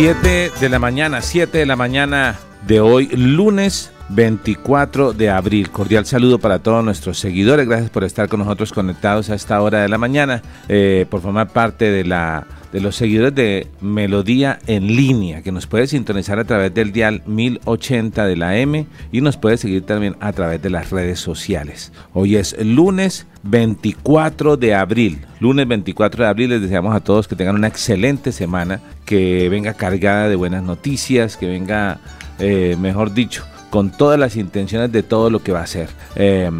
Siete 0.00 0.52
de 0.60 0.68
la 0.68 0.78
mañana, 0.78 1.22
7 1.22 1.58
de 1.58 1.66
la 1.66 1.74
mañana 1.74 2.38
de 2.68 2.78
hoy, 2.78 3.08
lunes 3.08 3.90
24 4.08 5.12
de 5.12 5.30
abril. 5.30 5.70
Cordial 5.70 6.06
saludo 6.06 6.38
para 6.38 6.58
todos 6.60 6.84
nuestros 6.84 7.18
seguidores. 7.18 7.66
Gracias 7.68 7.90
por 7.90 8.04
estar 8.04 8.28
con 8.28 8.40
nosotros 8.40 8.72
conectados 8.72 9.30
a 9.30 9.34
esta 9.34 9.60
hora 9.60 9.82
de 9.82 9.88
la 9.88 9.98
mañana, 9.98 10.42
eh, 10.68 11.06
por 11.10 11.20
formar 11.20 11.48
parte 11.48 11.90
de 11.90 12.04
la 12.04 12.46
de 12.72 12.80
los 12.80 12.96
seguidores 12.96 13.34
de 13.34 13.66
Melodía 13.80 14.58
en 14.66 14.88
línea, 14.88 15.42
que 15.42 15.52
nos 15.52 15.66
puede 15.66 15.86
sintonizar 15.86 16.38
a 16.38 16.44
través 16.44 16.74
del 16.74 16.92
dial 16.92 17.22
1080 17.26 18.26
de 18.26 18.36
la 18.36 18.58
M 18.58 18.86
y 19.10 19.20
nos 19.20 19.36
puede 19.36 19.56
seguir 19.56 19.86
también 19.86 20.16
a 20.20 20.32
través 20.32 20.60
de 20.60 20.70
las 20.70 20.90
redes 20.90 21.18
sociales. 21.18 21.92
Hoy 22.12 22.36
es 22.36 22.56
lunes 22.62 23.26
24 23.44 24.56
de 24.56 24.74
abril. 24.74 25.20
Lunes 25.40 25.66
24 25.66 26.24
de 26.24 26.30
abril 26.30 26.50
les 26.50 26.62
deseamos 26.62 26.94
a 26.94 27.00
todos 27.00 27.28
que 27.28 27.36
tengan 27.36 27.54
una 27.54 27.68
excelente 27.68 28.32
semana, 28.32 28.80
que 29.04 29.48
venga 29.48 29.74
cargada 29.74 30.28
de 30.28 30.36
buenas 30.36 30.62
noticias, 30.62 31.36
que 31.36 31.46
venga, 31.46 32.00
eh, 32.38 32.76
mejor 32.78 33.14
dicho, 33.14 33.44
con 33.70 33.90
todas 33.90 34.18
las 34.18 34.36
intenciones 34.36 34.92
de 34.92 35.02
todo 35.02 35.30
lo 35.30 35.40
que 35.40 35.52
va 35.52 35.62
a 35.62 35.66
ser. 35.66 35.88
Eh, 36.16 36.50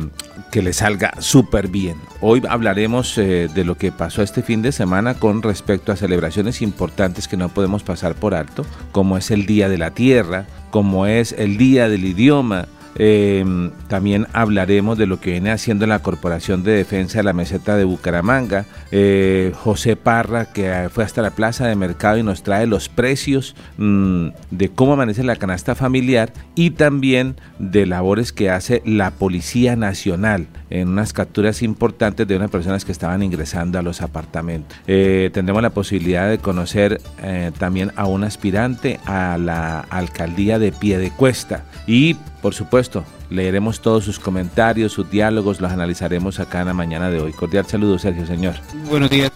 que 0.51 0.63
le 0.63 0.73
salga 0.73 1.13
súper 1.19 1.69
bien. 1.69 1.97
Hoy 2.21 2.43
hablaremos 2.49 3.19
eh, 3.19 3.49
de 3.53 3.65
lo 3.65 3.77
que 3.77 3.93
pasó 3.93 4.23
este 4.23 4.43
fin 4.43 4.63
de 4.63 4.73
semana 4.73 5.15
con 5.15 5.43
respecto 5.43 5.93
a 5.93 5.97
celebraciones 5.97 6.63
importantes 6.63 7.29
que 7.29 7.37
no 7.37 7.49
podemos 7.49 7.83
pasar 7.83 8.15
por 8.15 8.35
alto, 8.35 8.65
como 8.93 9.19
es 9.19 9.31
el 9.31 9.47
Día 9.47 9.69
de 9.69 9.79
la 9.79 9.91
Tierra, 9.91 10.47
como 10.71 11.07
es 11.07 11.33
el 11.33 11.59
Día 11.59 11.89
del 11.89 12.05
Idioma, 12.05 12.67
Em, 12.99 13.71
también 13.87 14.27
hablaremos 14.33 14.99
de 14.99 15.07
lo 15.07 15.21
que 15.21 15.31
viene 15.31 15.51
haciendo 15.51 15.87
la 15.87 16.01
Corporación 16.01 16.65
de 16.65 16.73
Defensa 16.73 17.19
de 17.19 17.25
la 17.25 17.33
Meseta 17.33 17.77
de 17.77 17.85
Bucaramanga. 17.85 18.67
Eh, 18.91 19.53
José 19.55 19.97
Parra, 19.97 20.47
que 20.47 20.89
fue 20.93 21.05
hasta 21.05 21.23
la 21.23 21.31
plaza 21.31 21.67
de 21.67 21.77
mercado 21.77 22.19
y 22.19 22.23
nos 22.23 22.43
trae 22.43 22.67
los 22.67 22.89
precios 22.89 23.55
mm, 23.77 24.29
de 24.51 24.69
cómo 24.71 24.95
amanece 24.95 25.23
la 25.23 25.37
canasta 25.37 25.75
familiar 25.75 26.33
y 26.55 26.71
también 26.71 27.37
de 27.59 27.87
labores 27.87 28.33
que 28.33 28.51
hace 28.51 28.83
la 28.85 29.13
Policía 29.13 29.77
Nacional 29.77 30.49
en 30.71 30.89
unas 30.89 31.13
capturas 31.13 31.63
importantes 31.63 32.27
de 32.27 32.37
unas 32.37 32.51
personas 32.51 32.85
que 32.85 32.93
estaban 32.93 33.23
ingresando 33.23 33.79
a 33.79 33.83
los 33.83 34.03
apartamentos. 34.03 34.77
Eh, 34.87 35.31
tendremos 35.33 35.63
la 35.63 35.71
posibilidad 35.71 36.29
de 36.29 36.39
conocer 36.39 37.01
eh, 37.23 37.53
también 37.59 37.93
a 37.97 38.07
un 38.07 38.25
aspirante 38.25 39.01
a 39.07 39.39
la 39.39 39.81
alcaldía 39.81 40.59
de 40.59 40.73
Piedecuesta 40.73 41.65
y 41.87 42.17
por 42.41 42.55
supuesto, 42.55 43.05
leeremos 43.31 43.81
todos 43.81 44.05
sus 44.05 44.19
comentarios, 44.19 44.93
sus 44.93 45.11
diálogos, 45.11 45.61
los 45.61 45.73
analizaremos 45.73 46.39
acá 46.41 46.61
en 46.61 46.67
la 46.67 46.75
mañana 46.75 47.11
de 47.11 47.21
hoy. 47.21 47.33
Cordial 47.33 47.67
saludo, 47.67 47.99
Sergio, 47.99 48.27
señor. 48.27 48.55
Buenos 48.89 49.11
días, 49.11 49.31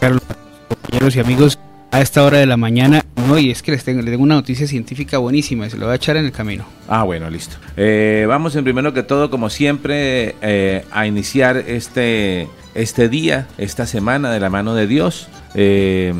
Carlos, 0.00 0.22
compañeros 0.68 1.16
y 1.16 1.20
amigos. 1.20 1.58
A 1.90 2.02
esta 2.02 2.22
hora 2.22 2.36
de 2.36 2.44
la 2.44 2.58
mañana, 2.58 3.02
no, 3.26 3.38
y 3.38 3.50
es 3.50 3.62
que 3.62 3.70
les 3.70 3.82
tengo, 3.82 4.02
les 4.02 4.10
tengo 4.10 4.22
una 4.22 4.34
noticia 4.34 4.66
científica 4.66 5.16
buenísima, 5.16 5.66
y 5.66 5.70
se 5.70 5.78
lo 5.78 5.86
voy 5.86 5.94
a 5.94 5.96
echar 5.96 6.18
en 6.18 6.26
el 6.26 6.32
camino. 6.32 6.66
Ah, 6.86 7.02
bueno, 7.04 7.30
listo. 7.30 7.56
Eh, 7.78 8.26
vamos 8.28 8.54
en 8.56 8.64
primero 8.64 8.92
que 8.92 9.02
todo, 9.02 9.30
como 9.30 9.48
siempre, 9.48 10.34
eh, 10.42 10.84
a 10.90 11.06
iniciar 11.06 11.56
este, 11.56 12.46
este 12.74 13.08
día, 13.08 13.46
esta 13.56 13.86
semana 13.86 14.30
de 14.30 14.38
la 14.38 14.50
mano 14.50 14.74
de 14.74 14.86
Dios. 14.86 15.28
Eh, 15.54 16.12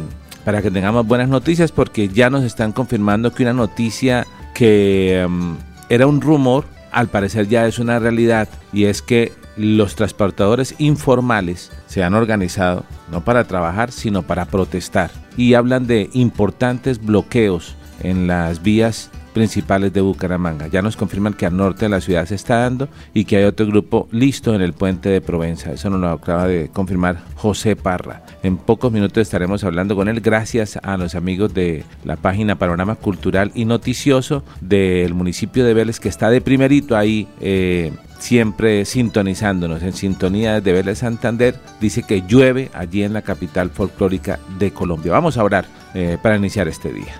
para 0.45 0.63
que 0.63 0.71
tengamos 0.71 1.07
buenas 1.07 1.29
noticias, 1.29 1.73
porque 1.73 2.09
ya 2.09 2.31
nos 2.31 2.45
están 2.45 2.73
confirmando 2.73 3.33
que 3.33 3.43
una 3.43 3.53
noticia 3.53 4.27
que 4.55 5.21
em, 5.21 5.57
era 5.89 6.07
un 6.07 6.21
rumor, 6.21 6.65
al 6.91 7.09
parecer 7.09 7.49
ya 7.49 7.67
es 7.67 7.79
una 7.79 7.99
realidad, 7.99 8.49
y 8.73 8.85
es 8.85 9.03
que 9.03 9.33
los 9.57 9.97
transportadores 9.97 10.75
informales 10.79 11.73
se 11.87 12.05
han 12.05 12.15
organizado 12.15 12.85
no 13.11 13.25
para 13.25 13.45
trabajar, 13.45 13.91
sino 13.91 14.23
para 14.23 14.45
protestar. 14.47 15.11
Y 15.37 15.55
hablan 15.55 15.87
de 15.87 16.11
importantes 16.13 17.05
bloqueos 17.05 17.75
en 18.01 18.29
las 18.29 18.63
vías 18.63 19.11
principales 19.39 19.93
de 19.93 20.01
Bucaramanga. 20.01 20.67
Ya 20.67 20.83
nos 20.83 20.97
confirman 20.97 21.33
que 21.33 21.47
al 21.47 21.57
norte 21.57 21.85
de 21.85 21.91
la 21.91 22.01
ciudad 22.01 22.27
se 22.27 22.35
está 22.35 22.57
dando 22.57 22.89
y 23.15 23.25
que 23.25 23.37
hay 23.37 23.45
otro 23.45 23.67
grupo 23.67 24.09
listo 24.11 24.53
en 24.53 24.63
el 24.63 24.73
puente 24.73 25.11
de 25.11 25.21
Provenza. 25.21 25.71
Eso 25.71 25.91
nos 25.91 26.01
lo 26.01 26.11
acaba 26.11 26.49
de 26.49 26.71
confirmar 26.73 27.23
José 27.37 27.77
Parra. 27.77 28.25
En 28.43 28.57
pocos 28.57 28.91
minutos 28.91 29.23
estaremos 29.23 29.63
hablando 29.63 29.95
con 29.95 30.09
él 30.09 30.21
gracias 30.21 30.77
a 30.83 30.97
los 30.97 31.15
amigos 31.15 31.55
de 31.55 31.85
la 32.03 32.17
página 32.17 32.57
Panorama 32.59 32.97
Cultural 32.97 33.53
y 33.55 33.65
Noticioso 33.65 34.43
del 34.61 35.15
municipio 35.15 35.65
de 35.65 35.73
Vélez 35.73 36.01
que 36.01 36.09
está 36.09 36.31
de 36.31 36.41
primerito 36.41 36.97
ahí. 36.97 37.29
Eh, 37.41 37.93
siempre 38.19 38.85
sintonizándonos 38.85 39.85
en 39.85 39.93
sintonía 39.93 40.61
de 40.61 40.73
Vélez 40.73 40.99
Santander, 40.99 41.55
dice 41.81 42.03
que 42.03 42.25
llueve 42.27 42.73
allí 42.75 43.05
en 43.05 43.13
la 43.13 43.23
capital 43.23 43.71
folclórica 43.71 44.41
de 44.59 44.73
Colombia. 44.73 45.13
Vamos 45.13 45.37
a 45.37 45.45
orar 45.45 45.67
eh, 45.95 46.19
para 46.21 46.35
iniciar 46.35 46.67
este 46.67 46.93
día. 46.93 47.15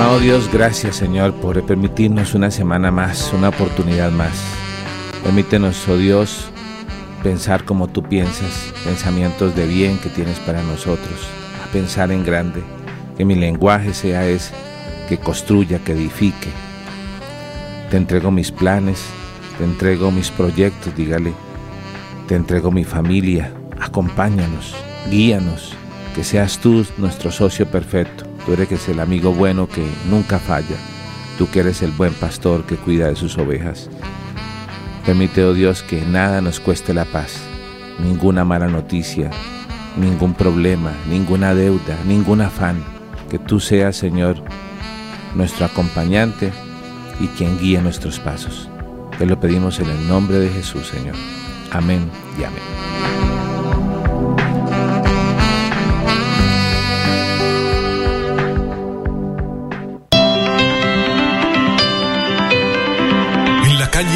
Amado 0.00 0.18
Dios, 0.18 0.48
gracias 0.50 0.96
Señor 0.96 1.34
por 1.34 1.62
permitirnos 1.66 2.32
una 2.32 2.50
semana 2.50 2.90
más, 2.90 3.34
una 3.34 3.50
oportunidad 3.50 4.10
más. 4.10 4.32
Permítenos, 5.22 5.86
oh 5.88 5.98
Dios, 5.98 6.46
pensar 7.22 7.66
como 7.66 7.86
tú 7.86 8.02
piensas, 8.02 8.72
pensamientos 8.82 9.54
de 9.54 9.66
bien 9.66 9.98
que 9.98 10.08
tienes 10.08 10.38
para 10.38 10.62
nosotros, 10.62 11.28
a 11.62 11.70
pensar 11.70 12.10
en 12.12 12.24
grande, 12.24 12.62
que 13.18 13.26
mi 13.26 13.34
lenguaje 13.34 13.92
sea 13.92 14.26
ese, 14.26 14.54
que 15.06 15.18
construya, 15.18 15.80
que 15.80 15.92
edifique. 15.92 16.48
Te 17.90 17.98
entrego 17.98 18.30
mis 18.30 18.50
planes, 18.50 19.04
te 19.58 19.64
entrego 19.64 20.10
mis 20.10 20.30
proyectos, 20.30 20.96
dígale, 20.96 21.34
te 22.26 22.36
entrego 22.36 22.70
mi 22.70 22.84
familia, 22.84 23.52
acompáñanos, 23.78 24.74
guíanos, 25.10 25.74
que 26.14 26.24
seas 26.24 26.58
tú 26.58 26.86
nuestro 26.96 27.30
socio 27.30 27.66
perfecto 27.66 28.29
Tú 28.50 28.54
eres 28.54 28.88
el 28.88 28.98
amigo 28.98 29.32
bueno 29.32 29.68
que 29.68 29.88
nunca 30.10 30.40
falla. 30.40 30.74
Tú 31.38 31.48
que 31.48 31.60
eres 31.60 31.82
el 31.82 31.92
buen 31.92 32.12
pastor 32.12 32.64
que 32.64 32.74
cuida 32.74 33.06
de 33.06 33.14
sus 33.14 33.38
ovejas. 33.38 33.88
Permite, 35.06 35.44
oh 35.44 35.54
Dios, 35.54 35.84
que 35.84 36.00
nada 36.00 36.40
nos 36.40 36.58
cueste 36.58 36.92
la 36.92 37.04
paz, 37.04 37.42
ninguna 38.02 38.44
mala 38.44 38.66
noticia, 38.66 39.30
ningún 39.96 40.34
problema, 40.34 40.90
ninguna 41.08 41.54
deuda, 41.54 41.96
ningún 42.04 42.40
afán. 42.40 42.82
Que 43.30 43.38
tú 43.38 43.60
seas, 43.60 43.94
Señor, 43.94 44.42
nuestro 45.36 45.66
acompañante 45.66 46.52
y 47.20 47.28
quien 47.28 47.56
guíe 47.56 47.80
nuestros 47.80 48.18
pasos. 48.18 48.68
Te 49.16 49.26
lo 49.26 49.38
pedimos 49.38 49.78
en 49.78 49.90
el 49.90 50.08
nombre 50.08 50.40
de 50.40 50.48
Jesús, 50.48 50.88
Señor. 50.88 51.14
Amén 51.70 52.10
y 52.36 52.42
amén. 52.42 53.19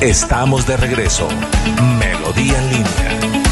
Estamos 0.00 0.66
de 0.66 0.76
regreso. 0.76 1.26
Melodía 1.98 2.58
en 2.58 2.70
línea. 2.70 3.45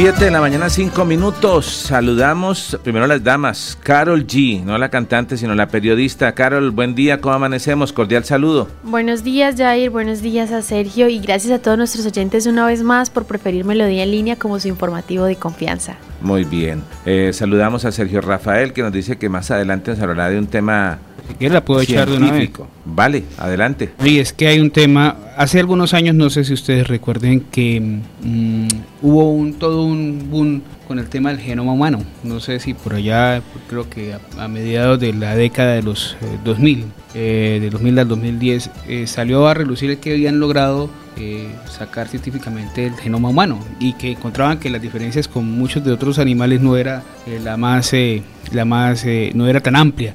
Siete 0.00 0.26
de 0.26 0.30
la 0.30 0.40
mañana, 0.40 0.70
cinco 0.70 1.04
minutos. 1.04 1.66
Saludamos 1.66 2.78
primero 2.84 3.06
a 3.06 3.08
las 3.08 3.24
damas. 3.24 3.76
Carol 3.82 4.28
G, 4.28 4.62
no 4.62 4.78
la 4.78 4.90
cantante, 4.90 5.36
sino 5.36 5.56
la 5.56 5.66
periodista. 5.66 6.30
Carol, 6.36 6.70
buen 6.70 6.94
día, 6.94 7.20
¿cómo 7.20 7.34
amanecemos? 7.34 7.92
Cordial 7.92 8.22
saludo. 8.22 8.68
Buenos 8.84 9.24
días, 9.24 9.56
Jair. 9.56 9.90
Buenos 9.90 10.22
días 10.22 10.52
a 10.52 10.62
Sergio. 10.62 11.08
Y 11.08 11.18
gracias 11.18 11.52
a 11.52 11.60
todos 11.60 11.76
nuestros 11.76 12.06
oyentes 12.06 12.46
una 12.46 12.64
vez 12.64 12.84
más 12.84 13.10
por 13.10 13.24
preferir 13.24 13.64
Melodía 13.64 14.04
en 14.04 14.12
línea 14.12 14.36
como 14.36 14.60
su 14.60 14.68
informativo 14.68 15.24
de 15.24 15.34
confianza. 15.34 15.96
Muy 16.20 16.44
bien. 16.44 16.84
Eh, 17.04 17.32
saludamos 17.32 17.84
a 17.84 17.90
Sergio 17.90 18.20
Rafael, 18.20 18.72
que 18.72 18.82
nos 18.82 18.92
dice 18.92 19.18
que 19.18 19.28
más 19.28 19.50
adelante 19.50 19.90
nos 19.90 20.00
hablará 20.00 20.30
de 20.30 20.38
un 20.38 20.46
tema 20.46 21.00
si 21.38 21.48
la 21.48 21.64
puedo 21.64 21.80
echar 21.80 22.08
de 22.08 22.16
una 22.16 22.32
vez. 22.32 22.50
Vale, 22.84 23.24
adelante. 23.36 23.90
Y 24.04 24.18
es 24.18 24.32
que 24.32 24.48
hay 24.48 24.60
un 24.60 24.70
tema, 24.70 25.16
hace 25.36 25.60
algunos 25.60 25.94
años, 25.94 26.14
no 26.14 26.30
sé 26.30 26.44
si 26.44 26.54
ustedes 26.54 26.86
recuerden 26.86 27.40
que 27.50 27.80
mm, 27.80 28.68
hubo 29.02 29.32
un 29.32 29.54
todo 29.54 29.82
un 29.82 30.30
boom 30.30 30.62
con 30.88 30.98
el 30.98 31.08
tema 31.08 31.30
del 31.30 31.38
genoma 31.38 31.72
humano. 31.72 32.02
No 32.24 32.40
sé 32.40 32.58
si 32.58 32.74
por 32.74 32.94
allá, 32.94 33.42
creo 33.68 33.88
que 33.88 34.16
a, 34.38 34.48
mediados 34.48 34.98
de 34.98 35.12
la 35.12 35.36
década 35.36 35.74
de 35.74 35.82
los 35.82 36.16
2000, 36.44 36.86
eh, 37.14 37.58
de 37.60 37.70
2000 37.70 37.98
al 37.98 38.08
2010, 38.08 38.70
eh, 38.88 39.06
salió 39.06 39.46
a 39.46 39.54
relucir 39.54 39.90
el 39.90 39.98
que 39.98 40.12
habían 40.12 40.40
logrado 40.40 40.90
eh, 41.20 41.48
sacar 41.68 42.06
científicamente 42.06 42.86
el 42.86 42.94
genoma 42.94 43.30
humano 43.30 43.58
y 43.80 43.94
que 43.94 44.12
encontraban 44.12 44.60
que 44.60 44.70
las 44.70 44.80
diferencias 44.80 45.26
con 45.26 45.50
muchos 45.50 45.82
de 45.84 45.90
otros 45.90 46.20
animales 46.20 46.60
no 46.60 46.76
era 46.76 47.02
eh, 47.26 47.40
la 47.42 47.56
más, 47.56 47.92
eh, 47.92 48.22
la 48.52 48.64
más 48.64 49.04
no 49.34 49.48
era 49.48 49.58
tan 49.58 49.74
amplia. 49.74 50.14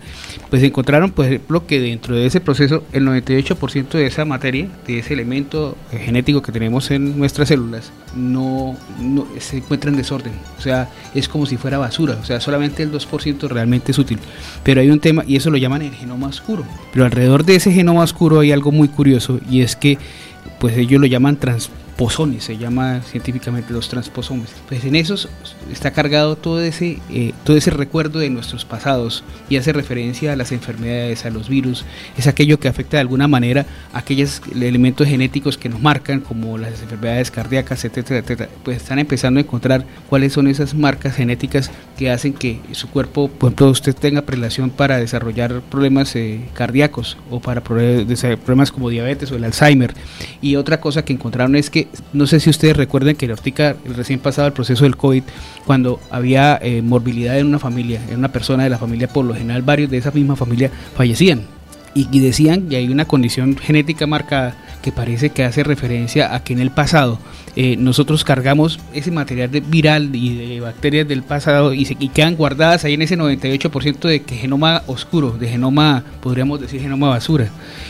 Pues 0.50 0.64
encontraron, 0.64 1.12
por 1.12 1.26
ejemplo, 1.26 1.68
que 1.68 1.82
dentro 1.82 2.16
de 2.16 2.26
ese 2.26 2.40
proceso 2.40 2.86
el 2.94 3.06
98% 3.06 3.90
de 3.90 4.06
esa 4.06 4.24
materia, 4.24 4.70
de 4.88 5.00
ese 5.00 5.14
elemento 5.14 5.76
genético 5.92 6.42
que 6.42 6.54
tenemos 6.54 6.90
en 6.90 7.20
nuestras 7.20 7.50
células, 7.50 7.92
no, 8.16 8.78
no, 8.98 9.28
se 9.40 9.58
encuentra 9.58 9.92
en 9.92 9.98
desorden. 9.98 10.34
O 10.64 10.70
sea, 10.70 10.88
es 11.14 11.28
como 11.28 11.46
si 11.46 11.58
fuera 11.58 11.78
basura. 11.78 12.18
O 12.22 12.24
sea, 12.24 12.40
solamente 12.40 12.84
el 12.84 12.92
2% 12.92 13.50
realmente 13.50 13.92
es 13.92 14.00
útil. 14.00 14.18
Pero 14.64 14.80
hay 14.80 14.90
un 14.90 15.02
tema, 15.02 15.26
y 15.28 15.36
eso 15.36 15.52
lo 15.52 15.58
llaman 15.58 15.82
el 15.82 15.94
genoma 15.94 16.28
oscuro. 16.28 16.64
Pero 16.94 17.04
alrededor 17.04 17.44
de 17.44 17.56
ese 17.56 17.74
genoma 17.74 18.02
oscuro 18.04 18.40
hay 18.40 18.54
algo 18.54 18.72
muy 18.72 18.88
curioso, 18.88 19.42
y 19.50 19.60
es 19.60 19.76
que 19.76 19.98
pues 20.60 20.78
ellos 20.78 21.02
lo 21.02 21.08
llaman 21.08 21.36
trans, 21.36 21.70
transposones, 21.94 22.44
se 22.44 22.58
llama 22.58 23.02
científicamente 23.02 23.72
los 23.72 23.88
transposones. 23.88 24.50
Pues 24.68 24.84
en 24.84 24.96
esos 24.96 25.30
está 25.72 25.92
cargado 25.92 26.36
todo 26.36 26.62
ese, 26.62 27.00
eh, 27.10 27.34
todo 27.44 27.58
ese 27.58 27.72
recuerdo 27.72 28.20
de 28.20 28.30
nuestros 28.30 28.66
pasados 28.66 29.24
y 29.50 29.58
hace 29.58 29.74
referencia 29.74 30.34
a 30.34 30.36
las 30.36 30.52
enfermedades, 30.52 31.26
a 31.26 31.30
los 31.30 31.50
virus, 31.50 31.86
es 32.18 32.28
aquello 32.28 32.60
que 32.60 32.68
afecta 32.68 32.98
de 32.98 33.02
alguna 33.02 33.28
manera 33.28 33.66
a 33.94 34.00
aquellos 34.00 34.42
elementos 34.54 35.08
genéticos 35.08 35.58
que 35.58 35.70
nos 35.70 35.82
marcan, 35.82 36.22
como 36.22 36.58
las 36.58 36.82
enfermedades 36.82 37.32
cardíacas, 37.32 37.86
etcétera, 37.86 38.20
etcétera. 38.20 38.50
Pues 38.64 38.78
están 38.78 39.00
empezando 39.00 39.40
a 39.40 39.44
encontrar 39.44 39.86
cuáles 40.10 40.34
son 40.34 40.48
esas 40.48 40.74
marcas 40.74 41.16
genéticas 41.16 41.72
que 41.98 42.10
hacen 42.12 42.34
que 42.34 42.60
su 42.72 42.90
cuerpo, 42.90 43.28
por 43.28 43.50
ejemplo, 43.50 43.70
usted 43.70 43.96
tenga 43.96 44.24
prelación 44.24 44.70
para 44.70 44.98
desarrollar 44.98 45.62
problemas 45.62 46.16
eh, 46.16 46.42
cardíacos 46.54 47.18
o 47.30 47.40
para 47.40 47.62
problemas 47.64 48.72
como 48.72 48.90
diabetes 48.90 49.32
o 49.32 49.36
el 49.36 49.44
Alzheimer. 49.44 49.94
Y 50.42 50.56
otra 50.56 50.80
cosa 50.80 51.06
que 51.06 51.14
encontraron 51.14 51.56
es 51.56 51.70
que 51.70 51.88
no 52.12 52.28
sé 52.28 52.40
si 52.40 52.50
ustedes 52.50 52.78
recuerden 52.78 53.16
que 53.16 53.28
ahorita 53.28 53.76
recién 53.96 54.20
pasado 54.20 54.48
el 54.48 54.54
proceso 54.54 54.84
del 54.84 54.98
COVID, 54.98 55.24
cuando 55.66 56.00
había 56.12 56.60
eh, 56.62 56.82
morbilidad 56.82 57.38
en 57.38 57.48
una 57.48 57.60
familia, 57.60 58.02
en 58.10 58.20
una 58.20 58.32
persona 58.32 58.64
de 58.64 58.70
la 58.70 58.78
familia, 58.78 59.08
por 59.08 59.26
lo 59.26 59.34
general 59.34 59.62
varios 59.62 59.90
de 59.90 59.98
esa 59.98 60.12
misma 60.12 60.36
familia 60.36 60.72
fallecían. 60.96 61.42
Y, 61.96 62.08
y 62.12 62.20
decían 62.22 62.70
que 62.70 62.78
hay 62.78 62.90
una 62.90 63.06
condición 63.06 63.56
genética 63.56 64.08
marcada 64.08 64.56
que 64.82 64.92
parece 64.92 65.30
que 65.30 65.44
hace 65.44 65.64
referencia 65.64 66.34
a 66.36 66.44
que 66.44 66.54
en 66.54 66.60
el 66.60 66.72
pasado 66.72 67.20
eh, 67.56 67.76
nosotros 67.78 68.24
cargamos 68.24 68.80
ese 68.94 69.12
material 69.12 69.50
viral 69.50 70.16
y 70.16 70.36
de 70.36 70.60
bacterias 70.60 71.08
del 71.08 71.22
pasado 71.22 71.74
y, 71.74 71.86
se, 71.86 71.96
quedan 71.96 72.36
guardadas 72.36 72.84
ahí 72.84 72.96
en 72.96 73.04
ese 73.04 73.18
98% 73.18 74.08
de 74.08 74.22
que 74.24 74.36
genoma 74.36 74.82
oscuro, 74.88 75.32
de 75.32 75.48
genoma, 75.48 76.04
podríamos 76.22 76.60
decir 76.60 76.82
genoma 76.82 77.10
basura. 77.10 77.50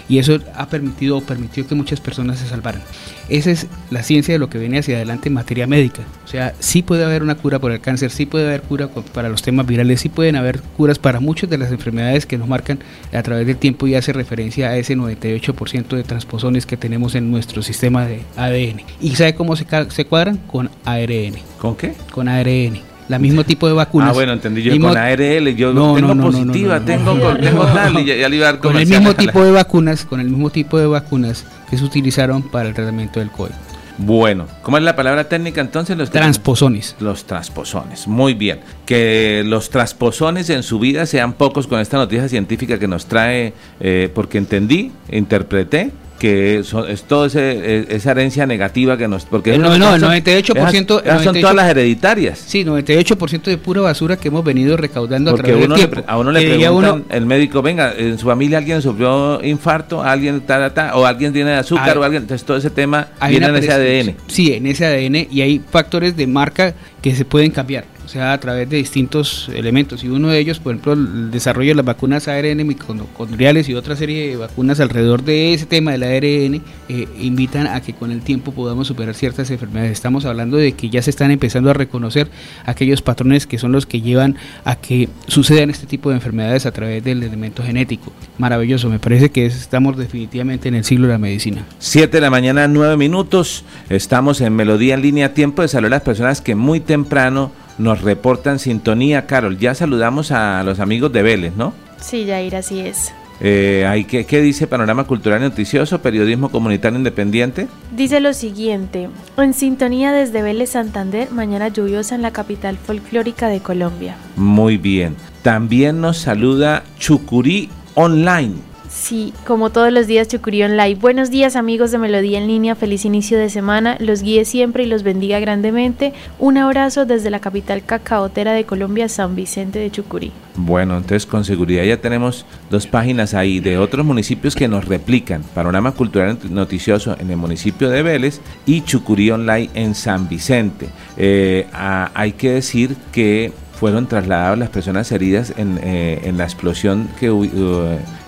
Y 0.09 0.17
eso 0.17 0.39
ha 0.55 0.67
permitido 0.67 1.17
o 1.17 1.21
permitió 1.21 1.65
que 1.65 1.75
muchas 1.75 2.01
personas 2.01 2.39
se 2.39 2.47
salvaran. 2.47 2.81
Esa 3.29 3.51
es 3.51 3.67
la 3.89 4.03
ciencia 4.03 4.33
de 4.33 4.39
lo 4.39 4.49
que 4.49 4.57
viene 4.57 4.79
hacia 4.79 4.97
adelante 4.97 5.29
en 5.29 5.35
materia 5.35 5.65
médica. 5.65 6.01
O 6.25 6.27
sea, 6.27 6.53
sí 6.59 6.81
puede 6.81 7.05
haber 7.05 7.23
una 7.23 7.35
cura 7.35 7.59
para 7.59 7.75
el 7.75 7.79
cáncer, 7.79 8.11
sí 8.11 8.25
puede 8.25 8.47
haber 8.47 8.63
cura 8.63 8.89
para 9.13 9.29
los 9.29 9.41
temas 9.41 9.65
virales, 9.65 10.01
sí 10.01 10.09
pueden 10.09 10.35
haber 10.35 10.61
curas 10.61 10.99
para 10.99 11.21
muchas 11.21 11.49
de 11.49 11.57
las 11.57 11.71
enfermedades 11.71 12.25
que 12.25 12.37
nos 12.37 12.49
marcan 12.49 12.79
a 13.13 13.23
través 13.23 13.47
del 13.47 13.57
tiempo 13.57 13.87
y 13.87 13.95
hace 13.95 14.11
referencia 14.11 14.69
a 14.69 14.77
ese 14.77 14.97
98% 14.97 15.95
de 15.95 16.03
transposones 16.03 16.65
que 16.65 16.75
tenemos 16.75 17.15
en 17.15 17.31
nuestro 17.31 17.61
sistema 17.61 18.05
de 18.05 18.23
ADN. 18.35 18.81
¿Y 18.99 19.15
sabe 19.15 19.35
cómo 19.35 19.52
se, 19.55 19.65
se 19.89 20.05
cuadran? 20.05 20.37
Con 20.37 20.69
ARN. 20.85 21.35
¿Con 21.59 21.75
qué? 21.75 21.95
Con 22.11 22.27
ARN 22.27 22.93
la 23.07 23.19
mismo 23.19 23.43
tipo 23.43 23.67
de 23.67 23.73
vacunas. 23.73 24.09
Ah, 24.09 24.13
bueno, 24.13 24.33
entendí 24.33 24.61
yo 24.61 24.79
con 24.79 24.97
ARL, 24.97 25.55
yo 25.55 25.73
no, 25.73 25.95
tengo 25.95 26.15
positiva, 26.15 26.79
tengo, 26.79 27.13
tengo 27.37 27.65
tal 27.65 27.99
y 27.99 28.05
ya, 28.05 28.29
le 28.29 28.35
iba 28.35 28.47
a 28.47 28.51
dar 28.53 28.61
Con 28.61 28.77
el 28.77 28.87
mismo 28.87 29.13
tipo 29.13 29.43
de 29.43 29.51
vacunas, 29.51 30.05
con 30.05 30.19
el 30.19 30.29
mismo 30.29 30.49
tipo 30.49 30.77
de 30.77 30.87
vacunas 30.87 31.45
que 31.69 31.77
se 31.77 31.83
utilizaron 31.83 32.41
para 32.43 32.69
el 32.69 32.75
tratamiento 32.75 33.19
del 33.19 33.29
COVID. 33.29 33.51
Bueno, 33.99 34.47
¿cómo 34.63 34.77
es 34.77 34.83
la 34.83 34.95
palabra 34.95 35.29
técnica 35.29 35.61
entonces? 35.61 35.95
Los 35.95 36.09
transposones. 36.09 36.95
Los 36.99 37.25
transposones, 37.25 38.07
muy 38.07 38.33
bien. 38.33 38.59
Que 38.87 39.43
los 39.45 39.69
transposones 39.69 40.49
en 40.49 40.63
su 40.63 40.79
vida 40.79 41.05
sean 41.05 41.33
pocos 41.33 41.67
con 41.67 41.79
esta 41.79 41.97
noticia 41.97 42.27
científica 42.27 42.79
que 42.79 42.87
nos 42.87 43.05
trae, 43.05 43.53
eh, 43.79 44.09
porque 44.13 44.39
entendí, 44.39 44.91
interpreté 45.11 45.91
que 46.23 46.59
es 46.59 47.03
todo 47.03 47.27
e, 47.35 47.85
esa 47.89 48.11
herencia 48.11 48.45
negativa 48.45 48.95
que 48.95 49.09
nos... 49.09 49.25
Porque 49.25 49.57
no, 49.57 49.77
no, 49.77 49.93
el 49.93 50.01
98%... 50.01 51.21
son 51.21 51.41
todas 51.41 51.53
las 51.53 51.69
hereditarias. 51.69 52.39
Sí, 52.39 52.63
98% 52.63 53.41
de 53.43 53.57
pura 53.57 53.81
basura 53.81 54.15
que 54.15 54.29
hemos 54.29 54.41
venido 54.41 54.77
recaudando 54.77 55.31
porque 55.31 55.51
a 55.51 55.57
través 55.57 55.75
tiempo. 55.75 56.01
a 56.07 56.17
uno 56.17 56.31
le 56.31 56.55
preguntan, 56.55 57.03
el 57.09 57.25
médico, 57.25 57.61
venga, 57.61 57.93
en 57.97 58.17
su 58.17 58.25
familia 58.25 58.59
alguien 58.59 58.81
sufrió 58.81 59.43
infarto, 59.43 60.01
alguien 60.01 60.39
ta, 60.39 60.91
o 60.95 61.05
alguien 61.05 61.33
tiene 61.33 61.55
azúcar, 61.55 61.97
o 61.97 62.03
alguien... 62.05 62.23
Entonces 62.23 62.47
todo 62.47 62.55
ese 62.55 62.69
tema 62.69 63.09
viene 63.27 63.47
en 63.47 63.55
ese 63.57 63.73
ADN. 63.73 64.15
Sí, 64.27 64.53
en 64.53 64.65
ese 64.67 64.85
ADN 64.85 65.27
y 65.29 65.41
hay 65.41 65.59
factores 65.59 66.15
de 66.15 66.25
marca 66.25 66.73
que 67.01 67.13
se 67.13 67.25
pueden 67.25 67.51
cambiar 67.51 67.83
o 68.05 68.07
sea, 68.07 68.33
a 68.33 68.39
través 68.39 68.69
de 68.69 68.77
distintos 68.77 69.49
elementos. 69.53 70.03
Y 70.03 70.09
uno 70.09 70.29
de 70.29 70.39
ellos, 70.39 70.59
por 70.59 70.73
ejemplo, 70.73 70.93
el 70.93 71.31
desarrollo 71.31 71.69
de 71.69 71.75
las 71.75 71.85
vacunas 71.85 72.27
ARN 72.27 72.65
mitocondriales 72.65 73.69
y 73.69 73.75
otra 73.75 73.95
serie 73.95 74.29
de 74.29 74.37
vacunas 74.37 74.79
alrededor 74.79 75.23
de 75.23 75.53
ese 75.53 75.65
tema 75.65 75.91
del 75.91 76.03
ARN, 76.03 76.61
eh, 76.89 77.07
invitan 77.19 77.67
a 77.67 77.81
que 77.81 77.93
con 77.93 78.11
el 78.11 78.21
tiempo 78.21 78.51
podamos 78.51 78.87
superar 78.87 79.15
ciertas 79.15 79.49
enfermedades. 79.51 79.91
Estamos 79.91 80.25
hablando 80.25 80.57
de 80.57 80.73
que 80.73 80.89
ya 80.89 81.01
se 81.01 81.09
están 81.09 81.31
empezando 81.31 81.69
a 81.69 81.73
reconocer 81.73 82.29
aquellos 82.65 83.01
patrones 83.01 83.47
que 83.47 83.57
son 83.57 83.71
los 83.71 83.85
que 83.85 84.01
llevan 84.01 84.35
a 84.65 84.75
que 84.75 85.09
sucedan 85.27 85.69
este 85.69 85.87
tipo 85.87 86.09
de 86.09 86.15
enfermedades 86.15 86.65
a 86.65 86.71
través 86.71 87.03
del 87.03 87.23
elemento 87.23 87.63
genético. 87.63 88.11
Maravilloso, 88.37 88.89
me 88.89 88.99
parece 88.99 89.29
que 89.29 89.45
estamos 89.45 89.97
definitivamente 89.97 90.67
en 90.67 90.75
el 90.75 90.83
siglo 90.83 91.07
de 91.07 91.13
la 91.13 91.19
medicina. 91.19 91.65
Siete 91.79 92.17
de 92.17 92.21
la 92.21 92.29
mañana, 92.29 92.67
nueve 92.67 92.97
minutos. 92.97 93.63
Estamos 93.89 94.41
en 94.41 94.55
Melodía 94.55 94.95
en 94.95 95.01
línea, 95.01 95.33
tiempo 95.33 95.61
de 95.61 95.67
saludar 95.67 95.93
a 95.93 95.95
las 95.97 96.03
personas 96.03 96.41
que 96.41 96.55
muy 96.55 96.79
temprano 96.79 97.51
nos 97.77 98.01
reportan 98.01 98.59
sintonía. 98.59 99.25
Carol, 99.25 99.57
ya 99.57 99.75
saludamos 99.75 100.31
a 100.31 100.63
los 100.63 100.79
amigos 100.79 101.11
de 101.11 101.21
Vélez, 101.21 101.53
¿no? 101.55 101.73
Sí, 101.99 102.25
Jair, 102.27 102.55
así 102.55 102.81
es. 102.81 103.13
Eh, 103.39 104.05
¿qué, 104.07 104.25
¿Qué 104.25 104.41
dice 104.41 104.67
Panorama 104.67 105.05
Cultural 105.05 105.41
Noticioso, 105.41 106.01
Periodismo 106.01 106.49
Comunitario 106.49 106.97
Independiente? 106.97 107.67
Dice 107.95 108.19
lo 108.19 108.33
siguiente, 108.33 109.09
en 109.37 109.53
sintonía 109.53 110.11
desde 110.11 110.41
Vélez 110.41 110.71
Santander, 110.71 111.31
mañana 111.31 111.67
lluviosa 111.67 112.15
en 112.15 112.21
la 112.21 112.31
capital 112.31 112.77
folclórica 112.77 113.47
de 113.49 113.59
Colombia. 113.59 114.15
Muy 114.35 114.77
bien. 114.77 115.15
También 115.41 115.99
nos 115.99 116.19
saluda 116.19 116.83
Chucurí 116.99 117.69
Online. 117.95 118.72
Sí, 118.93 119.33
como 119.47 119.71
todos 119.71 119.91
los 119.91 120.05
días, 120.05 120.27
Chucurí 120.27 120.61
Online. 120.61 120.93
Buenos 120.93 121.31
días, 121.31 121.55
amigos 121.55 121.91
de 121.91 121.97
Melodía 121.97 122.37
en 122.37 122.45
Línea. 122.45 122.75
Feliz 122.75 123.05
inicio 123.05 123.39
de 123.39 123.49
semana. 123.49 123.97
Los 123.99 124.21
guíe 124.21 124.45
siempre 124.45 124.83
y 124.83 124.85
los 124.85 125.01
bendiga 125.01 125.39
grandemente. 125.39 126.13
Un 126.37 126.59
abrazo 126.59 127.05
desde 127.05 127.31
la 127.31 127.39
capital 127.39 127.83
cacaotera 127.83 128.53
de 128.53 128.65
Colombia, 128.65 129.09
San 129.09 129.35
Vicente 129.35 129.79
de 129.79 129.89
Chucurí. 129.89 130.31
Bueno, 130.55 130.95
entonces 130.95 131.25
con 131.25 131.43
seguridad 131.43 131.83
ya 131.83 131.97
tenemos 131.97 132.45
dos 132.69 132.85
páginas 132.85 133.33
ahí 133.33 133.59
de 133.59 133.79
otros 133.79 134.05
municipios 134.05 134.55
que 134.55 134.67
nos 134.67 134.85
replican. 134.85 135.41
Panorama 135.55 135.93
Cultural 135.93 136.37
Noticioso 136.51 137.17
en 137.19 137.31
el 137.31 137.37
municipio 137.37 137.89
de 137.89 138.03
Vélez 138.03 138.41
y 138.67 138.81
Chucurí 138.81 139.31
Online 139.31 139.71
en 139.73 139.95
San 139.95 140.29
Vicente. 140.29 140.87
Eh, 141.17 141.65
hay 141.73 142.33
que 142.33 142.51
decir 142.51 142.95
que 143.11 143.51
fueron 143.79 144.07
trasladadas 144.07 144.57
las 144.59 144.69
personas 144.69 145.11
heridas 145.11 145.51
en, 145.57 145.79
eh, 145.83 146.31
la 146.37 146.43
explosión 146.43 147.09
que 147.19 147.31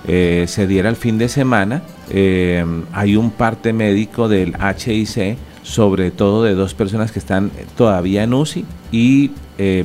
eh, 0.08 0.46
se 0.48 0.68
diera 0.68 0.90
el 0.90 0.96
fin 0.96 1.18
de 1.18 1.30
semana. 1.30 1.82
Eh, 2.10 2.64
hay 2.94 3.16
un 3.16 3.32
parte 3.32 3.74
médico 3.74 4.28
del 4.28 4.56
HIC, 4.56 5.38
sobre 5.64 6.12
todo 6.12 6.44
de 6.44 6.54
dos 6.54 6.74
personas 6.74 7.12
que 7.12 7.20
están 7.20 7.52
todavía 7.76 8.24
en 8.24 8.34
UCI 8.34 8.66
y 8.92 9.32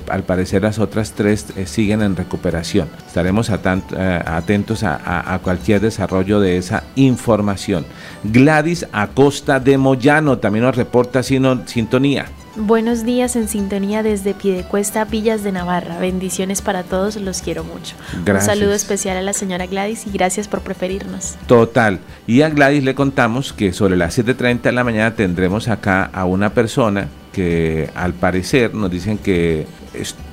al 0.09 0.25
parecer 0.25 0.63
las 0.63 0.81
otras 0.81 1.13
tres 1.13 1.47
siguen 1.65 2.03
en 2.03 2.17
recuperación. 2.17 2.89
Estaremos 3.07 3.51
atentos 3.51 4.83
a, 4.83 5.41
cualquier 5.43 5.81
desarrollo 5.81 6.41
de 6.41 6.59
esa 6.59 6.83
información. 6.97 7.87
Gladys 8.25 8.87
Acosta 8.93 9.61
de 9.61 9.79
Moyano 9.79 10.39
también 10.39 10.65
nos 10.65 10.77
reporta 10.77 11.23
sintonía. 11.23 12.27
Buenos 12.63 13.07
días 13.07 13.37
en 13.37 13.49
sintonía 13.49 14.03
desde 14.03 14.35
Piedecuesta, 14.35 15.07
Villas 15.07 15.43
de 15.43 15.51
Navarra. 15.51 15.99
Bendiciones 15.99 16.61
para 16.61 16.83
todos, 16.83 17.17
los 17.17 17.41
quiero 17.41 17.65
mucho. 17.65 17.97
Un 18.27 18.41
saludo 18.43 18.75
especial 18.75 19.17
a 19.17 19.23
la 19.23 19.33
señora 19.33 19.67
Gladys 19.67 20.07
y 20.07 20.11
gracias 20.11 20.47
por 20.47 20.61
preferirnos. 20.61 21.37
Total. 21.47 22.01
Y 22.27 22.43
a 22.43 22.51
Gladys 22.51 22.85
le 22.85 22.95
contamos 22.95 23.55
que 23.55 23.73
sobre 23.73 23.97
las 23.97 24.19
7.30 24.19 24.61
de 24.61 24.73
la 24.73 24.85
mañana 24.85 25.15
tendremos 25.15 25.69
acá 25.69 26.11
a 26.13 26.27
una 26.27 26.53
persona 26.53 27.09
que 27.33 27.89
al 27.95 28.13
parecer 28.13 28.75
nos 28.75 28.91
dicen 28.91 29.17
que 29.17 29.67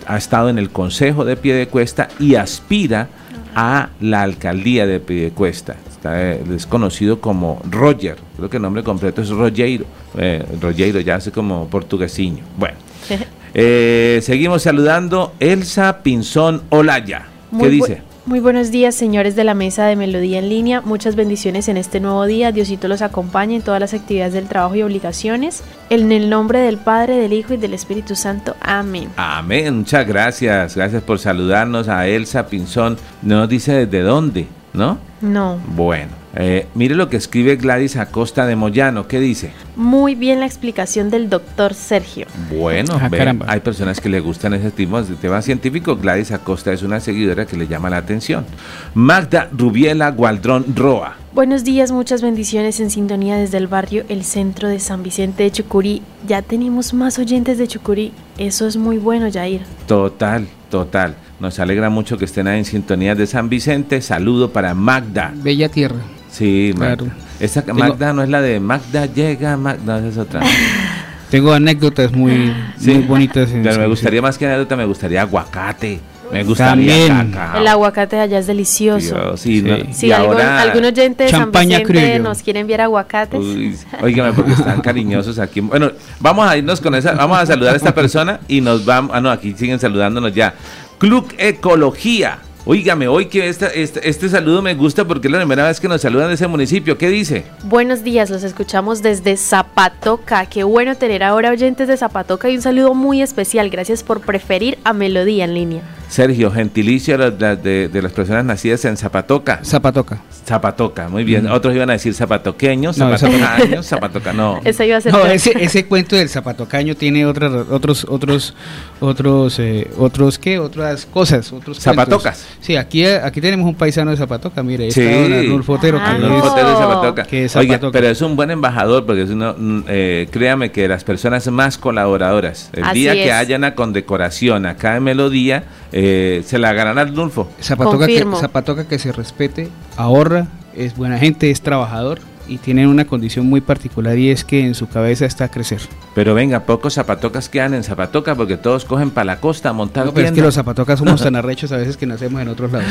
ha 0.06 0.18
estado 0.18 0.50
en 0.50 0.58
el 0.58 0.70
Consejo 0.70 1.24
de 1.24 1.38
Piedecuesta 1.38 2.10
y 2.20 2.36
aspira 2.36 3.08
a 3.56 3.90
la 4.02 4.24
alcaldía 4.24 4.86
de 4.86 5.00
Piedecuesta 5.00 5.78
es 6.16 6.66
conocido 6.66 7.20
como 7.20 7.62
Roger, 7.70 8.18
creo 8.36 8.50
que 8.50 8.58
el 8.58 8.64
nombre 8.64 8.84
completo 8.84 9.22
es 9.22 9.30
Rogeiro, 9.30 9.86
eh, 10.18 10.44
Rogeiro 10.62 11.00
ya 11.00 11.16
hace 11.16 11.32
como 11.32 11.68
portuguesiño. 11.68 12.44
Bueno, 12.58 12.78
eh, 13.54 14.20
seguimos 14.22 14.64
saludando 14.64 15.34
Elsa 15.40 16.02
Pinzón 16.04 16.64
Olaya. 16.70 17.28
¿Qué 17.60 17.70
dice? 17.70 18.02
Muy 18.28 18.42
buenos 18.42 18.72
días, 18.72 18.94
señores 18.94 19.38
de 19.38 19.46
la 19.46 19.54
mesa 19.54 19.86
de 19.86 19.96
Melodía 19.96 20.40
en 20.40 20.50
línea. 20.50 20.82
Muchas 20.82 21.16
bendiciones 21.16 21.70
en 21.70 21.78
este 21.78 22.02
nuevo 22.02 22.26
día. 22.26 22.52
Diosito 22.52 22.90
los 22.90 23.02
acompañe 23.02 23.56
en 23.56 23.62
todas 23.62 23.80
las 23.80 23.94
actividades 23.94 24.34
del 24.34 24.50
trabajo 24.50 24.76
y 24.76 24.84
obligaciones. 24.84 25.64
En 25.90 26.12
el 26.12 26.30
nombre 26.30 26.60
del 26.60 26.78
Padre, 26.78 27.16
del 27.16 27.32
Hijo 27.32 27.54
y 27.54 27.58
del 27.58 27.74
Espíritu 27.74 28.18
Santo. 28.18 28.54
Amén. 28.60 29.08
Amén. 29.16 29.78
Muchas 29.78 30.06
gracias. 30.06 30.76
Gracias 30.76 31.02
por 31.04 31.20
saludarnos 31.20 31.88
a 31.88 32.06
Elsa 32.06 32.48
Pinzón. 32.48 32.98
No 33.22 33.40
nos 33.40 33.48
dice 33.48 33.86
desde 33.86 34.02
dónde. 34.02 34.48
¿No? 34.78 35.00
No. 35.20 35.60
Bueno, 35.76 36.12
eh, 36.36 36.68
mire 36.76 36.96
lo 36.96 37.10
que 37.10 37.18
escribe 37.18 37.56
Gladys 37.56 37.98
Acosta 37.98 38.46
de 38.46 38.56
Moyano. 38.56 39.08
¿Qué 39.08 39.20
dice? 39.20 39.52
Muy 39.76 40.14
bien 40.14 40.40
la 40.40 40.46
explicación 40.46 41.10
del 41.10 41.30
doctor 41.30 41.74
Sergio. 41.74 42.28
Bueno, 42.52 42.94
ah, 43.02 43.10
hay 43.48 43.60
personas 43.62 44.00
que 44.00 44.10
le 44.10 44.20
gustan 44.20 44.54
ese 44.54 44.70
tipo 44.70 45.02
de 45.02 45.16
temas 45.16 45.44
científicos. 45.44 46.00
Gladys 46.00 46.32
Acosta 46.32 46.72
es 46.72 46.84
una 46.84 47.00
seguidora 47.00 47.46
que 47.48 47.58
le 47.58 47.68
llama 47.68 47.90
la 47.90 47.98
atención. 47.98 48.46
Magda 48.94 49.50
Rubiela 49.52 50.12
Gualdrón 50.12 50.76
Roa. 50.76 51.16
Buenos 51.34 51.64
días, 51.64 51.92
muchas 51.92 52.22
bendiciones 52.22 52.80
en 52.80 52.90
sintonía 52.90 53.38
desde 53.38 53.58
el 53.58 53.68
barrio 53.68 54.06
El 54.10 54.24
Centro 54.24 54.68
de 54.70 54.80
San 54.80 55.04
Vicente 55.04 55.44
de 55.44 55.52
Chucurí. 55.52 56.02
Ya 56.28 56.42
tenemos 56.42 56.94
más 56.94 57.20
oyentes 57.20 57.58
de 57.58 57.68
Chucurí. 57.68 58.12
Eso 58.38 58.68
es 58.68 58.78
muy 58.78 58.98
bueno, 58.98 59.28
Jair. 59.32 59.62
Total, 59.88 60.48
total. 60.70 61.16
Nos 61.40 61.60
alegra 61.60 61.90
mucho 61.90 62.18
que 62.18 62.26
estén 62.26 62.48
ahí 62.48 62.60
en 62.60 62.66
sintonía 62.66 63.14
de 63.14 63.28
San 63.28 63.48
Vicente. 63.48 64.02
Saludo 64.02 64.52
para 64.52 64.74
Magda. 64.74 65.32
Bella 65.36 65.70
tierra. 65.70 65.98
Sí, 66.32 66.74
claro. 66.76 67.06
Esa 67.40 67.64
Magda 67.74 68.12
no 68.14 68.24
es 68.24 68.30
la 68.30 68.42
de 68.42 68.60
Magda 68.60 69.06
llega, 69.06 69.56
Magda 69.56 70.06
es 70.08 70.18
otra. 70.18 70.42
Tengo 71.30 71.54
anécdotas 71.54 72.12
muy, 72.14 72.54
muy 72.80 73.00
bonitas. 73.00 73.50
pero 73.52 73.80
me 73.80 73.88
gustaría 73.88 74.22
más 74.22 74.38
que 74.38 74.46
anécdota, 74.46 74.76
me 74.76 74.86
gustaría 74.86 75.22
aguacate. 75.22 76.00
Me 76.32 76.44
gustaría 76.44 77.08
También. 77.08 77.36
El 77.56 77.68
aguacate 77.68 78.20
allá 78.20 78.40
es 78.40 78.48
delicioso. 78.48 79.38
sí, 79.38 79.64
sí. 79.92 80.12
algún, 80.12 80.40
algún, 80.40 80.86
oyente 80.86 81.26
de 81.26 81.30
San 81.30 81.52
Vicente 81.52 82.20
nos 82.20 82.42
quiere 82.42 82.60
enviar 82.60 82.82
aguacates. 82.82 83.86
Oígame, 84.02 84.34
porque 84.34 84.52
están 84.54 84.82
cariñosos 84.82 85.40
aquí. 85.40 85.62
Bueno, 85.62 85.92
vamos 86.20 86.50
a 86.50 86.58
irnos 86.58 86.82
con 86.82 86.96
esa, 86.96 87.14
vamos 87.14 87.38
a 87.38 87.46
saludar 87.46 87.74
a 87.74 87.78
esta 87.78 87.94
persona 87.94 88.40
y 88.48 88.62
nos 88.62 88.86
vamos, 88.86 89.12
ah 89.14 89.22
no, 89.22 89.30
aquí 89.30 89.54
siguen 89.54 89.80
saludándonos 89.80 90.34
ya. 90.34 90.54
Club 90.98 91.32
Ecología. 91.38 92.40
Oígame, 92.66 93.08
hoy 93.08 93.28
que 93.28 93.48
este, 93.48 93.82
este, 93.82 94.30
saludo 94.30 94.62
me 94.62 94.74
gusta 94.74 95.06
porque 95.06 95.28
es 95.28 95.32
la 95.32 95.38
primera 95.38 95.68
vez 95.68 95.80
que 95.80 95.88
nos 95.88 96.02
saludan 96.02 96.28
de 96.30 96.34
ese 96.34 96.48
municipio. 96.48 96.98
¿Qué 96.98 97.08
dice? 97.08 97.46
Buenos 97.64 98.04
días, 98.04 98.30
los 98.30 98.44
escuchamos 98.44 99.02
desde 99.02 99.38
Zapatoca. 99.38 100.48
Qué 100.48 100.64
bueno 100.64 100.96
tener 100.96 101.24
ahora 101.24 101.52
oyentes 101.52 101.88
de 101.88 101.96
Zapatoca 101.96 102.50
y 102.50 102.56
un 102.56 102.62
saludo 102.62 102.94
muy 102.94 103.22
especial. 103.22 103.70
Gracias 103.70 104.04
por 104.04 104.22
preferir 104.22 104.80
a 104.84 104.92
Melodía 104.92 105.46
en 105.46 105.54
línea. 105.54 105.82
Sergio, 106.10 106.52
gentilicio 106.52 107.18
de, 107.18 107.90
las 108.02 108.12
personas 108.12 108.46
nacidas 108.46 108.86
en 108.86 108.98
Zapatoca. 108.98 109.60
Zapatoca. 109.64 110.22
Zapatoca, 110.46 111.10
muy 111.10 111.24
bien. 111.24 111.48
Otros 111.48 111.76
iban 111.76 111.90
a 111.90 111.94
decir 111.94 112.14
zapatoqueños, 112.14 112.96
zapatocaños, 112.96 113.86
Zapatoca, 113.86 114.32
no. 114.32 114.62
Esa 114.64 114.86
iba 114.86 114.98
a 114.98 115.02
ser 115.02 115.12
no, 115.12 115.26
ese, 115.26 115.86
cuento 115.86 116.16
del 116.16 116.30
zapatocaño 116.30 116.96
tiene 116.96 117.26
otros, 117.26 117.68
otros, 117.70 118.06
otros, 118.10 118.54
otros, 119.02 119.60
eh, 119.60 119.90
otros, 119.98 120.40
¿qué? 120.40 120.60
Otras 120.60 121.06
cosas, 121.06 121.52
otros 121.52 121.80
Zapatocas. 121.80 122.46
Sí, 122.62 122.78
aquí, 122.78 123.06
aquí 123.06 123.42
tenemos 123.42 123.68
un 123.68 123.76
paisano 123.76 124.12
de 124.12 124.18
Zapatoca, 124.18 124.64
mire, 124.64 124.90
sí. 124.92 125.02
está 125.02 125.40
Arnulfo 125.40 125.74
Otero. 125.74 126.00
Ah, 126.02 126.14
de 126.14 126.20
Zapatoca. 126.20 127.24
Que 127.24 127.46
es 127.46 127.52
Zapatoca. 127.52 127.92
pero 127.92 128.08
es 128.08 128.22
un 128.22 128.36
buen 128.36 128.52
embajador 128.52 129.06
porque 129.06 129.24
es 129.24 129.30
uno, 129.30 129.56
mm, 129.58 129.84
eh, 129.88 130.28
créame 130.32 130.72
que 130.72 130.88
las 130.88 131.04
personas 131.04 131.46
más 131.48 131.78
colaboradoras, 131.78 132.70
el 132.74 132.94
día 132.94 133.14
que 133.14 133.32
haya 133.32 133.58
una 133.58 133.76
condecoración 133.76 134.66
acá 134.66 134.96
en 134.96 135.04
Melodía, 135.04 135.66
eh, 136.00 136.44
se 136.46 136.60
la 136.60 136.74
ganará 136.74 137.02
Arnulfo. 137.02 137.50
Zapatoca 137.60 138.06
que, 138.06 138.24
Zapatoca 138.40 138.88
que 138.88 139.00
se 139.00 139.12
respete, 139.12 139.70
ahorra, 139.96 140.46
es 140.76 140.96
buena 140.96 141.18
gente, 141.18 141.50
es 141.50 141.62
trabajador 141.62 142.20
y 142.48 142.60
tiene 142.60 142.88
una 142.88 143.06
condición 143.06 143.48
muy 143.48 143.62
particular 143.62 144.16
y 144.16 144.30
es 144.30 144.44
que 144.44 144.60
en 144.60 144.76
su 144.76 144.88
cabeza 144.88 145.26
está 145.26 145.46
a 145.46 145.48
crecer. 145.50 145.82
Pero 146.14 146.36
venga, 146.36 146.66
pocos 146.66 146.94
zapatocas 146.94 147.50
quedan 147.50 147.74
en 147.74 147.84
Zapatoca 147.84 148.36
porque 148.36 148.58
todos 148.58 148.86
cogen 148.86 149.10
para 149.10 149.26
la 149.26 149.40
costa 149.40 149.70
a 149.70 149.74
montar 149.74 150.06
no, 150.06 150.14
pero 150.14 150.28
es 150.28 150.34
que 150.34 150.42
los 150.42 150.54
zapatocas 150.54 151.00
somos 151.00 151.20
tan 151.24 151.36
arrechos 151.36 151.72
a 151.72 151.78
veces 151.78 151.98
que 151.98 152.06
nacemos 152.06 152.44
en 152.44 152.50
otros 152.50 152.72
lados. 152.72 152.88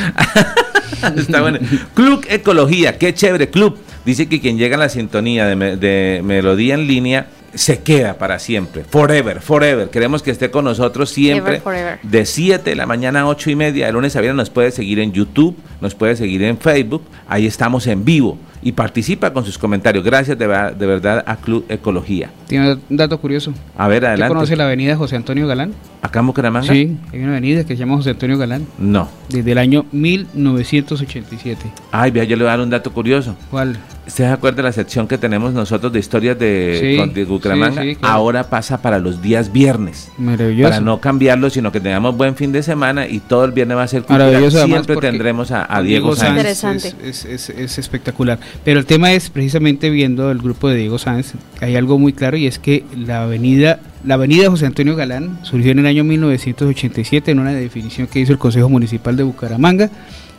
está 1.16 1.42
bueno. 1.42 1.60
Club 1.94 2.26
Ecología, 2.28 2.98
qué 2.98 3.14
chévere 3.14 3.50
club. 3.50 3.78
Dice 4.04 4.28
que 4.28 4.40
quien 4.40 4.58
llega 4.58 4.74
a 4.74 4.80
la 4.80 4.88
sintonía 4.88 5.46
de, 5.46 5.76
de 5.76 6.22
Melodía 6.24 6.74
en 6.74 6.88
línea 6.88 7.28
se 7.56 7.80
queda 7.80 8.18
para 8.18 8.38
siempre, 8.38 8.84
forever, 8.84 9.40
forever. 9.40 9.90
Queremos 9.90 10.22
que 10.22 10.30
esté 10.30 10.50
con 10.50 10.64
nosotros 10.64 11.10
siempre. 11.10 11.62
De 12.02 12.26
7 12.26 12.70
de 12.70 12.76
la 12.76 12.86
mañana 12.86 13.20
a 13.20 13.26
8 13.26 13.50
y 13.50 13.56
media, 13.56 13.86
de 13.86 13.92
lunes 13.92 14.14
a 14.16 14.20
viernes 14.20 14.36
nos 14.36 14.50
puede 14.50 14.70
seguir 14.70 15.00
en 15.00 15.12
YouTube, 15.12 15.56
nos 15.80 15.94
puede 15.94 16.16
seguir 16.16 16.42
en 16.42 16.58
Facebook, 16.58 17.02
ahí 17.26 17.46
estamos 17.46 17.86
en 17.86 18.04
vivo 18.04 18.38
y 18.66 18.72
participa 18.72 19.32
con 19.32 19.44
sus 19.44 19.58
comentarios. 19.58 20.02
Gracias 20.02 20.36
de, 20.36 20.44
de 20.48 20.86
verdad 20.86 21.22
a 21.24 21.36
Club 21.36 21.64
Ecología. 21.68 22.30
Tiene 22.48 22.76
un 22.90 22.96
dato 22.96 23.16
curioso. 23.20 23.54
A 23.78 23.86
ver, 23.86 24.04
adelante. 24.04 24.34
conoce 24.34 24.56
la 24.56 24.64
avenida 24.64 24.96
José 24.96 25.14
Antonio 25.14 25.46
Galán? 25.46 25.72
¿Acá 26.02 26.18
en 26.18 26.26
Bucaramanga? 26.26 26.72
Sí, 26.72 26.96
hay 27.12 27.20
una 27.20 27.30
avenida 27.30 27.62
que 27.62 27.74
se 27.74 27.76
llama 27.76 27.94
José 27.94 28.10
Antonio 28.10 28.36
Galán. 28.36 28.66
No. 28.76 29.08
Desde 29.28 29.52
el 29.52 29.58
año 29.58 29.86
1987. 29.92 31.60
Ay, 31.92 32.10
vea, 32.10 32.24
yo 32.24 32.34
le 32.34 32.42
voy 32.42 32.48
a 32.48 32.56
dar 32.56 32.60
un 32.60 32.70
dato 32.70 32.92
curioso. 32.92 33.36
¿Cuál? 33.52 33.78
¿Usted 34.06 34.24
se 34.24 34.26
acuerda 34.26 34.58
de 34.58 34.62
la 34.62 34.72
sección 34.72 35.08
que 35.08 35.18
tenemos 35.18 35.52
nosotros 35.52 35.92
de 35.92 35.98
historias 35.98 36.38
de, 36.38 37.26
Bucaramanga? 37.28 37.82
Ahora 38.02 38.48
pasa 38.48 38.80
para 38.80 39.00
los 39.00 39.20
días 39.20 39.52
viernes. 39.52 40.10
Maravilloso. 40.16 40.70
Para 40.70 40.80
no 40.80 41.00
cambiarlo, 41.00 41.50
sino 41.50 41.72
que 41.72 41.80
tengamos 41.80 42.16
buen 42.16 42.36
fin 42.36 42.52
de 42.52 42.62
semana 42.62 43.08
y 43.08 43.18
todo 43.18 43.44
el 43.44 43.50
viernes 43.50 43.76
va 43.76 43.82
a 43.82 43.88
ser 43.88 44.02
cultural. 44.02 44.50
Siempre 44.52 44.96
tendremos 44.98 45.50
a, 45.50 45.82
Diego. 45.82 46.12
Es, 46.14 47.24
es, 47.24 47.50
es, 47.50 47.78
espectacular. 47.78 48.38
Pero 48.64 48.80
el 48.80 48.86
tema 48.86 49.12
es 49.12 49.30
precisamente 49.30 49.90
viendo 49.90 50.30
el 50.30 50.38
grupo 50.38 50.68
de 50.68 50.76
Diego 50.76 50.98
Sáenz, 50.98 51.34
hay 51.60 51.76
algo 51.76 51.98
muy 51.98 52.12
claro 52.12 52.36
y 52.36 52.46
es 52.46 52.58
que 52.58 52.84
la 52.96 53.22
avenida 53.22 53.80
la 54.06 54.14
avenida 54.14 54.48
José 54.48 54.66
Antonio 54.66 54.94
Galán 54.94 55.38
surgió 55.42 55.72
en 55.72 55.80
el 55.80 55.86
año 55.86 56.04
1987 56.04 57.32
en 57.32 57.40
una 57.40 57.52
definición 57.52 58.06
que 58.06 58.20
hizo 58.20 58.32
el 58.32 58.38
Consejo 58.38 58.68
Municipal 58.68 59.16
de 59.16 59.24
Bucaramanga 59.24 59.90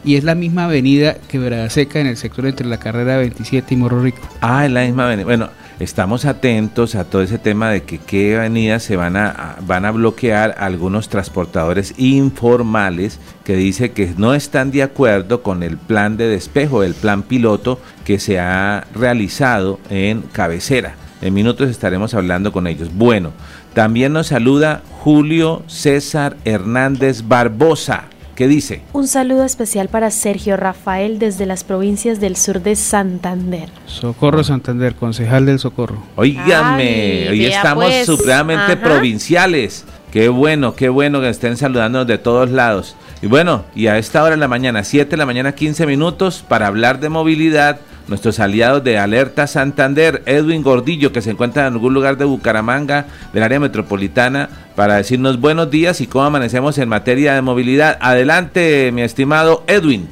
y 0.05 0.15
es 0.15 0.23
la 0.23 0.35
misma 0.35 0.65
avenida 0.65 1.17
que 1.27 1.37
Verada 1.37 1.69
Seca 1.69 1.99
en 1.99 2.07
el 2.07 2.15
sector 2.15 2.45
entre 2.45 2.65
la 2.65 2.77
carrera 2.77 3.17
27 3.17 3.73
y 3.73 3.77
Morro 3.77 4.01
Rico. 4.01 4.19
Ah, 4.39 4.65
es 4.65 4.71
la 4.71 4.85
misma 4.85 5.05
avenida. 5.05 5.25
Bueno, 5.25 5.49
estamos 5.79 6.25
atentos 6.25 6.95
a 6.95 7.03
todo 7.05 7.21
ese 7.21 7.37
tema 7.37 7.69
de 7.69 7.83
que 7.83 7.99
qué 7.99 8.37
avenidas 8.37 8.83
se 8.83 8.95
van 8.95 9.15
a, 9.15 9.57
van 9.61 9.85
a 9.85 9.91
bloquear 9.91 10.55
algunos 10.57 11.09
transportadores 11.09 11.93
informales 11.97 13.19
que 13.43 13.55
dice 13.55 13.91
que 13.91 14.13
no 14.17 14.33
están 14.33 14.71
de 14.71 14.83
acuerdo 14.83 15.43
con 15.43 15.63
el 15.63 15.77
plan 15.77 16.17
de 16.17 16.27
despejo, 16.27 16.83
el 16.83 16.93
plan 16.93 17.23
piloto 17.23 17.79
que 18.05 18.19
se 18.19 18.39
ha 18.39 18.87
realizado 18.93 19.79
en 19.89 20.21
cabecera. 20.21 20.95
En 21.21 21.33
minutos 21.33 21.69
estaremos 21.69 22.13
hablando 22.13 22.51
con 22.51 22.67
ellos. 22.67 22.89
Bueno, 22.93 23.31
también 23.73 24.13
nos 24.13 24.27
saluda 24.27 24.81
Julio 24.99 25.63
César 25.67 26.37
Hernández 26.45 27.27
Barbosa. 27.27 28.05
¿Qué 28.37 28.47
dice? 28.47 28.81
Un 28.93 29.07
saludo 29.07 29.45
especial 29.45 29.87
para 29.89 30.11
Sergio 30.11 30.57
Rafael 30.57 31.17
desde 31.17 31.47
las 31.47 31.63
provincias 31.63 32.19
del 32.19 32.35
sur 32.35 32.61
de 32.61 32.75
Santander. 32.75 33.67
Socorro 33.87 34.43
Santander, 34.43 34.93
concejal 34.93 35.47
del 35.47 35.57
Socorro. 35.57 36.03
Óigame, 36.15 37.29
hoy 37.31 37.45
estamos 37.47 37.85
pues, 37.85 38.05
supremamente 38.05 38.77
provinciales. 38.77 39.85
Qué 40.11 40.29
bueno, 40.29 40.75
qué 40.75 40.87
bueno 40.87 41.19
que 41.19 41.29
estén 41.29 41.57
saludándonos 41.57 42.05
de 42.05 42.19
todos 42.19 42.51
lados. 42.51 42.95
Y 43.23 43.25
bueno, 43.25 43.65
y 43.73 43.87
a 43.87 43.97
esta 43.97 44.21
hora 44.21 44.35
de 44.35 44.37
la 44.37 44.47
mañana, 44.47 44.83
7 44.83 45.09
de 45.09 45.17
la 45.17 45.25
mañana, 45.25 45.53
15 45.53 45.87
minutos, 45.87 46.45
para 46.47 46.67
hablar 46.67 46.99
de 46.99 47.09
movilidad, 47.09 47.79
nuestros 48.07 48.39
aliados 48.39 48.83
de 48.83 48.97
Alerta 48.97 49.47
Santander, 49.47 50.23
Edwin 50.25 50.63
Gordillo, 50.63 51.11
que 51.11 51.21
se 51.21 51.31
encuentra 51.31 51.67
en 51.67 51.73
algún 51.73 51.93
lugar 51.93 52.17
de 52.17 52.25
Bucaramanga, 52.25 53.05
del 53.33 53.43
área 53.43 53.59
metropolitana, 53.59 54.49
para 54.75 54.95
decirnos 54.95 55.39
buenos 55.39 55.69
días 55.69 56.01
y 56.01 56.07
cómo 56.07 56.25
amanecemos 56.25 56.77
en 56.77 56.89
materia 56.89 57.33
de 57.33 57.41
movilidad. 57.41 57.97
Adelante, 58.01 58.91
mi 58.93 59.01
estimado 59.01 59.63
Edwin. 59.67 60.07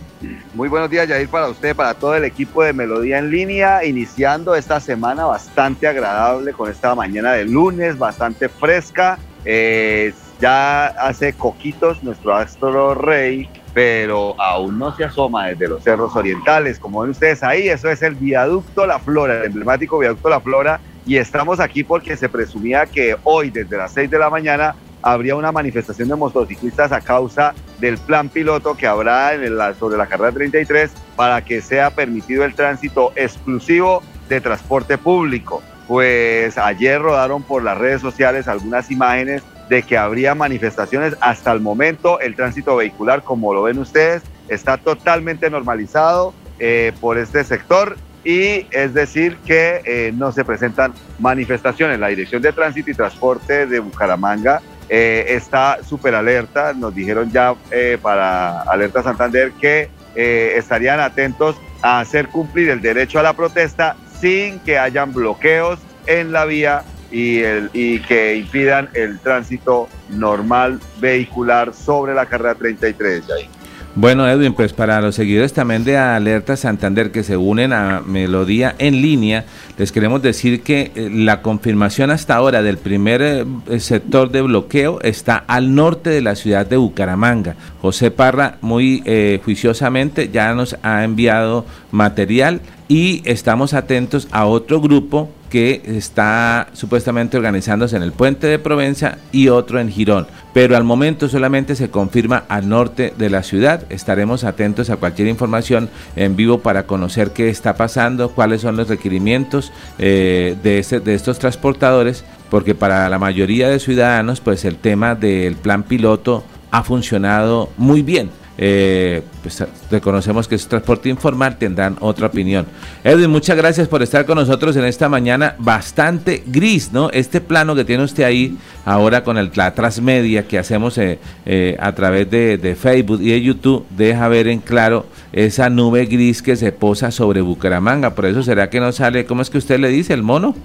Muy 0.54 0.70
buenos 0.70 0.90
días, 0.90 1.08
Yair, 1.08 1.28
para 1.30 1.50
usted, 1.50 1.76
para 1.76 1.94
todo 1.94 2.16
el 2.16 2.24
equipo 2.24 2.64
de 2.64 2.74
Melodía 2.74 3.20
en 3.20 3.30
línea, 3.30 3.84
iniciando 3.84 4.56
esta 4.56 4.80
semana 4.80 5.26
bastante 5.26 5.88
agradable 5.88 6.54
con 6.54 6.72
esta 6.72 6.96
mañana 6.96 7.34
de 7.34 7.46
lunes, 7.46 7.98
bastante 7.98 8.50
fresca. 8.50 9.20
Eh, 9.44 10.14
ya 10.40 10.88
hace 10.88 11.34
coquitos 11.34 12.04
nuestro 12.04 12.36
astro 12.36 12.96
rey 12.96 13.50
pero 13.76 14.40
aún 14.40 14.80
no 14.80 14.96
se 14.96 15.04
asoma 15.04 15.48
desde 15.48 15.68
los 15.68 15.84
cerros 15.84 16.16
orientales. 16.16 16.80
Como 16.80 17.02
ven 17.02 17.10
ustedes 17.12 17.44
ahí, 17.44 17.68
eso 17.68 17.90
es 17.90 18.02
el 18.02 18.16
viaducto 18.16 18.88
La 18.88 19.00
Flora, 19.00 19.40
el 19.40 19.48
emblemático 19.48 20.00
viaducto 20.00 20.30
La 20.30 20.40
Flora, 20.40 20.80
y 21.06 21.18
estamos 21.18 21.60
aquí 21.60 21.84
porque 21.84 22.16
se 22.16 22.30
presumía 22.30 22.86
que 22.86 23.18
hoy, 23.26 23.50
desde 23.50 23.76
las 23.76 23.92
6 23.92 24.10
de 24.10 24.18
la 24.18 24.30
mañana, 24.30 24.76
habría 25.02 25.36
una 25.36 25.52
manifestación 25.52 26.08
de 26.08 26.16
motociclistas 26.16 26.94
a 26.94 27.02
causa 27.02 27.54
del 27.78 27.98
plan 27.98 28.30
piloto 28.30 28.78
que 28.78 28.88
habrá 28.88 29.34
en 29.34 29.46
sobre 29.78 29.98
la 29.98 30.08
carrera 30.08 30.32
33 30.32 30.92
para 31.18 31.44
que 31.44 31.62
sea 31.62 31.90
permitido 31.90 32.46
el 32.46 32.56
tránsito 32.56 33.12
exclusivo 33.18 34.02
de 34.30 34.40
transporte 34.40 34.98
público. 34.98 35.62
Pues 35.86 36.58
ayer 36.58 37.02
rodaron 37.02 37.44
por 37.44 37.62
las 37.62 37.78
redes 37.78 38.00
sociales 38.00 38.48
algunas 38.48 38.90
imágenes 38.90 39.44
de 39.70 39.84
que 39.84 39.98
habría 39.98 40.36
manifestaciones. 40.36 41.16
Hasta 41.22 41.52
el 41.52 41.62
momento 41.62 42.20
el 42.20 42.36
tránsito 42.36 42.76
vehicular, 42.76 43.24
como 43.24 43.54
lo 43.54 43.64
ven 43.64 43.80
ustedes, 43.80 44.24
está 44.48 44.78
totalmente 44.78 45.50
normalizado 45.50 46.34
eh, 46.60 46.94
por 47.02 47.18
este 47.18 47.44
sector 47.44 47.98
y 48.24 48.66
es 48.72 48.94
decir 48.94 49.38
que 49.46 49.82
eh, 49.86 50.12
no 50.16 50.32
se 50.32 50.46
presentan 50.46 50.94
manifestaciones. 51.20 52.00
La 52.00 52.08
Dirección 52.08 52.42
de 52.42 52.52
Tránsito 52.54 52.92
y 52.92 52.94
Transporte 52.94 53.68
de 53.68 53.80
Bucaramanga 53.80 54.62
eh, 54.90 55.26
está 55.30 55.80
súper 55.84 56.16
alerta. 56.16 56.74
Nos 56.74 56.94
dijeron 56.94 57.32
ya 57.32 57.56
para 58.02 58.62
Alerta 58.62 59.04
Santander 59.04 59.52
que 59.54 59.90
estarían 60.16 61.02
atentos 61.02 61.58
a 61.82 62.00
hacer 62.00 62.30
cumplir 62.30 62.70
el 62.70 62.82
derecho 62.82 63.20
a 63.20 63.24
la 63.24 63.34
protesta 63.34 63.98
sin 64.22 64.60
que 64.60 64.80
hayan 64.80 65.14
bloqueos 65.14 65.78
en 66.08 66.32
la 66.32 66.46
vía 66.46 66.84
y, 67.16 67.40
el, 67.40 67.70
y 67.72 68.00
que 68.00 68.36
impidan 68.36 68.90
el 68.94 69.20
tránsito 69.20 69.88
normal 70.10 70.82
vehicular 71.00 71.74
sobre 71.74 72.14
la 72.14 72.26
carrera 72.26 72.56
33. 72.56 73.24
Ahí. 73.30 73.50
Bueno, 73.98 74.28
Edwin, 74.28 74.54
pues 74.54 74.74
para 74.74 75.00
los 75.00 75.16
seguidores 75.16 75.54
también 75.54 75.86
de 75.86 75.98
Alerta 75.98 76.58
Santander 76.58 77.12
que 77.12 77.24
se 77.24 77.38
unen 77.38 77.72
a 77.72 78.02
Melodía 78.02 78.76
en 78.78 79.02
línea, 79.02 79.46
les 79.78 79.94
queremos 79.94 80.22
decir 80.22 80.64
que 80.64 80.92
eh, 80.94 81.10
la 81.10 81.42
confirmación 81.42 82.12
hasta 82.12 82.36
ahora 82.36 82.62
del 82.62 82.78
primer 82.78 83.22
eh, 83.22 83.80
sector 83.80 84.32
de 84.32 84.42
bloqueo 84.42 85.00
está 85.02 85.38
al 85.48 85.74
norte 85.74 86.10
de 86.10 86.20
la 86.20 86.36
ciudad 86.36 86.66
de 86.66 86.76
Bucaramanga. 86.76 87.56
José 87.82 88.12
Parra 88.12 88.58
muy 88.60 89.02
eh, 89.06 89.40
juiciosamente 89.46 90.28
ya 90.28 90.54
nos 90.54 90.76
ha 90.84 91.06
enviado 91.06 91.66
material 91.92 92.60
y 92.88 93.22
estamos 93.26 93.74
atentos 93.74 94.28
a 94.32 94.46
otro 94.46 94.80
grupo 94.80 95.30
que 95.50 95.82
está 95.86 96.68
supuestamente 96.74 97.38
organizándose 97.38 97.96
en 97.96 98.04
el 98.04 98.12
puente 98.12 98.48
de 98.48 98.60
Provenza 98.60 99.18
y 99.32 99.48
otro 99.48 99.80
en 99.80 99.90
Girón. 99.90 100.28
Pero 100.54 100.76
al 100.76 100.84
momento 100.84 101.30
solamente 101.30 101.76
se 101.76 101.90
confirma 101.90 102.44
al 102.50 102.68
norte 102.68 103.14
de 103.18 103.30
la 103.30 103.44
ciudad. 103.44 103.84
Estaremos 103.90 104.44
atentos 104.44 104.90
a 104.90 104.98
cualquier 104.98 105.28
información 105.28 105.90
en 106.16 106.36
vivo 106.36 106.60
para 106.60 106.86
conocer 106.86 107.32
qué 107.32 107.50
está 107.50 107.76
pasando, 107.76 108.30
cuáles 108.30 108.62
son 108.62 108.76
los 108.76 108.90
requerimientos 108.90 109.72
eh, 109.98 110.56
de, 110.62 111.00
de 111.00 111.16
estos 111.16 111.40
transportadores, 111.40 112.26
porque 112.50 112.76
para 112.76 113.08
la 113.10 113.20
mayoría 113.20 113.70
de 113.70 113.80
ciudadanos 113.80 114.42
pues 114.42 114.66
el 114.66 114.76
tema 114.76 115.16
del 115.16 115.56
plan 115.56 115.84
piloto 115.84 116.44
ha 116.72 116.84
funcionado 116.84 117.70
muy 117.78 118.02
bien 118.02 118.30
eh, 118.58 119.22
pues, 119.42 119.64
reconocemos 119.92 120.48
que 120.48 120.56
es 120.56 120.68
transporte 120.68 121.10
informal, 121.10 121.58
tendrán 121.58 121.98
otra 122.00 122.28
opinión. 122.28 122.66
Edwin, 123.04 123.30
muchas 123.30 123.58
gracias 123.58 123.88
por 123.88 124.02
estar 124.02 124.26
con 124.26 124.38
nosotros 124.38 124.76
en 124.78 124.86
esta 124.86 125.10
mañana 125.10 125.56
bastante 125.60 126.44
gris, 126.46 126.92
¿no? 126.92 127.10
Este 127.12 127.42
plano 127.42 127.76
que 127.76 127.84
tiene 127.84 128.04
usted 128.04 128.24
ahí 128.24 128.58
ahora 128.86 129.24
con 129.24 129.38
el, 129.38 129.52
la 129.56 129.74
transmedia 129.74 130.48
que 130.48 130.58
hacemos 130.58 130.98
eh, 130.98 131.20
eh, 131.46 131.76
a 131.80 131.94
través 131.94 132.30
de, 132.30 132.58
de, 132.58 132.76
Facebook 132.76 133.22
y 133.22 133.32
de 133.32 133.42
YouTube, 133.42 133.86
deja 133.90 134.28
ver 134.28 134.48
en 134.48 134.60
claro 134.60 135.06
esa 135.34 135.70
nube 135.70 136.06
gris 136.06 136.42
que 136.42 136.56
se 136.56 136.72
posa 136.72 137.12
sobre 137.12 137.42
Bucaramanga. 137.42 138.16
Por 138.16 138.26
eso 138.26 138.44
será 138.44 138.70
que 138.70 138.80
no 138.80 138.92
sale, 138.92 139.26
¿cómo 139.26 139.42
es 139.42 139.50
que 139.50 139.58
usted 139.58 139.80
le 139.80 139.90
dice, 139.90 140.14
el 140.14 140.24
mono? 140.24 140.56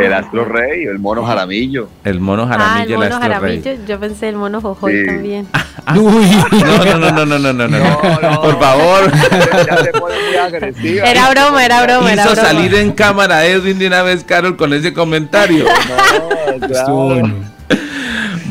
El 0.00 0.12
astro 0.12 0.44
rey, 0.44 0.84
el 0.84 0.98
mono 0.98 1.24
jaramillo. 1.24 1.88
El 2.04 2.20
mono 2.20 2.46
jaramillo, 2.46 2.98
ah, 3.00 3.04
el, 3.04 3.10
mono 3.10 3.20
jaramillo. 3.20 3.72
Yo 3.86 4.00
pensé 4.00 4.28
el 4.28 4.36
mono 4.36 4.60
jojoy 4.60 5.06
también. 5.06 5.46
Uy. 5.96 6.26
No, 6.52 6.84
no, 6.84 6.98
no, 6.98 7.10
no, 7.10 7.38
no, 7.38 7.38
no, 7.38 7.52
no, 7.52 7.68
no. 7.68 8.40
Por 8.40 8.58
favor. 8.58 9.12
Era 11.04 11.30
broma, 11.30 11.64
era 11.64 11.82
broma. 11.82 12.14
Hizo 12.14 12.34
salir 12.34 12.74
en 12.74 12.92
cámara 12.92 13.44
Edwin 13.46 13.78
de 13.78 13.86
una 13.86 14.02
vez, 14.02 14.24
Carol, 14.24 14.56
con 14.56 14.72
ese 14.72 14.92
comentario. 14.92 15.64
No, 15.64 16.66
claro. 16.66 17.55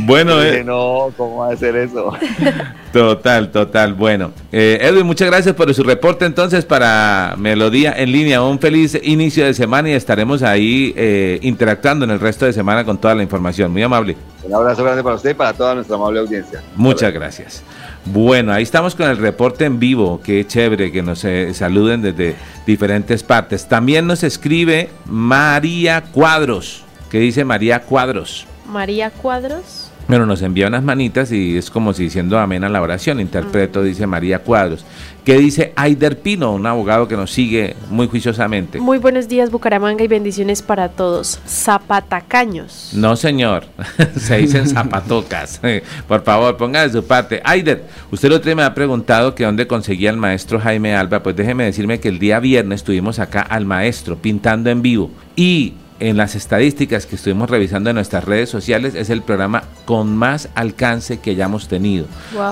Bueno, 0.05 0.41
eh. 0.41 0.63
no, 0.63 1.11
¿cómo 1.17 1.37
va 1.37 1.49
a 1.49 1.53
hacer 1.53 1.75
eso? 1.75 2.13
Total, 2.93 3.51
total. 3.51 3.93
Bueno, 3.93 4.31
eh, 4.53 4.77
Edwin, 4.79 5.05
muchas 5.05 5.27
gracias 5.27 5.53
por 5.53 5.73
su 5.73 5.83
reporte 5.83 6.23
entonces 6.23 6.63
para 6.63 7.35
Melodía 7.37 7.93
en 7.97 8.09
línea. 8.09 8.41
Un 8.41 8.57
feliz 8.57 8.97
inicio 9.03 9.43
de 9.43 9.53
semana 9.53 9.89
y 9.89 9.93
estaremos 9.93 10.43
ahí 10.43 10.93
eh, 10.95 11.39
interactuando 11.41 12.05
en 12.05 12.11
el 12.11 12.21
resto 12.21 12.45
de 12.45 12.53
semana 12.53 12.85
con 12.85 12.97
toda 12.97 13.13
la 13.13 13.21
información. 13.21 13.73
Muy 13.73 13.83
amable. 13.83 14.15
Un 14.43 14.53
abrazo 14.53 14.81
grande 14.81 15.03
para 15.03 15.17
usted 15.17 15.31
y 15.31 15.33
para 15.33 15.51
toda 15.51 15.75
nuestra 15.75 15.97
amable 15.97 16.21
audiencia. 16.21 16.61
Muchas 16.77 17.11
gracias. 17.11 17.63
Bueno, 18.05 18.53
ahí 18.53 18.63
estamos 18.63 18.95
con 18.95 19.09
el 19.09 19.17
reporte 19.17 19.65
en 19.65 19.77
vivo. 19.77 20.21
Qué 20.23 20.47
chévere 20.47 20.89
que 20.89 21.01
nos 21.01 21.25
eh, 21.25 21.53
saluden 21.53 22.01
desde 22.01 22.35
diferentes 22.65 23.23
partes. 23.23 23.67
También 23.67 24.07
nos 24.07 24.23
escribe 24.23 24.89
María 25.05 26.01
Cuadros. 26.13 26.83
¿Qué 27.09 27.19
dice 27.19 27.43
María 27.43 27.81
Cuadros? 27.81 28.47
María 28.67 29.09
Cuadros. 29.09 29.84
Bueno, 30.07 30.27
nos 30.27 30.43
envía 30.43 30.67
unas 30.67 30.83
manitas 30.83 31.31
y 31.31 31.57
es 31.57 31.71
como 31.71 31.91
si 31.93 32.03
diciendo 32.03 32.37
amén 32.37 32.63
a 32.63 32.69
la 32.69 32.81
oración. 32.81 33.19
Interpreto, 33.19 33.81
dice 33.81 34.05
María 34.05 34.39
Cuadros. 34.39 34.85
¿Qué 35.23 35.39
dice 35.39 35.73
Aider 35.75 36.19
Pino, 36.19 36.53
un 36.53 36.67
abogado 36.67 37.07
que 37.07 37.17
nos 37.17 37.31
sigue 37.31 37.75
muy 37.89 38.07
juiciosamente? 38.07 38.79
Muy 38.79 38.99
buenos 38.99 39.27
días, 39.27 39.49
Bucaramanga, 39.49 40.03
y 40.03 40.07
bendiciones 40.07 40.61
para 40.61 40.89
todos. 40.89 41.39
Zapatacaños. 41.47 42.91
No, 42.93 43.15
señor. 43.15 43.65
Se 44.15 44.37
dicen 44.37 44.69
zapatocas. 44.69 45.59
Por 46.07 46.23
favor, 46.23 46.55
ponga 46.57 46.83
de 46.83 46.91
su 46.91 47.03
parte. 47.03 47.41
Aider, 47.43 47.85
usted 48.11 48.29
lo 48.29 48.35
otro 48.35 48.55
me 48.55 48.61
ha 48.61 48.75
preguntado 48.75 49.33
que 49.33 49.45
dónde 49.45 49.65
conseguía 49.65 50.11
el 50.11 50.17
maestro 50.17 50.59
Jaime 50.59 50.95
Alba. 50.95 51.23
Pues 51.23 51.35
déjeme 51.35 51.63
decirme 51.63 51.99
que 51.99 52.09
el 52.09 52.19
día 52.19 52.39
viernes 52.39 52.81
estuvimos 52.81 53.17
acá 53.17 53.41
al 53.41 53.65
maestro 53.65 54.17
pintando 54.17 54.69
en 54.69 54.83
vivo. 54.83 55.09
Y 55.35 55.73
en 55.99 56.17
las 56.17 56.35
estadísticas 56.35 57.05
que 57.05 57.15
estuvimos 57.15 57.49
revisando 57.49 57.89
en 57.89 57.95
nuestras 57.95 58.23
redes 58.23 58.49
sociales, 58.49 58.95
es 58.95 59.09
el 59.09 59.21
programa 59.21 59.63
con 59.85 60.15
más 60.15 60.49
alcance 60.55 61.19
que 61.19 61.31
hayamos 61.31 61.67
tenido. 61.67 62.05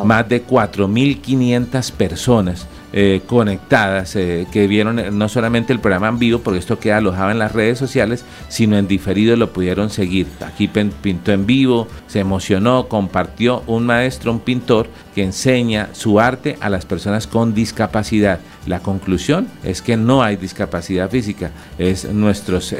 Más 0.03 0.27
de 0.29 0.45
4.500 0.45 1.91
personas 1.91 2.67
eh, 2.95 3.21
conectadas 3.25 4.15
eh, 4.15 4.45
que 4.51 4.67
vieron 4.67 4.99
eh, 4.99 5.09
no 5.09 5.27
solamente 5.27 5.73
el 5.73 5.79
programa 5.79 6.09
en 6.09 6.19
vivo, 6.19 6.41
porque 6.41 6.59
esto 6.59 6.77
queda 6.77 6.97
alojado 6.97 7.31
en 7.31 7.39
las 7.39 7.51
redes 7.51 7.79
sociales, 7.79 8.23
sino 8.49 8.77
en 8.77 8.87
diferido 8.87 9.35
lo 9.35 9.51
pudieron 9.51 9.89
seguir. 9.89 10.27
Aquí 10.45 10.67
pintó 10.67 11.31
en 11.31 11.47
vivo, 11.47 11.87
se 12.05 12.19
emocionó, 12.19 12.87
compartió 12.87 13.63
un 13.65 13.87
maestro, 13.87 14.31
un 14.31 14.41
pintor 14.41 14.87
que 15.15 15.23
enseña 15.23 15.89
su 15.93 16.19
arte 16.19 16.55
a 16.61 16.69
las 16.69 16.85
personas 16.85 17.25
con 17.25 17.55
discapacidad. 17.55 18.39
La 18.67 18.79
conclusión 18.79 19.47
es 19.63 19.81
que 19.81 19.97
no 19.97 20.21
hay 20.21 20.35
discapacidad 20.35 21.09
física, 21.09 21.49
es 21.79 22.05
nuestros... 22.05 22.75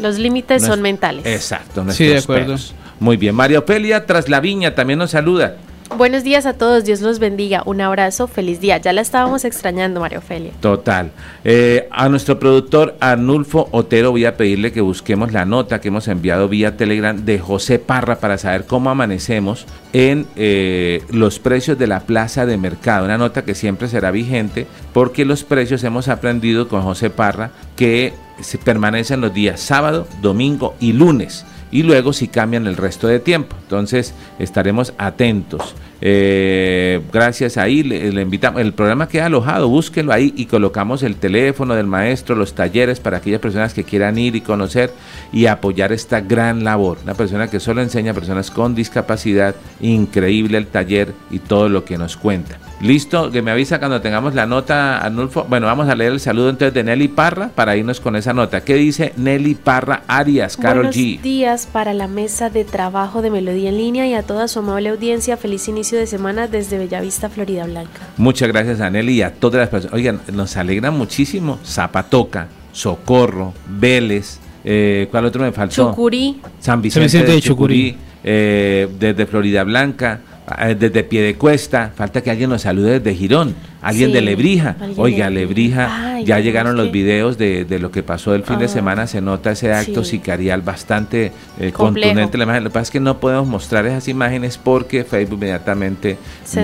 Los 0.00 0.18
límites 0.18 0.62
son 0.64 0.82
mentales. 0.82 1.26
Exacto, 1.26 1.82
nuestros 1.82 2.06
sí, 2.08 2.12
de 2.12 2.18
acuerdo. 2.18 2.54
Muy 3.00 3.16
bien, 3.16 3.34
María 3.34 3.58
Opelia 3.58 4.06
tras 4.06 4.28
la 4.28 4.38
viña 4.38 4.76
también 4.76 5.00
nos 5.00 5.10
saluda. 5.10 5.56
Buenos 5.96 6.22
días 6.22 6.44
a 6.44 6.52
todos, 6.52 6.84
Dios 6.84 7.00
los 7.00 7.18
bendiga, 7.18 7.62
un 7.64 7.80
abrazo, 7.80 8.28
feliz 8.28 8.60
día. 8.60 8.76
Ya 8.76 8.92
la 8.92 9.00
estábamos 9.00 9.44
extrañando, 9.44 10.00
María 10.00 10.18
Ofelia. 10.18 10.52
Total. 10.60 11.10
Eh, 11.44 11.88
a 11.90 12.08
nuestro 12.08 12.38
productor 12.38 12.96
Arnulfo 13.00 13.68
Otero 13.72 14.10
voy 14.10 14.26
a 14.26 14.36
pedirle 14.36 14.70
que 14.70 14.82
busquemos 14.82 15.32
la 15.32 15.44
nota 15.44 15.80
que 15.80 15.88
hemos 15.88 16.06
enviado 16.06 16.48
vía 16.48 16.76
Telegram 16.76 17.24
de 17.24 17.38
José 17.38 17.78
Parra 17.78 18.20
para 18.20 18.38
saber 18.38 18.66
cómo 18.66 18.90
amanecemos 18.90 19.66
en 19.92 20.26
eh, 20.36 21.02
los 21.10 21.38
precios 21.38 21.78
de 21.78 21.86
la 21.86 22.00
plaza 22.00 22.44
de 22.44 22.58
mercado. 22.58 23.06
Una 23.06 23.18
nota 23.18 23.44
que 23.44 23.54
siempre 23.54 23.88
será 23.88 24.10
vigente 24.10 24.66
porque 24.92 25.24
los 25.24 25.42
precios 25.42 25.82
hemos 25.84 26.08
aprendido 26.08 26.68
con 26.68 26.82
José 26.82 27.08
Parra 27.08 27.50
que 27.76 28.12
se 28.40 28.58
permanecen 28.58 29.20
los 29.20 29.34
días 29.34 29.60
sábado, 29.60 30.06
domingo 30.20 30.74
y 30.80 30.92
lunes 30.92 31.44
y 31.70 31.82
luego 31.82 32.12
si 32.12 32.28
cambian 32.28 32.66
el 32.66 32.76
resto 32.76 33.08
de 33.08 33.20
tiempo. 33.20 33.56
Entonces 33.62 34.14
estaremos 34.38 34.92
atentos. 34.98 35.74
Eh, 36.00 37.00
gracias 37.12 37.56
ahí 37.56 37.82
le, 37.82 38.22
invitamos. 38.22 38.60
El 38.60 38.72
programa 38.72 39.08
queda 39.08 39.26
alojado, 39.26 39.68
búsquelo 39.68 40.12
ahí 40.12 40.32
y 40.36 40.46
colocamos 40.46 41.02
el 41.02 41.16
teléfono 41.16 41.74
del 41.74 41.86
maestro, 41.86 42.36
los 42.36 42.54
talleres 42.54 43.00
para 43.00 43.18
aquellas 43.18 43.40
personas 43.40 43.74
que 43.74 43.84
quieran 43.84 44.18
ir 44.18 44.36
y 44.36 44.40
conocer 44.40 44.92
y 45.32 45.46
apoyar 45.46 45.92
esta 45.92 46.20
gran 46.20 46.64
labor. 46.64 46.98
Una 47.02 47.14
persona 47.14 47.48
que 47.48 47.60
solo 47.60 47.82
enseña 47.82 48.12
a 48.12 48.14
personas 48.14 48.50
con 48.50 48.74
discapacidad, 48.74 49.54
increíble 49.80 50.58
el 50.58 50.66
taller 50.66 51.12
y 51.30 51.40
todo 51.40 51.68
lo 51.68 51.84
que 51.84 51.98
nos 51.98 52.16
cuenta. 52.16 52.58
Listo, 52.80 53.32
que 53.32 53.42
me 53.42 53.50
avisa 53.50 53.80
cuando 53.80 54.00
tengamos 54.00 54.34
la 54.34 54.46
nota, 54.46 55.04
Anulfo. 55.04 55.44
Bueno, 55.48 55.66
vamos 55.66 55.88
a 55.88 55.96
leer 55.96 56.12
el 56.12 56.20
saludo 56.20 56.50
entonces 56.50 56.72
de 56.74 56.84
Nelly 56.84 57.08
Parra 57.08 57.50
para 57.52 57.76
irnos 57.76 57.98
con 57.98 58.14
esa 58.14 58.32
nota. 58.32 58.60
¿Qué 58.60 58.74
dice 58.74 59.12
Nelly 59.16 59.56
Parra 59.56 60.04
Arias, 60.06 60.56
Carol 60.56 60.84
Buenos 60.84 60.94
días 60.94 61.66
para 61.66 61.92
la 61.92 62.06
mesa 62.06 62.50
de 62.50 62.64
trabajo 62.64 63.20
de 63.20 63.30
Melodía 63.30 63.70
en 63.70 63.78
línea 63.78 64.06
y 64.06 64.14
a 64.14 64.22
toda 64.22 64.46
su 64.46 64.60
amable 64.60 64.90
audiencia. 64.90 65.36
Feliz 65.36 65.66
inicio 65.66 65.98
de 65.98 66.06
semana 66.06 66.46
desde 66.46 66.78
Bellavista, 66.78 67.28
Florida 67.28 67.64
Blanca. 67.64 68.00
Muchas 68.16 68.48
gracias 68.48 68.80
a 68.80 68.90
Nelly 68.90 69.14
y 69.14 69.22
a 69.22 69.34
todas 69.34 69.58
las 69.58 69.68
personas. 69.70 69.94
Oigan, 69.94 70.20
nos 70.32 70.56
alegra 70.56 70.92
muchísimo 70.92 71.58
Zapatoca, 71.64 72.46
Socorro, 72.72 73.54
Vélez, 73.66 74.38
eh, 74.64 75.08
¿cuál 75.10 75.24
otro 75.24 75.42
me 75.42 75.50
faltó? 75.50 75.90
Chucurí. 75.90 76.40
San 76.60 76.82
Vicente, 76.82 77.22
de 77.22 77.40
Chucurí, 77.40 77.96
eh, 78.22 78.88
desde 78.98 79.26
Florida 79.26 79.64
Blanca. 79.64 80.20
Eh, 80.56 80.74
desde 80.74 81.04
pie 81.04 81.22
de 81.22 81.34
cuesta, 81.34 81.92
falta 81.94 82.22
que 82.22 82.30
alguien 82.30 82.48
nos 82.48 82.62
salude 82.62 83.00
desde 83.00 83.14
Girón, 83.14 83.54
alguien 83.82 84.12
de 84.12 84.22
Lebrija. 84.22 84.76
Oiga, 84.96 85.28
Lebrija, 85.28 86.20
ya 86.24 86.40
llegaron 86.40 86.76
los 86.76 86.90
videos 86.90 87.36
de, 87.36 87.66
lo 87.80 87.90
que 87.90 88.02
pasó 88.02 88.34
el 88.34 88.44
fin 88.44 88.58
de 88.58 88.64
ah, 88.64 88.68
semana, 88.68 89.06
se 89.06 89.20
nota 89.20 89.52
ese 89.52 89.72
acto 89.72 90.04
sicarial 90.04 90.62
bastante 90.62 91.32
eh, 91.58 91.72
contundente. 91.72 92.38
La 92.38 92.44
imagen. 92.44 92.64
Lo 92.64 92.70
que 92.70 92.74
pasa 92.74 92.84
es 92.84 92.90
que 92.90 93.00
no 93.00 93.18
podemos 93.18 93.46
mostrar 93.46 93.84
esas 93.86 94.08
imágenes 94.08 94.58
porque 94.58 95.04
Facebook 95.04 95.38
inmediatamente 95.38 96.16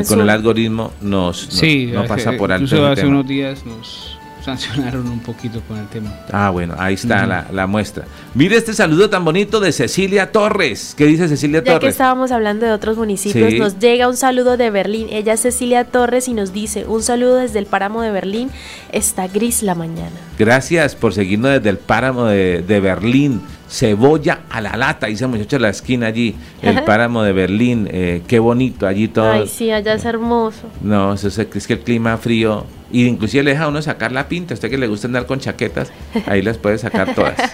con 0.08 0.20
el 0.20 0.30
algoritmo 0.30 0.92
nos, 1.00 1.50
no 1.92 2.06
pasa 2.06 2.32
por 2.32 2.52
alto. 2.52 2.64
Incluso 2.64 2.86
hace 2.86 3.06
unos 3.06 3.26
días 3.26 3.64
nos 3.66 4.18
sancionaron 4.44 5.08
un 5.08 5.20
poquito 5.20 5.62
con 5.66 5.78
el 5.78 5.86
tema. 5.88 6.12
Ah, 6.30 6.50
bueno, 6.50 6.74
ahí 6.78 6.94
está 6.94 7.26
la, 7.50 7.66
muestra. 7.66 8.04
Mire 8.34 8.56
este 8.56 8.74
saludo 8.74 9.08
tan 9.08 9.24
bonito 9.24 9.58
de 9.58 9.72
Cecilia 9.72 10.32
Torres. 10.32 10.94
¿Qué 10.96 11.06
dice 11.06 11.28
Cecilia 11.28 11.64
Torres? 11.64 11.76
Ya 11.76 11.80
que 11.80 11.88
estábamos 11.88 12.30
hablando 12.30 12.66
de 12.66 12.72
otros 12.72 12.98
municipios, 12.98 13.54
nos 13.54 13.78
llega 13.78 14.06
un 14.06 14.16
saludo 14.16 14.56
de 14.56 14.70
Berlín. 14.70 15.08
Ella 15.10 15.32
es 15.32 15.40
Cecilia 15.40 15.84
Torres 15.84 16.28
y 16.28 16.34
nos 16.34 16.52
dice, 16.52 16.84
un 16.86 17.02
saludo 17.02 17.36
desde 17.36 17.58
el 17.58 17.66
páramo 17.66 18.02
de 18.02 18.10
Berlín. 18.10 18.50
Está 18.92 19.28
gris 19.28 19.62
la 19.62 19.74
mañana. 19.74 20.12
Gracias 20.38 20.94
por 20.94 21.14
seguirnos 21.14 21.52
desde 21.52 21.70
el 21.70 21.78
páramo 21.78 22.26
de, 22.26 22.80
Berlín 22.84 23.40
cebolla 23.66 24.42
a 24.50 24.60
la 24.60 24.76
lata, 24.76 25.06
dice 25.06 25.26
muchacho 25.26 25.56
de 25.56 25.62
la 25.62 25.70
esquina 25.70 26.06
allí, 26.06 26.36
el 26.62 26.82
páramo 26.84 27.22
de 27.22 27.32
Berlín, 27.32 27.88
eh, 27.90 28.22
qué 28.28 28.38
bonito 28.38 28.86
allí 28.86 29.08
todo. 29.08 29.32
Ay, 29.32 29.48
sí, 29.48 29.70
allá 29.72 29.94
es 29.94 30.04
hermoso. 30.04 30.68
No, 30.80 31.14
eso 31.14 31.26
es, 31.28 31.38
es 31.38 31.66
que 31.66 31.72
el 31.72 31.80
clima 31.80 32.16
frío 32.18 32.66
y 32.94 33.08
inclusive 33.08 33.42
le 33.42 33.50
deja 33.50 33.64
a 33.64 33.68
uno 33.68 33.82
sacar 33.82 34.12
la 34.12 34.28
pinta. 34.28 34.54
A 34.54 34.56
usted 34.56 34.70
que 34.70 34.78
le 34.78 34.86
gusta 34.86 35.08
andar 35.08 35.26
con 35.26 35.40
chaquetas, 35.40 35.92
ahí 36.26 36.42
las 36.42 36.58
puede 36.58 36.78
sacar 36.78 37.14
todas. 37.14 37.34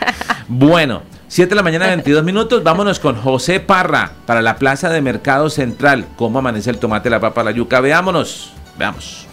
Bueno, 0.53 1.03
7 1.29 1.51
de 1.51 1.55
la 1.55 1.63
mañana, 1.63 1.87
22 1.87 2.25
minutos. 2.25 2.65
Vámonos 2.65 2.99
con 2.99 3.15
José 3.15 3.61
Parra 3.61 4.11
para 4.27 4.43
la 4.43 4.57
Plaza 4.57 4.91
de 4.91 5.01
Mercado 5.01 5.49
Central. 5.49 6.07
¿Cómo 6.17 6.41
amanece 6.41 6.71
el 6.71 6.79
tomate, 6.79 7.09
la 7.09 7.21
papa, 7.21 7.45
la 7.45 7.53
yuca? 7.53 7.81
Veámonos. 7.81 8.53
Veamos. 8.77 9.29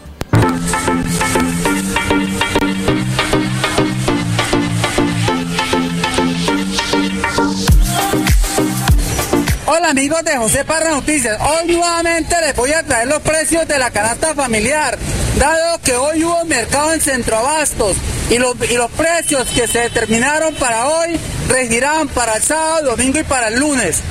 Amigos 9.88 10.22
de 10.26 10.36
José 10.36 10.66
Parra 10.66 10.92
Noticias. 10.92 11.40
Hoy 11.40 11.72
nuevamente 11.72 12.36
les 12.42 12.54
voy 12.56 12.74
a 12.74 12.84
traer 12.84 13.08
los 13.08 13.22
precios 13.22 13.66
de 13.68 13.80
la 13.80 13.90
canasta 13.90 14.36
familiar 14.36 14.98
dado 15.40 15.80
que 15.82 15.96
hoy 15.96 16.26
hubo 16.26 16.44
mercado 16.44 16.94
en 16.94 17.00
Centroabastos 17.00 17.96
y 18.30 18.38
los, 18.38 18.56
y 18.70 18.76
los 18.76 18.92
precios 18.92 19.48
que 19.48 19.66
se 19.66 19.80
determinaron 19.80 20.54
para 20.56 20.90
hoy 20.90 21.18
regirán 21.48 22.10
para 22.10 22.36
el 22.36 22.44
sábado, 22.44 22.92
domingo 22.92 23.20
y 23.20 23.24
para 23.24 23.48
el 23.48 23.60
lunes. 23.60 24.02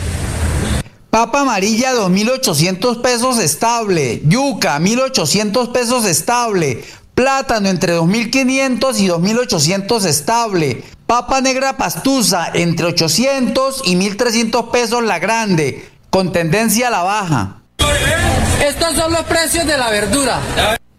Papa 1.11 1.41
amarilla 1.41 1.95
2.800 1.95 3.03
pesos 3.03 3.39
estable, 3.39 4.23
yuca 4.25 4.79
1.800 4.79 5.73
pesos 5.73 6.05
estable, 6.05 6.85
plátano 7.17 7.71
entre 7.71 7.97
2.500 7.97 9.01
y 9.01 9.09
2.800 9.09 10.05
estable, 10.05 10.85
papa 11.07 11.41
negra 11.41 11.79
pastusa 11.79 12.51
entre 12.53 12.87
800 12.87 13.83
y 13.87 13.97
1.300 13.97 14.71
pesos 14.71 15.03
la 15.03 15.19
grande, 15.19 15.91
con 16.11 16.31
tendencia 16.31 16.89
a 16.89 16.91
la 16.91 17.03
baja. 17.03 17.57
Estos 18.63 18.95
son 18.97 19.13
los 19.13 19.23
precios 19.25 19.67
de 19.67 19.79
la 19.79 19.89
verdura. 19.89 20.41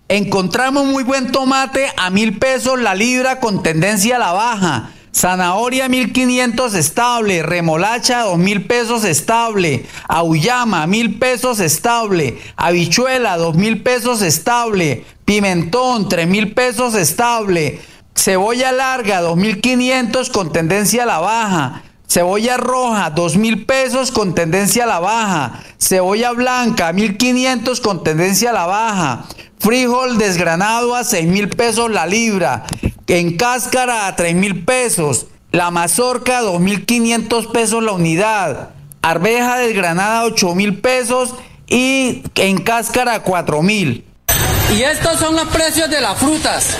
Encontramos 0.09 0.85
muy 0.85 1.03
buen 1.03 1.31
tomate 1.31 1.91
a 1.95 2.09
mil 2.09 2.39
pesos 2.39 2.81
la 2.81 2.95
libra 2.95 3.39
con 3.39 3.61
tendencia 3.61 4.15
a 4.15 4.19
la 4.19 4.31
baja. 4.31 4.91
Zanahoria 5.13 5.89
1500 5.89 6.75
estable, 6.75 7.43
remolacha 7.43 8.23
dos 8.23 8.37
mil 8.37 8.65
pesos 8.65 9.03
estable, 9.03 9.85
auyama 10.07 10.85
mil 10.87 11.17
pesos 11.17 11.59
estable, 11.59 12.37
habichuela 12.55 13.37
dos 13.37 13.55
mil 13.55 13.81
pesos 13.81 14.21
estable, 14.21 15.05
pimentón 15.25 16.07
tres 16.07 16.27
mil 16.27 16.53
pesos 16.53 16.93
estable, 16.95 17.79
cebolla 18.15 18.71
larga 18.71 19.21
2500 19.21 20.29
con 20.29 20.51
tendencia 20.51 21.03
a 21.03 21.07
la 21.07 21.19
baja, 21.19 21.83
Cebolla 22.09 22.55
roja, 22.55 23.09
dos 23.09 23.35
mil 23.35 23.65
pesos 23.65 24.11
con 24.11 24.33
tendencia 24.33 24.85
a 24.85 24.87
la 24.87 24.99
baja. 24.99 25.61
Cebolla 25.77 26.31
blanca, 26.31 26.93
1500 26.93 27.81
con 27.81 28.01
tendencia 28.01 28.51
a 28.51 28.53
la 28.53 28.65
baja. 28.65 29.25
Frijol 29.59 30.17
desgranado 30.17 30.95
a 30.95 31.03
6 31.03 31.27
mil 31.27 31.49
pesos 31.49 31.91
la 31.91 32.05
libra. 32.05 32.65
En 33.07 33.37
cáscara 33.37 34.07
a 34.07 34.17
3 34.17 34.35
mil 34.35 34.65
pesos. 34.65 35.27
La 35.53 35.71
mazorca 35.71 36.41
2.500 36.41 37.51
pesos 37.53 37.81
la 37.81 37.93
unidad. 37.93 38.71
Arveja 39.01 39.59
desgranada 39.59 40.25
8 40.25 40.53
mil 40.55 40.77
pesos 40.79 41.33
y 41.67 42.23
en 42.35 42.57
cáscara 42.57 43.21
4 43.21 43.61
mil. 43.61 44.05
Y 44.75 44.81
estos 44.81 45.19
son 45.19 45.37
los 45.37 45.47
precios 45.47 45.89
de 45.89 46.01
las 46.01 46.19
frutas. 46.19 46.75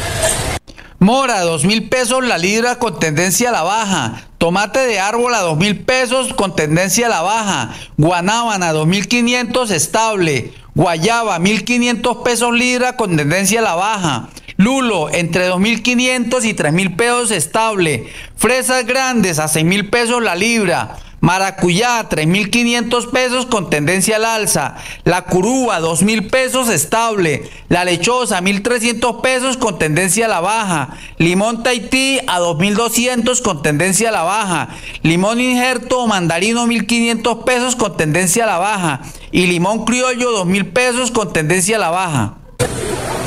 Mora, 0.99 1.41
2 1.41 1.63
mil 1.63 1.87
pesos 1.87 2.25
la 2.25 2.37
libra 2.37 2.77
con 2.77 2.99
tendencia 2.99 3.47
a 3.47 3.53
la 3.53 3.63
baja. 3.63 4.27
Tomate 4.37 4.79
de 4.79 4.99
árbol 4.99 5.33
a 5.33 5.39
2 5.39 5.57
mil 5.57 5.79
pesos 5.79 6.33
con 6.33 6.57
tendencia 6.57 7.05
a 7.05 7.09
la 7.09 7.21
baja. 7.21 7.73
Guanábana, 7.95 8.73
2.500 8.73 9.71
estable. 9.71 10.51
Guayaba, 10.75 11.39
1.500 11.39 12.23
pesos 12.23 12.53
libra 12.53 12.97
con 12.97 13.15
tendencia 13.15 13.61
a 13.61 13.63
la 13.63 13.75
baja. 13.75 14.29
Lulo, 14.57 15.11
entre 15.11 15.51
2.500 15.51 16.43
y 16.43 16.55
3.000 16.55 16.95
pesos 16.95 17.31
estable. 17.31 18.07
Fresas 18.35 18.87
grandes 18.87 19.37
a 19.37 19.45
6.000 19.45 19.89
pesos 19.91 20.23
la 20.23 20.35
libra. 20.35 20.97
Maracuyá, 21.19 22.07
3.500 22.09 23.11
pesos 23.11 23.45
con 23.45 23.69
tendencia 23.69 24.15
al 24.15 24.25
alza. 24.25 24.75
La 25.03 25.23
curúa, 25.23 25.79
2.000 25.79 26.29
pesos 26.29 26.69
estable. 26.69 27.49
La 27.69 27.85
lechosa, 27.85 28.41
1.300 28.41 29.21
pesos 29.21 29.57
con 29.57 29.77
tendencia 29.77 30.25
a 30.25 30.29
la 30.29 30.39
baja. 30.39 30.89
Limón 31.17 31.61
Tahití 31.61 32.19
a 32.25 32.39
2.200 32.39 33.41
con 33.43 33.61
tendencia 33.61 34.09
a 34.09 34.11
la 34.11 34.23
baja. 34.23 34.69
Limón 35.03 35.39
injerto 35.39 35.99
o 35.99 36.07
mandarino, 36.07 36.65
1.500 36.65 37.43
pesos 37.43 37.75
con 37.75 37.95
tendencia 37.95 38.45
a 38.45 38.47
la 38.47 38.57
baja. 38.57 39.01
Y 39.31 39.45
limón 39.47 39.85
criollo, 39.85 40.45
2.000 40.45 40.73
pesos 40.73 41.11
con 41.11 41.31
tendencia 41.31 41.77
a 41.77 41.79
la 41.79 41.89
baja. 41.89 42.37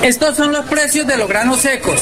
Estos 0.02 0.36
son 0.36 0.52
los 0.52 0.64
precios 0.66 1.06
de 1.06 1.16
los 1.16 1.28
granos 1.28 1.60
secos. 1.60 2.00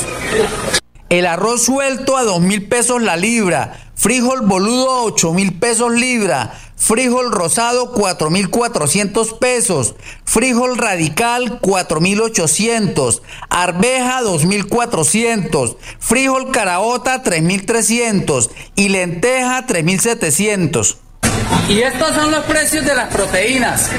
El 1.09 1.27
arroz 1.27 1.65
suelto 1.65 2.17
a 2.17 2.23
dos 2.23 2.41
mil 2.41 2.69
pesos 2.69 3.03
la 3.03 3.17
libra, 3.17 3.91
frijol 3.95 4.43
boludo 4.43 4.91
a 4.91 5.03
ocho 5.03 5.33
mil 5.33 5.59
pesos 5.59 5.93
libra, 5.93 6.53
frijol 6.77 7.33
rosado 7.33 7.93
4.400 7.95 9.39
pesos, 9.39 9.95
frijol 10.25 10.79
radical 10.79 11.61
4.800, 11.61 13.21
arveja 13.51 14.23
2.400, 14.23 15.77
frijol 15.99 16.53
caraota 16.53 17.23
3.300 17.25 18.51
y 18.77 18.91
lenteja 18.91 19.67
3.700. 19.67 20.97
Y 21.69 21.81
estos 21.81 22.15
son 22.15 22.31
los 22.31 22.45
precios 22.45 22.85
de 22.85 22.95
las 22.95 23.13
proteínas. 23.13 23.91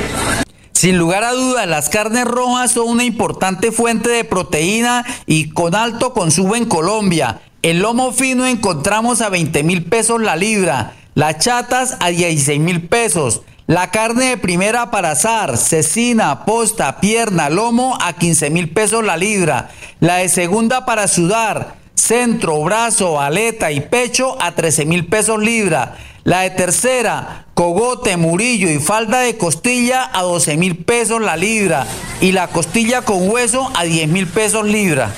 Sin 0.80 0.98
lugar 0.98 1.26
a 1.26 1.34
dudas, 1.34 1.68
las 1.68 1.90
carnes 1.90 2.24
rojas 2.24 2.72
son 2.72 2.88
una 2.88 3.04
importante 3.04 3.74
fuente 3.74 4.10
de 4.12 4.24
proteína 4.24 5.06
y 5.26 5.50
con 5.50 5.76
alto 5.76 6.14
consumo 6.14 6.56
en 6.56 6.64
Colombia. 6.64 7.42
El 7.62 7.80
lomo 7.80 8.14
fino 8.14 8.46
encontramos 8.46 9.20
a 9.20 9.28
20 9.28 9.62
mil 9.64 9.84
pesos 9.84 10.22
la 10.22 10.38
libra, 10.38 10.94
las 11.16 11.40
chatas 11.40 11.98
a 12.00 12.08
16 12.12 12.62
mil 12.62 12.88
pesos, 12.88 13.42
la 13.68 13.92
carne 13.92 14.28
de 14.28 14.38
primera 14.38 14.90
para 14.90 15.12
asar, 15.12 15.58
cecina, 15.58 16.46
posta, 16.46 17.02
pierna, 17.02 17.50
lomo 17.50 17.98
a 18.00 18.14
15 18.14 18.50
mil 18.50 18.70
pesos 18.70 19.04
la 19.04 19.18
libra, 19.18 19.72
la 20.00 20.16
de 20.16 20.30
segunda 20.30 20.86
para 20.86 21.10
sudar, 21.10 21.76
centro, 21.94 22.64
brazo, 22.64 23.20
aleta 23.20 23.74
y 23.74 23.82
pecho 23.82 24.42
a 24.42 24.54
13 24.54 24.86
mil 24.86 25.08
pesos 25.08 25.44
libra. 25.44 25.98
La 26.24 26.42
de 26.42 26.50
tercera, 26.50 27.46
cogote, 27.54 28.18
murillo 28.18 28.70
y 28.70 28.80
falda 28.80 29.20
de 29.20 29.38
costilla 29.38 30.10
a 30.14 30.24
12 30.24 30.58
mil 30.58 30.78
pesos 30.78 31.22
la 31.22 31.38
libra. 31.38 31.88
Y 32.20 32.34
la 32.34 32.48
costilla 32.48 33.04
con 33.04 33.30
hueso 33.30 33.72
a 33.76 33.84
10 33.86 34.10
mil 34.10 34.28
pesos 34.28 34.66
libra. 34.66 35.14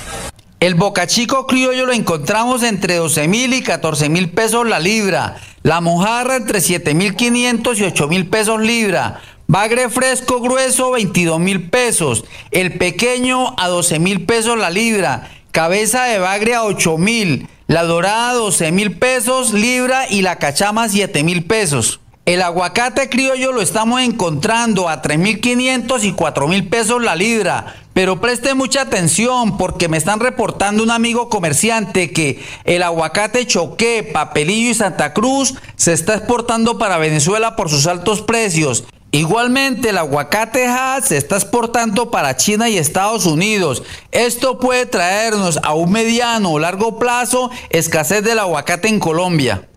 El 0.60 0.76
bocachico 0.76 1.48
criollo 1.48 1.86
lo 1.86 1.92
encontramos 1.92 2.62
entre 2.62 2.94
12 2.94 3.26
mil 3.26 3.52
y 3.52 3.62
14 3.62 4.08
mil 4.08 4.30
pesos 4.30 4.64
la 4.64 4.78
libra. 4.78 5.36
La 5.64 5.80
mojarra 5.80 6.36
entre 6.36 6.60
7 6.60 6.94
mil 6.94 7.16
500 7.16 7.80
y 7.80 7.82
8 7.82 8.06
mil 8.06 8.28
pesos 8.28 8.60
libra. 8.60 9.20
Bagre 9.48 9.90
fresco 9.90 10.40
grueso 10.40 10.92
22 10.92 11.40
mil 11.40 11.68
pesos. 11.68 12.24
El 12.52 12.78
pequeño 12.78 13.54
a 13.58 13.66
12 13.66 13.98
mil 13.98 14.24
pesos 14.24 14.56
la 14.56 14.70
libra. 14.70 15.28
Cabeza 15.50 16.04
de 16.04 16.20
bagre 16.20 16.54
a 16.54 16.62
8 16.62 16.96
mil. 16.96 17.48
La 17.72 17.84
dorada 17.84 18.34
12 18.34 18.70
mil 18.70 18.98
pesos 18.98 19.54
libra 19.54 20.06
y 20.06 20.20
la 20.20 20.36
cachama 20.36 20.90
7 20.90 21.24
mil 21.24 21.46
pesos. 21.46 22.00
El 22.26 22.42
aguacate 22.42 23.08
criollo 23.08 23.50
lo 23.50 23.62
estamos 23.62 24.02
encontrando 24.02 24.90
a 24.90 25.00
3.500 25.00 26.04
y 26.04 26.12
4.000 26.12 26.68
pesos 26.68 27.02
la 27.02 27.16
libra. 27.16 27.74
Pero 27.94 28.20
preste 28.20 28.52
mucha 28.52 28.82
atención 28.82 29.56
porque 29.56 29.88
me 29.88 29.96
están 29.96 30.20
reportando 30.20 30.82
un 30.82 30.90
amigo 30.90 31.30
comerciante 31.30 32.12
que 32.12 32.44
el 32.64 32.82
aguacate 32.82 33.46
Choqué, 33.46 34.02
Papelillo 34.02 34.72
y 34.72 34.74
Santa 34.74 35.14
Cruz 35.14 35.54
se 35.74 35.94
está 35.94 36.16
exportando 36.16 36.76
para 36.76 36.98
Venezuela 36.98 37.56
por 37.56 37.70
sus 37.70 37.86
altos 37.86 38.20
precios. 38.20 38.84
Igualmente 39.14 39.90
el 39.90 39.98
aguacate 39.98 40.66
Hass 40.66 41.08
se 41.08 41.18
está 41.18 41.36
exportando 41.36 42.10
para 42.10 42.34
China 42.38 42.70
y 42.70 42.78
Estados 42.78 43.26
Unidos. 43.26 43.82
Esto 44.10 44.58
puede 44.58 44.86
traernos 44.86 45.60
a 45.62 45.74
un 45.74 45.92
mediano 45.92 46.52
o 46.52 46.58
largo 46.58 46.98
plazo 46.98 47.50
escasez 47.68 48.24
del 48.24 48.38
aguacate 48.38 48.88
en 48.88 48.98
Colombia. 48.98 49.68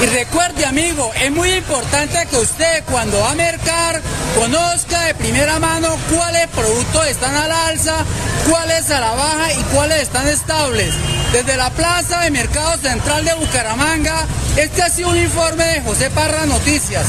Y 0.00 0.06
recuerde 0.06 0.64
amigo, 0.64 1.10
es 1.20 1.32
muy 1.32 1.50
importante 1.50 2.16
que 2.30 2.36
usted 2.36 2.84
cuando 2.88 3.18
va 3.18 3.32
a 3.32 3.34
mercar 3.34 4.00
conozca 4.38 5.06
de 5.06 5.14
primera 5.14 5.58
mano 5.58 5.88
cuáles 6.14 6.46
productos 6.46 7.08
están 7.08 7.34
al 7.34 7.50
alza, 7.50 7.96
cuáles 8.48 8.88
a 8.92 9.00
la 9.00 9.12
baja 9.12 9.54
y 9.54 9.62
cuáles 9.74 10.02
están 10.02 10.28
estables. 10.28 10.94
Desde 11.32 11.56
la 11.56 11.70
Plaza 11.70 12.20
de 12.20 12.30
Mercado 12.30 12.76
Central 12.78 13.24
de 13.24 13.34
Bucaramanga, 13.34 14.24
este 14.56 14.82
ha 14.82 14.88
sido 14.88 15.08
un 15.08 15.18
informe 15.18 15.64
de 15.64 15.80
José 15.80 16.10
Parra 16.10 16.46
Noticias. 16.46 17.06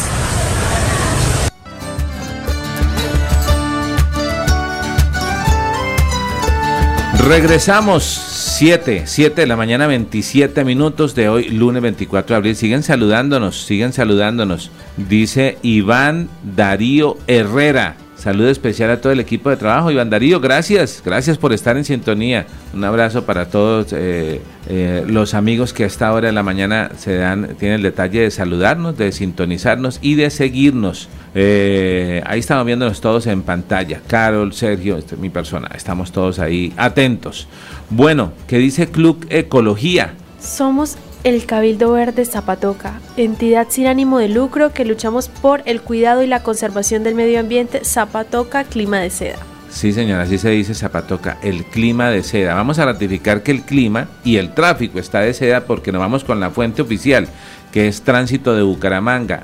Regresamos 7.25 8.03
7, 8.03 9.03
7 9.05 9.41
de 9.41 9.47
la 9.47 9.55
mañana, 9.55 9.88
27 9.88 10.65
minutos 10.65 11.15
de 11.15 11.29
hoy, 11.29 11.47
lunes 11.47 11.81
24 11.81 12.33
de 12.33 12.38
abril. 12.38 12.55
Siguen 12.57 12.83
saludándonos, 12.83 13.63
siguen 13.63 13.93
saludándonos. 13.93 14.71
Dice 14.97 15.57
Iván 15.62 16.27
Darío 16.43 17.17
Herrera. 17.27 17.95
Saludo 18.23 18.47
especial 18.47 18.89
a 18.89 19.01
todo 19.01 19.12
el 19.12 19.19
equipo 19.19 19.49
de 19.49 19.57
trabajo. 19.57 19.91
Iván 19.91 20.09
Darío, 20.09 20.39
gracias. 20.39 21.03
Gracias 21.03 21.38
por 21.38 21.51
estar 21.51 21.75
en 21.75 21.83
sintonía. 21.83 22.47
Un 22.73 22.81
abrazo 22.86 23.25
para 23.25 23.49
todos 23.49 23.91
eh, 23.91 24.39
eh, 24.69 25.03
los 25.05 25.33
amigos 25.33 25.73
que 25.73 25.83
a 25.83 25.88
esta 25.88 26.13
hora 26.13 26.27
de 26.27 26.31
la 26.31 26.41
mañana 26.41 26.91
se 26.95 27.17
dan, 27.17 27.57
tienen 27.59 27.79
el 27.79 27.83
detalle 27.83 28.21
de 28.21 28.31
saludarnos, 28.31 28.97
de 28.97 29.12
sintonizarnos 29.12 29.99
y 30.01 30.15
de 30.15 30.29
seguirnos. 30.29 31.09
Eh, 31.36 32.23
ahí 32.25 32.39
estamos 32.39 32.65
viéndonos 32.65 33.01
todos 33.01 33.27
en 33.27 33.41
pantalla. 33.41 33.99
Carol, 34.07 34.53
Sergio, 34.53 34.99
este, 34.99 35.17
mi 35.17 35.29
persona. 35.29 35.69
Estamos 35.75 36.13
todos 36.13 36.39
ahí 36.39 36.71
atentos. 36.77 37.49
Bueno, 37.89 38.31
¿qué 38.47 38.57
dice 38.57 38.88
Club 38.88 39.25
Ecología? 39.27 40.13
Somos 40.39 40.95
el 41.23 41.45
Cabildo 41.45 41.93
Verde 41.93 42.25
Zapatoca, 42.25 42.99
entidad 43.15 43.67
sin 43.69 43.88
ánimo 43.88 44.19
de 44.19 44.27
lucro 44.27 44.73
que 44.73 44.83
luchamos 44.86 45.29
por 45.29 45.62
el 45.65 45.81
cuidado 45.81 46.21
y 46.21 46.27
la 46.27 46.43
conservación 46.43 47.03
del 47.03 47.15
medio 47.15 47.39
ambiente 47.39 47.86
Zapatoca 47.86 48.65
Clima 48.65 48.99
de 48.99 49.09
Seda. 49.09 49.38
Sí, 49.69 49.91
señora, 49.91 50.23
así 50.23 50.38
se 50.38 50.49
dice 50.49 50.75
Zapatoca, 50.75 51.39
el 51.41 51.65
clima 51.65 52.09
de 52.09 52.21
seda. 52.21 52.53
Vamos 52.53 52.77
a 52.77 52.86
ratificar 52.86 53.41
que 53.41 53.49
el 53.51 53.63
clima 53.63 54.07
y 54.23 54.36
el 54.36 54.53
tráfico 54.53 54.99
está 54.99 55.21
de 55.21 55.33
seda 55.33 55.62
porque 55.62 55.91
nos 55.91 55.99
vamos 55.99 56.23
con 56.23 56.39
la 56.39 56.51
fuente 56.51 56.83
oficial, 56.83 57.27
que 57.71 57.88
es 57.88 58.03
Tránsito 58.03 58.53
de 58.53 58.62
Bucaramanga. 58.62 59.43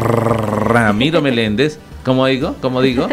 Ramiro 0.00 1.20
Meléndez, 1.20 1.78
¿cómo 2.04 2.24
digo? 2.24 2.56
¿Cómo 2.62 2.80
digo? 2.80 3.06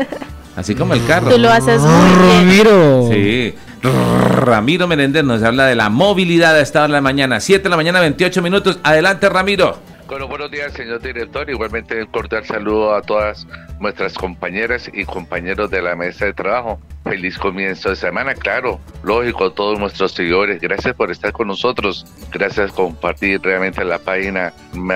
Así 0.56 0.74
como 0.74 0.94
el 0.94 1.06
carro. 1.06 1.30
Tú 1.30 1.38
lo 1.38 1.50
haces 1.50 1.82
muy 1.82 2.10
bien. 2.10 2.48
Ramiro. 2.48 3.10
Sí. 3.12 3.54
Ramiro 3.84 4.88
Meléndez 4.88 5.24
nos 5.24 5.42
habla 5.44 5.66
de 5.66 5.76
la 5.76 5.90
movilidad 5.90 6.56
a 6.56 6.62
esta 6.62 6.80
hora 6.80 6.88
de 6.88 6.94
la 6.94 7.02
mañana. 7.02 7.40
7 7.40 7.64
de 7.64 7.70
la 7.70 7.78
mañana, 7.78 8.00
28 8.00 8.42
minutos. 8.42 8.80
Adelante, 8.84 9.28
Ramiro. 9.30 9.80
Bueno, 10.08 10.28
buenos 10.28 10.52
días, 10.52 10.74
señor 10.74 11.02
director. 11.02 11.50
Igualmente 11.50 12.02
un 12.02 12.08
cordial 12.08 12.44
saludo 12.46 12.94
a 12.94 13.02
todas 13.02 13.48
nuestras 13.80 14.14
compañeras 14.14 14.92
y 14.94 15.06
compañeros 15.06 15.72
de 15.72 15.82
la 15.82 15.96
mesa 15.96 16.26
de 16.26 16.34
trabajo. 16.34 16.82
Feliz 17.06 17.38
comienzo 17.38 17.90
de 17.90 17.96
semana, 17.96 18.34
claro, 18.36 18.80
lógico, 19.04 19.54
todos 19.54 19.80
nuestros 19.80 20.12
seguidores. 20.12 20.60
Gracias 20.62 20.94
por 20.96 21.12
estar 21.12 21.32
con 21.32 21.48
nosotros. 21.48 22.06
Gracias 22.32 22.72
por 22.72 22.88
compartir 22.88 23.42
realmente 23.42 23.86
la 23.86 24.00
página 24.00 24.54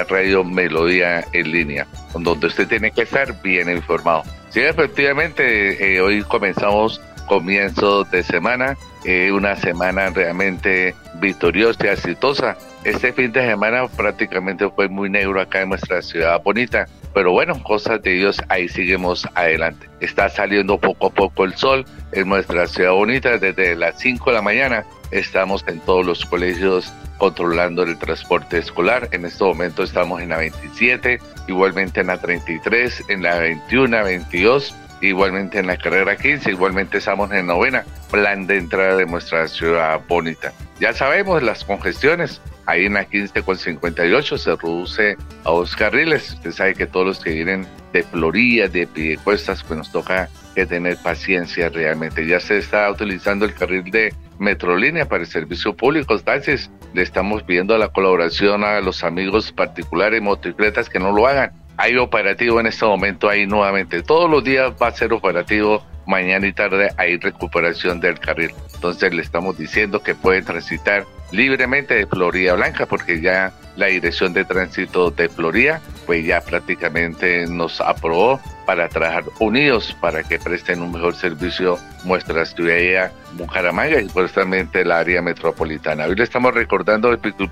Radio 0.09 0.43
Melodía 0.43 1.25
en 1.31 1.51
línea, 1.51 1.87
donde 2.13 2.47
usted 2.47 2.67
tiene 2.67 2.91
que 2.91 3.03
estar 3.03 3.41
bien 3.41 3.69
informado. 3.69 4.23
Sí, 4.49 4.59
efectivamente, 4.59 5.95
eh, 5.95 6.01
hoy 6.01 6.23
comenzamos 6.23 7.01
comienzo 7.25 8.03
de 8.05 8.23
semana, 8.23 8.77
eh, 9.03 9.31
una 9.31 9.55
semana 9.55 10.09
realmente 10.09 10.95
victoriosa 11.15 11.85
y 11.85 11.89
exitosa. 11.89 12.57
Este 12.83 13.13
fin 13.13 13.31
de 13.31 13.45
semana 13.45 13.87
prácticamente 13.87 14.69
fue 14.69 14.87
muy 14.87 15.09
negro 15.09 15.41
acá 15.41 15.61
en 15.61 15.69
nuestra 15.69 16.01
ciudad 16.01 16.41
bonita, 16.43 16.87
pero 17.13 17.31
bueno, 17.31 17.61
cosas 17.63 18.01
de 18.01 18.11
Dios, 18.11 18.41
ahí 18.49 18.67
seguimos 18.67 19.27
adelante. 19.35 19.89
Está 20.01 20.29
saliendo 20.29 20.77
poco 20.77 21.07
a 21.07 21.09
poco 21.09 21.45
el 21.45 21.55
sol 21.55 21.85
en 22.11 22.29
nuestra 22.29 22.67
ciudad 22.67 22.91
bonita 22.91 23.37
desde 23.37 23.75
las 23.75 23.99
5 23.99 24.29
de 24.29 24.35
la 24.35 24.41
mañana. 24.41 24.85
Estamos 25.11 25.63
en 25.67 25.79
todos 25.79 26.05
los 26.05 26.25
colegios 26.25 26.93
controlando 27.17 27.83
el 27.83 27.97
transporte 27.97 28.57
escolar. 28.57 29.07
En 29.11 29.25
este 29.25 29.43
momento 29.43 29.83
estamos 29.83 30.21
en 30.21 30.29
la 30.29 30.37
27, 30.37 31.19
igualmente 31.47 32.01
en 32.01 32.07
la 32.07 32.17
33, 32.17 33.05
en 33.07 33.23
la 33.23 33.39
21, 33.39 34.03
22 34.03 34.75
igualmente 35.01 35.59
en 35.59 35.67
la 35.67 35.77
carrera 35.77 36.15
15, 36.15 36.51
igualmente 36.51 36.97
estamos 36.97 37.31
en 37.31 37.47
novena, 37.47 37.85
plan 38.11 38.47
de 38.47 38.57
entrada 38.57 38.97
de 38.97 39.05
nuestra 39.05 39.47
ciudad 39.47 40.01
bonita. 40.07 40.53
Ya 40.79 40.93
sabemos 40.93 41.41
las 41.41 41.63
congestiones, 41.63 42.41
ahí 42.65 42.85
en 42.85 42.95
la 42.95 43.05
15 43.05 43.41
con 43.43 43.57
58 43.57 44.37
se 44.37 44.55
reduce 44.55 45.17
a 45.43 45.49
dos 45.51 45.75
carriles. 45.75 46.33
Usted 46.33 46.51
sabe 46.51 46.75
que 46.75 46.85
todos 46.85 47.05
los 47.05 47.19
que 47.19 47.31
vienen 47.31 47.65
de 47.93 48.03
Florida, 48.03 48.67
de 48.67 48.87
Piedecuestas, 48.87 49.63
pues 49.63 49.77
nos 49.77 49.91
toca 49.91 50.29
que 50.53 50.65
tener 50.65 50.97
paciencia 50.97 51.69
realmente. 51.69 52.27
Ya 52.27 52.39
se 52.39 52.57
está 52.57 52.89
utilizando 52.89 53.45
el 53.45 53.53
carril 53.53 53.89
de 53.89 54.13
Metrolínea 54.37 55.07
para 55.07 55.23
el 55.23 55.29
servicio 55.29 55.75
público, 55.75 56.17
taxis. 56.19 56.69
Le 56.93 57.03
estamos 57.03 57.43
pidiendo 57.43 57.77
la 57.77 57.89
colaboración 57.89 58.63
a 58.63 58.81
los 58.81 59.03
amigos 59.03 59.51
particulares 59.51 60.21
motocicletas 60.21 60.89
que 60.89 60.99
no 60.99 61.13
lo 61.13 61.27
hagan 61.27 61.64
hay 61.77 61.97
operativo 61.97 62.59
en 62.59 62.67
este 62.67 62.85
momento 62.85 63.29
ahí 63.29 63.45
nuevamente. 63.45 64.03
Todos 64.03 64.29
los 64.29 64.43
días 64.43 64.73
va 64.81 64.87
a 64.87 64.91
ser 64.91 65.13
operativo, 65.13 65.83
mañana 66.05 66.47
y 66.47 66.53
tarde 66.53 66.91
hay 66.97 67.17
recuperación 67.17 67.99
del 67.99 68.19
carril. 68.19 68.51
Entonces 68.73 69.13
le 69.13 69.21
estamos 69.21 69.57
diciendo 69.57 70.01
que 70.01 70.15
puede 70.15 70.41
transitar 70.41 71.05
libremente 71.31 71.95
de 71.95 72.05
Florida 72.05 72.53
Blanca 72.53 72.85
porque 72.85 73.19
ya 73.19 73.51
la 73.75 73.87
dirección 73.87 74.33
de 74.33 74.45
tránsito 74.45 75.11
de 75.11 75.27
Florida 75.27 75.81
pues 76.05 76.25
ya 76.25 76.39
prácticamente 76.41 77.47
nos 77.47 77.81
aprobó 77.81 78.39
para 78.65 78.87
trabajar 78.89 79.25
unidos 79.39 79.95
para 79.99 80.23
que 80.23 80.39
presten 80.39 80.81
un 80.81 80.91
mejor 80.91 81.15
servicio 81.15 81.77
nuestra 82.03 82.45
ciudad 82.45 83.11
Bucaramanga 83.33 83.99
y 83.99 84.07
supuestamente 84.07 84.85
la 84.85 84.99
área 84.99 85.21
metropolitana. 85.21 86.05
Hoy 86.05 86.15
le 86.15 86.23
estamos 86.23 86.53
recordando 86.53 87.11
el 87.11 87.19
pico. 87.19 87.45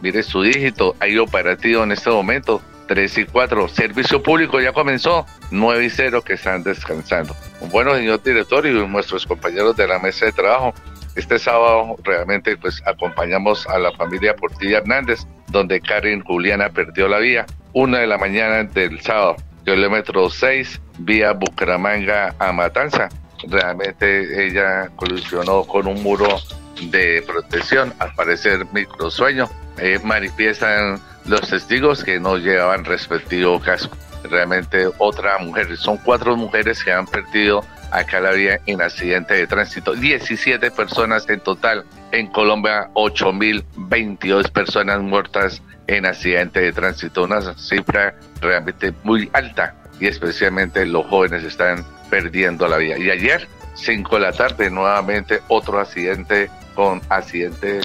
Mire 0.00 0.22
su 0.22 0.42
dígito, 0.42 0.94
hay 1.00 1.18
operativo 1.18 1.82
en 1.82 1.92
este 1.92 2.10
momento. 2.10 2.62
3 2.86 3.18
y 3.18 3.24
4. 3.24 3.68
Servicio 3.68 4.22
público 4.22 4.60
ya 4.60 4.72
comenzó. 4.72 5.26
9 5.50 5.84
y 5.84 5.90
0 5.90 6.22
que 6.22 6.34
están 6.34 6.62
descansando. 6.62 7.34
Bueno, 7.70 7.94
señor 7.94 8.22
director 8.22 8.66
y 8.66 8.72
nuestros 8.72 9.26
compañeros 9.26 9.76
de 9.76 9.86
la 9.86 9.98
mesa 9.98 10.26
de 10.26 10.32
trabajo, 10.32 10.74
este 11.14 11.38
sábado 11.38 11.96
realmente 12.04 12.56
pues 12.56 12.82
acompañamos 12.86 13.66
a 13.68 13.78
la 13.78 13.92
familia 13.92 14.36
Portilla 14.36 14.78
Hernández, 14.78 15.26
donde 15.48 15.80
Karen 15.80 16.22
Juliana 16.22 16.68
perdió 16.70 17.08
la 17.08 17.18
vía. 17.18 17.46
Una 17.72 17.98
de 17.98 18.06
la 18.06 18.18
mañana 18.18 18.64
del 18.64 19.00
sábado, 19.00 19.36
kilómetro 19.64 20.30
6, 20.30 20.80
vía 20.98 21.32
Bucaramanga 21.32 22.34
a 22.38 22.52
Matanza. 22.52 23.08
Realmente 23.48 24.46
ella 24.46 24.90
colisionó 24.96 25.64
con 25.64 25.86
un 25.86 26.02
muro 26.02 26.28
de 26.90 27.22
protección, 27.26 27.92
al 27.98 28.14
parecer 28.14 28.66
microsueño. 28.72 29.48
Eh, 29.78 29.98
manifiestan 30.02 31.00
los 31.26 31.48
testigos 31.48 32.04
que 32.04 32.20
no 32.20 32.36
llevaban 32.36 32.84
respectivo 32.84 33.60
casco. 33.60 33.96
Realmente 34.24 34.88
otra 34.98 35.38
mujer, 35.38 35.76
son 35.76 35.98
cuatro 35.98 36.36
mujeres 36.36 36.82
que 36.82 36.92
han 36.92 37.06
perdido 37.06 37.64
acá 37.90 38.20
la 38.20 38.32
vía 38.32 38.60
en 38.66 38.80
accidente 38.82 39.34
de 39.34 39.46
tránsito. 39.46 39.94
17 39.94 40.70
personas 40.70 41.28
en 41.28 41.40
total. 41.40 41.84
En 42.12 42.28
Colombia, 42.28 42.90
8.022 42.94 44.50
personas 44.50 45.00
muertas 45.00 45.62
en 45.86 46.06
accidente 46.06 46.60
de 46.60 46.72
tránsito. 46.72 47.24
Una 47.24 47.40
cifra 47.56 48.14
realmente 48.40 48.92
muy 49.04 49.30
alta 49.32 49.74
y 50.00 50.06
especialmente 50.06 50.84
los 50.86 51.06
jóvenes 51.06 51.44
están 51.44 51.84
perdiendo 52.10 52.66
la 52.68 52.78
vida. 52.78 52.98
Y 52.98 53.10
ayer, 53.10 53.48
5 53.74 54.16
de 54.16 54.20
la 54.20 54.32
tarde, 54.32 54.70
nuevamente 54.70 55.40
otro 55.48 55.78
accidente 55.80 56.50
con 56.76 57.00
accidente 57.08 57.80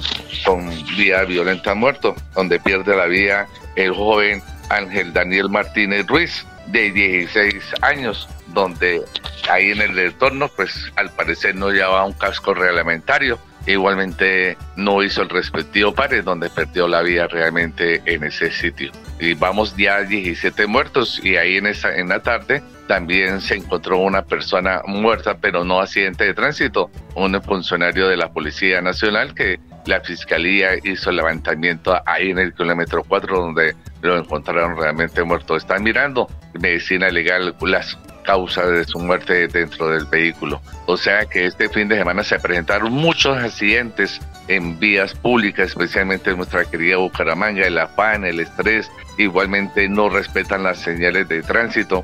con 0.45 0.69
vía 0.97 1.23
violenta 1.23 1.73
muerto, 1.73 2.15
donde 2.35 2.59
pierde 2.59 2.95
la 2.95 3.07
vida 3.07 3.47
el 3.75 3.93
joven 3.93 4.43
Ángel 4.69 5.13
Daniel 5.13 5.49
Martínez 5.49 6.05
Ruiz, 6.05 6.45
de 6.67 6.91
16 6.91 7.55
años, 7.81 8.29
donde 8.47 9.01
ahí 9.49 9.71
en 9.71 9.81
el 9.81 9.97
entorno, 9.97 10.49
pues 10.49 10.91
al 10.95 11.09
parecer 11.11 11.55
no 11.55 11.69
llevaba 11.69 12.05
un 12.05 12.13
casco 12.13 12.53
reglamentario. 12.53 13.39
Igualmente 13.67 14.57
no 14.75 15.03
hizo 15.03 15.21
el 15.21 15.29
respectivo 15.29 15.93
pares 15.93 16.25
donde 16.25 16.49
perdió 16.49 16.87
la 16.87 17.01
vida 17.01 17.27
realmente 17.27 18.01
en 18.05 18.23
ese 18.23 18.51
sitio. 18.51 18.91
Y 19.19 19.33
vamos 19.33 19.75
ya 19.77 19.97
a 19.97 20.01
17 20.03 20.65
muertos 20.65 21.19
y 21.23 21.35
ahí 21.35 21.57
en, 21.57 21.67
esa, 21.67 21.95
en 21.95 22.09
la 22.09 22.21
tarde 22.21 22.63
también 22.91 23.39
se 23.39 23.55
encontró 23.55 23.99
una 23.99 24.21
persona 24.21 24.81
muerta, 24.85 25.37
pero 25.39 25.63
no 25.63 25.79
accidente 25.79 26.25
de 26.25 26.33
tránsito, 26.33 26.91
un 27.15 27.41
funcionario 27.41 28.09
de 28.09 28.17
la 28.17 28.33
Policía 28.33 28.81
Nacional 28.81 29.33
que 29.33 29.61
la 29.85 30.01
Fiscalía 30.01 30.71
hizo 30.83 31.09
el 31.09 31.15
levantamiento 31.15 31.97
ahí 32.05 32.31
en 32.31 32.39
el 32.39 32.53
kilómetro 32.53 33.05
4 33.07 33.43
donde 33.43 33.75
lo 34.01 34.17
encontraron 34.17 34.75
realmente 34.75 35.23
muerto. 35.23 35.55
Están 35.55 35.83
mirando 35.83 36.27
medicina 36.59 37.09
legal 37.09 37.55
las 37.61 37.97
causas 38.25 38.69
de 38.69 38.83
su 38.83 38.99
muerte 38.99 39.47
dentro 39.47 39.87
del 39.87 40.03
vehículo. 40.07 40.61
O 40.85 40.97
sea 40.97 41.25
que 41.25 41.45
este 41.45 41.69
fin 41.69 41.87
de 41.87 41.95
semana 41.97 42.25
se 42.25 42.39
presentaron 42.39 42.91
muchos 42.91 43.37
accidentes 43.37 44.19
en 44.49 44.77
vías 44.79 45.13
públicas, 45.13 45.69
especialmente 45.69 46.31
en 46.31 46.35
nuestra 46.35 46.65
querida 46.65 46.97
Bucaramanga, 46.97 47.65
el 47.65 47.77
afán, 47.77 48.25
el 48.25 48.41
estrés, 48.41 48.91
igualmente 49.17 49.87
no 49.87 50.09
respetan 50.09 50.63
las 50.63 50.79
señales 50.79 51.29
de 51.29 51.41
tránsito. 51.41 52.03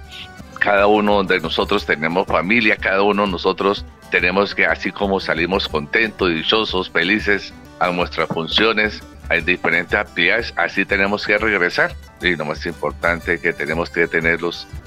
Cada 0.60 0.88
uno 0.88 1.24
de 1.24 1.40
nosotros 1.40 1.86
tenemos 1.86 2.28
familia, 2.28 2.76
cada 2.78 3.02
uno 3.02 3.26
de 3.26 3.32
nosotros 3.32 3.86
tenemos 4.12 4.56
que, 4.56 4.66
así 4.66 4.92
como 4.92 5.20
salimos 5.20 5.68
contentos, 5.68 6.30
dichosos, 6.30 6.90
felices 6.90 7.54
a 7.80 7.92
nuestras 7.92 8.28
funciones, 8.30 9.04
hay 9.30 9.42
diferentes 9.42 9.94
actividades, 9.94 10.54
así 10.56 10.86
tenemos 10.86 11.26
que 11.26 11.38
regresar. 11.38 11.94
Y 12.22 12.36
lo 12.36 12.46
más 12.46 12.66
importante 12.66 13.40
que 13.40 13.54
tenemos 13.54 13.90
que 13.92 14.08
tener 14.08 14.40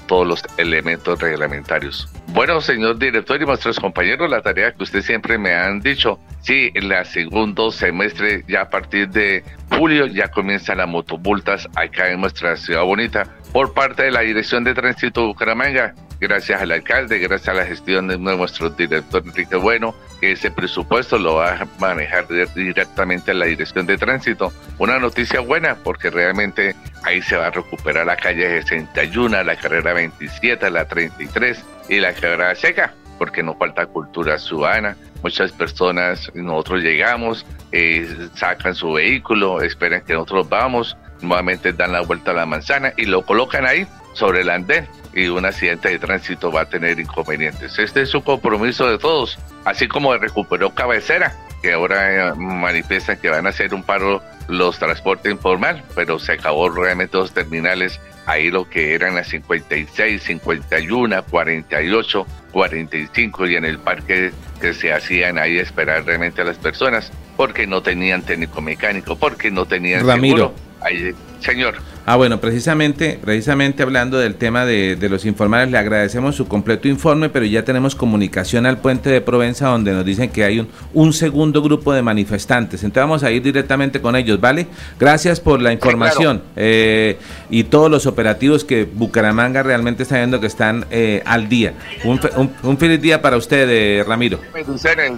todos 0.07 0.27
los 0.27 0.43
elementos 0.57 1.21
reglamentarios. 1.21 2.09
Bueno, 2.27 2.59
señor 2.59 2.97
director 2.97 3.41
y 3.41 3.45
nuestros 3.45 3.79
compañeros, 3.79 4.29
la 4.29 4.41
tarea 4.41 4.73
que 4.73 4.83
usted 4.83 5.01
siempre 5.01 5.37
me 5.37 5.53
han 5.53 5.79
dicho, 5.79 6.19
sí, 6.41 6.71
en 6.73 6.91
el 6.91 7.05
segundo 7.05 7.71
semestre, 7.71 8.43
ya 8.47 8.61
a 8.61 8.69
partir 8.69 9.09
de 9.09 9.45
julio, 9.77 10.07
ya 10.07 10.27
comienzan 10.29 10.79
las 10.79 10.89
motobultas 10.89 11.67
acá 11.75 12.09
en 12.09 12.19
nuestra 12.19 12.57
ciudad 12.57 12.83
bonita 12.83 13.23
por 13.51 13.73
parte 13.73 14.03
de 14.03 14.11
la 14.11 14.21
Dirección 14.21 14.63
de 14.63 14.73
Tránsito 14.73 15.25
Bucaramanga 15.27 15.93
gracias 16.21 16.61
al 16.61 16.71
alcalde, 16.71 17.17
gracias 17.17 17.49
a 17.49 17.53
la 17.53 17.65
gestión 17.65 18.07
de 18.07 18.17
nuestro 18.17 18.69
director 18.69 19.23
Enrique 19.25 19.55
Bueno, 19.55 19.95
que 20.21 20.33
ese 20.33 20.51
presupuesto 20.51 21.17
lo 21.17 21.35
va 21.35 21.55
a 21.55 21.67
manejar 21.79 22.27
directamente 22.55 23.31
a 23.31 23.33
la 23.33 23.45
dirección 23.45 23.87
de 23.87 23.97
tránsito. 23.97 24.53
Una 24.77 24.99
noticia 24.99 25.39
buena 25.39 25.75
porque 25.83 26.11
realmente 26.11 26.75
ahí 27.03 27.21
se 27.23 27.35
va 27.35 27.47
a 27.47 27.49
recuperar 27.49 28.05
la 28.05 28.15
calle 28.15 28.61
61, 28.61 29.43
la 29.43 29.55
carrera 29.55 29.93
27, 29.93 30.69
la 30.69 30.87
33 30.87 31.65
y 31.89 31.99
la 31.99 32.13
carrera 32.13 32.53
seca, 32.53 32.93
porque 33.17 33.41
no 33.41 33.55
falta 33.55 33.87
cultura 33.87 34.37
ciudadana. 34.37 34.95
Muchas 35.23 35.51
personas, 35.51 36.31
nosotros 36.35 36.83
llegamos, 36.83 37.45
eh, 37.71 38.07
sacan 38.35 38.75
su 38.75 38.93
vehículo, 38.93 39.61
esperan 39.61 40.03
que 40.03 40.13
nosotros 40.13 40.47
vamos, 40.49 40.95
nuevamente 41.21 41.73
dan 41.73 41.91
la 41.91 42.01
vuelta 42.01 42.31
a 42.31 42.33
la 42.33 42.45
manzana 42.45 42.93
y 42.97 43.05
lo 43.05 43.23
colocan 43.23 43.65
ahí 43.65 43.87
sobre 44.13 44.41
el 44.41 44.49
andén 44.49 44.87
y 45.13 45.27
un 45.27 45.45
accidente 45.45 45.89
de 45.89 45.99
tránsito 45.99 46.51
va 46.51 46.61
a 46.61 46.65
tener 46.69 46.99
inconvenientes. 46.99 47.77
Este 47.79 48.01
es 48.01 48.13
un 48.13 48.21
compromiso 48.21 48.89
de 48.89 48.97
todos, 48.97 49.37
así 49.65 49.87
como 49.87 50.15
recuperó 50.17 50.73
Cabecera, 50.73 51.35
que 51.61 51.73
ahora 51.73 52.29
eh, 52.29 52.33
manifiestan 52.35 53.17
que 53.17 53.29
van 53.29 53.45
a 53.45 53.49
hacer 53.49 53.73
un 53.73 53.83
paro 53.83 54.21
los 54.47 54.79
transportes 54.79 55.31
informal, 55.31 55.83
pero 55.95 56.19
se 56.19 56.33
acabó 56.33 56.69
realmente 56.69 57.17
los 57.17 57.33
terminales 57.33 57.99
ahí 58.25 58.49
lo 58.49 58.69
que 58.69 58.93
eran 58.93 59.15
las 59.15 59.27
56, 59.29 60.21
51, 60.21 61.23
48, 61.25 62.27
45 62.51 63.47
y 63.47 63.55
en 63.55 63.65
el 63.65 63.79
parque 63.79 64.31
que 64.59 64.73
se 64.73 64.93
hacían 64.93 65.37
ahí 65.37 65.57
esperar 65.57 66.05
realmente 66.05 66.41
a 66.41 66.45
las 66.45 66.57
personas 66.57 67.11
porque 67.35 67.65
no 67.65 67.81
tenían 67.81 68.21
técnico 68.21 68.61
mecánico, 68.61 69.15
porque 69.15 69.49
no 69.51 69.65
tenían 69.65 70.05
Ramiro. 70.05 70.37
seguro. 70.37 70.70
Ahí, 70.81 71.13
señor. 71.41 71.75
Ah, 72.05 72.15
bueno, 72.15 72.39
precisamente, 72.39 73.19
precisamente 73.23 73.83
hablando 73.83 74.17
del 74.17 74.35
tema 74.35 74.65
de, 74.65 74.97
los 75.09 75.25
informales, 75.25 75.69
le 75.69 75.77
agradecemos 75.77 76.35
su 76.35 76.47
completo 76.47 76.87
informe, 76.87 77.29
pero 77.29 77.45
ya 77.45 77.63
tenemos 77.63 77.95
comunicación 77.95 78.65
al 78.65 78.79
puente 78.79 79.09
de 79.09 79.21
Provenza 79.21 79.67
donde 79.67 79.91
nos 79.93 80.03
dicen 80.03 80.29
que 80.29 80.43
hay 80.43 80.59
un, 80.59 80.69
un 80.93 81.13
segundo 81.13 81.61
grupo 81.61 81.93
de 81.93 82.01
manifestantes. 82.01 82.83
Entonces 82.83 83.03
vamos 83.03 83.23
a 83.23 83.31
ir 83.31 83.43
directamente 83.43 84.01
con 84.01 84.15
ellos, 84.15 84.39
¿vale? 84.41 84.67
Gracias 84.99 85.39
por 85.39 85.61
la 85.61 85.71
información 85.73 86.41
eh, 86.55 87.17
y 87.49 87.65
todos 87.65 87.91
los 87.91 88.07
operativos 88.07 88.63
que 88.63 88.85
Bucaramanga 88.85 89.61
realmente 89.63 90.03
está 90.03 90.17
viendo 90.17 90.39
que 90.39 90.47
están 90.47 90.85
eh, 90.89 91.21
al 91.25 91.49
día. 91.49 91.73
Un, 92.03 92.19
un, 92.63 92.77
feliz 92.77 93.01
día 93.01 93.21
para 93.21 93.37
usted, 93.37 93.67
eh, 93.69 94.03
Ramiro. 94.07 94.39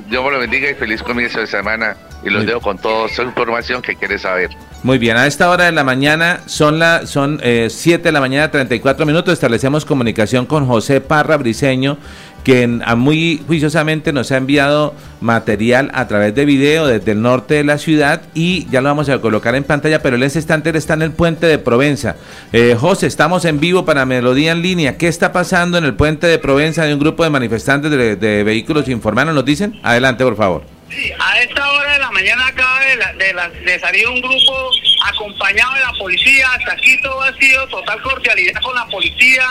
Dios 0.10 0.24
me 0.26 0.32
lo 0.32 0.40
bendiga 0.40 0.70
y 0.70 0.74
feliz 0.74 1.02
comienzo 1.02 1.40
de 1.40 1.48
semana 1.48 1.96
y 2.24 2.30
los 2.30 2.46
dejo 2.46 2.62
con 2.62 2.78
toda 2.78 3.08
esa 3.08 3.24
información 3.24 3.82
que 3.82 3.96
quiere 3.96 4.18
saber. 4.18 4.50
Muy 4.84 4.98
bien, 4.98 5.16
a 5.16 5.28
esta 5.28 5.50
hora 5.50 5.66
de 5.66 5.72
la 5.72 5.84
mañana 5.84 6.13
son 6.46 6.80
la 6.80 7.08
son 7.08 7.40
eh, 7.44 7.68
7 7.70 8.04
de 8.04 8.12
la 8.12 8.20
mañana 8.20 8.52
34 8.52 9.06
minutos. 9.06 9.34
Establecemos 9.34 9.86
comunicación 9.86 10.46
con 10.46 10.68
José 10.68 11.02
Parra 11.02 11.38
Briseño, 11.38 11.98
quien 12.44 12.84
muy 12.98 13.42
juiciosamente 13.48 14.14
nos 14.14 14.32
ha 14.32 14.38
enviado 14.38 14.94
material 15.22 15.90
a 15.94 16.08
través 16.08 16.36
de 16.36 16.46
video 16.46 16.86
desde 16.86 17.14
el 17.14 17.22
norte 17.22 17.56
de 17.56 17.64
la 17.64 17.78
ciudad 17.78 18.22
y 18.34 18.68
ya 18.70 18.82
lo 18.82 18.90
vamos 18.90 19.10
a 19.10 19.20
colocar 19.20 19.56
en 19.56 19.64
pantalla, 19.64 20.02
pero 20.02 20.16
el 20.16 20.24
estante 20.24 20.76
está 20.78 20.94
en 20.94 21.02
el 21.02 21.12
puente 21.12 21.48
de 21.48 21.58
Provenza. 21.58 22.16
Eh, 22.52 22.76
José, 22.80 23.08
estamos 23.08 23.46
en 23.46 23.60
vivo 23.60 23.86
para 23.86 24.06
Melodía 24.06 24.52
en 24.52 24.62
línea. 24.62 24.98
¿Qué 24.98 25.08
está 25.08 25.32
pasando 25.32 25.78
en 25.78 25.86
el 25.86 25.96
puente 25.96 26.28
de 26.28 26.38
Provenza 26.38 26.86
de 26.86 26.94
un 26.94 27.00
grupo 27.00 27.24
de 27.24 27.30
manifestantes 27.30 27.90
de, 27.90 28.16
de 28.16 28.44
vehículos 28.44 28.88
informales? 28.88 29.34
¿Nos 29.34 29.46
dicen? 29.46 29.80
Adelante, 29.84 30.24
por 30.24 30.36
favor. 30.36 30.74
Sí, 30.96 31.12
a 31.20 31.40
esta 31.42 31.72
hora 31.72 31.94
de 31.94 32.00
la 32.00 32.12
mañana 32.12 32.48
acaba 32.48 32.80
de, 32.82 33.80
salir 33.80 34.08
un 34.08 34.22
grupo 34.22 34.72
acompañado 35.10 35.74
de 35.74 35.80
la 35.82 35.94
policía. 35.98 36.48
Hasta 36.54 36.74
aquí 36.74 37.00
todo 37.02 37.22
ha 37.22 37.34
sido 37.38 37.68
total 37.68 38.02
cordialidad 38.02 38.62
con 38.62 38.76
la 38.76 38.86
policía. 38.88 39.46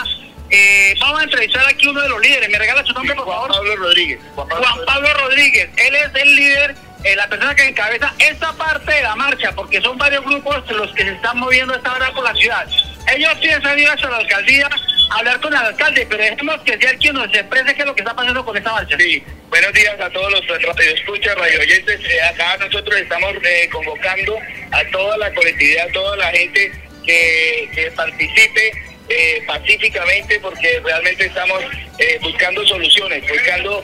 Eh, 0.49 0.93
vamos 0.99 1.21
a 1.21 1.23
entrevistar 1.23 1.65
aquí 1.65 1.87
uno 1.87 2.01
de 2.01 2.09
los 2.09 2.21
líderes. 2.21 2.49
¿Me 2.49 2.59
regala 2.59 2.83
su 2.85 2.93
nombre, 2.93 3.15
por 3.15 3.25
favor? 3.25 3.49
Juan 3.49 3.63
Pablo 3.63 3.75
Rodríguez. 3.75 4.19
Juan 4.35 4.85
Pablo, 4.85 5.13
Rodríguez. 5.21 5.69
Él 5.77 5.95
es 5.95 6.09
el 6.15 6.35
líder, 6.35 6.75
eh, 7.03 7.15
la 7.15 7.27
persona 7.27 7.55
que 7.55 7.67
encabeza 7.67 8.13
esta 8.19 8.53
parte 8.53 8.93
de 8.93 9.01
la 9.01 9.15
marcha, 9.15 9.51
porque 9.55 9.81
son 9.81 9.97
varios 9.97 10.23
grupos 10.23 10.69
los 10.71 10.91
que 10.93 11.03
se 11.03 11.11
están 11.13 11.39
moviendo 11.39 11.73
esta 11.73 11.93
hora 11.93 12.11
por 12.11 12.23
la 12.23 12.33
ciudad. 12.35 12.67
Ellos 13.07 13.33
piensan 13.41 13.79
ir 13.79 13.87
hasta 13.87 14.09
la 14.09 14.17
alcaldía 14.17 14.69
hablar 15.17 15.39
con 15.39 15.53
el 15.53 15.59
alcalde, 15.59 16.05
pero 16.09 16.23
dejemos 16.23 16.59
que 16.61 16.77
sea 16.77 16.93
quien 16.95 17.13
nos 17.15 17.33
exprese 17.33 17.75
qué 17.75 17.81
es 17.81 17.85
lo 17.85 17.95
que 17.95 18.01
está 18.01 18.15
pasando 18.15 18.43
con 18.43 18.57
esta 18.57 18.71
marcha. 18.71 18.97
Sí, 18.97 19.23
buenos 19.49 19.73
días 19.73 19.99
a 19.99 20.09
todos 20.09 20.31
los 20.31 20.79
escuchas, 20.79 21.35
radio 21.35 21.59
oyentes. 21.59 21.99
Eh, 22.09 22.21
acá 22.21 22.57
nosotros 22.57 22.99
estamos 22.99 23.33
eh, 23.43 23.69
convocando 23.71 24.37
a 24.71 24.83
toda 24.85 25.17
la 25.17 25.33
colectividad, 25.33 25.87
a 25.87 25.91
toda 25.91 26.17
la 26.17 26.27
gente 26.31 26.71
que, 27.05 27.91
participe 27.95 28.71
eh, 29.09 29.43
pacíficamente 29.45 30.39
porque 30.39 30.79
realmente 30.83 31.25
estamos 31.25 31.61
eh, 31.99 32.17
buscando 32.21 32.65
soluciones, 32.65 33.27
buscando 33.27 33.83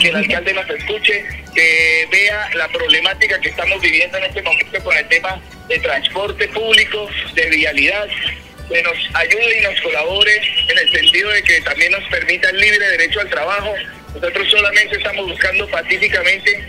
que 0.00 0.08
el 0.08 0.16
alcalde 0.16 0.52
nos 0.52 0.68
escuche, 0.68 1.24
que 1.54 2.08
vea 2.10 2.50
la 2.54 2.66
problemática 2.68 3.40
que 3.40 3.50
estamos 3.50 3.80
viviendo 3.80 4.18
en 4.18 4.24
este 4.24 4.42
momento 4.42 4.82
con 4.82 4.96
el 4.96 5.06
tema 5.06 5.40
de 5.68 5.78
transporte 5.78 6.48
público, 6.48 7.08
de 7.34 7.50
vialidad, 7.50 8.08
que 8.70 8.82
nos 8.82 8.96
ayude 9.14 9.58
y 9.58 9.62
nos 9.62 9.80
colabore 9.80 10.36
en 10.68 10.78
el 10.78 10.90
sentido 10.92 11.30
de 11.30 11.42
que 11.42 11.60
también 11.62 11.92
nos 11.92 12.04
permita 12.08 12.48
el 12.50 12.56
libre 12.58 12.88
derecho 12.88 13.20
al 13.20 13.28
trabajo. 13.28 13.74
Nosotros 14.14 14.48
solamente 14.50 14.96
estamos 14.96 15.26
buscando 15.26 15.68
pacíficamente 15.68 16.64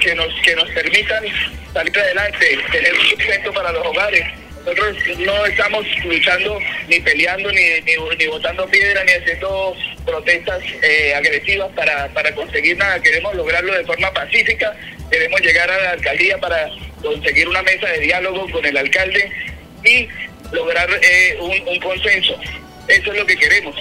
que 0.00 0.14
nos 0.14 0.32
que 0.42 0.54
nos 0.54 0.70
permitan 0.70 1.24
salir 1.72 1.98
adelante, 1.98 2.58
tener 2.70 2.94
un 2.94 3.06
sustento 3.06 3.52
para 3.52 3.72
los 3.72 3.86
hogares, 3.86 4.24
nosotros 4.64 4.96
no 5.18 5.46
estamos 5.46 5.86
luchando 6.04 6.58
ni 6.88 7.00
peleando 7.00 7.50
ni, 7.50 7.80
ni, 7.80 8.26
botando 8.26 8.66
piedra 8.68 9.02
ni 9.04 9.12
haciendo 9.12 9.74
protestas 10.04 10.62
eh, 10.82 11.14
agresivas 11.14 11.70
para, 11.74 12.08
para 12.08 12.34
conseguir 12.34 12.76
nada. 12.76 13.00
Queremos 13.00 13.34
lograrlo 13.34 13.72
de 13.72 13.84
forma 13.84 14.12
pacífica. 14.12 14.76
Queremos 15.10 15.40
llegar 15.40 15.70
a 15.70 15.80
la 15.80 15.90
alcaldía 15.92 16.38
para 16.38 16.68
conseguir 17.02 17.48
una 17.48 17.62
mesa 17.62 17.88
de 17.88 18.00
diálogo 18.00 18.50
con 18.50 18.64
el 18.64 18.76
alcalde 18.76 19.30
y 19.84 20.06
lograr 20.52 20.88
eh, 21.02 21.38
un, 21.40 21.80
consenso. 21.80 22.36
Eso 22.88 23.12
es 23.12 23.18
lo 23.18 23.26
que 23.26 23.36
queremos. 23.36 23.76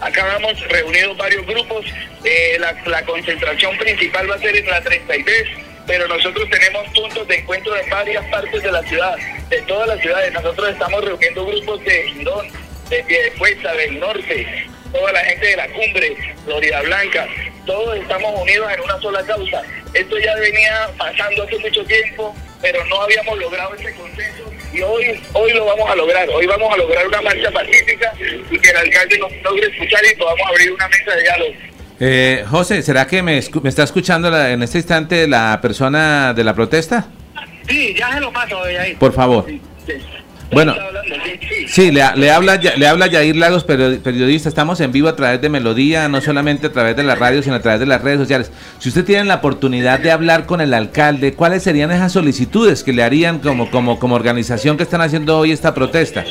Acá 0.00 0.24
vamos 0.24 0.60
reunidos 0.68 1.16
varios 1.16 1.46
grupos. 1.46 1.84
Eh, 2.24 2.56
la, 2.58 2.74
la 2.86 3.02
concentración 3.04 3.76
principal 3.78 4.30
va 4.30 4.36
a 4.36 4.38
ser 4.38 4.56
en 4.56 4.66
la 4.66 4.80
33 4.80 5.48
pero 5.88 6.06
nosotros 6.06 6.46
tenemos 6.50 6.86
puntos 6.94 7.26
de 7.26 7.36
encuentro 7.36 7.74
en 7.74 7.88
varias 7.88 8.22
partes 8.26 8.62
de 8.62 8.70
la 8.70 8.82
ciudad, 8.82 9.16
de 9.48 9.62
todas 9.62 9.88
las 9.88 9.98
ciudades. 10.00 10.30
Nosotros 10.34 10.68
estamos 10.68 11.02
reuniendo 11.02 11.46
grupos 11.46 11.82
de 11.82 12.02
Girón, 12.10 12.46
de 12.90 13.02
Piedecuesta, 13.04 13.72
del 13.72 13.98
norte, 13.98 14.66
toda 14.92 15.12
la 15.12 15.20
gente 15.20 15.46
de 15.46 15.56
la 15.56 15.66
cumbre, 15.68 16.16
Florida 16.44 16.82
Blanca, 16.82 17.26
todos 17.64 17.96
estamos 17.96 18.38
unidos 18.38 18.70
en 18.70 18.80
una 18.82 19.00
sola 19.00 19.24
causa. 19.24 19.62
Esto 19.94 20.18
ya 20.18 20.34
venía 20.36 20.90
pasando 20.98 21.42
hace 21.42 21.58
mucho 21.58 21.82
tiempo, 21.84 22.36
pero 22.60 22.84
no 22.84 23.00
habíamos 23.00 23.38
logrado 23.38 23.74
ese 23.74 23.94
consenso 23.94 24.57
y 24.72 24.80
hoy, 24.82 25.20
hoy 25.32 25.52
lo 25.52 25.64
vamos 25.64 25.90
a 25.90 25.96
lograr. 25.96 26.28
Hoy 26.30 26.46
vamos 26.46 26.72
a 26.72 26.76
lograr 26.76 27.06
una 27.06 27.22
marcha 27.22 27.50
pacífica 27.50 28.12
y 28.50 28.58
que 28.58 28.70
el 28.70 28.76
alcalde 28.76 29.18
nos 29.18 29.32
logre 29.42 29.66
escuchar 29.66 30.00
y 30.10 30.16
podamos 30.16 30.46
abrir 30.48 30.72
una 30.72 30.88
mesa 30.88 31.14
de 31.14 31.22
diálogo. 31.22 31.52
Eh, 32.00 32.44
José, 32.48 32.82
¿será 32.82 33.06
que 33.06 33.22
me, 33.22 33.40
me 33.62 33.68
está 33.68 33.82
escuchando 33.82 34.28
en 34.46 34.62
este 34.62 34.78
instante 34.78 35.26
la 35.26 35.58
persona 35.60 36.32
de 36.32 36.44
la 36.44 36.54
protesta? 36.54 37.08
Sí, 37.68 37.94
ya 37.98 38.12
se 38.12 38.20
lo 38.20 38.32
paso 38.32 38.62
ahí. 38.62 38.94
Por 38.94 39.12
favor. 39.12 39.46
Bueno, 40.50 40.74
sí, 41.66 41.90
le, 41.90 42.02
le, 42.16 42.30
habla 42.30 42.56
le 42.56 42.88
habla 42.88 43.06
Yair 43.06 43.36
Lagos, 43.36 43.64
periodista. 43.64 44.48
Estamos 44.48 44.80
en 44.80 44.92
vivo 44.92 45.08
a 45.08 45.16
través 45.16 45.40
de 45.40 45.48
Melodía, 45.48 46.08
no 46.08 46.20
solamente 46.20 46.68
a 46.68 46.72
través 46.72 46.96
de 46.96 47.02
la 47.02 47.14
radio, 47.14 47.42
sino 47.42 47.56
a 47.56 47.60
través 47.60 47.80
de 47.80 47.86
las 47.86 48.00
redes 48.02 48.18
sociales. 48.18 48.50
Si 48.78 48.88
usted 48.88 49.04
tiene 49.04 49.24
la 49.24 49.36
oportunidad 49.36 50.00
de 50.00 50.10
hablar 50.10 50.46
con 50.46 50.60
el 50.60 50.72
alcalde, 50.72 51.34
¿cuáles 51.34 51.62
serían 51.62 51.90
esas 51.90 52.12
solicitudes 52.12 52.82
que 52.82 52.92
le 52.92 53.02
harían 53.02 53.40
como, 53.40 53.70
como, 53.70 53.98
como 53.98 54.14
organización 54.14 54.76
que 54.76 54.84
están 54.84 55.02
haciendo 55.02 55.38
hoy 55.38 55.52
esta 55.52 55.74
protesta? 55.74 56.24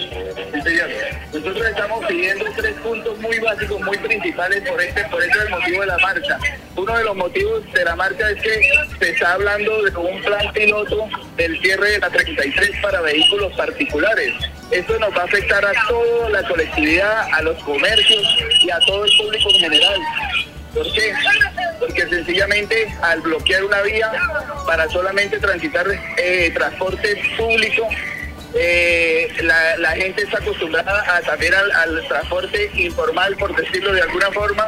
Por 4.37 4.81
este, 4.81 5.03
por 5.05 5.23
eso 5.23 5.39
es 5.39 5.45
el 5.45 5.49
motivo 5.49 5.81
de 5.81 5.87
la 5.87 5.97
marcha. 5.97 6.39
Uno 6.75 6.95
de 6.95 7.03
los 7.03 7.15
motivos 7.15 7.73
de 7.73 7.83
la 7.83 7.95
marcha 7.95 8.29
es 8.29 8.41
que 8.41 8.61
se 8.99 9.09
está 9.09 9.33
hablando 9.33 9.81
de 9.81 9.97
un 9.97 10.21
plan 10.21 10.53
piloto 10.53 11.09
del 11.35 11.59
cierre 11.59 11.91
de 11.91 11.99
la 11.99 12.09
33 12.09 12.71
para 12.81 13.01
vehículos 13.01 13.51
particulares. 13.53 14.33
Esto 14.69 14.99
nos 14.99 15.11
va 15.15 15.21
a 15.21 15.25
afectar 15.25 15.65
a 15.65 15.71
toda 15.87 16.29
la 16.29 16.47
colectividad, 16.47 17.27
a 17.33 17.41
los 17.41 17.57
comercios 17.63 18.23
y 18.61 18.69
a 18.69 18.79
todo 18.85 19.05
el 19.05 19.17
público 19.17 19.49
en 19.49 19.59
general. 19.59 19.99
¿Por 20.73 20.93
qué? 20.93 21.13
Porque 21.79 22.07
sencillamente 22.07 22.95
al 23.01 23.21
bloquear 23.21 23.63
una 23.63 23.81
vía 23.81 24.11
para 24.67 24.87
solamente 24.89 25.39
transitar 25.39 25.87
eh, 26.17 26.51
transporte 26.53 27.19
público, 27.37 27.87
eh, 28.59 29.27
la, 29.41 29.91
gente 29.91 30.23
está 30.23 30.37
acostumbrada 30.39 31.03
a 31.15 31.21
también 31.21 31.53
al, 31.53 32.07
transporte 32.07 32.71
informal, 32.75 33.35
por 33.37 33.55
decirlo 33.55 33.93
de 33.93 34.01
alguna 34.01 34.31
forma, 34.31 34.67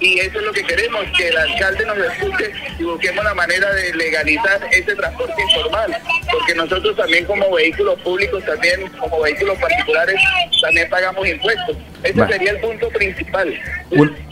y 0.00 0.18
eso 0.18 0.38
es 0.38 0.44
lo 0.44 0.52
que 0.52 0.62
queremos, 0.62 1.04
que 1.16 1.28
el 1.28 1.36
alcalde 1.36 1.84
nos 1.84 1.98
escuche 1.98 2.52
y 2.78 2.82
busquemos 2.84 3.22
la 3.22 3.34
manera 3.34 3.72
de 3.72 3.94
legalizar 3.94 4.60
ese 4.72 4.94
transporte 4.96 5.34
informal, 5.42 5.96
porque 6.32 6.54
nosotros 6.54 6.96
también 6.96 7.26
como 7.26 7.50
vehículos 7.52 8.00
públicos, 8.00 8.42
también 8.44 8.88
como 8.98 9.20
vehículos 9.20 9.58
particulares, 9.58 10.16
también 10.62 10.88
pagamos 10.88 11.28
impuestos. 11.28 11.76
Ese 12.02 12.26
sería 12.26 12.52
el 12.52 12.60
punto 12.60 12.88
principal. 12.88 13.54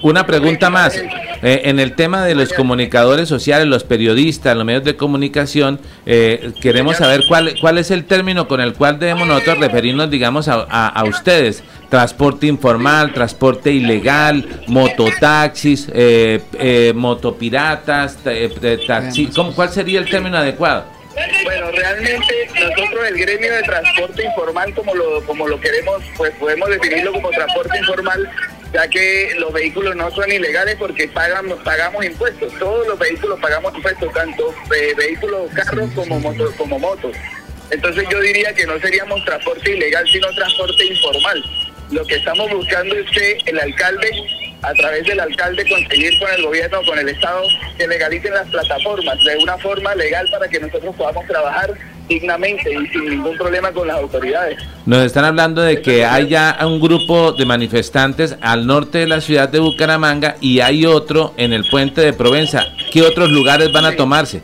una 0.02 0.26
pregunta 0.26 0.70
más. 0.70 0.96
Eh, 0.96 1.62
en 1.64 1.78
el 1.78 1.94
tema 1.94 2.24
de 2.24 2.34
los 2.34 2.52
comunicadores 2.52 3.28
sociales, 3.28 3.66
los 3.66 3.84
periodistas, 3.84 4.56
los 4.56 4.64
medios 4.64 4.84
de 4.84 4.96
comunicación, 4.96 5.78
eh, 6.06 6.52
queremos 6.62 6.96
saber 6.96 7.24
cuál, 7.28 7.54
cuál 7.60 7.78
es 7.78 7.90
el 7.90 8.04
término 8.04 8.48
con 8.48 8.60
el 8.60 8.72
cual 8.72 8.98
debemos 8.98 9.28
nosotros 9.28 9.58
referirnos, 9.58 10.10
digamos, 10.10 10.48
a, 10.48 10.62
a 10.62 11.04
ustedes 11.04 11.62
transporte 11.88 12.46
informal, 12.46 13.12
transporte 13.12 13.70
ilegal, 13.70 14.62
mototaxis, 14.66 15.88
eh, 15.92 16.40
eh, 16.58 16.92
motopiratas, 16.94 18.18
eh, 18.26 18.78
taxi, 18.86 19.30
¿cuál 19.54 19.70
sería 19.70 20.00
el 20.00 20.08
término 20.08 20.36
adecuado? 20.38 20.84
Bueno, 21.42 21.70
realmente 21.72 22.48
nosotros 22.54 23.08
el 23.08 23.18
gremio 23.18 23.52
de 23.52 23.62
transporte 23.62 24.24
informal, 24.24 24.72
como 24.74 24.94
lo, 24.94 25.24
como 25.24 25.48
lo 25.48 25.58
queremos, 25.60 26.02
pues 26.16 26.32
podemos 26.38 26.68
definirlo 26.68 27.12
como 27.12 27.30
transporte 27.30 27.78
informal, 27.78 28.30
ya 28.72 28.86
que 28.88 29.34
los 29.38 29.52
vehículos 29.52 29.96
no 29.96 30.10
son 30.12 30.30
ilegales 30.30 30.76
porque 30.78 31.08
pagamos, 31.08 31.58
pagamos 31.64 32.04
impuestos. 32.04 32.52
Todos 32.58 32.86
los 32.86 32.98
vehículos 32.98 33.40
pagamos 33.40 33.74
impuestos, 33.74 34.12
tanto 34.12 34.54
vehículos, 34.96 35.50
carros 35.54 35.90
como 35.94 36.20
motos, 36.20 36.54
como 36.54 36.78
motos. 36.78 37.16
Entonces 37.70 38.04
yo 38.10 38.20
diría 38.20 38.54
que 38.54 38.66
no 38.66 38.78
seríamos 38.78 39.24
transporte 39.24 39.72
ilegal, 39.72 40.06
sino 40.10 40.28
transporte 40.34 40.84
informal. 40.84 41.44
Lo 41.90 42.04
que 42.04 42.16
estamos 42.16 42.50
buscando 42.50 42.94
es 42.94 43.10
que 43.10 43.38
el 43.46 43.58
alcalde, 43.58 44.10
a 44.62 44.72
través 44.74 45.06
del 45.06 45.20
alcalde, 45.20 45.66
conseguir 45.66 46.18
con 46.18 46.30
el 46.30 46.42
gobierno, 46.42 46.80
con 46.86 46.98
el 46.98 47.08
Estado, 47.08 47.42
que 47.78 47.86
legalicen 47.86 48.34
las 48.34 48.46
plataformas 48.48 49.16
de 49.24 49.36
una 49.38 49.56
forma 49.56 49.94
legal 49.94 50.28
para 50.30 50.48
que 50.48 50.60
nosotros 50.60 50.94
podamos 50.96 51.26
trabajar 51.26 51.72
dignamente 52.06 52.70
y 52.72 52.86
sin 52.88 53.08
ningún 53.08 53.36
problema 53.36 53.72
con 53.72 53.88
las 53.88 53.98
autoridades. 53.98 54.58
Nos 54.84 55.04
están 55.04 55.24
hablando 55.24 55.62
de 55.62 55.80
que 55.80 56.04
hay 56.04 56.28
ya 56.28 56.58
un 56.62 56.80
grupo 56.80 57.32
de 57.32 57.46
manifestantes 57.46 58.36
al 58.40 58.66
norte 58.66 58.98
de 58.98 59.06
la 59.06 59.20
ciudad 59.20 59.48
de 59.48 59.58
Bucaramanga 59.58 60.36
y 60.40 60.60
hay 60.60 60.84
otro 60.84 61.32
en 61.36 61.52
el 61.52 61.64
puente 61.68 62.00
de 62.02 62.12
Provenza. 62.12 62.66
¿Qué 62.92 63.02
otros 63.02 63.30
lugares 63.30 63.72
van 63.72 63.86
a 63.86 63.96
tomarse? 63.96 64.42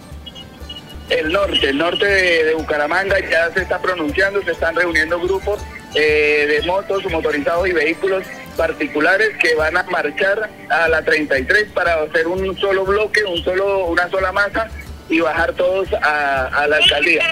El 1.10 1.30
norte, 1.32 1.68
el 1.68 1.76
norte 1.76 2.06
de 2.06 2.54
Bucaramanga 2.54 3.16
ya 3.20 3.52
se 3.52 3.60
está 3.60 3.78
pronunciando, 3.80 4.42
se 4.42 4.52
están 4.52 4.74
reuniendo 4.74 5.20
grupos 5.20 5.60
eh, 5.94 6.46
de 6.48 6.66
motos, 6.66 7.04
motorizados 7.10 7.68
y 7.68 7.72
vehículos 7.72 8.24
particulares 8.56 9.30
que 9.40 9.54
van 9.54 9.76
a 9.76 9.82
marchar 9.84 10.50
a 10.70 10.88
la 10.88 11.02
33 11.02 11.72
para 11.72 12.02
hacer 12.02 12.26
un 12.26 12.56
solo 12.58 12.84
bloque, 12.84 13.24
un 13.24 13.42
solo, 13.44 13.86
una 13.86 14.08
sola 14.10 14.32
masa 14.32 14.68
y 15.08 15.20
bajar 15.20 15.52
todos 15.52 15.88
a, 15.92 16.66
la 16.68 16.76
alcaldía. 16.76 17.22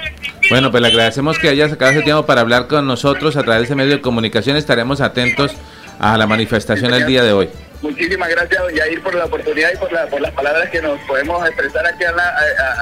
Bueno, 0.50 0.70
pues 0.70 0.82
le 0.82 0.88
agradecemos 0.88 1.38
que 1.38 1.48
haya 1.48 1.68
sacado 1.68 1.92
ese 1.92 2.02
tiempo 2.02 2.26
para 2.26 2.40
hablar 2.40 2.66
con 2.66 2.86
nosotros 2.86 3.36
a 3.36 3.42
través 3.42 3.68
de 3.68 3.74
medio 3.74 3.92
de 3.92 4.00
comunicación. 4.00 4.56
Estaremos 4.56 5.00
atentos 5.00 5.52
a 5.98 6.18
la 6.18 6.26
manifestación 6.26 6.92
el 6.92 7.06
día 7.06 7.22
de 7.22 7.32
hoy. 7.32 7.48
Muchísimas 7.82 8.28
gracias, 8.28 8.62
don 8.62 8.72
Yair, 8.72 9.02
por 9.02 9.12
la 9.12 9.24
oportunidad 9.24 9.70
y 9.74 9.76
por, 9.76 9.92
la, 9.92 10.06
por 10.06 10.20
las 10.20 10.30
palabras 10.32 10.70
que 10.70 10.80
nos 10.80 11.00
podemos 11.00 11.44
expresar 11.44 11.84
aquí 11.84 12.04
a 12.04 12.12
la, 12.12 12.36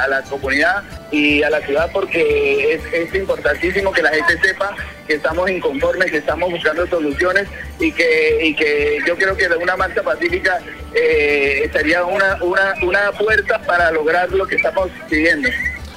a, 0.05 0.09
la 0.09 0.23
comunidad 0.23 0.83
y 1.11 1.43
a 1.43 1.49
la 1.49 1.61
ciudad, 1.63 1.91
porque 1.91 2.75
es, 2.75 2.83
es, 2.93 3.15
importantísimo 3.15 3.93
que 3.93 4.03
la 4.03 4.11
gente 4.11 4.39
sepa 4.43 4.77
que 5.07 5.15
estamos 5.15 5.51
inconformes, 5.51 6.11
que 6.11 6.19
estamos 6.19 6.51
buscando 6.51 6.87
soluciones 6.87 7.49
y 7.79 7.93
que, 7.93 8.47
y 8.47 8.55
que 8.55 8.99
yo 9.07 9.17
creo 9.17 9.35
que 9.37 9.47
una 9.47 9.75
marcha 9.75 10.03
pacífica 10.03 10.59
eh, 10.95 11.71
sería 11.73 12.05
una, 12.05 12.37
una, 12.43 12.75
una 12.83 13.13
puerta 13.13 13.59
para 13.63 13.91
lograr 13.93 14.31
lo 14.31 14.47
que 14.47 14.57
estamos 14.57 14.91
pidiendo. 15.09 15.49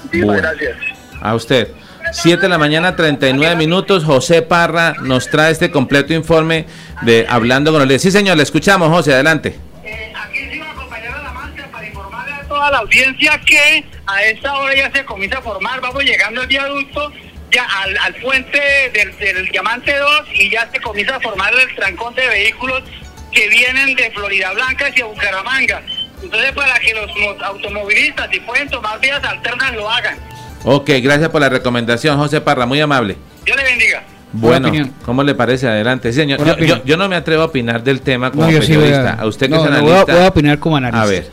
Muchísimas 0.04 0.42
gracias. 0.42 0.78
A 1.22 1.36
usted. 1.36 1.68
7 2.12 2.42
de 2.42 2.50
la 2.50 2.58
mañana, 2.58 2.96
39 2.96 3.56
minutos. 3.56 4.04
José 4.04 4.42
Parra 4.42 4.96
nos 5.02 5.30
trae 5.30 5.52
este 5.52 5.72
completo 5.72 6.14
informe 6.14 6.66
de 7.02 7.26
Hablando 7.30 7.72
con 7.72 7.82
el 7.82 8.00
Sí, 8.00 8.12
señor, 8.12 8.38
le 8.38 8.44
escuchamos, 8.44 8.90
José, 8.90 9.14
adelante. 9.14 9.58
Eh, 9.84 10.14
aquí 10.16 10.40
sigo 10.52 10.66
acompañando 10.66 11.20
a 11.20 11.24
la 11.24 11.32
marcha 11.32 11.68
para 11.72 11.88
informarle 11.88 12.34
a 12.34 12.44
toda 12.48 12.72
la 12.72 12.78
audiencia 12.80 13.40
que 13.46 13.86
a 14.06 14.24
esta 14.24 14.56
hora 14.56 14.76
ya 14.76 14.92
se 14.92 15.06
comienza 15.06 15.40
a 15.40 15.42
formar. 15.42 15.82
Vamos 15.82 16.04
llegando 16.04 16.42
al 16.42 16.48
viaducto 16.48 17.12
ya 17.52 17.68
al, 17.84 18.16
puente 18.16 18.60
del, 18.94 19.16
del, 19.18 19.48
Diamante 19.50 19.96
2 19.96 20.10
y 20.34 20.50
ya 20.50 20.68
se 20.72 20.82
comienza 20.82 21.18
a 21.18 21.20
formar 21.20 21.54
el 21.54 21.76
trancón 21.76 22.16
de 22.16 22.28
vehículos 22.28 22.84
que 23.32 23.48
vienen 23.50 23.96
de 23.96 24.12
Florida 24.12 24.52
Blanca 24.54 24.88
hacia 24.88 25.06
Bucaramanga. 25.06 25.82
Entonces, 26.22 26.52
para 26.54 26.80
que 26.80 26.94
los 26.94 27.12
automovilistas, 27.44 28.30
si 28.32 28.40
pueden 28.40 28.70
tomar 28.70 29.00
vías 29.00 29.24
alternas, 29.24 29.74
lo 29.74 29.90
hagan. 29.90 30.18
Ok, 30.64 30.90
gracias 31.02 31.30
por 31.30 31.42
la 31.42 31.50
recomendación, 31.50 32.18
José 32.18 32.42
Parra, 32.42 32.66
muy 32.66 32.80
amable. 32.80 33.18
Dios 33.46 33.58
le 33.58 33.64
bendiga. 33.64 34.04
Bueno, 34.32 34.72
¿cómo 35.06 35.22
le 35.24 35.36
parece? 35.36 35.68
Adelante, 35.68 36.12
señor. 36.12 36.40
Yo, 36.86 36.98
no 36.98 37.08
me 37.08 37.16
atrevo 37.16 37.44
a 37.44 37.46
opinar 37.46 37.84
del 37.84 38.02
tema 38.02 38.32
como 38.32 38.48
periodista. 38.48 39.14
a, 39.14 39.28
usted 39.28 39.50
que 39.50 39.56
es 39.56 39.62
analista. 39.62 40.06
Voy 40.06 40.24
a, 40.24 40.28
opinar 40.28 40.60
como 40.60 40.78
analista. 40.78 41.04
A 41.04 41.06
ver. 41.06 41.30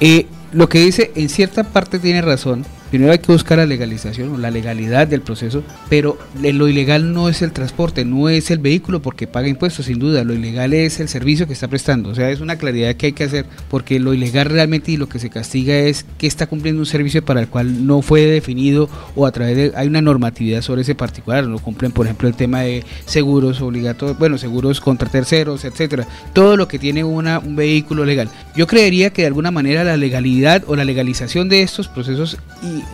Eh, 0.00 0.26
lo 0.52 0.68
que 0.68 0.78
dice, 0.78 1.10
en 1.16 1.28
cierta 1.28 1.64
parte 1.64 1.98
tiene 1.98 2.22
razón, 2.22 2.64
Primero 2.90 3.12
hay 3.12 3.18
que 3.18 3.32
buscar 3.32 3.58
la 3.58 3.66
legalización 3.66 4.34
o 4.34 4.38
la 4.38 4.50
legalidad 4.50 5.08
del 5.08 5.20
proceso, 5.20 5.64
pero 5.88 6.18
lo 6.40 6.68
ilegal 6.68 7.12
no 7.12 7.28
es 7.28 7.42
el 7.42 7.52
transporte, 7.52 8.04
no 8.04 8.28
es 8.28 8.50
el 8.50 8.58
vehículo 8.58 9.02
porque 9.02 9.26
paga 9.26 9.48
impuestos, 9.48 9.86
sin 9.86 9.98
duda. 9.98 10.22
Lo 10.24 10.34
ilegal 10.34 10.72
es 10.72 11.00
el 11.00 11.08
servicio 11.08 11.46
que 11.46 11.52
está 11.52 11.68
prestando. 11.68 12.10
O 12.10 12.14
sea, 12.14 12.30
es 12.30 12.40
una 12.40 12.56
claridad 12.56 12.94
que 12.94 13.06
hay 13.06 13.12
que 13.12 13.24
hacer 13.24 13.46
porque 13.68 13.98
lo 13.98 14.14
ilegal 14.14 14.46
realmente 14.46 14.92
y 14.92 14.96
lo 14.96 15.08
que 15.08 15.18
se 15.18 15.30
castiga 15.30 15.74
es 15.74 16.06
que 16.18 16.26
está 16.26 16.46
cumpliendo 16.46 16.80
un 16.80 16.86
servicio 16.86 17.24
para 17.24 17.40
el 17.40 17.48
cual 17.48 17.86
no 17.86 18.02
fue 18.02 18.22
definido 18.22 18.88
o 19.14 19.26
a 19.26 19.32
través 19.32 19.56
de. 19.56 19.72
Hay 19.74 19.88
una 19.88 20.02
normatividad 20.02 20.62
sobre 20.62 20.82
ese 20.82 20.94
particular. 20.94 21.46
No 21.46 21.58
cumplen, 21.58 21.92
por 21.92 22.06
ejemplo, 22.06 22.28
el 22.28 22.34
tema 22.34 22.60
de 22.60 22.84
seguros 23.04 23.60
obligatorios, 23.60 24.18
bueno, 24.18 24.38
seguros 24.38 24.80
contra 24.80 25.08
terceros, 25.08 25.64
etcétera. 25.64 26.06
Todo 26.32 26.56
lo 26.56 26.68
que 26.68 26.78
tiene 26.78 27.02
una, 27.02 27.40
un 27.40 27.56
vehículo 27.56 28.04
legal. 28.04 28.28
Yo 28.54 28.66
creería 28.66 29.10
que 29.10 29.22
de 29.22 29.28
alguna 29.28 29.50
manera 29.50 29.84
la 29.84 29.96
legalidad 29.96 30.62
o 30.66 30.76
la 30.76 30.84
legalización 30.84 31.48
de 31.48 31.62
estos 31.62 31.88
procesos 31.88 32.38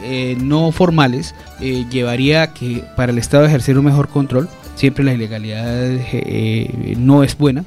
eh, 0.02 0.36
no 0.40 0.72
formales 0.72 1.34
eh, 1.60 1.84
llevaría 1.90 2.42
a 2.42 2.54
que 2.54 2.84
para 2.96 3.12
el 3.12 3.18
Estado 3.18 3.44
ejercer 3.44 3.78
un 3.78 3.84
mejor 3.84 4.08
control. 4.08 4.48
Siempre 4.74 5.04
la 5.04 5.12
ilegalidad 5.12 5.64
eh, 5.66 6.94
no 6.98 7.22
es 7.22 7.36
buena. 7.36 7.64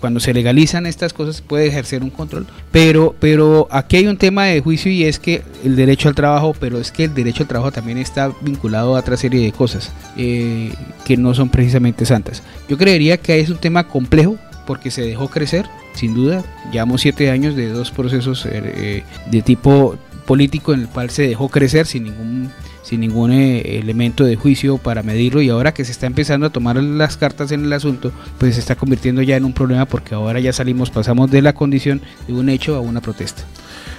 cuando 0.00 0.18
se 0.18 0.34
legalizan 0.34 0.84
estas 0.84 1.12
cosas 1.12 1.40
puede 1.40 1.68
ejercer 1.68 2.02
un 2.02 2.10
control, 2.10 2.44
pero, 2.72 3.14
pero 3.20 3.68
aquí 3.70 3.98
hay 3.98 4.08
un 4.08 4.16
tema 4.16 4.46
de 4.46 4.60
juicio 4.60 4.90
y 4.90 5.04
es 5.04 5.20
que 5.20 5.42
el 5.62 5.76
derecho 5.76 6.08
al 6.08 6.16
trabajo, 6.16 6.56
pero 6.58 6.80
es 6.80 6.90
que 6.90 7.04
el 7.04 7.14
derecho 7.14 7.44
al 7.44 7.48
trabajo 7.48 7.70
también 7.70 7.98
está 7.98 8.32
vinculado 8.40 8.96
a 8.96 8.98
otra 8.98 9.16
serie 9.16 9.40
de 9.40 9.52
cosas 9.52 9.92
que 10.16 11.16
no 11.16 11.34
son 11.34 11.50
precisamente 11.50 12.04
santas. 12.04 12.42
Yo 12.68 12.76
creería 12.76 13.16
que 13.16 13.38
es 13.38 13.48
un 13.48 13.58
tema 13.58 13.86
complejo 13.86 14.36
porque 14.66 14.90
se 14.90 15.02
dejó 15.02 15.28
crecer, 15.28 15.66
sin 15.94 16.14
duda. 16.14 16.42
Llevamos 16.72 17.02
siete 17.02 17.30
años 17.30 17.54
de 17.54 17.68
dos 17.68 17.92
procesos 17.92 18.42
de 18.44 19.42
tipo 19.42 19.96
político 20.26 20.72
en 20.72 20.80
el 20.80 20.88
cual 20.88 21.10
se 21.10 21.26
dejó 21.26 21.48
crecer 21.48 21.86
sin 21.86 22.04
ningún 22.04 22.50
sin 22.82 23.00
ningún 23.00 23.32
eh, 23.32 23.78
elemento 23.78 24.24
de 24.24 24.36
juicio 24.36 24.76
para 24.76 25.02
medirlo 25.02 25.40
y 25.40 25.48
ahora 25.48 25.72
que 25.72 25.84
se 25.84 25.92
está 25.92 26.06
empezando 26.06 26.46
a 26.46 26.50
tomar 26.50 26.76
las 26.76 27.16
cartas 27.16 27.50
en 27.50 27.64
el 27.64 27.72
asunto, 27.72 28.12
pues 28.38 28.54
se 28.54 28.60
está 28.60 28.76
convirtiendo 28.76 29.22
ya 29.22 29.36
en 29.36 29.46
un 29.46 29.54
problema 29.54 29.86
porque 29.86 30.14
ahora 30.14 30.38
ya 30.38 30.52
salimos, 30.52 30.90
pasamos 30.90 31.30
de 31.30 31.40
la 31.40 31.54
condición 31.54 32.02
de 32.26 32.34
un 32.34 32.50
hecho 32.50 32.76
a 32.76 32.80
una 32.80 33.00
protesta. 33.00 33.42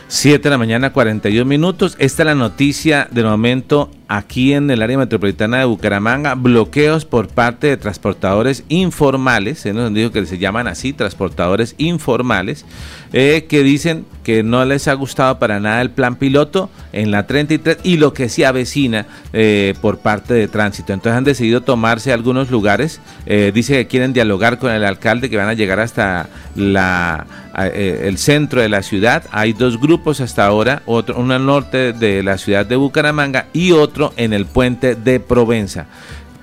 7 0.08 0.44
de 0.44 0.50
la 0.52 0.60
mañana, 0.60 0.94
41 0.94 1.46
minutos. 1.46 1.96
Esta 1.98 2.22
es 2.22 2.28
la 2.28 2.36
noticia 2.36 3.08
del 3.10 3.26
momento 3.26 3.90
aquí 4.08 4.54
en 4.54 4.70
el 4.70 4.84
área 4.84 5.00
metropolitana 5.00 5.58
de 5.58 5.66
Bucaramanga. 5.66 6.36
Bloqueos 6.36 7.06
por 7.06 7.28
parte 7.28 7.68
de 7.68 7.78
transportadores 7.78 8.64
informales, 8.70 9.60
se 9.60 9.74
nos 9.74 9.92
dijo 9.94 10.12
que 10.12 10.26
se 10.28 10.38
llaman 10.38 10.68
así, 10.68 10.94
transportadores 10.94 11.74
informales, 11.80 12.66
eh, 13.14 13.48
que 13.50 13.64
dicen 13.64 14.06
que 14.24 14.44
no 14.44 14.64
les 14.66 14.88
ha 14.88 14.94
gustado 14.94 15.40
para 15.40 15.60
nada 15.60 15.82
el 15.82 15.90
plan 15.90 16.18
piloto 16.18 16.70
en 16.94 17.10
la 17.10 17.26
33 17.26 17.78
y 17.84 17.98
lo 17.98 18.14
que 18.14 18.30
se 18.30 18.46
avecina 18.46 19.08
eh, 19.34 19.74
por 19.82 20.00
parte 20.00 20.36
de 20.36 20.48
tránsito. 20.48 20.94
Entonces 20.94 21.18
han 21.18 21.24
decidido 21.24 21.62
tomarse 21.62 22.14
algunos 22.14 22.52
lugares. 22.52 23.02
Eh, 23.26 23.52
dice 23.54 23.74
que 23.74 23.88
quieren 23.88 24.14
dialogar 24.14 24.60
con 24.60 24.72
el 24.72 24.86
alcalde, 24.86 25.32
que 25.32 25.38
van 25.38 25.50
a 25.50 25.54
llegar 25.54 25.80
hasta 25.80 26.30
la, 26.56 27.26
el 27.56 28.18
centro 28.18 28.62
de 28.62 28.70
la 28.70 28.84
ciudad. 28.84 29.24
Hay 29.32 29.54
dos 29.54 29.80
grupos 29.80 30.22
hasta 30.22 30.46
ahora, 30.46 30.82
otro, 30.86 31.18
uno 31.18 31.34
al 31.34 31.46
norte 31.46 31.94
de 31.94 32.24
la 32.24 32.38
ciudad 32.38 32.66
de 32.66 32.76
Bucaramanga 32.76 33.48
y 33.54 33.72
otro 33.72 34.14
en 34.18 34.34
el 34.34 34.46
puente 34.46 34.96
de 34.96 35.20
Provenza 35.20 35.88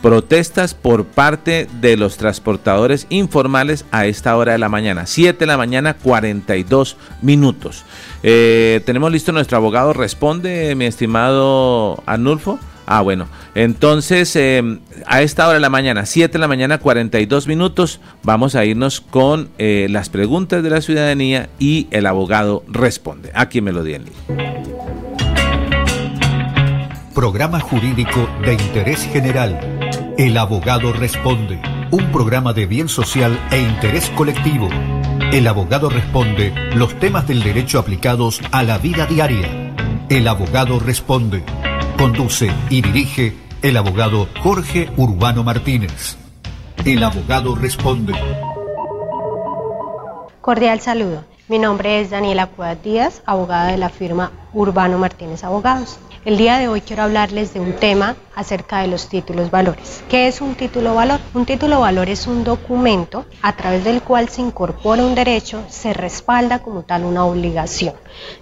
protestas 0.03 0.75
por 0.75 1.05
parte 1.05 1.69
de 1.81 1.97
los 1.97 2.17
transportadores 2.17 3.07
informales 3.09 3.87
a 3.93 4.07
esta 4.07 4.37
hora 4.37 4.53
de 4.53 4.59
la 4.59 4.69
mañana. 4.69 5.07
7 5.07 5.39
de 5.39 5.47
la 5.47 5.57
mañana, 5.57 5.95
42 5.95 6.97
minutos. 7.23 7.85
Eh, 8.23 8.83
tenemos 8.85 9.11
listo 9.13 9.33
nuestro 9.33 9.57
abogado. 9.57 9.93
Responde, 9.93 10.75
mi 10.75 10.87
estimado 10.87 12.03
Anulfo. 12.05 12.59
Ah, 12.87 13.01
bueno. 13.01 13.27
Entonces, 13.55 14.35
em, 14.37 14.81
a 15.07 15.23
esta 15.23 15.47
hora 15.47 15.55
de 15.55 15.61
la 15.61 15.71
mañana, 15.71 16.07
7 16.07 16.33
de 16.33 16.39
la 16.39 16.49
mañana, 16.49 16.79
42 16.79 17.47
minutos, 17.47 18.01
vamos 18.23 18.55
a 18.55 18.65
irnos 18.65 19.01
con 19.01 19.51
eh, 19.59 19.87
las 19.91 20.09
preguntas 20.09 20.63
de 20.63 20.71
la 20.71 20.81
ciudadanía 20.81 21.49
y 21.59 21.87
el 21.91 22.07
abogado 22.07 22.65
responde. 22.69 23.31
Aquí 23.35 23.61
me 23.61 23.73
lo 23.73 23.85
di 23.85 23.95
en 23.95 24.05
Programa 27.15 27.61
Jurídico 27.61 28.27
de 28.43 28.55
Interés 28.55 29.07
General. 29.13 29.61
El 30.17 30.37
Abogado 30.39 30.93
Responde. 30.95 31.61
Un 31.91 32.11
programa 32.11 32.55
de 32.55 32.65
bien 32.65 32.89
social 32.89 33.39
e 33.51 33.61
interés 33.61 34.09
colectivo. 34.17 34.71
El 35.31 35.47
Abogado 35.47 35.91
Responde 35.91 36.55
los 36.75 36.99
temas 36.99 37.27
del 37.27 37.43
derecho 37.43 37.79
aplicados 37.79 38.41
a 38.51 38.63
la 38.63 38.79
vida 38.79 39.07
diaria. 39.07 39.75
El 40.09 40.27
Abogado 40.27 40.81
Responde. 40.81 41.45
Conduce 42.03 42.51
y 42.69 42.83
dirige 42.83 43.33
el 43.63 43.77
abogado 43.77 44.27
Jorge 44.43 44.91
Urbano 44.97 45.45
Martínez. 45.45 46.17
El 46.85 47.05
Abogado 47.05 47.55
Responde. 47.55 48.13
Cordial 50.41 50.81
saludo. 50.81 51.25
Mi 51.47 51.61
nombre 51.61 52.01
es 52.01 52.11
Daniela 52.11 52.49
Cuadras 52.49 52.83
Díaz, 52.83 53.23
abogada 53.25 53.69
de 53.69 53.77
la 53.77 53.89
firma 53.89 54.33
Urbano 54.53 54.99
Martínez 54.99 55.45
Abogados. 55.45 56.01
El 56.25 56.37
día 56.37 56.59
de 56.59 56.69
hoy 56.69 56.83
quiero 56.83 57.03
hablarles 57.03 57.53
de 57.53 57.59
un 57.59 57.73
tema 57.73 58.15
acerca 58.37 58.79
de 58.79 58.87
los 58.87 59.09
títulos 59.09 59.51
valores. 59.51 60.05
¿Qué 60.09 60.29
es 60.29 60.41
un 60.41 60.55
título 60.55 60.95
valor? 60.95 61.19
Un 61.35 61.47
título 61.47 61.81
valor 61.81 62.09
es 62.09 62.29
un 62.29 62.45
documento 62.45 63.25
a 63.43 63.57
través 63.57 63.83
del 63.83 64.03
cual 64.03 64.29
se 64.29 64.41
incorpora 64.41 65.03
un 65.03 65.17
derecho, 65.17 65.65
se 65.69 65.93
respalda 65.93 66.61
como 66.61 66.83
tal 66.83 67.03
una 67.03 67.25
obligación. 67.25 67.95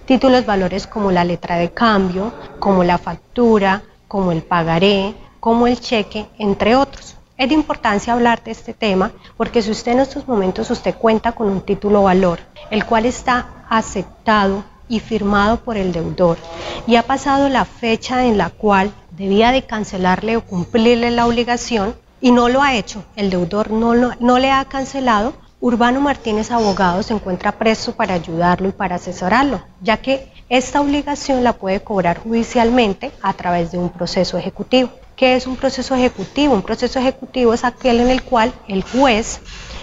Títulos 0.05 0.45
valores 0.45 0.85
como 0.85 1.11
la 1.11 1.23
letra 1.23 1.55
de 1.57 1.71
cambio, 1.71 2.31
como 2.59 2.83
la 2.83 2.99
factura, 2.99 3.81
como 4.07 4.31
el 4.31 4.43
pagaré, 4.43 5.15
como 5.39 5.65
el 5.65 5.79
cheque, 5.79 6.27
entre 6.37 6.75
otros. 6.75 7.15
Es 7.35 7.49
de 7.49 7.55
importancia 7.55 8.13
hablar 8.13 8.43
de 8.43 8.51
este 8.51 8.75
tema 8.75 9.11
porque 9.37 9.63
si 9.63 9.71
usted 9.71 9.93
en 9.93 10.01
estos 10.01 10.27
momentos 10.27 10.69
usted 10.69 10.93
cuenta 10.93 11.31
con 11.31 11.49
un 11.49 11.61
título 11.61 12.03
valor, 12.03 12.41
el 12.69 12.85
cual 12.85 13.07
está 13.07 13.65
aceptado 13.67 14.65
y 14.91 14.99
firmado 14.99 15.61
por 15.61 15.77
el 15.77 15.93
deudor 15.93 16.37
y 16.85 16.97
ha 16.97 17.03
pasado 17.03 17.49
la 17.49 17.65
fecha 17.65 18.25
en 18.25 18.37
la 18.37 18.49
cual 18.49 18.91
debía 19.17 19.51
de 19.51 19.63
cancelarle 19.63 20.35
o 20.37 20.41
cumplirle 20.41 21.09
la 21.09 21.25
obligación 21.25 21.95
y 22.19 22.31
no 22.31 22.49
lo 22.49 22.61
ha 22.61 22.75
hecho, 22.75 23.03
el 23.15 23.29
deudor 23.29 23.71
no, 23.71 23.95
no 23.95 24.37
le 24.37 24.51
ha 24.51 24.63
cancelado, 24.65 25.33
Urbano 25.61 26.01
Martínez 26.01 26.51
Abogado 26.51 27.03
se 27.03 27.13
encuentra 27.13 27.53
preso 27.53 27.95
para 27.95 28.15
ayudarlo 28.15 28.67
y 28.67 28.71
para 28.71 28.95
asesorarlo, 28.95 29.61
ya 29.81 29.97
que 29.97 30.31
esta 30.49 30.81
obligación 30.81 31.43
la 31.43 31.53
puede 31.53 31.79
cobrar 31.79 32.19
judicialmente 32.19 33.11
a 33.21 33.33
través 33.33 33.71
de 33.71 33.77
un 33.77 33.89
proceso 33.89 34.37
ejecutivo. 34.37 34.89
¿Qué 35.15 35.35
es 35.35 35.47
un 35.47 35.55
proceso 35.55 35.95
ejecutivo? 35.95 36.53
Un 36.53 36.63
proceso 36.63 36.99
ejecutivo 36.99 37.53
es 37.53 37.63
aquel 37.63 38.01
en 38.01 38.09
el 38.09 38.23
cual 38.23 38.51
el 38.67 38.83
juez 38.83 39.39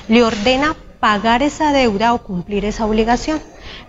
le 0.09 0.25
ordena 0.25 0.77
pagar 1.01 1.43
esa 1.43 1.73
deuda 1.73 2.13
o 2.13 2.19
cumplir 2.19 2.65
esa 2.65 2.85
obligación. 2.85 3.41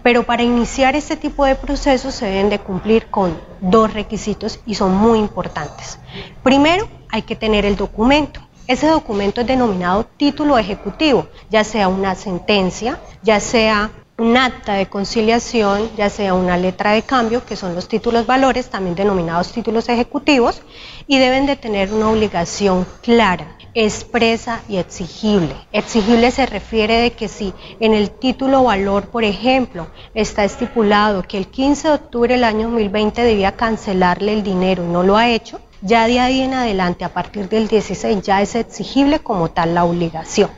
Pero 0.04 0.24
para 0.24 0.44
iniciar 0.44 0.96
este 0.96 1.18
tipo 1.18 1.46
de 1.46 1.56
procesos 1.56 2.16
se 2.16 2.26
deben 2.26 2.50
de 2.50 2.60
cumplir 2.60 3.08
con 3.08 3.38
dos 3.62 3.94
requisitos 3.94 4.60
y 4.66 4.76
son 4.76 4.96
muy 4.96 5.20
importantes. 5.20 6.00
Primero, 6.44 6.88
hay 7.10 7.24
que 7.24 7.36
tener 7.36 7.66
el 7.66 7.76
documento. 7.76 8.42
Ese 8.68 8.88
documento 8.88 9.42
es 9.42 9.48
denominado 9.48 10.06
título 10.06 10.58
ejecutivo, 10.58 11.28
ya 11.50 11.64
sea 11.64 11.88
una 11.88 12.14
sentencia, 12.16 13.00
ya 13.24 13.40
sea 13.40 13.92
un 14.20 14.38
acta 14.38 14.74
de 14.74 14.88
conciliación, 14.88 15.90
ya 15.98 16.10
sea 16.10 16.34
una 16.34 16.58
letra 16.58 16.92
de 16.92 17.04
cambio, 17.04 17.46
que 17.46 17.56
son 17.56 17.76
los 17.76 17.88
títulos 17.88 18.26
valores, 18.26 18.70
también 18.70 18.96
denominados 18.96 19.52
títulos 19.52 19.90
ejecutivos, 19.90 20.62
y 21.08 21.18
deben 21.18 21.46
de 21.46 21.56
tener 21.56 21.94
una 21.94 22.10
obligación 22.10 22.86
clara 23.02 23.56
expresa 23.74 24.62
y 24.68 24.78
exigible. 24.78 25.56
Exigible 25.72 26.32
se 26.32 26.46
refiere 26.46 26.96
de 26.98 27.12
que 27.12 27.28
si 27.28 27.54
en 27.80 27.94
el 27.94 28.10
título 28.12 28.64
valor, 28.64 29.08
por 29.08 29.24
ejemplo, 29.24 29.88
está 30.14 30.44
estipulado 30.44 31.24
que 31.24 31.38
el 31.38 31.48
15 31.48 31.88
de 31.88 31.94
octubre 31.94 32.34
del 32.34 32.44
año 32.44 32.70
2020 32.70 33.22
debía 33.22 33.56
cancelarle 33.56 34.34
el 34.34 34.44
dinero 34.44 34.84
y 34.84 34.88
no 34.88 35.04
lo 35.04 35.18
ha 35.18 35.30
hecho, 35.30 35.60
ya 35.82 36.08
de 36.08 36.20
ahí 36.20 36.42
en 36.42 36.54
adelante, 36.54 37.06
a 37.06 37.14
partir 37.14 37.48
del 37.48 37.68
16, 37.68 38.22
ya 38.22 38.42
es 38.42 38.56
exigible 38.56 39.20
como 39.20 39.50
tal 39.50 39.76
la 39.76 39.86
obligación. 39.86 40.50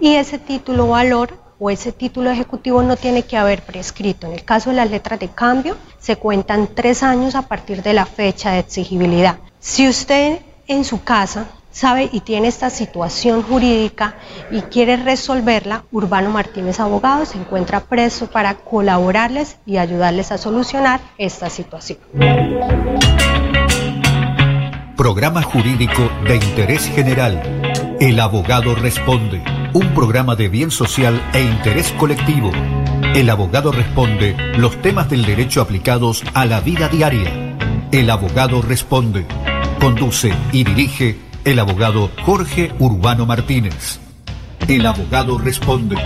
Y 0.00 0.14
ese 0.14 0.38
título 0.38 0.88
valor 0.88 1.49
o 1.60 1.70
ese 1.70 1.92
título 1.92 2.30
ejecutivo 2.30 2.82
no 2.82 2.96
tiene 2.96 3.22
que 3.22 3.36
haber 3.36 3.62
prescrito. 3.62 4.26
En 4.26 4.32
el 4.32 4.44
caso 4.44 4.70
de 4.70 4.76
las 4.76 4.90
letras 4.90 5.20
de 5.20 5.28
cambio, 5.28 5.76
se 6.00 6.16
cuentan 6.16 6.68
tres 6.74 7.04
años 7.04 7.36
a 7.36 7.42
partir 7.42 7.82
de 7.82 7.92
la 7.92 8.06
fecha 8.06 8.52
de 8.52 8.60
exigibilidad. 8.60 9.38
Si 9.60 9.86
usted 9.86 10.40
en 10.66 10.84
su 10.84 11.04
casa 11.04 11.46
sabe 11.70 12.08
y 12.12 12.20
tiene 12.20 12.48
esta 12.48 12.70
situación 12.70 13.42
jurídica 13.42 14.14
y 14.50 14.62
quiere 14.62 14.96
resolverla, 14.96 15.84
Urbano 15.92 16.30
Martínez 16.30 16.80
Abogado 16.80 17.26
se 17.26 17.38
encuentra 17.38 17.80
preso 17.80 18.26
para 18.28 18.54
colaborarles 18.54 19.58
y 19.66 19.76
ayudarles 19.76 20.32
a 20.32 20.38
solucionar 20.38 21.00
esta 21.18 21.50
situación. 21.50 21.98
programa 25.00 25.42
jurídico 25.42 26.10
de 26.26 26.36
interés 26.36 26.86
general. 26.88 27.40
El 27.98 28.20
abogado 28.20 28.74
responde, 28.74 29.42
un 29.72 29.94
programa 29.94 30.36
de 30.36 30.48
bien 30.48 30.70
social 30.70 31.20
e 31.32 31.42
interés 31.42 31.92
colectivo. 31.92 32.50
El 33.14 33.30
abogado 33.30 33.72
responde 33.72 34.36
los 34.56 34.80
temas 34.82 35.08
del 35.08 35.24
derecho 35.24 35.60
aplicados 35.60 36.22
a 36.34 36.44
la 36.44 36.60
vida 36.60 36.88
diaria. 36.88 37.56
El 37.92 38.10
abogado 38.10 38.62
responde. 38.62 39.26
Conduce 39.80 40.32
y 40.52 40.64
dirige 40.64 41.18
el 41.44 41.58
abogado 41.58 42.10
Jorge 42.24 42.72
Urbano 42.78 43.26
Martínez. 43.26 44.00
El 44.68 44.86
abogado 44.86 45.38
responde. 45.38 45.96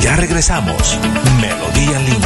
Ya 0.00 0.16
regresamos. 0.16 0.98
Melodía 1.40 2.00
en 2.00 2.25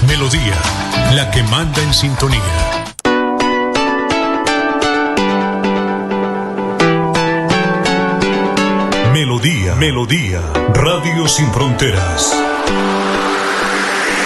Melodía, 0.06 0.56
la 1.12 1.30
que 1.30 1.42
manda 1.42 1.82
en 1.82 1.92
sintonía. 1.92 2.40
Melodía, 9.12 9.74
Melodía, 9.74 10.40
Radio 10.72 11.28
Sin 11.28 11.52
Fronteras. 11.52 12.34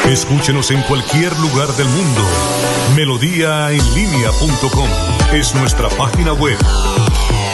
Escúchenos 0.08 0.70
en 0.70 0.80
cualquier 0.82 1.36
lugar 1.40 1.66
del 1.72 1.88
mundo. 1.88 2.22
Melodíaenlínea.com 2.94 4.88
es 5.32 5.52
nuestra 5.56 5.88
página 5.88 6.32
web. 6.32 6.56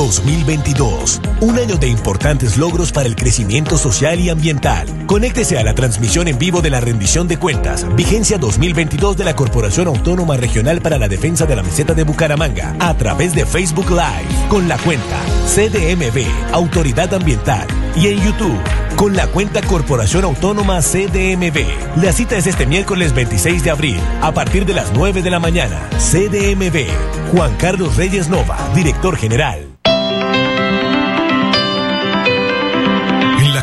2022, 0.00 1.20
un 1.42 1.58
año 1.58 1.76
de 1.76 1.86
importantes 1.86 2.56
logros 2.56 2.90
para 2.90 3.06
el 3.06 3.16
crecimiento 3.16 3.76
social 3.76 4.18
y 4.18 4.30
ambiental. 4.30 4.88
Conéctese 5.06 5.58
a 5.58 5.62
la 5.62 5.74
transmisión 5.74 6.26
en 6.26 6.38
vivo 6.38 6.62
de 6.62 6.70
la 6.70 6.80
rendición 6.80 7.28
de 7.28 7.38
cuentas, 7.38 7.86
vigencia 7.96 8.38
2022 8.38 9.18
de 9.18 9.24
la 9.24 9.36
Corporación 9.36 9.88
Autónoma 9.88 10.38
Regional 10.38 10.80
para 10.80 10.96
la 10.96 11.06
Defensa 11.06 11.44
de 11.44 11.54
la 11.54 11.62
Meseta 11.62 11.92
de 11.92 12.04
Bucaramanga, 12.04 12.74
a 12.80 12.96
través 12.96 13.34
de 13.34 13.44
Facebook 13.44 13.90
Live, 13.90 14.48
con 14.48 14.68
la 14.68 14.78
cuenta 14.78 15.20
CDMB, 15.44 16.24
Autoridad 16.54 17.12
Ambiental, 17.12 17.66
y 17.94 18.06
en 18.06 18.24
YouTube, 18.24 18.58
con 18.96 19.14
la 19.14 19.26
cuenta 19.26 19.60
Corporación 19.60 20.24
Autónoma 20.24 20.80
CDMB. 20.80 22.00
La 22.02 22.14
cita 22.14 22.38
es 22.38 22.46
este 22.46 22.64
miércoles 22.64 23.12
26 23.12 23.64
de 23.64 23.70
abril, 23.70 24.00
a 24.22 24.32
partir 24.32 24.64
de 24.64 24.72
las 24.72 24.94
9 24.94 25.20
de 25.20 25.30
la 25.30 25.40
mañana. 25.40 25.90
CDMB, 25.98 26.86
Juan 27.32 27.54
Carlos 27.58 27.96
Reyes 27.96 28.30
Nova, 28.30 28.56
director 28.74 29.14
general. 29.14 29.69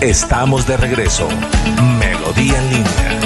Estamos 0.00 0.64
de 0.64 0.76
regreso. 0.76 1.28
Melodía 1.98 2.56
en 2.56 2.70
línea. 2.70 3.18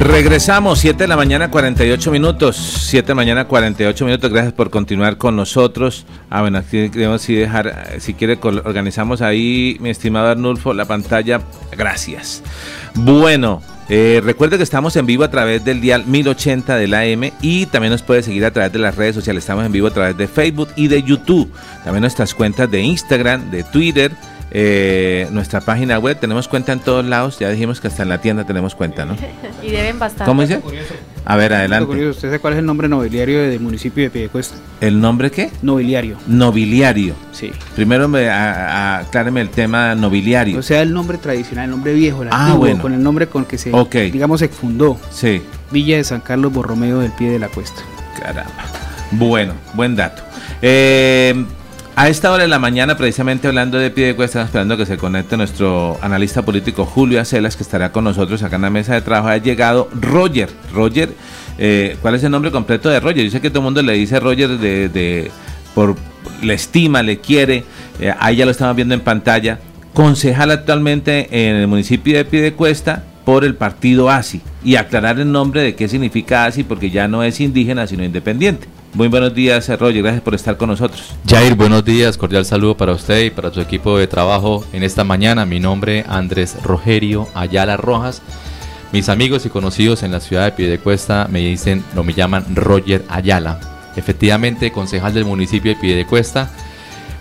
Regresamos, 0.00 0.80
7 0.80 1.04
de 1.04 1.06
la 1.06 1.16
mañana, 1.16 1.48
48 1.48 2.10
minutos. 2.10 2.56
7 2.56 3.06
de 3.06 3.10
la 3.12 3.14
mañana, 3.14 3.44
48 3.46 4.04
minutos. 4.04 4.28
Gracias 4.28 4.52
por 4.52 4.70
continuar 4.70 5.18
con 5.18 5.36
nosotros. 5.36 6.04
Ah, 6.28 6.40
bueno, 6.40 6.58
aquí 6.58 6.90
queremos 6.90 7.22
sí 7.22 7.36
dejar, 7.36 7.92
si 8.00 8.14
quiere, 8.14 8.40
organizamos 8.42 9.22
ahí, 9.22 9.76
mi 9.78 9.90
estimado 9.90 10.30
Arnulfo, 10.30 10.74
la 10.74 10.86
pantalla. 10.86 11.40
Gracias. 11.76 12.42
Bueno, 12.94 13.62
eh, 13.94 14.22
recuerde 14.24 14.56
que 14.56 14.62
estamos 14.62 14.96
en 14.96 15.04
vivo 15.04 15.22
a 15.22 15.30
través 15.30 15.66
del 15.66 15.82
dial 15.82 16.06
1080 16.06 16.76
de 16.76 16.88
la 16.88 17.00
AM 17.00 17.30
y 17.42 17.66
también 17.66 17.90
nos 17.90 18.00
puede 18.00 18.22
seguir 18.22 18.42
a 18.46 18.50
través 18.50 18.72
de 18.72 18.78
las 18.78 18.96
redes 18.96 19.14
sociales. 19.14 19.42
Estamos 19.42 19.66
en 19.66 19.72
vivo 19.72 19.86
a 19.86 19.90
través 19.90 20.16
de 20.16 20.28
Facebook 20.28 20.70
y 20.76 20.88
de 20.88 21.02
YouTube. 21.02 21.52
También 21.84 22.00
nuestras 22.00 22.32
cuentas 22.32 22.70
de 22.70 22.80
Instagram, 22.80 23.50
de 23.50 23.64
Twitter. 23.64 24.10
Eh, 24.54 25.28
nuestra 25.30 25.60
página 25.62 25.98
web, 25.98 26.18
tenemos 26.20 26.46
cuenta 26.46 26.72
en 26.72 26.80
todos 26.80 27.04
lados, 27.06 27.38
ya 27.38 27.48
dijimos 27.48 27.80
que 27.80 27.88
hasta 27.88 28.02
en 28.02 28.10
la 28.10 28.18
tienda 28.20 28.44
tenemos 28.44 28.74
cuenta, 28.74 29.04
¿no? 29.06 29.16
y 29.62 29.70
deben 29.70 29.98
bastante. 29.98 30.24
¿Cómo 30.26 30.42
dice? 30.42 30.60
A 31.24 31.36
ver, 31.36 31.54
adelante. 31.54 31.86
Curioso, 31.86 32.10
¿Usted 32.10 32.28
sabe 32.28 32.38
cuál 32.40 32.52
es 32.54 32.58
el 32.58 32.66
nombre 32.66 32.88
nobiliario 32.88 33.40
del 33.42 33.60
municipio 33.60 34.04
de 34.04 34.10
Piedecuesta? 34.10 34.56
¿El 34.80 35.00
nombre 35.00 35.30
qué? 35.30 35.50
Nobiliario. 35.62 36.18
Nobiliario. 36.26 37.14
Sí. 37.32 37.50
Primero 37.76 38.08
me 38.08 38.28
a- 38.28 38.96
a- 38.96 38.98
acláreme 38.98 39.40
el 39.40 39.48
tema 39.48 39.94
nobiliario. 39.94 40.58
O 40.58 40.62
sea, 40.62 40.82
el 40.82 40.92
nombre 40.92 41.16
tradicional, 41.18 41.66
el 41.66 41.70
nombre 41.70 41.94
viejo, 41.94 42.22
el 42.22 42.28
Ah, 42.30 42.40
antiguo, 42.46 42.58
bueno. 42.60 42.82
con 42.82 42.92
el 42.92 43.02
nombre 43.02 43.28
con 43.28 43.44
que 43.46 43.56
se, 43.56 43.72
Ok. 43.72 43.94
digamos, 44.12 44.40
se 44.40 44.48
fundó. 44.48 44.98
Sí. 45.10 45.40
Villa 45.70 45.96
de 45.96 46.04
San 46.04 46.20
Carlos 46.20 46.52
Borromeo 46.52 46.98
del 46.98 47.12
Pie 47.12 47.30
de 47.30 47.38
la 47.38 47.48
Cuesta. 47.48 47.80
Caramba. 48.20 48.52
Bueno, 49.12 49.54
buen 49.74 49.94
dato. 49.96 50.22
Eh, 50.60 51.44
a 51.94 52.08
esta 52.08 52.32
hora 52.32 52.44
de 52.44 52.48
la 52.48 52.58
mañana, 52.58 52.96
precisamente 52.96 53.48
hablando 53.48 53.78
de 53.78 53.90
pie 53.90 54.06
de 54.06 54.16
cuesta, 54.16 54.42
esperando 54.42 54.76
que 54.78 54.86
se 54.86 54.96
conecte 54.96 55.36
nuestro 55.36 55.98
analista 56.00 56.42
político 56.42 56.86
Julio 56.86 57.20
Acelas, 57.20 57.54
que 57.56 57.62
estará 57.62 57.92
con 57.92 58.04
nosotros 58.04 58.42
acá 58.42 58.56
en 58.56 58.62
la 58.62 58.70
mesa 58.70 58.94
de 58.94 59.02
trabajo. 59.02 59.28
Ha 59.28 59.36
llegado 59.36 59.88
Roger. 59.92 60.48
Roger, 60.72 61.10
eh, 61.58 61.96
¿cuál 62.00 62.14
es 62.14 62.24
el 62.24 62.30
nombre 62.30 62.50
completo 62.50 62.88
de 62.88 62.98
Roger? 62.98 63.24
Yo 63.24 63.30
sé 63.30 63.40
que 63.42 63.50
todo 63.50 63.58
el 63.60 63.64
mundo 63.64 63.82
le 63.82 63.92
dice 63.92 64.18
Roger 64.20 64.58
de, 64.58 64.88
de- 64.88 65.30
por 65.74 65.96
le 66.42 66.54
estima, 66.54 67.02
le 67.02 67.18
quiere. 67.18 67.64
eh, 68.00 68.12
ahí 68.18 68.36
ya 68.36 68.46
lo 68.46 68.50
estamos 68.52 68.74
viendo 68.74 68.94
en 68.94 69.00
pantalla. 69.00 69.58
Concejal 69.92 70.50
actualmente 70.50 71.28
en 71.30 71.56
el 71.56 71.66
municipio 71.68 72.16
de 72.16 72.24
Piedecuesta 72.24 73.04
por 73.26 73.44
el 73.44 73.54
partido 73.54 74.08
ASI. 74.08 74.40
Y 74.64 74.76
aclarar 74.76 75.20
el 75.20 75.30
nombre 75.30 75.60
de 75.62 75.74
qué 75.74 75.88
significa 75.88 76.46
ASI, 76.46 76.64
porque 76.64 76.90
ya 76.90 77.06
no 77.06 77.22
es 77.22 77.38
indígena, 77.40 77.86
sino 77.86 78.02
independiente. 78.02 78.66
Muy 78.94 79.08
buenos 79.08 79.34
días, 79.34 79.70
Roger. 79.78 80.02
Gracias 80.02 80.22
por 80.22 80.34
estar 80.34 80.58
con 80.58 80.68
nosotros. 80.68 81.14
Jair, 81.26 81.54
buenos 81.54 81.82
días, 81.82 82.18
cordial 82.18 82.44
saludo 82.44 82.76
para 82.76 82.92
usted 82.92 83.24
y 83.24 83.30
para 83.30 83.50
su 83.50 83.62
equipo 83.62 83.96
de 83.96 84.06
trabajo 84.06 84.66
en 84.74 84.82
esta 84.82 85.02
mañana. 85.02 85.46
Mi 85.46 85.60
nombre 85.60 86.04
Andrés 86.06 86.62
Rogerio 86.62 87.26
Ayala 87.34 87.78
Rojas. 87.78 88.20
Mis 88.92 89.08
amigos 89.08 89.46
y 89.46 89.48
conocidos 89.48 90.02
en 90.02 90.12
la 90.12 90.20
ciudad 90.20 90.44
de 90.44 90.52
Piedecuesta 90.52 91.26
me 91.30 91.38
dicen, 91.38 91.82
no 91.94 92.04
me 92.04 92.12
llaman 92.12 92.54
Roger 92.54 93.02
Ayala. 93.08 93.60
Efectivamente, 93.96 94.72
concejal 94.72 95.14
del 95.14 95.24
municipio 95.24 95.72
de 95.72 95.80
Piedecuesta 95.80 96.50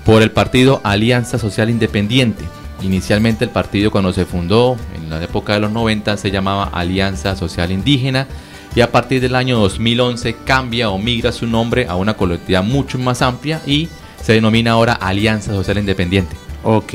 por 0.04 0.22
el 0.24 0.32
partido 0.32 0.82
Alianza 0.84 1.40
Social 1.40 1.70
Independiente. 1.70 2.44
Inicialmente 2.82 3.46
el 3.46 3.50
partido 3.50 3.92
cuando 3.92 4.12
se 4.12 4.26
fundó 4.26 4.76
en 4.94 5.10
la 5.10 5.24
época 5.24 5.54
de 5.54 5.62
los 5.62 5.72
90 5.72 6.18
se 6.18 6.32
llamaba 6.32 6.66
Alianza 6.66 7.38
Social 7.38 7.72
Indígena 7.72 8.28
y 8.76 8.82
a 8.82 8.92
partir 8.92 9.22
del 9.22 9.36
año 9.36 9.60
2011 9.60 10.36
cambia 10.46 10.90
o 10.90 10.98
migra 10.98 11.32
su 11.32 11.48
nombre 11.48 11.88
a 11.88 11.96
una 11.96 12.14
colectividad 12.14 12.64
mucho 12.64 12.98
más 12.98 13.22
amplia 13.22 13.62
y 13.66 13.90
se 14.22 14.34
denomina 14.34 14.72
ahora 14.72 14.94
Alianza 14.94 15.52
Social 15.52 15.78
Independiente. 15.78 16.36
Ok, 16.64 16.94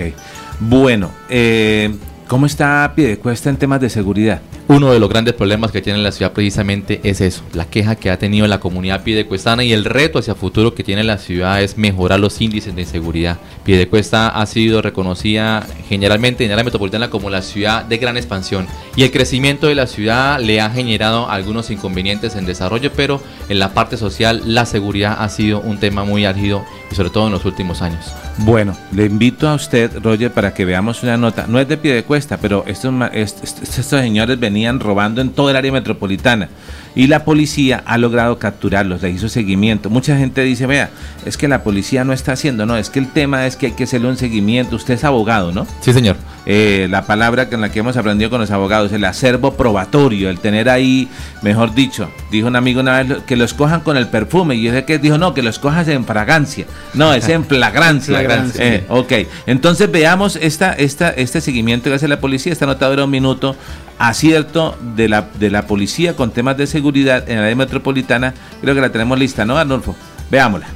bueno, 0.61 1.11
eh, 1.29 1.95
¿cómo 2.29 2.47
está 2.47 2.93
Piedecuesta 2.95 3.51
en 3.51 3.57
temas 3.57 3.81
de 3.81 3.91
seguridad? 3.91 4.41
Uno 4.69 4.91
de 4.91 4.99
los 4.99 5.09
grandes 5.09 5.35
problemas 5.35 5.71
que 5.71 5.81
tiene 5.81 6.01
la 6.01 6.11
ciudad 6.11 6.33
precisamente 6.33 7.01
es 7.05 7.21
eso, 7.21 7.45
la 7.53 7.67
queja 7.67 7.95
que 7.95 8.11
ha 8.11 8.19
tenido 8.19 8.49
la 8.49 8.59
comunidad 8.59 9.05
piedecuestana 9.05 9.63
y 9.63 9.73
el 9.73 9.85
reto 9.85 10.19
hacia 10.19 10.35
futuro 10.35 10.75
que 10.75 10.83
tiene 10.83 11.05
la 11.05 11.19
ciudad 11.19 11.63
es 11.63 11.79
mejorar 11.79 12.19
los 12.19 12.41
índices 12.41 12.75
de 12.75 12.83
inseguridad. 12.83 13.39
Piedecuesta 13.65 14.29
ha 14.29 14.45
sido 14.47 14.83
reconocida 14.83 15.65
generalmente 15.89 16.43
en 16.43 16.51
la 16.51 16.55
área 16.55 16.65
metropolitana 16.65 17.11
como 17.11 17.31
la 17.31 17.43
ciudad 17.43 17.85
de 17.85 17.99
gran 17.99 18.17
expansión 18.17 18.67
y 18.97 19.05
el 19.05 19.13
crecimiento 19.13 19.69
de 19.69 19.77
la 19.77 19.87
ciudad 19.87 20.41
le 20.41 20.61
ha 20.61 20.69
generado 20.69 21.31
algunos 21.31 21.71
inconvenientes 21.71 22.35
en 22.35 22.45
desarrollo, 22.45 22.91
pero 22.97 23.23
en 23.49 23.61
la 23.61 23.73
parte 23.73 23.97
social 23.97 24.43
la 24.47 24.67
seguridad 24.67 25.17
ha 25.21 25.29
sido 25.29 25.61
un 25.61 25.79
tema 25.79 26.03
muy 26.03 26.25
álgido 26.25 26.65
y 26.91 26.97
sobre 26.97 27.11
todo 27.11 27.27
en 27.27 27.33
los 27.33 27.45
últimos 27.45 27.83
años. 27.83 28.05
Bueno, 28.39 28.77
le 28.93 29.05
invito 29.05 29.49
a 29.49 29.55
usted, 29.55 29.91
Roger, 30.03 30.33
para 30.33 30.53
que 30.53 30.65
veamos 30.65 31.05
una 31.05 31.17
nota. 31.17 31.47
No 31.47 31.61
es 31.61 31.69
de 31.69 31.77
Piedecuesta, 31.77 32.37
pero 32.37 32.65
estos, 32.67 32.93
estos, 33.13 33.63
estos 33.63 33.87
señores 33.87 34.39
venían 34.39 34.56
robando 34.81 35.21
en 35.21 35.31
todo 35.31 35.51
el 35.51 35.57
área 35.57 35.73
metropolitana 35.73 36.49
y 36.97 37.09
la 37.09 37.25
policía 37.25 37.83
ha 37.85 37.99
logrado 37.99 38.39
capturarlos, 38.39 39.03
le 39.03 39.11
hizo 39.11 39.29
seguimiento. 39.29 39.91
Mucha 39.91 40.17
gente 40.17 40.41
dice, 40.43 40.67
vea, 40.67 40.89
es 41.27 41.37
que 41.37 41.47
la 41.47 41.63
policía 41.63 42.05
no 42.05 42.15
está 42.15 42.33
haciendo, 42.33 42.65
no, 42.65 42.77
es 42.77 42.89
que 42.89 42.99
el 42.99 43.09
tema 43.13 43.47
es 43.47 43.55
que 43.55 43.67
hay 43.67 43.73
que 43.73 43.85
hacerle 43.85 44.09
un 44.09 44.17
seguimiento. 44.17 44.77
Usted 44.77 44.95
es 44.95 45.05
abogado, 45.05 45.53
¿no? 45.53 45.67
Sí, 45.83 45.93
señor. 45.93 46.17
Eh, 46.47 46.87
la 46.91 47.03
palabra 47.03 47.51
con 47.51 47.61
la 47.61 47.71
que 47.71 47.81
hemos 47.81 47.99
aprendido 47.99 48.31
con 48.31 48.41
los 48.41 48.51
abogados, 48.51 48.93
el 48.93 49.05
acervo 49.05 49.55
probatorio, 49.55 50.31
el 50.31 50.39
tener 50.39 50.71
ahí, 50.71 51.09
mejor 51.43 51.75
dicho, 51.75 52.09
dijo 52.31 52.49
un 52.49 52.57
amigo 52.57 52.81
una 52.81 53.03
vez 53.03 53.19
que 53.27 53.37
los 53.37 53.53
cojan 53.53 53.81
con 53.81 53.99
el 53.99 54.07
perfume 54.09 54.55
y 54.55 54.63
yo 54.63 54.73
sé 54.73 54.85
que 54.85 54.99
dijo, 54.99 55.19
no, 55.19 55.35
que 55.35 55.43
los 55.43 55.59
cojas 55.59 55.89
en 55.89 56.07
fragancia. 56.07 56.65
No, 56.95 57.13
es 57.13 57.29
en 57.29 57.45
flagrancia. 57.47 58.15
flagrancia. 58.19 58.65
Eh, 58.65 58.85
ok, 58.89 59.13
entonces 59.47 59.91
veamos 59.91 60.37
esta, 60.37 60.73
esta, 60.73 61.11
este 61.11 61.43
seguimiento 61.43 61.91
que 61.91 61.97
hace 61.97 62.09
la 62.09 62.21
policía, 62.21 62.53
esta 62.53 62.65
nota 62.65 62.89
dura 62.89 63.05
un 63.05 63.11
minuto, 63.11 63.55
acierto 63.99 64.79
de 64.95 65.09
la, 65.09 65.29
de 65.39 65.51
la 65.51 65.67
policía 65.67 66.15
con 66.15 66.31
temas 66.31 66.57
de 66.57 66.67
seguridad 66.67 66.86
en 66.95 67.37
la 67.37 67.43
área 67.43 67.57
metropolitana. 67.57 68.33
Creo 68.61 68.75
que 68.75 68.81
la 68.81 68.91
tenemos 68.91 69.19
lista, 69.19 69.45
¿no, 69.45 69.57
Arnulfo? 69.57 69.95
Veámosla. 70.31 70.67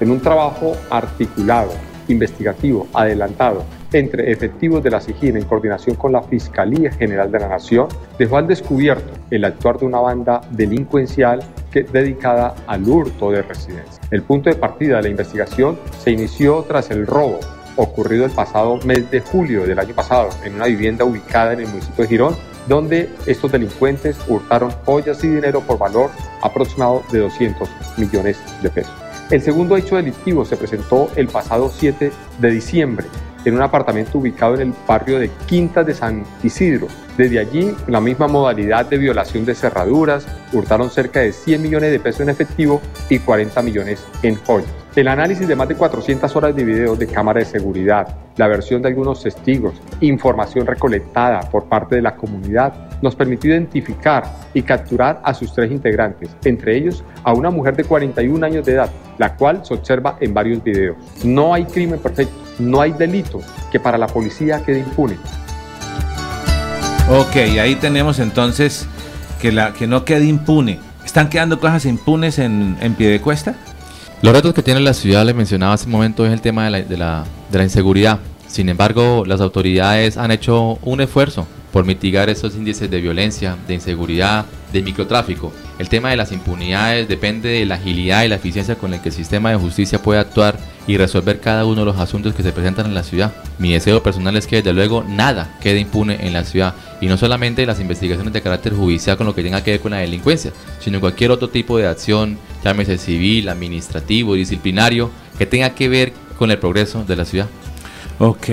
En 0.00 0.10
un 0.10 0.20
trabajo 0.20 0.76
articulado, 0.90 1.72
investigativo, 2.08 2.86
adelantado, 2.92 3.64
entre 3.92 4.30
efectivos 4.30 4.82
de 4.82 4.90
la 4.90 5.00
SIGIN 5.00 5.36
en 5.36 5.44
coordinación 5.44 5.96
con 5.96 6.12
la 6.12 6.22
Fiscalía 6.22 6.92
General 6.92 7.30
de 7.30 7.38
la 7.38 7.48
Nación, 7.48 7.88
dejó 8.18 8.36
al 8.36 8.46
descubierto 8.46 9.12
el 9.30 9.44
actuar 9.44 9.78
de 9.78 9.86
una 9.86 10.00
banda 10.00 10.40
delincuencial 10.50 11.40
que, 11.70 11.84
dedicada 11.84 12.54
al 12.66 12.86
hurto 12.88 13.30
de 13.30 13.42
residencias. 13.42 14.00
El 14.10 14.22
punto 14.22 14.50
de 14.50 14.56
partida 14.56 14.96
de 14.96 15.02
la 15.02 15.08
investigación 15.08 15.78
se 16.02 16.10
inició 16.10 16.64
tras 16.68 16.90
el 16.90 17.06
robo 17.06 17.40
ocurrido 17.76 18.24
el 18.24 18.30
pasado 18.30 18.78
mes 18.84 19.10
de 19.10 19.20
julio 19.20 19.66
del 19.66 19.78
año 19.78 19.94
pasado 19.94 20.30
en 20.44 20.54
una 20.54 20.66
vivienda 20.66 21.04
ubicada 21.04 21.52
en 21.52 21.60
el 21.60 21.68
municipio 21.68 22.04
de 22.04 22.08
Girón, 22.08 22.36
donde 22.66 23.10
estos 23.26 23.52
delincuentes 23.52 24.16
hurtaron 24.28 24.70
joyas 24.84 25.22
y 25.24 25.28
dinero 25.28 25.60
por 25.60 25.78
valor 25.78 26.10
aproximado 26.42 27.02
de 27.12 27.20
200 27.20 27.68
millones 27.96 28.38
de 28.62 28.70
pesos. 28.70 28.92
El 29.30 29.42
segundo 29.42 29.76
hecho 29.76 29.96
delictivo 29.96 30.44
se 30.44 30.56
presentó 30.56 31.10
el 31.16 31.26
pasado 31.28 31.68
7 31.68 32.12
de 32.38 32.50
diciembre 32.50 33.06
en 33.44 33.54
un 33.54 33.62
apartamento 33.62 34.18
ubicado 34.18 34.54
en 34.54 34.60
el 34.60 34.74
barrio 34.86 35.18
de 35.18 35.30
Quintas 35.46 35.86
de 35.86 35.94
San 35.94 36.24
Isidro. 36.42 36.88
Desde 37.16 37.38
allí, 37.38 37.74
la 37.86 38.00
misma 38.00 38.26
modalidad 38.28 38.86
de 38.86 38.98
violación 38.98 39.44
de 39.44 39.54
cerraduras, 39.54 40.26
hurtaron 40.52 40.90
cerca 40.90 41.20
de 41.20 41.32
100 41.32 41.62
millones 41.62 41.92
de 41.92 42.00
pesos 42.00 42.22
en 42.22 42.28
efectivo 42.28 42.82
y 43.08 43.18
40 43.20 43.62
millones 43.62 44.04
en 44.22 44.36
joyas. 44.44 44.85
El 44.96 45.08
análisis 45.08 45.46
de 45.46 45.54
más 45.54 45.68
de 45.68 45.74
400 45.74 46.34
horas 46.36 46.56
de 46.56 46.64
video 46.64 46.96
de 46.96 47.06
cámara 47.06 47.40
de 47.40 47.44
seguridad, 47.44 48.16
la 48.38 48.48
versión 48.48 48.80
de 48.80 48.88
algunos 48.88 49.22
testigos, 49.22 49.74
información 50.00 50.66
recolectada 50.66 51.40
por 51.50 51.66
parte 51.66 51.96
de 51.96 52.00
la 52.00 52.16
comunidad, 52.16 52.72
nos 53.02 53.14
permitió 53.14 53.50
identificar 53.50 54.24
y 54.54 54.62
capturar 54.62 55.20
a 55.22 55.34
sus 55.34 55.52
tres 55.52 55.70
integrantes, 55.70 56.30
entre 56.46 56.78
ellos 56.78 57.04
a 57.24 57.34
una 57.34 57.50
mujer 57.50 57.76
de 57.76 57.84
41 57.84 58.46
años 58.46 58.64
de 58.64 58.72
edad, 58.72 58.90
la 59.18 59.36
cual 59.36 59.60
se 59.66 59.74
observa 59.74 60.16
en 60.18 60.32
varios 60.32 60.64
videos. 60.64 60.96
No 61.22 61.52
hay 61.52 61.66
crimen 61.66 61.98
perfecto, 61.98 62.34
no 62.58 62.80
hay 62.80 62.92
delito 62.92 63.40
que 63.70 63.78
para 63.78 63.98
la 63.98 64.06
policía 64.06 64.64
quede 64.64 64.78
impune. 64.78 65.18
Ok, 67.10 67.36
ahí 67.60 67.74
tenemos 67.74 68.18
entonces 68.18 68.88
que, 69.42 69.52
la, 69.52 69.74
que 69.74 69.86
no 69.86 70.06
quede 70.06 70.24
impune. 70.24 70.80
¿Están 71.04 71.28
quedando 71.28 71.60
cosas 71.60 71.84
impunes 71.84 72.38
en, 72.38 72.78
en 72.80 72.94
pie 72.94 73.10
de 73.10 73.20
cuesta? 73.20 73.56
Los 74.22 74.32
retos 74.32 74.54
que 74.54 74.62
tiene 74.62 74.80
la 74.80 74.94
ciudad, 74.94 75.24
le 75.26 75.34
mencionaba 75.34 75.74
hace 75.74 75.86
un 75.86 75.92
momento, 75.92 76.24
es 76.24 76.32
el 76.32 76.40
tema 76.40 76.64
de 76.64 76.70
la, 76.70 76.82
de 76.82 76.96
la, 76.96 77.24
de 77.50 77.58
la 77.58 77.64
inseguridad. 77.64 78.18
Sin 78.46 78.68
embargo, 78.68 79.24
las 79.26 79.40
autoridades 79.40 80.16
han 80.16 80.30
hecho 80.30 80.78
un 80.82 81.00
esfuerzo 81.00 81.46
por 81.76 81.84
mitigar 81.84 82.30
esos 82.30 82.56
índices 82.56 82.90
de 82.90 83.02
violencia, 83.02 83.54
de 83.68 83.74
inseguridad, 83.74 84.46
de 84.72 84.80
microtráfico. 84.80 85.52
El 85.78 85.90
tema 85.90 86.08
de 86.08 86.16
las 86.16 86.32
impunidades 86.32 87.06
depende 87.06 87.50
de 87.50 87.66
la 87.66 87.74
agilidad 87.74 88.24
y 88.24 88.28
la 88.28 88.36
eficiencia 88.36 88.76
con 88.76 88.92
la 88.92 89.02
que 89.02 89.10
el 89.10 89.14
sistema 89.14 89.50
de 89.50 89.56
justicia 89.56 90.00
puede 90.00 90.18
actuar 90.18 90.58
y 90.86 90.96
resolver 90.96 91.38
cada 91.38 91.66
uno 91.66 91.80
de 91.80 91.84
los 91.84 91.98
asuntos 91.98 92.34
que 92.34 92.42
se 92.42 92.52
presentan 92.52 92.86
en 92.86 92.94
la 92.94 93.02
ciudad. 93.02 93.34
Mi 93.58 93.74
deseo 93.74 94.02
personal 94.02 94.38
es 94.38 94.46
que 94.46 94.56
desde 94.56 94.72
luego 94.72 95.04
nada 95.06 95.54
quede 95.60 95.80
impune 95.80 96.26
en 96.26 96.32
la 96.32 96.44
ciudad 96.44 96.74
y 97.02 97.08
no 97.08 97.18
solamente 97.18 97.66
las 97.66 97.78
investigaciones 97.78 98.32
de 98.32 98.40
carácter 98.40 98.72
judicial 98.72 99.18
con 99.18 99.26
lo 99.26 99.34
que 99.34 99.42
tenga 99.42 99.62
que 99.62 99.72
ver 99.72 99.80
con 99.80 99.90
la 99.90 99.98
delincuencia, 99.98 100.52
sino 100.80 100.98
cualquier 100.98 101.30
otro 101.30 101.50
tipo 101.50 101.76
de 101.76 101.88
acción, 101.88 102.38
llámese 102.64 102.96
civil, 102.96 103.50
administrativo, 103.50 104.32
disciplinario, 104.32 105.10
que 105.36 105.44
tenga 105.44 105.68
que 105.74 105.90
ver 105.90 106.14
con 106.38 106.50
el 106.50 106.58
progreso 106.58 107.04
de 107.04 107.16
la 107.16 107.26
ciudad. 107.26 107.48
Ok. 108.18 108.48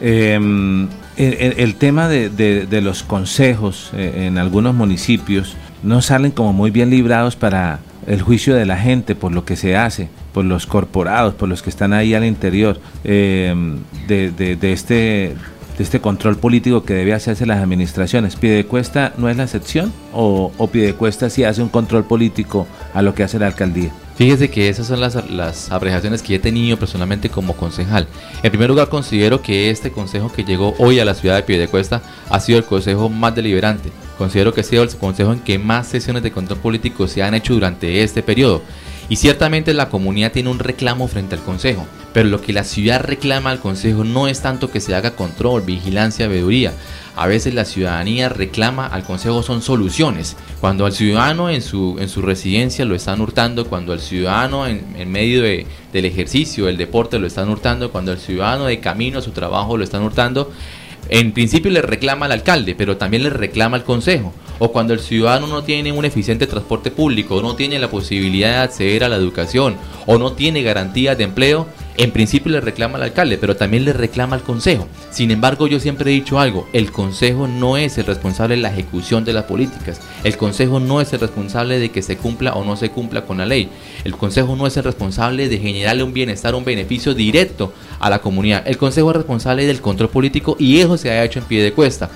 Eh, 0.00 0.86
el, 1.18 1.74
tema 1.74 2.08
de, 2.08 2.80
los 2.82 3.02
consejos 3.02 3.90
eh, 3.94 4.26
en 4.26 4.38
algunos 4.38 4.74
municipios 4.74 5.56
no 5.82 6.00
salen 6.00 6.30
como 6.30 6.52
muy 6.52 6.70
bien 6.70 6.90
librados 6.90 7.36
para 7.36 7.80
el 8.06 8.22
juicio 8.22 8.54
de 8.54 8.66
la 8.66 8.78
gente 8.78 9.14
por 9.14 9.32
lo 9.32 9.44
que 9.44 9.56
se 9.56 9.76
hace, 9.76 10.08
por 10.32 10.44
los 10.44 10.66
corporados, 10.66 11.34
por 11.34 11.48
los 11.48 11.62
que 11.62 11.70
están 11.70 11.92
ahí 11.92 12.14
al 12.14 12.24
interior 12.24 12.80
eh, 13.04 13.54
este 14.08 15.34
de 15.78 15.84
este 15.84 16.00
control 16.00 16.36
político 16.36 16.82
que 16.82 16.94
debe 16.94 17.14
hacerse 17.14 17.46
las 17.46 17.62
administraciones. 17.62 18.34
¿Piedecuesta 18.34 19.12
no 19.16 19.28
es 19.28 19.36
la 19.36 19.44
excepción 19.44 19.92
o, 20.12 20.50
o 20.58 20.66
Piedecuesta 20.66 21.30
sí 21.30 21.44
hace 21.44 21.62
un 21.62 21.68
control 21.68 22.04
político 22.04 22.66
a 22.94 23.02
lo 23.02 23.14
que 23.14 23.22
hace 23.22 23.38
la 23.38 23.46
alcaldía? 23.46 23.92
Fíjese 24.18 24.50
que 24.50 24.68
esas 24.68 24.88
son 24.88 25.00
las, 25.00 25.30
las 25.30 25.70
apreciaciones 25.70 26.22
que 26.22 26.34
he 26.34 26.38
tenido 26.40 26.76
personalmente 26.76 27.30
como 27.30 27.56
concejal. 27.56 28.08
En 28.42 28.50
primer 28.50 28.68
lugar, 28.68 28.88
considero 28.88 29.42
que 29.42 29.70
este 29.70 29.92
consejo 29.92 30.32
que 30.32 30.42
llegó 30.42 30.74
hoy 30.80 30.98
a 30.98 31.04
la 31.04 31.14
ciudad 31.14 31.36
de 31.36 31.44
Piedecuesta 31.44 32.02
ha 32.28 32.40
sido 32.40 32.58
el 32.58 32.64
consejo 32.64 33.08
más 33.08 33.36
deliberante. 33.36 33.92
Considero 34.18 34.52
que 34.52 34.62
ha 34.62 34.64
sido 34.64 34.82
el 34.82 34.90
consejo 34.96 35.32
en 35.32 35.38
que 35.38 35.60
más 35.60 35.86
sesiones 35.86 36.24
de 36.24 36.32
control 36.32 36.58
político 36.58 37.06
se 37.06 37.22
han 37.22 37.34
hecho 37.34 37.54
durante 37.54 38.02
este 38.02 38.24
periodo. 38.24 38.60
Y 39.10 39.16
ciertamente 39.16 39.72
la 39.72 39.88
comunidad 39.88 40.32
tiene 40.32 40.50
un 40.50 40.58
reclamo 40.58 41.08
frente 41.08 41.34
al 41.34 41.42
Consejo, 41.42 41.86
pero 42.12 42.28
lo 42.28 42.42
que 42.42 42.52
la 42.52 42.64
ciudad 42.64 43.00
reclama 43.00 43.50
al 43.50 43.60
Consejo 43.60 44.04
no 44.04 44.28
es 44.28 44.42
tanto 44.42 44.70
que 44.70 44.80
se 44.80 44.94
haga 44.94 45.12
control, 45.12 45.62
vigilancia, 45.62 46.28
veeduría. 46.28 46.74
A 47.16 47.26
veces 47.26 47.54
la 47.54 47.64
ciudadanía 47.64 48.28
reclama 48.28 48.86
al 48.86 49.04
Consejo 49.04 49.42
son 49.42 49.62
soluciones. 49.62 50.36
Cuando 50.60 50.84
al 50.84 50.92
ciudadano 50.92 51.48
en 51.48 51.62
su, 51.62 51.96
en 51.98 52.08
su 52.08 52.20
residencia 52.20 52.84
lo 52.84 52.94
están 52.94 53.20
hurtando, 53.20 53.66
cuando 53.66 53.92
al 53.92 54.00
ciudadano 54.00 54.66
en, 54.66 55.10
medio 55.10 55.42
de, 55.42 55.66
del 55.92 56.04
ejercicio, 56.04 56.66
del 56.66 56.76
deporte 56.76 57.18
lo 57.18 57.26
están 57.26 57.48
hurtando, 57.48 57.90
cuando 57.90 58.12
al 58.12 58.18
ciudadano 58.18 58.66
de 58.66 58.78
camino 58.78 59.18
a 59.18 59.22
su 59.22 59.30
trabajo 59.30 59.76
lo 59.78 59.84
están 59.84 60.02
hurtando, 60.02 60.52
en 61.08 61.32
principio 61.32 61.70
le 61.70 61.82
reclama 61.82 62.26
al 62.26 62.32
alcalde, 62.32 62.74
pero 62.74 62.96
también 62.96 63.22
le 63.22 63.30
reclama 63.30 63.76
al 63.76 63.84
consejo. 63.84 64.32
O 64.58 64.72
cuando 64.72 64.92
el 64.92 65.00
ciudadano 65.00 65.46
no 65.46 65.62
tiene 65.62 65.92
un 65.92 66.04
eficiente 66.04 66.46
transporte 66.46 66.90
público, 66.90 67.40
no 67.40 67.54
tiene 67.54 67.78
la 67.78 67.90
posibilidad 67.90 68.50
de 68.50 68.56
acceder 68.56 69.04
a 69.04 69.08
la 69.08 69.16
educación, 69.16 69.76
o 70.06 70.18
no 70.18 70.32
tiene 70.32 70.62
garantías 70.62 71.16
de 71.16 71.24
empleo, 71.24 71.66
en 71.98 72.12
principio 72.12 72.52
le 72.52 72.60
reclama 72.60 72.96
al 72.96 73.02
alcalde, 73.02 73.38
pero 73.38 73.56
también 73.56 73.84
le 73.84 73.92
reclama 73.92 74.36
al 74.36 74.42
consejo. 74.42 74.86
Sin 75.10 75.32
embargo, 75.32 75.66
yo 75.66 75.80
siempre 75.80 76.10
he 76.10 76.14
dicho 76.14 76.38
algo, 76.38 76.68
el 76.72 76.92
consejo 76.92 77.48
no 77.48 77.76
es 77.76 77.98
el 77.98 78.06
responsable 78.06 78.54
de 78.54 78.62
la 78.62 78.70
ejecución 78.70 79.24
de 79.24 79.32
las 79.32 79.44
políticas. 79.44 80.00
El 80.22 80.36
consejo 80.36 80.78
no 80.78 81.00
es 81.00 81.12
el 81.12 81.18
responsable 81.18 81.80
de 81.80 81.90
que 81.90 82.02
se 82.02 82.16
cumpla 82.16 82.52
o 82.52 82.64
no 82.64 82.76
se 82.76 82.90
cumpla 82.90 83.22
con 83.22 83.38
la 83.38 83.46
ley. 83.46 83.68
El 84.04 84.16
consejo 84.16 84.54
no 84.54 84.68
es 84.68 84.76
el 84.76 84.84
responsable 84.84 85.48
de 85.48 85.58
generarle 85.58 86.04
un 86.04 86.12
bienestar, 86.12 86.54
un 86.54 86.64
beneficio 86.64 87.14
directo 87.14 87.72
a 87.98 88.08
la 88.08 88.20
comunidad. 88.20 88.62
El 88.66 88.78
consejo 88.78 89.10
es 89.10 89.16
responsable 89.16 89.66
del 89.66 89.80
control 89.80 90.08
político 90.08 90.56
y 90.56 90.78
eso 90.78 90.96
se 90.96 91.10
ha 91.10 91.24
hecho 91.24 91.40
en 91.40 91.46
pie 91.46 91.64
de 91.64 91.72
cuesta. 91.72 92.10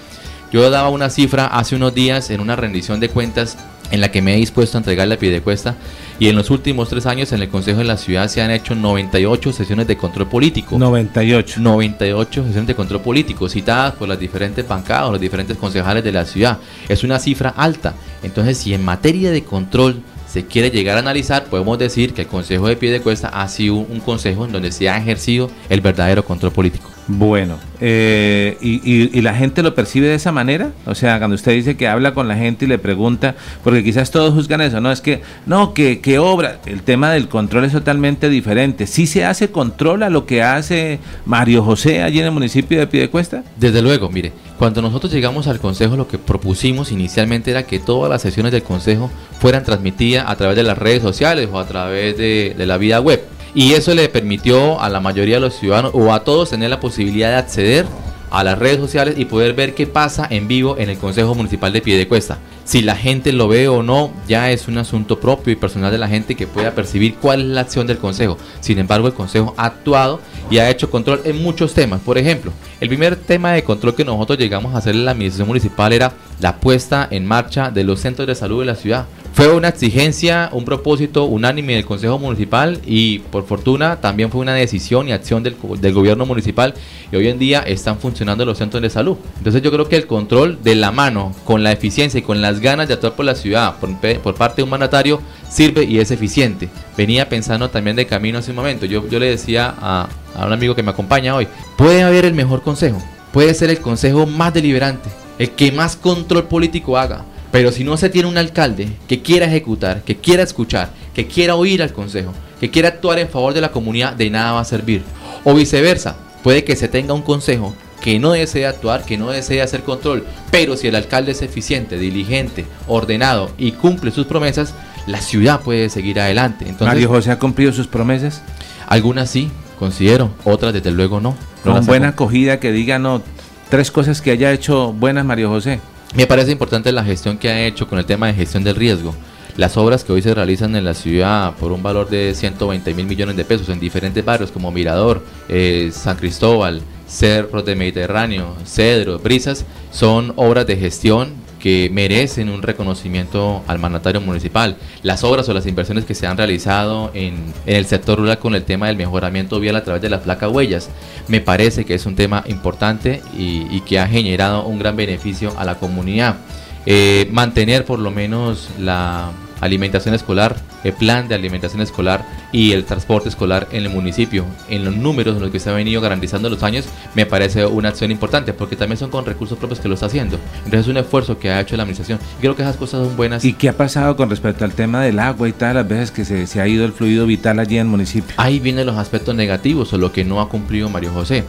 Yo 0.52 0.70
daba 0.70 0.90
una 0.90 1.10
cifra 1.10 1.46
hace 1.46 1.74
unos 1.74 1.92
días 1.92 2.30
en 2.30 2.40
una 2.40 2.54
rendición 2.54 3.00
de 3.00 3.08
cuentas 3.08 3.56
en 3.90 4.00
la 4.00 4.10
que 4.10 4.22
me 4.22 4.34
he 4.34 4.38
dispuesto 4.38 4.76
a 4.76 4.80
entregarle 4.80 5.14
a 5.14 5.18
Piedecuesta 5.18 5.76
y 6.22 6.28
en 6.28 6.36
los 6.36 6.50
últimos 6.50 6.88
tres 6.88 7.04
años 7.06 7.32
en 7.32 7.42
el 7.42 7.48
Consejo 7.48 7.78
de 7.78 7.84
la 7.84 7.96
Ciudad 7.96 8.28
se 8.28 8.40
han 8.40 8.52
hecho 8.52 8.76
98 8.76 9.52
sesiones 9.52 9.88
de 9.88 9.96
control 9.96 10.28
político. 10.28 10.78
98. 10.78 11.60
98 11.60 12.44
sesiones 12.44 12.68
de 12.68 12.76
control 12.76 13.00
político 13.00 13.48
citadas 13.48 13.94
por 13.94 14.06
las 14.06 14.20
diferentes 14.20 14.68
bancadas, 14.68 15.10
los 15.10 15.20
diferentes 15.20 15.56
concejales 15.56 16.04
de 16.04 16.12
la 16.12 16.24
ciudad. 16.24 16.60
Es 16.88 17.02
una 17.02 17.18
cifra 17.18 17.48
alta. 17.48 17.94
Entonces, 18.22 18.56
si 18.56 18.72
en 18.72 18.84
materia 18.84 19.32
de 19.32 19.42
control 19.42 20.00
se 20.28 20.46
quiere 20.46 20.70
llegar 20.70 20.96
a 20.96 21.00
analizar, 21.00 21.46
podemos 21.46 21.76
decir 21.76 22.14
que 22.14 22.22
el 22.22 22.28
Consejo 22.28 22.68
de 22.68 22.76
Piedecuesta 22.76 23.26
ha 23.26 23.48
sido 23.48 23.74
un 23.74 23.98
consejo 23.98 24.44
en 24.44 24.52
donde 24.52 24.70
se 24.70 24.88
ha 24.88 24.98
ejercido 24.98 25.50
el 25.68 25.80
verdadero 25.80 26.24
control 26.24 26.52
político. 26.52 26.88
Bueno, 27.14 27.58
eh, 27.78 28.56
y, 28.62 29.20
la 29.20 29.34
gente 29.34 29.62
lo 29.62 29.74
percibe 29.74 30.08
de 30.08 30.14
esa 30.14 30.32
manera? 30.32 30.70
O 30.86 30.94
sea, 30.94 31.18
cuando 31.18 31.34
usted 31.34 31.52
dice 31.52 31.76
que 31.76 31.86
habla 31.86 32.14
con 32.14 32.26
la 32.26 32.36
gente 32.36 32.64
y 32.64 32.68
le 32.68 32.78
pregunta, 32.78 33.34
porque 33.62 33.84
quizás 33.84 34.10
todos 34.10 34.32
juzgan 34.32 34.62
eso, 34.62 34.80
no 34.80 34.90
es 34.90 35.02
que, 35.02 35.20
no, 35.44 35.74
que, 35.74 36.00
que 36.00 36.18
obra, 36.18 36.60
el 36.64 36.82
tema 36.82 37.10
del 37.10 37.28
control 37.28 37.66
es 37.66 37.72
totalmente 37.72 38.30
diferente. 38.30 38.86
¿Sí 38.86 39.06
se 39.06 39.26
hace 39.26 39.50
control 39.50 40.04
a 40.04 40.08
lo 40.08 40.24
que 40.24 40.42
hace 40.42 41.00
Mario 41.26 41.62
José 41.62 42.02
allí 42.02 42.18
en 42.18 42.24
el 42.24 42.32
municipio 42.32 42.78
de 42.78 42.86
Piedecuesta? 42.86 43.44
Desde 43.58 43.82
luego, 43.82 44.08
mire, 44.08 44.32
cuando 44.58 44.80
nosotros 44.80 45.12
llegamos 45.12 45.46
al 45.46 45.60
Consejo 45.60 45.96
lo 45.96 46.08
que 46.08 46.16
propusimos 46.16 46.92
inicialmente 46.92 47.50
era 47.50 47.64
que 47.64 47.78
todas 47.78 48.08
las 48.08 48.22
sesiones 48.22 48.52
del 48.52 48.62
Consejo 48.62 49.10
fueran 49.38 49.64
transmitidas 49.64 50.30
a 50.30 50.36
través 50.36 50.56
de 50.56 50.62
las 50.62 50.78
redes 50.78 51.02
sociales 51.02 51.50
o 51.52 51.58
a 51.58 51.66
través 51.66 52.16
de, 52.16 52.54
de 52.56 52.66
la 52.66 52.78
vida 52.78 53.00
web. 53.00 53.22
Y 53.54 53.72
eso 53.72 53.94
le 53.94 54.08
permitió 54.08 54.80
a 54.80 54.88
la 54.88 55.00
mayoría 55.00 55.34
de 55.36 55.42
los 55.42 55.54
ciudadanos 55.54 55.92
o 55.94 56.12
a 56.12 56.24
todos 56.24 56.50
tener 56.50 56.70
la 56.70 56.80
posibilidad 56.80 57.30
de 57.30 57.36
acceder 57.36 57.86
a 58.32 58.42
las 58.42 58.58
redes 58.58 58.78
sociales 58.78 59.16
y 59.18 59.26
poder 59.26 59.52
ver 59.52 59.74
qué 59.74 59.86
pasa 59.86 60.26
en 60.30 60.48
vivo 60.48 60.78
en 60.78 60.88
el 60.88 60.96
Consejo 60.96 61.34
Municipal 61.34 61.70
de 61.70 61.82
Piedecuesta. 61.82 62.38
Si 62.64 62.80
la 62.80 62.96
gente 62.96 63.30
lo 63.30 63.46
ve 63.46 63.68
o 63.68 63.82
no, 63.82 64.10
ya 64.26 64.50
es 64.50 64.68
un 64.68 64.78
asunto 64.78 65.20
propio 65.20 65.52
y 65.52 65.56
personal 65.56 65.92
de 65.92 65.98
la 65.98 66.08
gente 66.08 66.34
que 66.34 66.46
pueda 66.46 66.74
percibir 66.74 67.16
cuál 67.16 67.42
es 67.42 67.46
la 67.48 67.60
acción 67.60 67.86
del 67.86 67.98
Consejo. 67.98 68.38
Sin 68.60 68.78
embargo, 68.78 69.06
el 69.06 69.12
Consejo 69.12 69.52
ha 69.58 69.66
actuado 69.66 70.20
y 70.50 70.58
ha 70.58 70.70
hecho 70.70 70.90
control 70.90 71.20
en 71.24 71.42
muchos 71.42 71.74
temas. 71.74 72.00
Por 72.00 72.16
ejemplo, 72.16 72.52
el 72.80 72.88
primer 72.88 73.16
tema 73.16 73.52
de 73.52 73.64
control 73.64 73.94
que 73.94 74.04
nosotros 74.04 74.38
llegamos 74.38 74.74
a 74.74 74.78
hacer 74.78 74.94
en 74.94 75.04
la 75.04 75.10
Administración 75.10 75.48
Municipal 75.48 75.92
era 75.92 76.14
la 76.40 76.56
puesta 76.56 77.06
en 77.10 77.26
marcha 77.26 77.70
de 77.70 77.84
los 77.84 78.00
centros 78.00 78.26
de 78.26 78.34
salud 78.34 78.60
de 78.60 78.66
la 78.66 78.76
ciudad. 78.76 79.06
Fue 79.34 79.50
una 79.50 79.68
exigencia, 79.68 80.50
un 80.52 80.66
propósito 80.66 81.24
unánime 81.24 81.72
del 81.74 81.86
Consejo 81.86 82.18
Municipal 82.18 82.82
y 82.84 83.20
por 83.20 83.46
fortuna 83.46 83.96
también 83.96 84.30
fue 84.30 84.42
una 84.42 84.52
decisión 84.52 85.08
y 85.08 85.12
acción 85.12 85.42
del, 85.42 85.56
gobierno 85.94 86.26
municipal 86.26 86.74
y 87.10 87.16
hoy 87.16 87.28
en 87.28 87.38
día 87.38 87.60
están 87.60 87.98
funcionando 87.98 88.44
los 88.44 88.58
centros 88.58 88.82
de 88.82 88.90
salud. 88.90 89.16
Entonces 89.38 89.62
yo 89.62 89.72
creo 89.72 89.88
que 89.88 89.96
el 89.96 90.06
control 90.06 90.62
de 90.62 90.74
la 90.74 90.92
mano, 90.92 91.34
con 91.46 91.62
la 91.62 91.72
eficiencia 91.72 92.18
y 92.18 92.22
con 92.22 92.42
las 92.42 92.60
ganas 92.60 92.88
de 92.88 92.94
actuar 92.94 93.14
por 93.14 93.24
la 93.24 93.34
ciudad 93.34 93.76
por, 93.80 94.34
parte 94.34 94.56
de 94.56 94.64
un 94.64 94.70
mandatario 94.70 95.22
sirve 95.48 95.84
y 95.84 95.98
es 95.98 96.10
eficiente. 96.10 96.68
Venía 96.98 97.30
pensando 97.30 97.70
también 97.70 97.96
de 97.96 98.04
camino 98.04 98.38
hace 98.38 98.50
un 98.50 98.56
momento. 98.56 98.84
Yo, 98.84 99.08
yo 99.08 99.18
le 99.18 99.30
decía 99.30 99.74
a, 99.80 100.10
a 100.36 100.46
un 100.46 100.52
amigo 100.52 100.74
que 100.74 100.82
me 100.82 100.90
acompaña 100.90 101.34
hoy, 101.34 101.48
puede 101.78 102.02
haber 102.02 102.26
el 102.26 102.34
mejor 102.34 102.60
consejo, 102.60 103.02
puede 103.32 103.54
ser 103.54 103.70
el 103.70 103.80
consejo 103.80 104.26
más 104.26 104.52
deliberante, 104.52 105.08
el 105.38 105.52
que 105.52 105.72
más 105.72 105.96
control 105.96 106.44
político 106.44 106.98
haga 106.98 107.24
pero 107.52 107.70
si 107.70 107.84
no 107.84 107.96
se 107.96 108.08
tiene 108.08 108.28
un 108.28 108.38
alcalde 108.38 108.88
que 109.06 109.22
quiera 109.22 109.46
ejecutar, 109.46 110.02
que 110.02 110.16
quiera 110.16 110.42
escuchar, 110.42 110.90
que 111.14 111.28
quiera 111.28 111.54
oír 111.54 111.82
al 111.82 111.92
consejo, 111.92 112.32
que 112.58 112.70
quiera 112.70 112.88
actuar 112.88 113.18
en 113.18 113.28
favor 113.28 113.52
de 113.54 113.60
la 113.60 113.70
comunidad, 113.70 114.14
de 114.14 114.30
nada 114.30 114.52
va 114.52 114.60
a 114.60 114.64
servir. 114.64 115.02
O 115.44 115.54
viceversa, 115.54 116.16
puede 116.42 116.64
que 116.64 116.76
se 116.76 116.88
tenga 116.88 117.12
un 117.12 117.22
consejo 117.22 117.74
que 118.00 118.18
no 118.18 118.32
desee 118.32 118.66
actuar, 118.66 119.04
que 119.04 119.18
no 119.18 119.30
desee 119.30 119.60
hacer 119.60 119.82
control, 119.82 120.24
pero 120.50 120.76
si 120.76 120.88
el 120.88 120.96
alcalde 120.96 121.32
es 121.32 121.42
eficiente, 121.42 121.98
diligente, 121.98 122.64
ordenado 122.88 123.50
y 123.58 123.72
cumple 123.72 124.10
sus 124.10 124.26
promesas, 124.26 124.74
la 125.06 125.20
ciudad 125.20 125.60
puede 125.60 125.90
seguir 125.90 126.20
adelante. 126.20 126.64
Entonces, 126.64 126.86
¿Mario 126.86 127.10
José 127.10 127.30
ha 127.30 127.38
cumplido 127.38 127.72
sus 127.72 127.86
promesas? 127.86 128.42
Algunas 128.88 129.30
sí, 129.30 129.50
considero, 129.78 130.30
otras 130.44 130.72
desde 130.72 130.90
luego 130.90 131.20
no. 131.20 131.36
Con 131.62 131.84
buena 131.84 132.08
acogida 132.08 132.58
que 132.58 132.72
diga 132.72 132.98
no, 132.98 133.22
tres 133.68 133.90
cosas 133.90 134.22
que 134.22 134.30
haya 134.30 134.52
hecho 134.52 134.92
buenas 134.92 135.24
Mario 135.24 135.50
José. 135.50 135.80
Me 136.14 136.26
parece 136.26 136.52
importante 136.52 136.92
la 136.92 137.04
gestión 137.04 137.38
que 137.38 137.48
ha 137.48 137.66
hecho 137.66 137.88
con 137.88 137.98
el 137.98 138.04
tema 138.04 138.26
de 138.26 138.34
gestión 138.34 138.62
del 138.62 138.76
riesgo. 138.76 139.14
Las 139.56 139.78
obras 139.78 140.04
que 140.04 140.12
hoy 140.12 140.20
se 140.20 140.34
realizan 140.34 140.76
en 140.76 140.84
la 140.84 140.92
ciudad 140.92 141.54
por 141.56 141.72
un 141.72 141.82
valor 141.82 142.10
de 142.10 142.34
120 142.34 142.92
mil 142.92 143.06
millones 143.06 143.34
de 143.34 143.46
pesos 143.46 143.70
en 143.70 143.80
diferentes 143.80 144.22
barrios 144.22 144.52
como 144.52 144.70
Mirador, 144.70 145.22
eh, 145.48 145.90
San 145.90 146.16
Cristóbal, 146.16 146.82
Cerros 147.06 147.64
de 147.64 147.76
Mediterráneo, 147.76 148.54
Cedro, 148.66 149.18
Brisas, 149.20 149.64
son 149.90 150.34
obras 150.36 150.66
de 150.66 150.76
gestión 150.76 151.32
que 151.62 151.88
merecen 151.92 152.48
un 152.48 152.60
reconocimiento 152.60 153.62
al 153.68 153.78
mandatario 153.78 154.20
municipal. 154.20 154.76
Las 155.04 155.22
obras 155.22 155.48
o 155.48 155.54
las 155.54 155.64
inversiones 155.66 156.04
que 156.04 156.16
se 156.16 156.26
han 156.26 156.36
realizado 156.36 157.12
en, 157.14 157.54
el 157.66 157.86
sector 157.86 158.18
rural 158.18 158.40
con 158.40 158.56
el 158.56 158.64
tema 158.64 158.88
del 158.88 158.96
mejoramiento 158.96 159.60
vial 159.60 159.76
a 159.76 159.84
través 159.84 160.02
de 160.02 160.10
las 160.10 160.22
placas 160.22 160.50
huellas, 160.50 160.90
me 161.28 161.40
parece 161.40 161.84
que 161.84 161.94
es 161.94 162.04
un 162.04 162.16
tema 162.16 162.42
importante 162.48 163.22
y, 163.38 163.80
que 163.82 164.00
ha 164.00 164.08
generado 164.08 164.64
un 164.66 164.80
gran 164.80 164.96
beneficio 164.96 165.54
a 165.56 165.64
la 165.64 165.76
comunidad. 165.76 166.36
Eh, 166.84 167.28
mantener 167.30 167.84
por 167.84 168.00
lo 168.00 168.10
menos 168.10 168.68
la 168.80 169.30
alimentación 169.62 170.14
escolar, 170.14 170.56
el 170.84 170.92
plan 170.92 171.28
de 171.28 171.36
alimentación 171.36 171.80
escolar 171.80 172.26
y 172.50 172.72
el 172.72 172.84
transporte 172.84 173.28
escolar 173.28 173.68
en 173.70 173.84
el 173.84 173.90
municipio, 173.90 174.44
en 174.68 174.84
los 174.84 174.94
números 174.96 175.36
en 175.36 175.42
los 175.42 175.50
que 175.50 175.60
se 175.60 175.70
ha 175.70 175.72
venido 175.72 176.00
garantizando 176.00 176.50
los 176.50 176.62
años, 176.64 176.86
me 177.14 177.26
parece 177.26 177.64
una 177.64 177.90
acción 177.90 178.10
importante 178.10 178.52
porque 178.52 178.74
también 178.74 178.98
son 178.98 179.10
con 179.10 179.24
recursos 179.24 179.56
propios 179.56 179.78
que 179.78 179.88
lo 179.88 179.94
está 179.94 180.06
haciendo. 180.06 180.38
Entonces 180.58 180.80
es 180.80 180.88
un 180.88 180.96
esfuerzo 180.96 181.38
que 181.38 181.50
ha 181.50 181.60
hecho 181.60 181.76
la 181.76 181.84
administración. 181.84 182.18
creo 182.40 182.56
que 182.56 182.62
esas 182.62 182.76
cosas 182.76 183.06
son 183.06 183.16
buenas. 183.16 183.44
¿Y 183.44 183.52
qué 183.54 183.68
ha 183.68 183.76
pasado 183.76 184.16
con 184.16 184.28
respecto 184.28 184.64
al 184.64 184.72
tema 184.72 185.00
del 185.00 185.20
agua 185.20 185.48
y 185.48 185.52
tal, 185.52 185.76
las 185.76 185.88
veces 185.88 186.10
que 186.10 186.24
se, 186.24 186.48
se 186.48 186.60
ha 186.60 186.66
ido 186.66 186.84
el 186.84 186.92
fluido 186.92 187.24
vital 187.24 187.60
allí 187.60 187.76
en 187.76 187.82
el 187.82 187.88
municipio? 187.88 188.34
Ahí 188.38 188.58
vienen 188.58 188.84
los 188.86 188.96
aspectos 188.96 189.36
negativos 189.36 189.92
o 189.92 189.98
lo 189.98 190.10
que 190.10 190.24
no 190.24 190.40
ha 190.40 190.48
cumplido 190.48 190.88
Mario 190.88 191.12
José. 191.12 191.44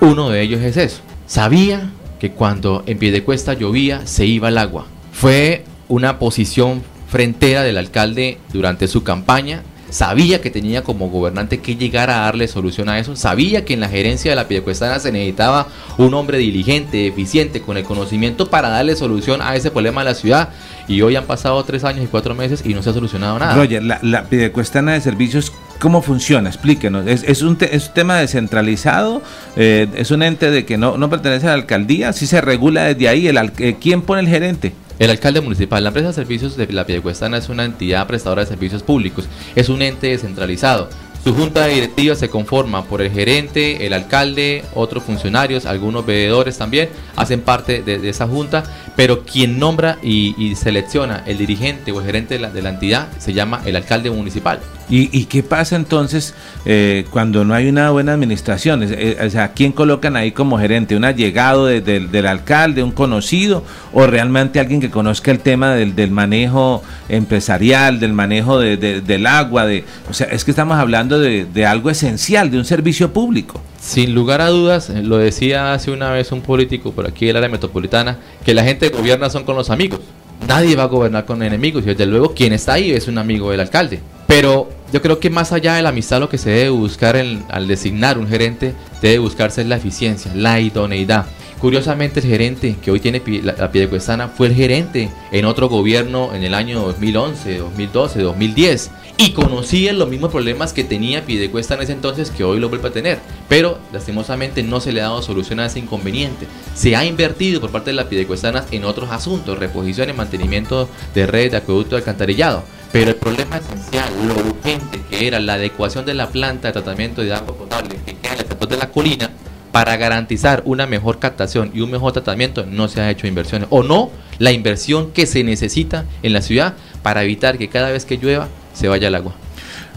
Uno 0.00 0.30
de 0.30 0.40
ellos 0.40 0.62
es 0.62 0.78
eso. 0.78 1.02
Sabía 1.26 1.90
que 2.18 2.32
cuando 2.32 2.82
en 2.86 2.98
pie 2.98 3.12
de 3.12 3.22
cuesta 3.22 3.52
llovía 3.52 4.06
se 4.06 4.24
iba 4.24 4.48
el 4.48 4.58
agua. 4.58 4.86
Fue 5.12 5.64
una 5.88 6.18
posición 6.18 6.82
frentera 7.08 7.62
del 7.62 7.78
alcalde 7.78 8.38
durante 8.52 8.88
su 8.88 9.02
campaña. 9.02 9.62
Sabía 9.90 10.42
que 10.42 10.50
tenía 10.50 10.84
como 10.84 11.08
gobernante 11.08 11.60
que 11.60 11.76
llegar 11.76 12.10
a 12.10 12.18
darle 12.18 12.46
solución 12.46 12.90
a 12.90 12.98
eso. 12.98 13.16
Sabía 13.16 13.64
que 13.64 13.72
en 13.72 13.80
la 13.80 13.88
gerencia 13.88 14.30
de 14.30 14.36
la 14.36 14.46
Piedecuestana 14.46 14.98
se 14.98 15.12
necesitaba 15.12 15.68
un 15.96 16.12
hombre 16.12 16.36
diligente, 16.36 17.06
eficiente, 17.06 17.62
con 17.62 17.78
el 17.78 17.84
conocimiento 17.84 18.50
para 18.50 18.68
darle 18.68 18.96
solución 18.96 19.40
a 19.40 19.56
ese 19.56 19.70
problema 19.70 20.02
de 20.02 20.10
la 20.10 20.14
ciudad. 20.14 20.50
Y 20.88 21.00
hoy 21.00 21.16
han 21.16 21.24
pasado 21.24 21.64
tres 21.64 21.84
años 21.84 22.04
y 22.04 22.08
cuatro 22.08 22.34
meses 22.34 22.62
y 22.66 22.74
no 22.74 22.82
se 22.82 22.90
ha 22.90 22.92
solucionado 22.92 23.38
nada. 23.38 23.54
Roger, 23.54 23.82
la, 23.82 23.98
la 24.02 24.24
Piedecuestana 24.24 24.92
de 24.92 25.00
Servicios 25.00 25.52
¿Cómo 25.78 26.02
funciona? 26.02 26.48
Explíquenos. 26.48 27.06
¿Es, 27.06 27.42
un, 27.42 27.56
tema 27.56 28.16
descentralizado? 28.16 29.22
Eh, 29.56 29.86
¿Es 29.94 30.10
un 30.10 30.24
ente 30.24 30.50
de 30.50 30.64
que 30.64 30.76
no, 30.76 30.98
no 30.98 31.08
pertenece 31.08 31.46
a 31.46 31.50
la 31.50 31.54
alcaldía? 31.54 32.12
¿Si 32.12 32.26
se 32.26 32.40
regula 32.40 32.84
desde 32.84 33.08
ahí? 33.08 33.28
El, 33.28 33.38
eh, 33.58 33.76
¿Quién 33.80 34.02
pone 34.02 34.22
el 34.22 34.28
gerente? 34.28 34.72
El 34.98 35.10
alcalde 35.10 35.40
municipal, 35.40 35.82
la 35.84 35.90
empresa 35.90 36.08
de 36.08 36.14
servicios 36.14 36.56
de 36.56 36.66
la 36.72 36.84
Piedecuestana 36.84 37.36
es 37.36 37.48
una 37.48 37.64
entidad 37.64 38.06
prestadora 38.08 38.42
de 38.42 38.48
servicios 38.48 38.82
públicos, 38.82 39.28
es 39.54 39.68
un 39.68 39.82
ente 39.82 40.08
descentralizado. 40.08 40.88
Su 41.22 41.34
junta 41.34 41.66
directiva 41.66 42.16
se 42.16 42.28
conforma 42.28 42.84
por 42.84 43.00
el 43.02 43.12
gerente, 43.12 43.86
el 43.86 43.92
alcalde, 43.92 44.64
otros 44.74 45.04
funcionarios, 45.04 45.66
algunos 45.66 46.04
veedores 46.04 46.58
también 46.58 46.88
hacen 47.14 47.42
parte 47.42 47.82
de, 47.82 48.08
esa 48.08 48.26
junta, 48.26 48.64
pero 48.96 49.24
quien 49.24 49.58
nombra 49.58 49.98
y, 50.02 50.54
selecciona 50.56 51.22
el 51.26 51.38
dirigente 51.38 51.92
o 51.92 52.00
el 52.00 52.06
gerente 52.06 52.34
de 52.34 52.40
la, 52.40 52.50
de 52.50 52.62
la, 52.62 52.70
entidad 52.70 53.08
se 53.18 53.32
llama 53.32 53.62
el 53.66 53.76
alcalde 53.76 54.10
municipal. 54.10 54.60
¿Y, 54.90 55.26
qué 55.26 55.42
pasa 55.42 55.76
entonces 55.76 56.34
eh, 56.64 57.04
cuando 57.10 57.44
no 57.44 57.52
hay 57.52 57.68
una 57.68 57.90
buena 57.90 58.14
administración? 58.14 58.82
Eh, 58.82 59.18
o 59.24 59.28
sea, 59.28 59.52
¿quién 59.52 59.72
colocan 59.72 60.16
ahí 60.16 60.32
como 60.32 60.58
gerente? 60.58 60.96
¿Un 60.96 61.04
allegado 61.04 61.66
del 61.66 62.26
alcalde, 62.26 62.82
un 62.82 62.92
conocido 62.92 63.64
o 63.92 64.06
realmente 64.06 64.60
alguien 64.60 64.80
que 64.80 64.90
conozca 64.90 65.30
el 65.30 65.40
tema 65.40 65.74
del, 65.74 66.10
manejo 66.10 66.82
empresarial, 67.10 68.00
del 68.00 68.14
manejo 68.14 68.58
del 68.60 69.26
agua? 69.26 69.66
De, 69.66 69.84
o 70.08 70.14
sea, 70.14 70.28
es 70.28 70.44
que 70.44 70.52
estamos 70.52 70.78
hablando 70.78 71.20
de, 71.20 71.66
algo 71.66 71.90
esencial, 71.90 72.50
de 72.50 72.56
un 72.56 72.64
servicio 72.64 73.12
público. 73.12 73.60
Sin 73.78 74.14
lugar 74.14 74.40
a 74.40 74.48
dudas, 74.48 74.88
eh, 74.90 75.02
lo 75.02 75.18
decía 75.18 75.74
hace 75.74 75.90
una 75.90 76.10
vez 76.10 76.32
un 76.32 76.40
político 76.40 76.92
por 76.92 77.06
aquí 77.06 77.26
del 77.26 77.36
área 77.36 77.48
metropolitana, 77.48 78.18
que 78.44 78.54
la 78.54 78.64
gente 78.64 78.88
gobierna 78.88 79.28
son 79.28 79.44
con 79.44 79.54
los 79.54 79.70
amigos. 79.70 80.00
Nadie 80.46 80.76
va 80.76 80.84
a 80.84 80.86
gobernar 80.86 81.24
con 81.24 81.42
enemigos 81.42 81.82
y 81.84 81.88
desde 81.88 82.06
luego 82.06 82.32
quien 82.32 82.52
está 82.52 82.74
ahí 82.74 82.90
es 82.90 83.08
un 83.08 83.18
amigo 83.18 83.50
del 83.50 83.60
alcalde. 83.60 84.00
Pero 84.26 84.67
yo 84.92 85.02
creo 85.02 85.20
que 85.20 85.30
más 85.30 85.52
allá 85.52 85.74
de 85.74 85.82
la 85.82 85.90
amistad 85.90 86.20
lo 86.20 86.28
que 86.28 86.38
se 86.38 86.50
debe 86.50 86.70
buscar 86.70 87.16
al 87.16 87.68
designar 87.68 88.18
un 88.18 88.28
gerente 88.28 88.74
debe 89.02 89.18
buscarse 89.18 89.64
la 89.64 89.76
eficiencia, 89.76 90.32
la 90.34 90.60
idoneidad. 90.60 91.26
Curiosamente 91.60 92.20
el 92.20 92.26
gerente 92.26 92.76
que 92.80 92.92
hoy 92.92 93.00
tiene 93.00 93.20
la, 93.42 93.52
la 93.52 93.72
Piedecuestana 93.72 94.28
fue 94.28 94.46
el 94.46 94.54
gerente 94.54 95.10
en 95.32 95.44
otro 95.44 95.68
gobierno 95.68 96.32
en 96.32 96.44
el 96.44 96.54
año 96.54 96.80
2011, 96.80 97.58
2012, 97.58 98.22
2010 98.22 98.90
y 99.20 99.32
conocía 99.32 99.92
los 99.92 100.08
mismos 100.08 100.30
problemas 100.30 100.72
que 100.72 100.84
tenía 100.84 101.26
Piedecuesta 101.26 101.74
en 101.74 101.82
ese 101.82 101.92
entonces 101.92 102.30
que 102.30 102.44
hoy 102.44 102.60
lo 102.60 102.68
vuelve 102.68 102.88
a 102.88 102.92
tener. 102.92 103.18
Pero 103.48 103.78
lastimosamente 103.92 104.62
no 104.62 104.80
se 104.80 104.92
le 104.92 105.00
ha 105.00 105.04
dado 105.04 105.22
solución 105.22 105.58
a 105.58 105.66
ese 105.66 105.80
inconveniente. 105.80 106.46
Se 106.74 106.94
ha 106.94 107.04
invertido 107.04 107.60
por 107.60 107.70
parte 107.70 107.90
de 107.90 107.96
las 107.96 108.06
Piedecuestanas 108.06 108.66
en 108.70 108.84
otros 108.84 109.10
asuntos, 109.10 109.58
reposición 109.58 110.08
y 110.08 110.12
mantenimiento 110.12 110.88
de 111.16 111.26
redes 111.26 111.50
de 111.50 111.56
acueducto 111.56 111.96
de 111.96 112.02
alcantarillado. 112.02 112.62
Pero 112.92 113.10
el 113.10 113.16
problema 113.16 113.58
esencial, 113.58 114.08
lo 114.26 114.34
urgente 114.34 115.00
que 115.10 115.26
era 115.26 115.40
la 115.40 115.54
adecuación 115.54 116.06
de 116.06 116.14
la 116.14 116.28
planta 116.28 116.68
de 116.68 116.72
tratamiento 116.72 117.22
de 117.22 117.34
agua 117.34 117.56
potable 117.56 117.96
que 118.06 118.16
queda 118.16 118.34
en 118.34 118.40
el 118.40 118.46
sector 118.46 118.68
de 118.68 118.76
la 118.78 118.90
colina, 118.90 119.30
para 119.72 119.96
garantizar 119.96 120.62
una 120.64 120.86
mejor 120.86 121.18
captación 121.18 121.70
y 121.74 121.82
un 121.82 121.90
mejor 121.90 122.12
tratamiento 122.12 122.64
no 122.66 122.88
se 122.88 123.00
ha 123.00 123.10
hecho 123.10 123.26
inversiones 123.26 123.68
o 123.70 123.82
no 123.82 124.10
la 124.38 124.52
inversión 124.52 125.12
que 125.12 125.26
se 125.26 125.44
necesita 125.44 126.06
en 126.22 126.32
la 126.32 126.42
ciudad 126.42 126.74
para 127.02 127.22
evitar 127.22 127.58
que 127.58 127.68
cada 127.68 127.90
vez 127.90 128.04
que 128.04 128.16
llueva 128.16 128.48
se 128.72 128.88
vaya 128.88 129.08
el 129.08 129.14
agua. 129.14 129.34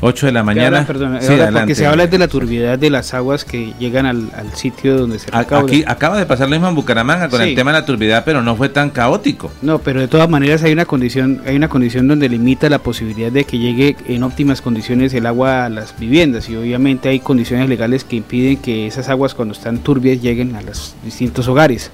8 0.01 0.25
de 0.25 0.31
la 0.31 0.43
mañana. 0.43 0.85
perdón, 0.85 1.19
porque 1.53 1.75
se 1.75 1.85
habla 1.85 2.07
de 2.07 2.17
la 2.17 2.27
turbiedad 2.27 2.77
de 2.77 2.89
las 2.89 3.13
aguas 3.13 3.45
que 3.45 3.73
llegan 3.79 4.05
al, 4.05 4.31
sitio 4.53 4.97
donde 4.97 5.19
se 5.19 5.31
recauda. 5.31 5.65
Aquí 5.65 5.83
acaba 5.87 6.17
de 6.17 6.25
pasar 6.25 6.49
lo 6.49 6.55
mismo 6.55 6.67
en 6.67 6.75
Bucaramanga 6.75 7.29
con 7.29 7.41
el 7.41 7.55
tema 7.55 7.71
de 7.71 7.79
la 7.79 7.85
turbiedad, 7.85 8.23
pero 8.25 8.41
no 8.41 8.55
fue 8.55 8.69
tan 8.69 8.89
caótico. 8.89 9.51
No, 9.61 9.79
pero 9.79 10.01
de 10.01 10.07
todas 10.07 10.29
maneras 10.29 10.63
hay 10.63 10.73
una 10.73 10.85
condición, 10.85 11.41
hay 11.45 11.55
una 11.55 11.69
condición 11.69 12.07
donde 12.07 12.27
limita 12.27 12.69
la 12.69 12.79
posibilidad 12.79 13.31
de 13.31 13.45
que 13.45 13.57
llegue 13.57 13.95
en 14.07 14.23
óptimas 14.23 14.61
condiciones 14.61 15.13
el 15.13 15.25
agua 15.25 15.65
a 15.65 15.69
las 15.69 15.97
viviendas 15.97 16.49
y 16.49 16.55
obviamente 16.55 17.09
hay 17.09 17.19
condiciones 17.19 17.69
legales 17.69 18.03
que 18.03 18.17
impiden 18.17 18.57
que 18.57 18.87
esas 18.87 19.09
aguas 19.09 19.33
cuando 19.33 19.53
están 19.53 19.79
turbias 19.79 20.21
lleguen 20.21 20.55
a 20.55 20.61
los 20.61 20.95
distintos 21.03 21.47
hogares. 21.47 21.91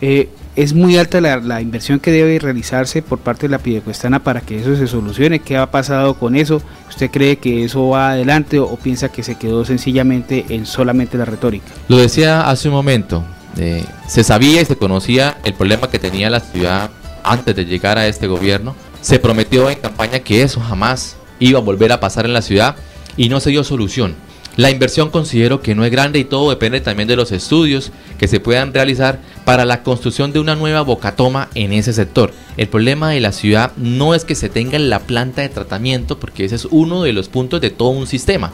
Eh, 0.00 0.28
es 0.54 0.74
muy 0.74 0.98
alta 0.98 1.20
la, 1.20 1.62
inversión 1.62 1.98
que 1.98 2.10
debe 2.10 2.38
realizarse 2.38 3.02
por 3.02 3.18
parte 3.18 3.42
de 3.42 3.50
la 3.50 3.58
Pidecuestana 3.58 4.22
para 4.22 4.40
que 4.40 4.60
eso 4.60 4.76
se 4.76 4.86
solucione. 4.86 5.40
¿Qué 5.40 5.56
ha 5.56 5.70
pasado 5.70 6.14
con 6.14 6.36
eso? 6.36 6.62
¿Usted 6.88 7.10
cree 7.10 7.38
que 7.38 7.64
eso 7.64 7.88
va 7.88 8.10
adelante 8.10 8.58
o, 8.58 8.76
piensa 8.76 9.10
que 9.10 9.22
se 9.22 9.36
quedó 9.36 9.64
sencillamente 9.64 10.44
en 10.50 10.66
solamente 10.66 11.16
la 11.16 11.24
retórica? 11.24 11.72
Lo 11.88 11.96
decía 11.96 12.48
hace 12.50 12.68
un 12.68 12.74
momento, 12.74 13.24
eh, 13.58 13.84
se 14.08 14.24
sabía 14.24 14.60
y 14.60 14.64
se 14.64 14.76
conocía 14.76 15.38
el 15.44 15.54
problema 15.54 15.88
que 15.88 15.98
tenía 15.98 16.28
la 16.28 16.40
ciudad 16.40 16.90
antes 17.24 17.56
de 17.56 17.64
llegar 17.64 17.96
a 17.98 18.06
este 18.06 18.26
gobierno. 18.26 18.74
Se 19.00 19.18
prometió 19.18 19.70
en 19.70 19.78
campaña 19.78 20.20
que 20.20 20.42
eso 20.42 20.60
jamás 20.60 21.16
iba 21.38 21.58
a 21.58 21.62
volver 21.62 21.92
a 21.92 22.00
pasar 22.00 22.26
en 22.26 22.32
la 22.34 22.42
ciudad 22.42 22.76
y 23.16 23.28
no 23.28 23.40
se 23.40 23.50
dio 23.50 23.64
solución. 23.64 24.14
La 24.56 24.70
inversión 24.70 25.08
considero 25.08 25.62
que 25.62 25.74
no 25.74 25.82
es 25.84 25.90
grande 25.90 26.18
y 26.18 26.24
todo 26.24 26.50
depende 26.50 26.82
también 26.82 27.08
de 27.08 27.16
los 27.16 27.32
estudios 27.32 27.90
que 28.18 28.28
se 28.28 28.38
puedan 28.38 28.74
realizar 28.74 29.18
para 29.46 29.64
la 29.64 29.82
construcción 29.82 30.32
de 30.32 30.40
una 30.40 30.56
nueva 30.56 30.82
bocatoma 30.82 31.48
en 31.54 31.72
ese 31.72 31.94
sector. 31.94 32.32
El 32.58 32.68
problema 32.68 33.10
de 33.10 33.20
la 33.20 33.32
ciudad 33.32 33.72
no 33.78 34.14
es 34.14 34.26
que 34.26 34.34
se 34.34 34.50
tenga 34.50 34.78
la 34.78 35.00
planta 35.00 35.40
de 35.40 35.48
tratamiento, 35.48 36.20
porque 36.20 36.44
ese 36.44 36.56
es 36.56 36.66
uno 36.66 37.02
de 37.02 37.14
los 37.14 37.30
puntos 37.30 37.62
de 37.62 37.70
todo 37.70 37.88
un 37.88 38.06
sistema, 38.06 38.52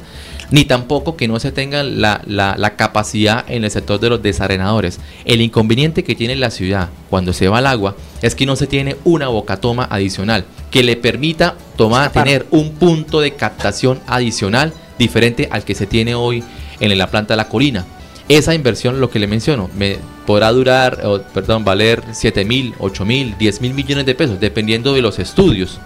ni 0.53 0.65
tampoco 0.65 1.17
que 1.17 1.27
no 1.27 1.41
se 1.41 1.51
tenga 1.51 1.83
la, 1.83 2.23
la 2.27 2.77
capacidad 2.77 3.45
en 3.49 3.65
el 3.65 3.71
sector 3.73 3.99
de 3.99 4.11
los 4.11 4.23
desarenadores. 4.23 5.01
El 5.25 5.41
inconveniente 5.41 6.05
que 6.05 6.15
tiene 6.15 6.37
la 6.37 6.53
ciudad 6.53 6.91
cuando 7.11 7.33
se 7.33 7.49
va 7.49 7.59
al 7.59 7.67
agua 7.67 7.97
es 8.23 8.37
que 8.37 8.47
no 8.47 8.55
se 8.55 8.69
tiene 8.69 8.97
una 9.03 9.27
bocatoma 9.27 9.89
adicional 9.91 10.45
que 10.71 10.85
le 10.85 10.97
permita 10.97 11.57
tomar, 11.77 12.13
tener 12.13 12.47
un 12.51 12.75
punto 12.75 13.21
de 13.21 13.33
captación 13.33 13.99
adicional 14.07 14.73
diferente 14.99 15.49
al 15.51 15.65
que 15.65 15.75
se 15.75 15.87
tiene 15.87 16.15
hoy 16.15 16.43
en 16.81 16.97
la 16.97 17.09
planta 17.09 17.35
de 17.35 17.39
la 17.39 17.49
colina. 17.49 17.87
Esa 18.29 18.55
inversión, 18.55 19.01
lo 19.01 19.09
que 19.09 19.19
le 19.19 19.27
menciono, 19.27 19.71
me 19.75 19.97
podrá 20.27 20.53
durar, 20.53 21.01
perdón, 21.33 21.65
valer 21.65 22.03
7 22.13 22.45
mil, 22.45 22.75
8 22.79 23.05
mil, 23.07 23.35
10 23.39 23.61
mil 23.63 23.73
millones 23.73 24.05
de 24.05 24.15
pesos, 24.15 24.39
dependiendo 24.39 24.93
de 24.93 25.01
los 25.01 25.19
estudios. 25.19 25.81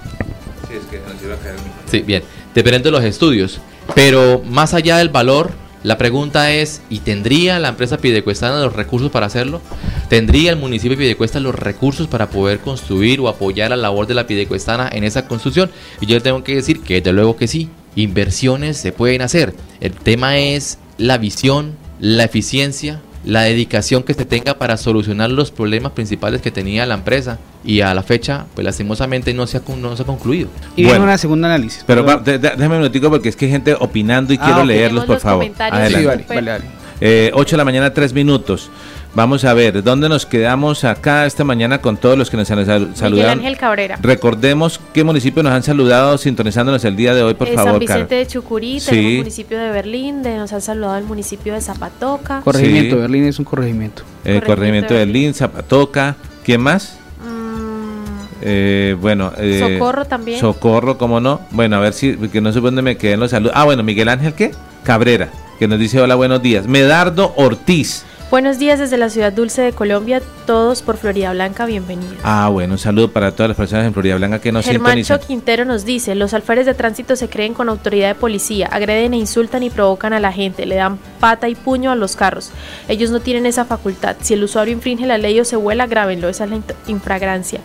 Sí, 0.68 0.74
es 0.74 0.84
que 0.86 0.98
nos 0.98 1.22
iba 1.22 1.34
a 1.34 1.38
caer 1.38 1.54
Sí, 1.88 2.00
bien, 2.00 2.24
dependiendo 2.52 2.90
de 2.90 2.96
los 2.96 3.04
estudios. 3.04 3.60
Pero 3.94 4.42
más 4.44 4.74
allá 4.74 4.96
del 4.96 5.08
valor, 5.08 5.52
la 5.84 5.98
pregunta 5.98 6.52
es, 6.52 6.80
¿y 6.90 7.00
tendría 7.00 7.60
la 7.60 7.68
empresa 7.68 7.98
Pidecuestana 7.98 8.60
los 8.60 8.72
recursos 8.72 9.10
para 9.10 9.26
hacerlo? 9.26 9.60
¿Tendría 10.08 10.50
el 10.50 10.56
municipio 10.56 10.96
de 10.96 11.04
Pidecuesta 11.04 11.38
los 11.38 11.54
recursos 11.54 12.08
para 12.08 12.30
poder 12.30 12.58
construir 12.58 13.20
o 13.20 13.28
apoyar 13.28 13.70
la 13.70 13.76
labor 13.76 14.06
de 14.06 14.14
la 14.14 14.26
Pidecuestana 14.26 14.88
en 14.92 15.04
esa 15.04 15.28
construcción? 15.28 15.70
Y 16.00 16.06
yo 16.06 16.20
tengo 16.20 16.42
que 16.42 16.56
decir 16.56 16.80
que 16.80 16.94
desde 16.94 17.12
luego 17.12 17.36
que 17.36 17.46
sí 17.46 17.68
inversiones 17.96 18.76
se 18.76 18.92
pueden 18.92 19.22
hacer. 19.22 19.54
El 19.80 19.92
tema 19.92 20.38
es 20.38 20.78
la 20.98 21.18
visión, 21.18 21.74
la 22.00 22.24
eficiencia, 22.24 23.00
la 23.24 23.42
dedicación 23.42 24.02
que 24.02 24.14
se 24.14 24.24
tenga 24.24 24.54
para 24.54 24.76
solucionar 24.76 25.30
los 25.30 25.50
problemas 25.50 25.92
principales 25.92 26.40
que 26.40 26.50
tenía 26.50 26.86
la 26.86 26.94
empresa 26.94 27.38
y 27.64 27.80
a 27.80 27.94
la 27.94 28.02
fecha, 28.02 28.46
pues 28.54 28.64
lastimosamente 28.64 29.32
no 29.32 29.46
se 29.46 29.58
ha, 29.58 29.62
no 29.76 29.96
se 29.96 30.02
ha 30.02 30.06
concluido. 30.06 30.48
Y 30.76 30.84
bueno, 30.84 31.04
una 31.04 31.18
segunda 31.18 31.48
análisis. 31.48 31.84
Pero 31.86 32.04
déjame 32.24 32.66
un 32.66 32.82
minutico 32.82 33.10
porque 33.10 33.28
es 33.28 33.36
que 33.36 33.46
hay 33.46 33.52
gente 33.52 33.74
opinando 33.78 34.32
y 34.32 34.38
ah, 34.40 34.44
quiero 34.44 34.64
leerlos, 34.64 35.04
por 35.04 35.20
favor. 35.20 35.46
Adelante. 35.58 36.26
8 36.28 36.60
eh, 37.00 37.32
de 37.32 37.56
la 37.56 37.64
mañana, 37.64 37.92
3 37.92 38.12
minutos. 38.12 38.70
Vamos 39.14 39.44
a 39.44 39.52
ver, 39.52 39.82
¿dónde 39.82 40.08
nos 40.08 40.24
quedamos 40.24 40.84
acá 40.84 41.26
esta 41.26 41.44
mañana 41.44 41.82
con 41.82 41.98
todos 41.98 42.16
los 42.16 42.30
que 42.30 42.38
nos 42.38 42.50
han 42.50 42.64
saludado? 42.64 43.10
Miguel 43.10 43.28
Ángel 43.28 43.58
Cabrera. 43.58 43.98
Recordemos 44.00 44.80
qué 44.94 45.04
municipio 45.04 45.42
nos 45.42 45.52
han 45.52 45.62
saludado 45.62 46.16
sintonizándonos 46.16 46.82
el 46.86 46.96
día 46.96 47.12
de 47.12 47.22
hoy, 47.22 47.34
por 47.34 47.46
eh, 47.46 47.52
favor. 47.52 47.72
San 47.72 47.80
Vicente 47.80 48.14
de 48.14 48.26
Chucurí, 48.26 48.80
el 48.88 49.18
municipio 49.18 49.58
de 49.58 49.70
Berlín, 49.70 50.22
de, 50.22 50.38
nos 50.38 50.54
han 50.54 50.62
saludado 50.62 50.96
el 50.96 51.04
municipio 51.04 51.52
de 51.52 51.60
Zapatoca. 51.60 52.40
Corregimiento, 52.40 52.96
Berlín 52.96 53.24
es 53.24 53.38
un 53.38 53.44
corregimiento. 53.44 54.02
El 54.24 54.42
corregimiento, 54.42 54.94
de 54.94 55.00
Berlín, 55.00 55.34
Zapatoca, 55.34 56.16
¿quién 56.42 56.62
más? 56.62 56.96
Mm. 57.22 58.04
Eh, 58.40 58.96
bueno, 58.98 59.30
eh, 59.36 59.58
Socorro 59.60 60.06
también. 60.06 60.40
Socorro, 60.40 60.96
¿cómo 60.96 61.20
no? 61.20 61.42
Bueno, 61.50 61.76
a 61.76 61.80
ver 61.80 61.92
si, 61.92 62.16
que 62.16 62.40
no 62.40 62.50
sé 62.50 62.60
dónde 62.60 62.80
me 62.80 62.96
queden 62.96 63.20
los 63.20 63.32
saludos. 63.32 63.52
Ah, 63.56 63.66
bueno, 63.66 63.82
Miguel 63.82 64.08
Ángel, 64.08 64.32
¿qué? 64.32 64.52
Cabrera, 64.84 65.28
que 65.58 65.68
nos 65.68 65.78
dice 65.78 66.00
hola, 66.00 66.14
buenos 66.14 66.40
días. 66.40 66.66
Medardo 66.66 67.34
Ortiz. 67.36 68.06
Buenos 68.32 68.58
días 68.58 68.78
desde 68.78 68.96
la 68.96 69.10
ciudad 69.10 69.30
dulce 69.30 69.60
de 69.60 69.72
Colombia, 69.72 70.22
todos 70.46 70.80
por 70.80 70.96
Florida 70.96 71.34
Blanca, 71.34 71.66
bienvenidos. 71.66 72.16
Ah, 72.22 72.48
bueno, 72.50 72.72
un 72.72 72.78
saludo 72.78 73.12
para 73.12 73.32
todas 73.32 73.48
las 73.48 73.58
personas 73.58 73.84
en 73.84 73.92
Florida 73.92 74.16
Blanca 74.16 74.40
que 74.40 74.50
nos 74.50 74.64
sintonizan. 74.64 75.20
Quintero 75.20 75.66
nos 75.66 75.84
dice, 75.84 76.14
los 76.14 76.32
alférez 76.32 76.64
de 76.64 76.72
tránsito 76.72 77.14
se 77.14 77.28
creen 77.28 77.52
con 77.52 77.68
autoridad 77.68 78.08
de 78.08 78.14
policía, 78.14 78.68
agreden 78.68 79.12
e 79.12 79.18
insultan 79.18 79.64
y 79.64 79.68
provocan 79.68 80.14
a 80.14 80.18
la 80.18 80.32
gente, 80.32 80.64
le 80.64 80.76
dan 80.76 80.98
pata 81.20 81.50
y 81.50 81.54
puño 81.54 81.90
a 81.90 81.94
los 81.94 82.16
carros. 82.16 82.52
Ellos 82.88 83.10
no 83.10 83.20
tienen 83.20 83.44
esa 83.44 83.66
facultad. 83.66 84.16
Si 84.22 84.32
el 84.32 84.42
usuario 84.42 84.72
infringe 84.72 85.04
la 85.04 85.18
ley 85.18 85.38
o 85.38 85.44
se 85.44 85.56
vuela, 85.56 85.86
grábenlo, 85.86 86.30
esa 86.30 86.44
es 86.44 86.50
la 86.50 86.62
infragrancia. 86.86 87.60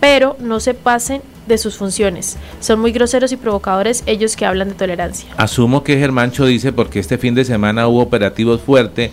Pero 0.00 0.36
no 0.40 0.58
se 0.58 0.74
pasen 0.74 1.22
de 1.46 1.58
sus 1.58 1.76
funciones. 1.76 2.38
Son 2.58 2.80
muy 2.80 2.90
groseros 2.90 3.30
y 3.30 3.36
provocadores 3.36 4.02
ellos 4.06 4.34
que 4.34 4.46
hablan 4.46 4.70
de 4.70 4.74
tolerancia. 4.74 5.28
Asumo 5.36 5.84
que 5.84 5.96
Germancho 5.96 6.44
dice 6.44 6.72
porque 6.72 6.98
este 6.98 7.18
fin 7.18 7.36
de 7.36 7.44
semana 7.44 7.86
hubo 7.86 8.02
operativos 8.02 8.60
fuertes 8.60 9.12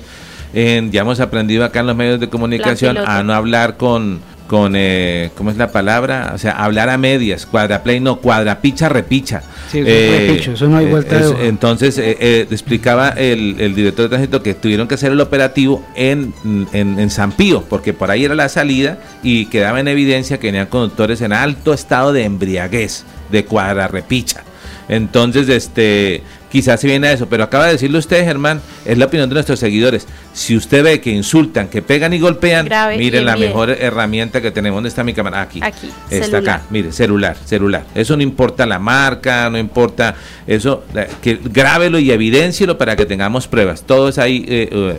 ya 0.56 1.02
hemos 1.02 1.20
aprendido 1.20 1.66
acá 1.66 1.82
en 1.82 1.88
los 1.88 1.96
medios 1.98 2.20
de 2.20 2.30
comunicación 2.30 2.98
a 2.98 3.24
no 3.24 3.34
hablar 3.34 3.76
con, 3.76 4.22
con 4.48 4.74
eh, 4.76 5.32
¿cómo 5.36 5.52
es 5.52 5.58
la 5.58 5.72
palabra? 5.72 6.32
O 6.34 6.38
sea, 6.38 6.52
hablar 6.52 6.90
a 6.90 6.98
medias, 6.98 7.46
cuadraplay, 7.46 8.00
no, 8.00 8.22
cuadrapicha, 8.22 8.88
repicha. 8.88 9.44
Sí, 9.70 9.82
eh, 9.86 10.42
eso 10.42 10.68
no 10.68 10.78
hay 10.78 10.86
vuelta 10.86 11.20
Entonces, 11.42 11.98
eh, 11.98 12.48
explicaba 12.50 13.10
el, 13.10 13.58
el, 13.60 13.76
director 13.76 14.04
de 14.04 14.10
tránsito 14.10 14.42
que 14.42 14.54
tuvieron 14.54 14.88
que 14.88 14.96
hacer 14.96 15.12
el 15.12 15.20
operativo 15.20 15.86
en, 15.94 16.34
en, 16.72 17.00
en 17.00 17.10
San 17.10 17.34
Pío, 17.34 17.66
porque 17.68 17.92
por 17.92 18.10
ahí 18.10 18.24
era 18.24 18.36
la 18.36 18.48
salida 18.48 19.00
y 19.24 19.48
quedaba 19.48 19.82
en 19.82 19.90
evidencia 19.90 20.40
que 20.40 20.48
venían 20.48 20.68
conductores 20.68 21.20
en 21.20 21.34
alto 21.34 21.74
estado 21.74 22.14
de 22.14 22.24
embriaguez, 22.24 23.04
de 23.30 23.44
cuadrarepicha. 23.44 24.44
Entonces, 24.88 25.50
este, 25.50 26.24
quizás 26.56 26.80
se 26.80 26.88
viene 26.88 27.10
a 27.10 27.12
eso, 27.12 27.28
pero 27.28 27.44
acaba 27.44 27.66
de 27.66 27.74
decirlo 27.74 28.00
usted, 28.00 28.24
Germán, 28.24 28.62
es 28.86 28.98
la 28.98 29.08
opinión 29.08 29.28
de 29.28 29.34
nuestros 29.34 29.60
seguidores. 29.60 30.08
Si 30.32 30.56
usted 30.56 30.86
ve 30.86 31.02
que 31.02 31.10
insultan, 31.10 31.68
que 31.68 31.82
pegan 31.82 32.14
y 32.14 32.20
golpean, 32.20 32.70
miren 32.98 33.26
la 33.26 33.36
mejor 33.36 33.72
herramienta 33.72 34.42
que 34.42 34.52
tenemos. 34.52 34.78
¿Dónde 34.78 34.88
está 34.88 35.04
mi 35.04 35.14
cámara? 35.14 35.42
Aquí. 35.42 35.60
Aquí. 35.62 35.92
Está 36.10 36.38
acá. 36.38 36.62
Mire, 36.70 36.94
celular, 36.94 37.36
celular. 37.44 37.84
Eso 37.94 38.16
no 38.16 38.24
importa 38.24 38.66
la 38.66 38.80
marca, 38.80 39.50
no 39.50 39.58
importa 39.58 40.16
eso. 40.48 40.86
Que 41.22 41.40
grábelo 41.44 42.00
y 42.00 42.12
evidencielo 42.12 42.78
para 42.78 42.96
que 42.96 43.06
tengamos 43.06 43.50
pruebas. 43.50 43.84
Todo 43.84 44.08
es 44.08 44.18
ahí. 44.18 44.46
Eh, 44.48 44.70
eh, 44.72 44.98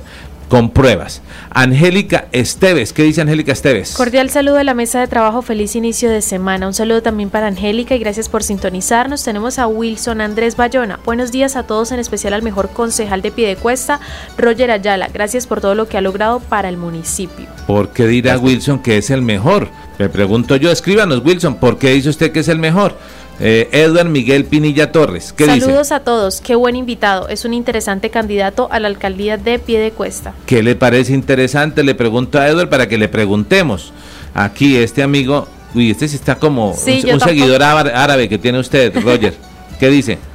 con 0.49 0.71
pruebas. 0.71 1.23
Angélica 1.51 2.27
Esteves, 2.33 2.93
¿qué 2.93 3.03
dice 3.03 3.21
Angélica 3.21 3.53
Esteves? 3.53 3.95
Cordial 3.95 4.31
saludo 4.31 4.59
a 4.59 4.65
la 4.65 4.75
mesa 4.75 5.01
de 5.01 5.09
trabajo, 5.09 5.43
feliz 5.43 5.75
inicio 5.77 6.11
de 6.11 6.23
semana. 6.23 6.67
Un 6.67 6.75
saludo 6.75 7.03
también 7.03 7.31
para 7.31 7.47
Angélica 7.47 7.95
y 7.95 7.99
gracias 7.99 8.29
por 8.29 8.43
sintonizarnos. 8.43 9.25
Tenemos 9.25 9.59
a 9.59 9.67
Wilson 9.67 10.21
Andrés 10.21 10.57
Bayona. 10.57 11.01
Buenos 11.05 11.33
días 11.33 11.57
a 11.57 11.65
todos, 11.65 11.93
en 11.93 11.99
especial 11.99 12.35
al 12.35 12.43
mejor 12.43 12.71
concejal 12.71 13.23
de 13.23 13.33
Piedecuesta, 13.33 14.01
Roger 14.37 14.71
Ayala. 14.71 15.09
Gracias 15.13 15.47
por 15.47 15.61
todo 15.61 15.75
lo 15.75 15.89
que 15.89 15.99
ha 15.99 16.01
logrado 16.01 16.41
para 16.41 16.69
el 16.69 16.77
municipio. 16.77 17.47
¿Por 17.67 17.91
qué 17.91 18.07
dirá 18.07 18.39
Wilson 18.39 18.81
que 18.81 18.99
es 18.99 19.11
el 19.11 19.23
mejor? 19.23 19.69
Me 19.99 20.09
pregunto 20.09 20.57
yo, 20.57 20.71
escríbanos 20.71 21.25
Wilson, 21.25 21.57
¿por 21.57 21.79
qué 21.79 21.91
dice 21.91 22.11
usted 22.11 22.31
que 22.31 22.41
es 22.41 22.49
el 22.49 22.59
mejor? 22.59 22.97
Eh, 23.39 23.69
Edward 23.73 24.09
Miguel 24.09 24.45
Pinilla 24.47 24.93
Torres. 24.93 25.35
¿qué 25.37 25.47
Saludos 25.47 25.93
a 25.93 26.01
todos, 26.01 26.41
qué 26.41 26.55
buen 26.55 26.75
invitado. 26.77 27.29
Es 27.29 27.45
un 27.45 27.53
interesante 27.53 28.11
candidato 28.11 28.69
a 28.71 28.81
la 28.81 28.89
alcaldía 28.89 29.37
de 29.37 29.59
Piedecuesta. 29.59 30.33
¿Qué 30.47 30.63
le 30.63 30.75
parece 30.75 31.13
interesante? 31.13 31.85
Le 31.85 31.95
pregunto 31.95 32.39
a 32.39 32.49
Edward 32.49 32.69
para 32.69 32.89
que 32.89 32.97
le 32.97 33.09
preguntemos. 33.09 33.93
Aquí 34.35 34.77
este 34.77 35.03
amigo, 35.03 35.49
uy, 35.75 35.91
este 35.91 36.09
sí 36.09 36.17
está 36.17 36.37
como 36.37 36.71
un, 36.71 37.21
seguidor 37.21 37.63
árabe 37.63 38.29
que 38.29 38.39
tiene 38.39 38.59
usted, 38.59 38.95
Roger. 39.03 39.35
¿Qué 39.79 39.89
dice? 39.89 40.19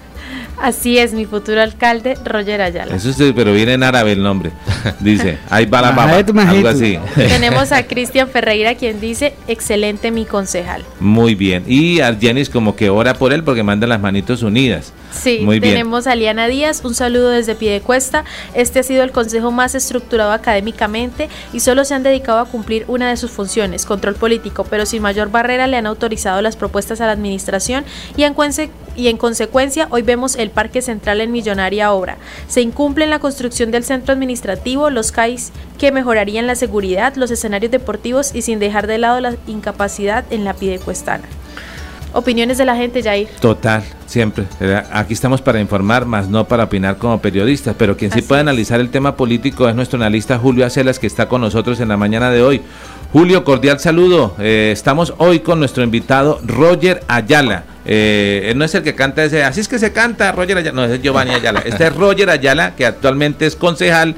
Así 0.62 1.00
es, 1.00 1.14
mi 1.14 1.26
futuro 1.26 1.60
alcalde, 1.60 2.16
Roger 2.24 2.62
Ayala. 2.62 2.96
Eso 2.96 3.12
sí, 3.14 3.34
pero 3.36 3.52
viene 3.52 3.74
en 3.74 3.84
árabe 3.84 4.12
el 4.12 4.22
nombre. 4.22 4.52
Dice, 5.00 5.38
ahí 5.50 5.66
va 5.66 5.82
la 5.82 5.90
algo 5.90 6.68
así. 6.68 6.98
Tenemos 7.16 7.72
a 7.72 7.84
Cristian 7.88 8.30
Ferreira 8.30 8.76
quien 8.76 9.00
dice, 9.00 9.34
excelente 9.48 10.12
mi 10.12 10.26
concejal. 10.26 10.84
Muy 11.00 11.36
bien. 11.36 11.64
Y 11.68 12.02
a 12.02 12.16
Jenis 12.16 12.50
como 12.50 12.76
que 12.76 12.90
ora 12.90 13.14
por 13.14 13.34
él 13.34 13.44
porque 13.44 13.64
manda 13.64 13.88
las 13.88 14.00
manitos 14.00 14.44
unidas. 14.44 14.94
Sí, 15.12 15.42
Muy 15.44 15.60
tenemos 15.60 16.08
a 16.08 16.16
Liana 16.16 16.48
Díaz, 16.48 16.82
un 16.86 16.96
saludo 16.96 17.30
desde 17.30 17.54
Piedecuesta. 17.54 18.24
Este 18.54 18.80
ha 18.80 18.84
sido 18.84 19.04
el 19.04 19.12
consejo 19.12 19.52
más 19.52 19.76
estructurado 19.76 20.32
académicamente 20.32 21.30
y 21.52 21.60
solo 21.60 21.84
se 21.84 21.94
han 21.94 22.04
dedicado 22.04 22.40
a 22.40 22.46
cumplir 22.46 22.86
una 22.88 23.10
de 23.10 23.18
sus 23.18 23.32
funciones, 23.32 23.86
control 23.86 24.16
político, 24.16 24.66
pero 24.70 24.86
sin 24.86 25.02
mayor 25.02 25.30
barrera 25.30 25.68
le 25.68 25.78
han 25.78 25.86
autorizado 25.86 26.42
las 26.42 26.56
propuestas 26.56 27.02
a 27.02 27.08
la 27.08 27.12
administración 27.12 27.84
y 28.16 28.24
en, 28.24 28.36
y 28.96 29.08
en 29.10 29.18
consecuencia 29.18 29.88
hoy 29.90 30.02
vemos 30.02 30.36
el 30.36 30.50
Parque 30.50 30.82
Central 30.82 31.20
en 31.20 31.32
millonaria 31.32 31.92
obra. 31.92 32.18
Se 32.48 32.62
incumple 32.62 33.04
en 33.04 33.10
la 33.10 33.20
construcción 33.20 33.72
del 33.72 33.84
centro 33.84 34.14
administrativo, 34.14 34.71
los 34.72 35.12
CAIs 35.12 35.52
que 35.78 35.92
mejorarían 35.92 36.48
la 36.48 36.56
seguridad, 36.56 37.16
los 37.16 37.32
escenarios 37.32 37.72
deportivos 37.72 38.34
y 38.34 38.42
sin 38.42 38.60
dejar 38.60 38.88
de 38.88 38.98
lado 38.98 39.20
la 39.20 39.36
incapacidad 39.48 40.24
en 40.32 40.44
la 40.46 40.54
Piedecuestana. 40.54 41.26
Opiniones 42.14 42.58
de 42.58 42.66
la 42.66 42.76
gente, 42.76 43.02
Jair. 43.02 43.30
Total, 43.40 43.84
siempre. 44.06 44.46
Aquí 44.92 45.14
estamos 45.14 45.42
para 45.42 45.62
informar, 45.62 46.06
más 46.06 46.28
no 46.28 46.46
para 46.46 46.66
opinar 46.66 46.98
como 46.98 47.22
periodistas. 47.22 47.74
Pero 47.78 47.96
quien 47.96 48.12
sí 48.12 48.22
puede 48.22 48.42
analizar 48.42 48.82
el 48.82 48.90
tema 48.90 49.16
político 49.16 49.70
es 49.70 49.76
nuestro 49.76 49.98
analista 49.98 50.38
Julio 50.38 50.66
Acelas, 50.66 51.00
que 51.00 51.08
está 51.08 51.30
con 51.30 51.40
nosotros 51.40 51.80
en 51.80 51.88
la 51.88 51.96
mañana 51.96 52.30
de 52.30 52.42
hoy. 52.42 52.62
Julio, 53.14 53.46
cordial 53.46 53.80
saludo. 53.80 54.36
Eh, 54.40 54.72
estamos 54.74 55.14
hoy 55.20 55.40
con 55.40 55.60
nuestro 55.60 55.84
invitado 55.84 56.42
Roger 56.44 57.02
Ayala. 57.08 57.64
Eh, 57.86 58.48
él 58.52 58.58
no 58.58 58.66
es 58.66 58.76
el 58.76 58.84
que 58.84 58.94
canta 58.94 59.24
ese, 59.24 59.44
así 59.44 59.60
es 59.60 59.68
que 59.68 59.80
se 59.80 59.92
canta 59.92 60.32
Roger 60.32 60.58
Ayala, 60.58 60.88
no, 60.88 60.94
es 60.94 61.02
Giovanni 61.02 61.32
Ayala. 61.32 61.62
Este 61.66 61.88
es 61.88 61.96
Roger 61.96 62.30
Ayala, 62.30 62.76
que 62.76 62.86
actualmente 62.86 63.46
es 63.46 63.56
concejal 63.56 64.16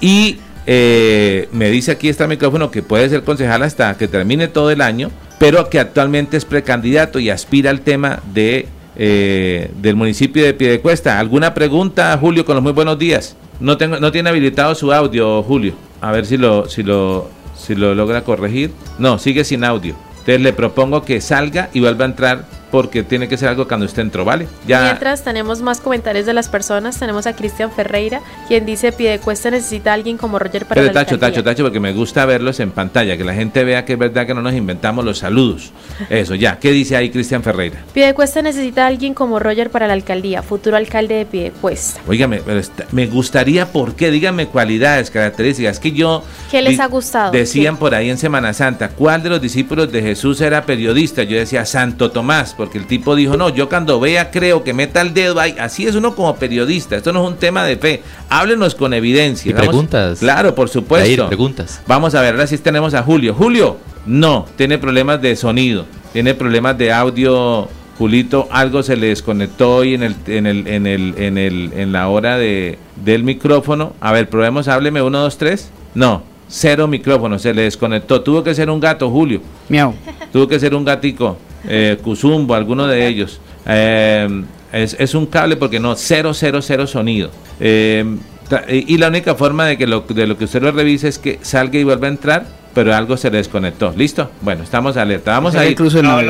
y 0.00 0.38
eh, 0.66 1.48
me 1.52 1.70
dice 1.70 1.92
aquí 1.92 2.08
está 2.08 2.24
el 2.24 2.30
micrófono 2.30 2.70
que 2.70 2.82
puede 2.82 3.08
ser 3.08 3.24
concejal 3.24 3.62
hasta 3.62 3.96
que 3.96 4.08
termine 4.08 4.48
todo 4.48 4.70
el 4.70 4.80
año 4.82 5.10
pero 5.40 5.70
que 5.70 5.80
actualmente 5.80 6.36
es 6.36 6.44
precandidato 6.44 7.18
y 7.18 7.30
aspira 7.30 7.70
al 7.70 7.80
tema 7.80 8.20
de 8.34 8.68
eh, 8.96 9.70
del 9.80 9.96
municipio 9.96 10.44
de 10.44 10.52
Piedecuesta. 10.52 11.18
¿Alguna 11.18 11.54
pregunta, 11.54 12.16
Julio, 12.20 12.44
con 12.44 12.56
los 12.56 12.62
muy 12.62 12.72
buenos 12.72 12.98
días? 12.98 13.34
No 13.58 13.78
tengo, 13.78 13.98
no 13.98 14.12
tiene 14.12 14.28
habilitado 14.28 14.74
su 14.74 14.92
audio, 14.92 15.42
Julio. 15.42 15.72
A 16.02 16.12
ver 16.12 16.26
si 16.26 16.36
lo, 16.36 16.68
si 16.68 16.82
lo, 16.82 17.30
si 17.56 17.74
lo 17.74 17.94
logra 17.94 18.24
corregir. 18.24 18.72
No, 18.98 19.18
sigue 19.18 19.44
sin 19.44 19.64
audio. 19.64 19.94
Entonces 20.10 20.42
le 20.42 20.52
propongo 20.52 21.02
que 21.02 21.22
salga 21.22 21.70
y 21.72 21.80
vuelva 21.80 22.04
a 22.04 22.08
entrar 22.08 22.44
porque 22.70 23.02
tiene 23.02 23.28
que 23.28 23.36
ser 23.36 23.48
algo 23.48 23.66
cuando 23.66 23.86
usted 23.86 24.02
entró, 24.02 24.24
¿vale? 24.24 24.46
Ya. 24.66 24.84
Mientras 24.84 25.24
tenemos 25.24 25.60
más 25.62 25.80
comentarios 25.80 26.26
de 26.26 26.32
las 26.32 26.48
personas, 26.48 26.98
tenemos 26.98 27.26
a 27.26 27.34
Cristian 27.34 27.70
Ferreira, 27.70 28.20
quien 28.48 28.66
dice 28.66 28.92
Piedecuesta 28.92 29.50
necesita 29.50 29.90
a 29.90 29.94
alguien 29.94 30.16
como 30.16 30.38
Roger 30.38 30.66
para 30.66 30.80
Pero 30.80 30.92
tacho, 30.92 31.18
tacho, 31.18 31.42
tacho, 31.42 31.64
porque 31.64 31.80
me 31.80 31.92
gusta 31.92 32.24
verlos 32.26 32.60
en 32.60 32.70
pantalla, 32.70 33.16
que 33.16 33.24
la 33.24 33.34
gente 33.34 33.64
vea 33.64 33.84
que 33.84 33.94
es 33.94 33.98
verdad 33.98 34.26
que 34.26 34.34
no 34.34 34.42
nos 34.42 34.54
inventamos 34.54 35.04
los 35.04 35.18
saludos. 35.18 35.72
Eso, 36.10 36.34
ya. 36.34 36.58
¿Qué 36.58 36.70
dice 36.70 36.96
ahí 36.96 37.10
Cristian 37.10 37.42
Ferreira? 37.42 37.84
Piedecuesta 37.92 38.42
necesita 38.42 38.84
a 38.84 38.86
alguien 38.88 39.14
como 39.14 39.38
Roger 39.38 39.70
para 39.70 39.86
la 39.86 39.94
alcaldía, 39.94 40.42
futuro 40.42 40.76
alcalde 40.76 41.16
de 41.16 41.26
Piedecuesta. 41.26 42.00
Óigame, 42.06 42.40
me 42.92 43.06
gustaría, 43.06 43.66
¿por 43.66 43.94
qué? 43.94 44.10
Díganme 44.10 44.46
cualidades, 44.46 45.10
características. 45.10 45.80
Que 45.80 45.92
yo... 45.92 46.22
¿Qué 46.50 46.62
les 46.62 46.80
ha 46.80 46.86
gustado? 46.86 47.32
Decían 47.32 47.76
por 47.76 47.94
ahí 47.94 48.10
en 48.10 48.18
Semana 48.18 48.52
Santa, 48.52 48.90
¿cuál 48.90 49.22
de 49.22 49.30
los 49.30 49.40
discípulos 49.40 49.90
de 49.90 50.02
Jesús 50.02 50.40
era 50.40 50.64
periodista? 50.66 51.22
Yo 51.22 51.36
decía 51.36 51.64
Santo 51.64 52.10
Tomás 52.10 52.54
porque 52.60 52.76
el 52.76 52.84
tipo 52.84 53.16
dijo, 53.16 53.38
no, 53.38 53.48
yo 53.48 53.70
cuando 53.70 53.98
vea 53.98 54.30
creo 54.30 54.62
que 54.62 54.74
meta 54.74 55.00
el 55.00 55.14
dedo 55.14 55.40
ahí. 55.40 55.56
Así 55.58 55.86
es 55.86 55.94
uno 55.94 56.14
como 56.14 56.36
periodista, 56.36 56.94
esto 56.94 57.10
no 57.10 57.24
es 57.24 57.32
un 57.32 57.38
tema 57.38 57.64
de 57.64 57.78
fe. 57.78 58.02
Háblenos 58.28 58.74
con 58.74 58.92
evidencia. 58.92 59.50
¿Y 59.50 59.54
preguntas? 59.54 60.18
Claro, 60.18 60.54
por 60.54 60.68
supuesto. 60.68 61.26
preguntas. 61.26 61.80
Vamos 61.86 62.14
a 62.14 62.20
ver, 62.20 62.34
ahora 62.34 62.46
sí 62.46 62.58
tenemos 62.58 62.92
a 62.92 63.02
Julio. 63.02 63.32
Julio, 63.32 63.78
no, 64.04 64.44
tiene 64.56 64.76
problemas 64.76 65.22
de 65.22 65.36
sonido, 65.36 65.86
tiene 66.12 66.34
problemas 66.34 66.76
de 66.76 66.92
audio. 66.92 67.66
Julito, 67.96 68.46
algo 68.50 68.82
se 68.82 68.94
le 68.94 69.06
desconectó 69.06 69.76
hoy 69.76 69.94
en 69.94 70.02
el, 70.02 70.16
en 70.26 70.46
el, 70.46 70.66
en 70.66 70.86
el, 70.86 71.14
en 71.16 71.38
el, 71.38 71.72
en 71.74 71.92
la 71.92 72.08
hora 72.08 72.36
de, 72.36 72.78
del 73.02 73.24
micrófono. 73.24 73.94
A 74.02 74.12
ver, 74.12 74.28
probemos, 74.28 74.68
hábleme, 74.68 75.00
uno, 75.00 75.20
dos, 75.20 75.38
tres. 75.38 75.70
No, 75.94 76.22
cero 76.46 76.88
micrófono, 76.88 77.38
se 77.38 77.54
le 77.54 77.62
desconectó. 77.62 78.20
Tuvo 78.20 78.42
que 78.42 78.54
ser 78.54 78.68
un 78.68 78.80
gato, 78.80 79.08
Julio. 79.08 79.40
Miau. 79.70 79.94
Tuvo 80.30 80.46
que 80.46 80.60
ser 80.60 80.74
un 80.74 80.84
gatico 80.84 81.38
eh, 81.68 81.98
Cusumbo, 82.02 82.54
alguno 82.54 82.86
de 82.86 83.06
ellos. 83.06 83.40
Eh, 83.66 84.44
es, 84.72 85.14
un 85.14 85.26
cable 85.26 85.56
porque 85.56 85.80
no, 85.80 85.96
cero, 85.96 86.32
cero, 86.34 86.62
cero 86.62 86.86
sonido. 86.86 87.30
Eh, 87.58 88.04
y 88.68 88.98
la 88.98 89.08
única 89.08 89.34
forma 89.34 89.66
de 89.66 89.78
que 89.78 89.86
lo, 89.86 90.00
de 90.00 90.26
lo 90.26 90.36
que 90.36 90.44
usted 90.44 90.62
lo 90.62 90.72
revise 90.72 91.08
es 91.08 91.18
que 91.18 91.38
salga 91.42 91.78
y 91.78 91.84
vuelva 91.84 92.08
a 92.08 92.10
entrar 92.10 92.59
pero 92.74 92.94
algo 92.94 93.16
se 93.16 93.30
desconectó. 93.30 93.92
¿Listo? 93.96 94.30
Bueno, 94.40 94.62
estamos 94.62 94.96
alerta. 94.96 95.32
Vamos 95.32 95.54
a 95.54 95.64
ir. 95.64 95.72
Incluso 95.72 96.00
ah, 96.04 96.22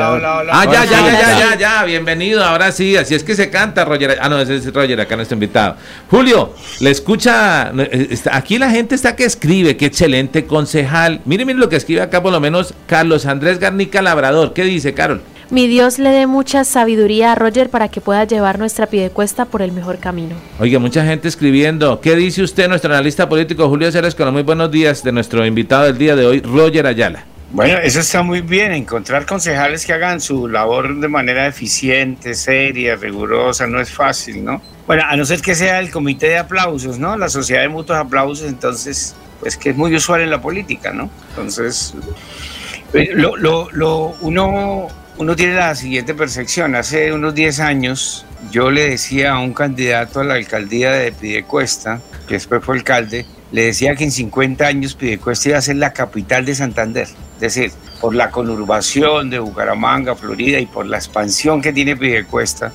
ya, 0.65 0.85
ya, 0.85 0.85
ya, 0.85 1.11
ya, 1.13 1.39
ya, 1.39 1.59
ya, 1.59 1.85
bienvenido. 1.85 2.45
Ahora 2.45 2.73
sí, 2.73 2.97
así 2.97 3.15
es 3.15 3.25
que 3.25 3.35
se 3.35 3.51
canta, 3.51 3.85
Roger. 3.85 4.19
Ah, 4.21 4.29
no, 4.29 4.39
ese 4.39 4.57
es 4.57 4.73
Roger, 4.73 5.01
acá 5.01 5.17
nuestro 5.17 5.35
invitado. 5.35 5.77
Julio, 6.11 6.55
le 6.81 6.91
escucha. 6.91 7.73
Eh, 7.77 8.19
aquí 8.33 8.59
la 8.59 8.71
gente 8.71 8.95
está 8.95 9.17
que 9.17 9.25
escribe, 9.25 9.77
qué 9.77 9.87
excelente 9.87 10.47
concejal. 10.47 11.21
Mire, 11.25 11.45
mire 11.45 11.59
lo 11.59 11.69
que 11.69 11.77
escribe 11.77 12.01
acá, 12.03 12.23
por 12.23 12.33
lo 12.33 12.41
menos 12.41 12.75
Carlos 12.87 13.27
Andrés 13.27 13.59
Garnica 13.59 14.03
Labrador. 14.03 14.53
¿Qué 14.53 14.65
dice, 14.65 14.95
Carol? 14.95 15.21
Mi 15.51 15.67
Dios 15.67 15.99
le 15.99 16.11
dé 16.11 16.29
mucha 16.29 16.63
sabiduría 16.63 17.33
a 17.33 17.35
Roger 17.35 17.71
para 17.71 17.89
que 17.89 18.01
pueda 18.01 18.23
llevar 18.23 18.61
nuestra 18.61 18.87
pidecuesta 18.87 19.47
por 19.47 19.63
el 19.63 19.73
mejor 19.73 19.99
camino. 19.99 20.37
Oiga, 20.61 20.79
mucha 20.79 21.05
gente 21.05 21.27
escribiendo. 21.27 22.01
¿Qué 22.01 22.15
dice 22.15 22.45
usted, 22.45 22.69
nuestro 22.69 22.93
analista 22.93 23.29
político 23.29 23.69
Julio 23.69 23.91
Ceres, 23.91 24.15
con 24.15 24.27
los 24.27 24.33
muy 24.33 24.45
buenos 24.45 24.71
días 24.71 25.03
de 25.03 25.11
nuestro 25.11 25.45
invitado 25.45 25.87
del 25.87 25.99
día 25.99 26.15
de 26.15 26.25
hoy, 26.25 26.41
Roger 26.41 26.87
Ayala? 26.87 27.25
Bueno, 27.51 27.79
eso 27.83 27.99
está 27.99 28.23
muy 28.23 28.43
bien, 28.43 28.71
encontrar 28.71 29.27
concejales 29.27 29.85
que 29.85 29.93
hagan 29.93 30.21
su 30.21 30.47
labor 30.47 31.01
de 31.01 31.09
manera 31.09 31.49
eficiente, 31.49 32.35
seria, 32.35 32.95
rigurosa, 32.95 33.67
no 33.67 33.81
es 33.81 33.91
fácil, 33.91 34.45
¿no? 34.45 34.63
Bueno, 34.87 35.03
a 35.05 35.17
no 35.17 35.25
ser 35.25 35.41
que 35.41 35.57
sea 35.57 35.81
el 35.81 35.91
comité 35.91 36.29
de 36.29 36.39
aplausos, 36.39 37.01
¿no? 37.01 37.17
La 37.17 37.29
sociedad 37.29 37.63
de 37.63 37.69
mutuos 37.69 37.99
aplausos, 37.99 38.47
entonces, 38.47 39.17
pues 39.41 39.57
que 39.57 39.71
es 39.71 39.77
muy 39.77 39.93
usual 39.97 40.21
en 40.21 40.31
la 40.31 40.41
política, 40.41 40.93
¿no? 40.93 41.11
Entonces, 41.31 41.93
eh, 42.93 43.11
lo, 43.15 43.37
lo, 43.37 43.69
lo 43.73 44.15
uno 44.21 44.87
uno 45.21 45.37
tiene 45.37 45.57
la 45.57 45.75
siguiente 45.75 46.15
percepción. 46.15 46.75
Hace 46.75 47.13
unos 47.13 47.35
10 47.35 47.61
años 47.61 48.25
yo 48.51 48.71
le 48.71 48.89
decía 48.89 49.33
a 49.33 49.39
un 49.39 49.53
candidato 49.53 50.21
a 50.21 50.25
la 50.25 50.35
alcaldía 50.35 50.93
de 50.93 51.13
Pidecuesta, 51.13 52.01
que 52.27 52.35
después 52.35 52.65
fue 52.65 52.77
alcalde, 52.77 53.27
le 53.53 53.67
decía 53.67 53.95
que 53.95 54.05
en 54.05 54.13
50 54.13 54.67
años 54.67 54.95
Pidecuesta 54.95 55.51
iba 55.51 55.59
a 55.59 55.61
ser 55.61 55.77
la 55.77 55.93
capital 55.93 56.47
de 56.47 56.55
Santander. 56.55 57.07
Es 57.35 57.41
decir, 57.41 57.71
por 58.01 58.15
la 58.15 58.31
conurbación 58.31 59.29
de 59.29 59.41
Bucaramanga, 59.41 60.17
Florida 60.17 60.59
y 60.59 60.65
por 60.65 60.87
la 60.87 60.97
expansión 60.97 61.61
que 61.61 61.75
tiene 61.75 61.97
Pidecuesta. 61.97 62.73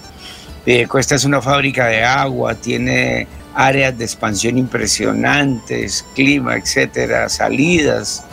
Pidecuesta 0.64 1.16
es 1.16 1.26
una 1.26 1.42
fábrica 1.42 1.88
de 1.88 2.04
agua, 2.04 2.54
tiene 2.54 3.28
áreas 3.56 3.98
de 3.98 4.06
expansión 4.06 4.60
impresionantes, 4.60 6.06
clima, 6.14 6.58
etcétera, 6.58 7.28
salidas 7.28 8.24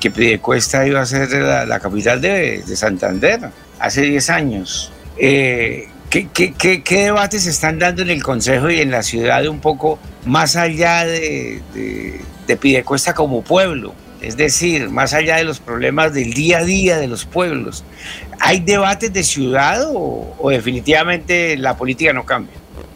que 0.00 0.10
Piedecuesta 0.10 0.86
iba 0.86 1.00
a 1.00 1.06
ser 1.06 1.30
la, 1.30 1.80
capital 1.80 2.20
de, 2.20 2.62
Santander 2.76 3.40
hace 3.78 4.02
10 4.02 4.30
años. 4.30 4.92
Eh, 5.18 5.88
¿qué, 6.10 6.28
qué, 6.28 6.82
debates 7.04 7.44
se 7.44 7.50
están 7.50 7.78
dando 7.78 8.02
en 8.02 8.10
el 8.10 8.22
Consejo 8.22 8.70
y 8.70 8.80
en 8.80 8.90
la 8.90 9.02
ciudad 9.02 9.46
un 9.46 9.60
poco 9.60 9.98
más 10.24 10.56
allá 10.56 11.04
de, 11.04 11.60
de, 12.46 12.56
Piedecuesta 12.56 13.14
como 13.14 13.42
pueblo? 13.42 13.94
Es 14.20 14.36
decir, 14.36 14.90
más 14.90 15.14
allá 15.14 15.36
de 15.36 15.44
los 15.44 15.60
problemas 15.60 16.12
del 16.12 16.32
día 16.32 16.58
a 16.58 16.64
día 16.64 16.98
de 16.98 17.06
los 17.06 17.24
pueblos. 17.24 17.84
¿Hay 18.40 18.60
debates 18.60 19.12
de 19.12 19.22
ciudad 19.22 19.84
o 19.92 20.50
definitivamente 20.50 21.56
la 21.56 21.76
política 21.76 22.12
no 22.12 22.24
cambia? 22.24 22.54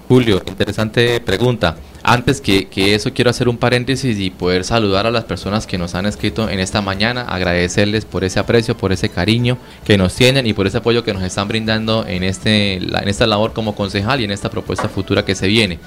Julio, 0.09 0.43
interesante 0.47 1.21
pregunta. 1.21 1.77
Antes 2.05 2.41
que, 2.41 2.69
eso, 2.95 3.13
quiero 3.13 3.31
hacer 3.31 3.49
un 3.49 3.57
paréntesis 3.57 4.19
y 4.19 4.31
poder 4.31 4.65
saludar 4.65 5.07
a 5.07 5.11
las 5.11 5.25
personas 5.25 5.69
que 5.69 5.79
nos 5.79 5.95
han 5.95 6.07
escrito 6.07 6.49
en 6.49 6.59
esta 6.59 6.83
mañana, 6.83 7.23
agradecerles 7.23 8.05
por 8.05 8.25
ese 8.25 8.41
aprecio, 8.41 8.77
por 8.77 8.93
ese 8.93 9.09
cariño 9.09 9.57
que 9.85 9.97
nos 9.97 10.15
tienen 10.15 10.47
y 10.47 10.53
por 10.53 10.67
ese 10.67 10.79
apoyo 10.79 11.05
que 11.05 11.15
nos 11.15 11.23
están 11.23 11.47
brindando 11.47 12.05
en, 12.07 12.25
este, 12.25 12.75
en 12.75 13.09
esta 13.09 13.27
labor 13.27 13.53
como 13.53 13.77
concejal 13.77 14.21
y 14.21 14.25
en 14.25 14.33
esta 14.33 14.51
propuesta 14.51 14.89
futura 14.89 15.25
que 15.25 15.37
se 15.37 15.47
viene. 15.47 15.79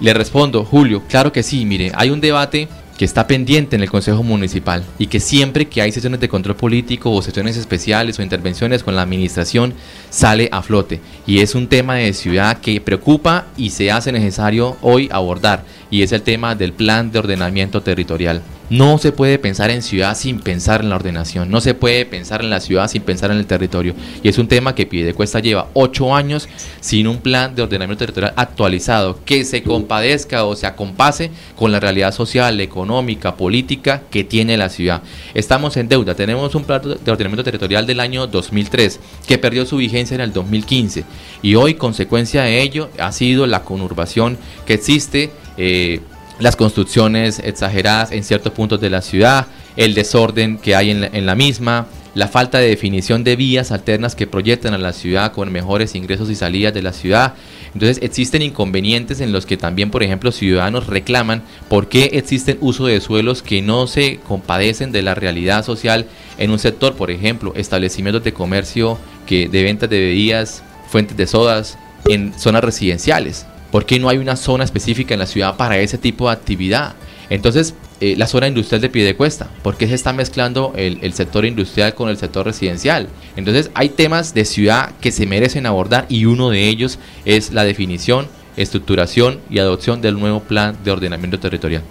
Le 0.00 0.12
respondo, 0.12 0.64
Julio, 0.64 1.02
claro 1.08 1.32
que 1.32 1.42
sí, 1.42 1.64
mire, 1.64 1.90
hay 1.94 2.10
un 2.10 2.20
debate 2.20 2.68
que 2.96 3.04
está 3.04 3.26
pendiente 3.26 3.76
en 3.76 3.82
el 3.82 3.90
Consejo 3.90 4.22
Municipal 4.22 4.84
y 4.98 5.06
que 5.06 5.20
siempre 5.20 5.66
que 5.66 5.82
hay 5.82 5.92
sesiones 5.92 6.20
de 6.20 6.28
control 6.28 6.56
político 6.56 7.10
o 7.10 7.22
sesiones 7.22 7.56
especiales 7.56 8.18
o 8.18 8.22
intervenciones 8.22 8.82
con 8.82 8.94
la 8.94 9.02
administración 9.02 9.74
sale 10.10 10.48
a 10.52 10.62
flote. 10.62 11.00
Y 11.26 11.40
es 11.40 11.54
un 11.54 11.68
tema 11.68 11.96
de 11.96 12.12
ciudad 12.12 12.58
que 12.60 12.80
preocupa 12.80 13.46
y 13.56 13.70
se 13.70 13.90
hace 13.90 14.12
necesario 14.12 14.76
hoy 14.82 15.08
abordar 15.10 15.64
y 15.90 16.02
es 16.02 16.12
el 16.12 16.22
tema 16.22 16.54
del 16.54 16.72
plan 16.72 17.10
de 17.12 17.18
ordenamiento 17.18 17.82
territorial. 17.82 18.42
No 18.72 18.96
se 18.96 19.12
puede 19.12 19.38
pensar 19.38 19.70
en 19.70 19.82
ciudad 19.82 20.16
sin 20.16 20.40
pensar 20.40 20.80
en 20.80 20.88
la 20.88 20.96
ordenación, 20.96 21.50
no 21.50 21.60
se 21.60 21.74
puede 21.74 22.06
pensar 22.06 22.40
en 22.40 22.48
la 22.48 22.58
ciudad 22.58 22.88
sin 22.88 23.02
pensar 23.02 23.30
en 23.30 23.36
el 23.36 23.44
territorio. 23.44 23.94
Y 24.22 24.30
es 24.30 24.38
un 24.38 24.48
tema 24.48 24.74
que 24.74 24.86
Piedecuesta 24.86 25.40
lleva 25.40 25.68
ocho 25.74 26.16
años 26.16 26.48
sin 26.80 27.06
un 27.06 27.18
plan 27.18 27.54
de 27.54 27.60
ordenamiento 27.60 27.98
territorial 27.98 28.32
actualizado 28.34 29.18
que 29.26 29.44
se 29.44 29.62
compadezca 29.62 30.44
o 30.44 30.56
se 30.56 30.66
acompase 30.66 31.30
con 31.54 31.70
la 31.70 31.80
realidad 31.80 32.14
social, 32.14 32.62
económica, 32.62 33.36
política 33.36 34.04
que 34.10 34.24
tiene 34.24 34.56
la 34.56 34.70
ciudad. 34.70 35.02
Estamos 35.34 35.76
en 35.76 35.88
deuda, 35.88 36.14
tenemos 36.14 36.54
un 36.54 36.64
plan 36.64 36.80
de 36.80 37.12
ordenamiento 37.12 37.44
territorial 37.44 37.86
del 37.86 38.00
año 38.00 38.26
2003 38.26 39.00
que 39.26 39.36
perdió 39.36 39.66
su 39.66 39.76
vigencia 39.76 40.14
en 40.14 40.22
el 40.22 40.32
2015 40.32 41.04
y 41.42 41.56
hoy 41.56 41.74
consecuencia 41.74 42.44
de 42.44 42.62
ello 42.62 42.88
ha 42.98 43.12
sido 43.12 43.46
la 43.46 43.64
conurbación 43.64 44.38
que 44.64 44.72
existe. 44.72 45.30
Eh, 45.58 46.00
las 46.38 46.56
construcciones 46.56 47.38
exageradas 47.38 48.12
en 48.12 48.24
ciertos 48.24 48.52
puntos 48.52 48.80
de 48.80 48.90
la 48.90 49.02
ciudad, 49.02 49.46
el 49.76 49.94
desorden 49.94 50.58
que 50.58 50.74
hay 50.74 50.90
en 50.90 51.26
la, 51.26 51.34
misma, 51.34 51.86
la 52.14 52.28
falta 52.28 52.58
de 52.58 52.68
definición 52.68 53.24
de 53.24 53.36
vías 53.36 53.70
alternas 53.70 54.14
que 54.14 54.26
proyectan 54.26 54.74
a 54.74 54.78
la 54.78 54.92
ciudad 54.92 55.32
con 55.32 55.50
mejores 55.52 55.94
ingresos 55.94 56.30
y 56.30 56.34
salidas 56.34 56.74
de 56.74 56.82
la 56.82 56.92
ciudad. 56.92 57.34
Entonces 57.74 58.00
existen 58.02 58.42
inconvenientes 58.42 59.20
en 59.20 59.32
los 59.32 59.46
que 59.46 59.56
también, 59.56 59.90
por 59.90 60.02
ejemplo, 60.02 60.30
ciudadanos 60.30 60.88
reclaman 60.88 61.42
por 61.68 61.88
qué 61.88 62.10
existen 62.12 62.58
uso 62.60 62.86
de 62.86 63.00
suelos 63.00 63.42
que 63.42 63.62
no 63.62 63.86
se 63.86 64.18
compadecen 64.28 64.92
de 64.92 65.02
la 65.02 65.14
realidad 65.14 65.64
social 65.64 66.06
en 66.38 66.50
un 66.50 66.58
sector, 66.58 66.94
por 66.94 67.10
ejemplo, 67.10 67.54
establecimientos 67.56 68.24
de 68.24 68.34
comercio 68.34 68.98
que 69.26 69.48
de 69.48 69.62
ventas 69.62 69.88
de 69.88 70.00
bebidas, 70.00 70.62
fuentes 70.88 71.16
de 71.16 71.26
sodas 71.26 71.78
en 72.06 72.38
zonas 72.38 72.64
residenciales. 72.64 73.46
¿Por 73.72 73.86
qué 73.86 73.98
no 73.98 74.10
hay 74.10 74.18
una 74.18 74.36
zona 74.36 74.64
específica 74.64 75.14
en 75.14 75.20
la 75.20 75.26
ciudad 75.26 75.56
para 75.56 75.78
ese 75.78 75.96
tipo 75.96 76.26
de 76.26 76.34
actividad? 76.34 76.94
Entonces, 77.30 77.74
eh, 78.02 78.16
la 78.18 78.26
zona 78.26 78.46
industrial 78.46 78.82
de 78.82 78.90
Piedecuesta, 78.90 79.48
¿por 79.62 79.78
qué 79.78 79.88
se 79.88 79.94
está 79.94 80.12
mezclando 80.12 80.74
el, 80.76 80.98
el, 81.00 81.14
sector 81.14 81.46
industrial 81.46 81.94
con 81.94 82.10
el 82.10 82.18
sector 82.18 82.44
residencial? 82.44 83.08
Entonces, 83.34 83.70
hay 83.72 83.88
temas 83.88 84.34
de 84.34 84.44
ciudad 84.44 84.92
que 85.00 85.10
se 85.10 85.24
merecen 85.24 85.64
abordar 85.64 86.04
y 86.10 86.26
uno 86.26 86.50
de 86.50 86.68
ellos 86.68 86.98
es 87.24 87.52
la 87.52 87.64
definición, 87.64 88.28
estructuración 88.58 89.40
y 89.48 89.58
adopción 89.58 90.02
del 90.02 90.20
nuevo 90.20 90.40
plan 90.40 90.76
de 90.84 90.90
ordenamiento 90.90 91.40
territorial. 91.40 91.82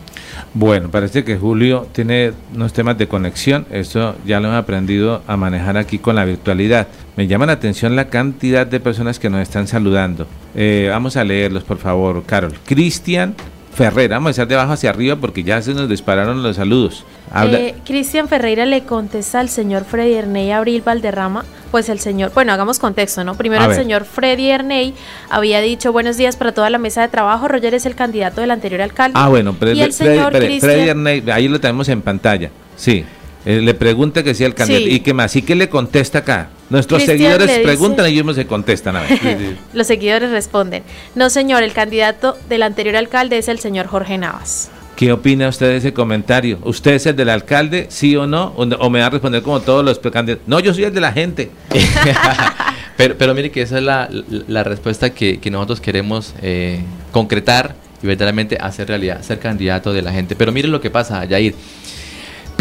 Bueno, 0.54 0.90
parece 0.90 1.24
que 1.24 1.38
Julio 1.38 1.88
tiene 1.92 2.34
unos 2.54 2.74
temas 2.74 2.98
de 2.98 3.08
conexión, 3.08 3.66
eso 3.72 4.16
ya 4.26 4.40
lo 4.40 4.48
hemos 4.48 4.60
aprendido 4.60 5.22
a 5.28 5.38
manejar 5.38 5.78
aquí 5.78 5.98
con 5.98 6.16
la 6.16 6.26
virtualidad. 6.26 6.88
Me 7.16 7.28
llama 7.28 7.46
la 7.46 7.54
atención 7.54 7.96
la 7.96 8.10
cantidad 8.10 8.68
de 8.68 8.80
personas 8.80 9.20
que 9.20 9.30
nos 9.30 9.42
están 9.42 9.68
saludando. 9.68 10.28
Eh, 10.56 10.88
vamos 10.90 11.18
a 11.18 11.24
leerlos, 11.24 11.64
por 11.64 11.78
favor, 11.78 12.24
Carol. 12.26 12.54
Cristian 12.66 13.36
Ferreira, 13.74 14.18
vamos 14.18 14.28
a 14.28 14.30
empezar 14.30 14.48
de 14.48 14.56
abajo 14.56 14.74
hacia 14.74 14.90
arriba 14.90 15.16
porque 15.16 15.44
ya 15.44 15.62
se 15.62 15.74
nos 15.74 15.88
dispararon 15.88 16.44
los 16.44 16.58
saludos. 16.58 17.06
Eh, 17.34 17.76
Cristian 17.86 18.28
Ferreira 18.28 18.66
le 18.66 18.84
contesta 18.84 19.40
al 19.40 19.50
señor 19.50 19.86
Freddy 19.86 20.14
Erney 20.14 20.52
Abril 20.52 20.82
Valderrama, 20.82 21.46
pues 21.72 21.88
el 21.88 22.00
señor, 22.00 22.32
bueno, 22.34 22.52
hagamos 22.52 22.80
contexto, 22.80 23.24
¿no? 23.24 23.36
Primero 23.36 23.64
el 23.66 23.76
señor 23.76 24.04
Freddy 24.04 24.50
Erney 24.50 24.94
había 25.30 25.62
dicho 25.62 25.94
buenos 25.94 26.18
días 26.18 26.36
para 26.36 26.52
toda 26.52 26.70
la 26.70 26.78
mesa 26.78 27.02
de 27.02 27.08
trabajo, 27.08 27.48
Roger 27.48 27.74
es 27.74 27.86
el 27.86 27.96
candidato 27.96 28.42
del 28.42 28.52
anterior 28.52 28.82
alcalde. 28.82 29.18
Ah, 29.18 29.30
bueno, 29.30 29.56
pero 29.58 29.72
y 29.72 29.82
el 29.82 29.94
señor 29.94 30.34
Freddy 30.36 30.90
Erney, 30.90 31.24
ahí 31.32 31.48
lo 31.48 31.60
tenemos 31.62 31.88
en 31.88 32.02
pantalla, 32.02 32.50
sí. 32.76 33.06
Eh, 33.46 33.62
le 33.62 33.74
pregunta 33.74 34.22
que 34.22 34.36
si 34.36 34.44
el 34.44 34.54
candidato. 34.54 34.88
¿Y 34.88 35.00
qué 35.00 35.14
más? 35.14 35.36
¿Y 35.36 35.42
qué 35.42 35.56
le 35.56 35.68
contesta 35.70 36.20
acá? 36.20 36.50
Nuestros 36.72 37.04
seguidores 37.04 37.60
preguntan 37.60 38.08
y 38.08 38.18
ellos 38.18 38.34
se 38.36 38.48
contestan. 38.48 38.96
A 38.96 39.02
ver. 39.02 39.58
Los 39.74 39.88
seguidores 39.88 40.32
responden. 40.32 40.84
No, 41.16 41.30
señor, 41.30 41.64
el 41.64 41.74
candidato 41.74 42.38
del 42.48 42.64
anterior 42.64 42.96
alcalde 42.96 43.38
es 43.38 43.50
el 43.50 43.60
señor 43.60 43.88
Jorge 43.88 44.18
Navas. 44.18 44.72
¿Qué 44.96 45.12
opina 45.12 45.50
usted 45.50 45.68
de 45.68 45.78
ese 45.78 45.94
comentario? 45.94 46.60
¿Usted 46.64 46.94
es 46.94 47.06
el 47.08 47.16
del 47.18 47.30
alcalde, 47.30 47.88
sí 47.90 48.16
o 48.16 48.26
no? 48.26 48.54
¿O, 48.56 48.90
me 48.90 49.00
va 49.02 49.08
a 49.08 49.10
responder 49.10 49.42
como 49.42 49.60
todos 49.60 49.84
los 49.84 50.00
candidatos? 50.00 50.48
No, 50.48 50.62
yo 50.62 50.74
soy 50.74 50.86
el 50.86 50.94
de 50.94 51.02
la 51.02 51.12
gente. 51.12 51.52
pero, 52.98 53.18
pero 53.18 53.34
mire 53.34 53.52
que 53.52 53.64
esa 53.64 53.78
es 53.78 53.84
la, 53.84 54.64
respuesta 54.64 55.10
que, 55.10 55.42
nosotros 55.52 55.82
queremos 55.82 56.34
eh, 56.42 56.80
concretar 57.12 57.76
y 58.02 58.08
verdaderamente 58.08 58.58
hacer 58.62 58.88
realidad, 58.88 59.22
ser 59.24 59.40
candidato 59.40 59.92
de 59.92 60.04
la 60.04 60.14
gente. 60.14 60.38
Pero 60.38 60.54
mire 60.54 60.70
lo 60.70 60.80
que 60.80 60.90
pasa, 60.90 61.28
Jair. 61.28 61.54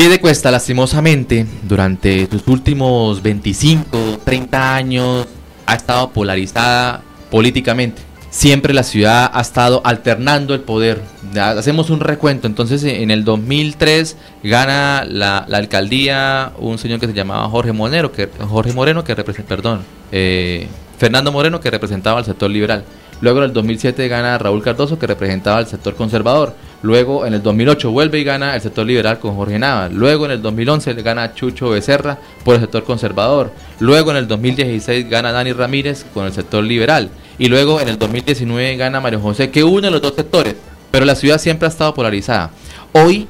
Pide 0.01 0.19
cuesta, 0.19 0.51
lastimosamente, 0.51 1.45
durante 1.63 2.27
sus 2.27 2.49
últimos 2.49 3.23
25, 3.23 4.21
30 4.25 4.75
años, 4.75 5.27
ha 5.67 5.75
estado 5.75 6.09
polarizada 6.09 7.03
políticamente. 7.31 8.01
Siempre 8.31 8.73
la 8.73 8.83
ciudad 8.83 9.31
ha 9.31 9.43
estado 9.43 9.83
alternando 9.85 10.55
el 10.55 10.61
poder. 10.61 11.03
Hacemos 11.37 11.91
un 11.91 12.01
recuento. 12.01 12.47
Entonces, 12.47 12.83
en 12.83 13.11
el 13.11 13.27
2003 13.27 14.17
gana 14.43 15.05
la, 15.07 15.37
alcaldía 15.37 16.53
un 16.57 16.79
señor 16.79 16.99
que 16.99 17.07
se 17.07 17.13
llamaba 17.13 17.47
Jorge 17.51 17.73
Moreno, 17.73 18.11
que, 18.11 18.27
Jorge 18.49 18.73
Moreno, 18.73 19.05
que 19.05 19.15
representa, 19.15 19.55
perdón, 19.55 19.83
eh, 20.13 20.67
Fernando 20.97 21.31
Moreno, 21.31 21.61
que 21.61 21.71
representaba 21.71 22.21
al 22.21 22.25
sector 22.25 22.51
liberal. 22.51 22.85
Luego 23.21 23.41
en 23.41 23.45
el 23.45 23.53
2007 23.53 24.09
gana 24.09 24.39
Raúl 24.39 24.63
Cardoso, 24.63 24.99
que 24.99 25.07
representaba 25.07 25.59
al 25.59 25.67
sector 25.67 25.95
conservador. 25.95 26.55
Luego 26.83 27.27
en 27.27 27.35
el 27.35 27.43
2008 27.43 27.91
vuelve 27.91 28.21
y 28.21 28.25
gana 28.25 28.55
el 28.55 28.61
sector 28.63 28.87
liberal 28.87 29.19
con 29.19 29.37
Jorge 29.37 29.59
Nava. 29.59 29.89
Luego 29.89 30.25
en 30.25 30.31
el 30.31 30.43
2011 30.43 30.95
le 30.95 31.03
gana 31.03 31.35
Chucho 31.35 31.71
Becerra 31.71 32.19
por 32.43 32.55
el 32.55 32.63
sector 32.63 32.85
conservador. 32.85 33.53
Luego 33.81 34.11
en 34.11 34.17
el 34.17 34.27
2016 34.27 35.09
gana 35.11 35.33
Dani 35.33 35.53
Ramírez 35.53 36.07
con 36.15 36.25
el 36.25 36.33
sector 36.33 36.65
liberal. 36.65 37.11
Y 37.39 37.49
luego 37.49 37.81
en 37.81 37.89
el 37.89 37.99
2019 37.99 38.77
gana 38.77 39.01
Mario 39.01 39.21
José, 39.21 39.51
que 39.51 39.63
une 39.63 39.91
los 39.91 40.01
dos 40.01 40.15
sectores. 40.15 40.57
Pero 40.91 41.05
la 41.05 41.15
ciudad 41.15 41.39
siempre 41.39 41.67
ha 41.67 41.71
estado 41.71 41.95
polarizada. 41.95 42.51
Hoy, 42.93 43.29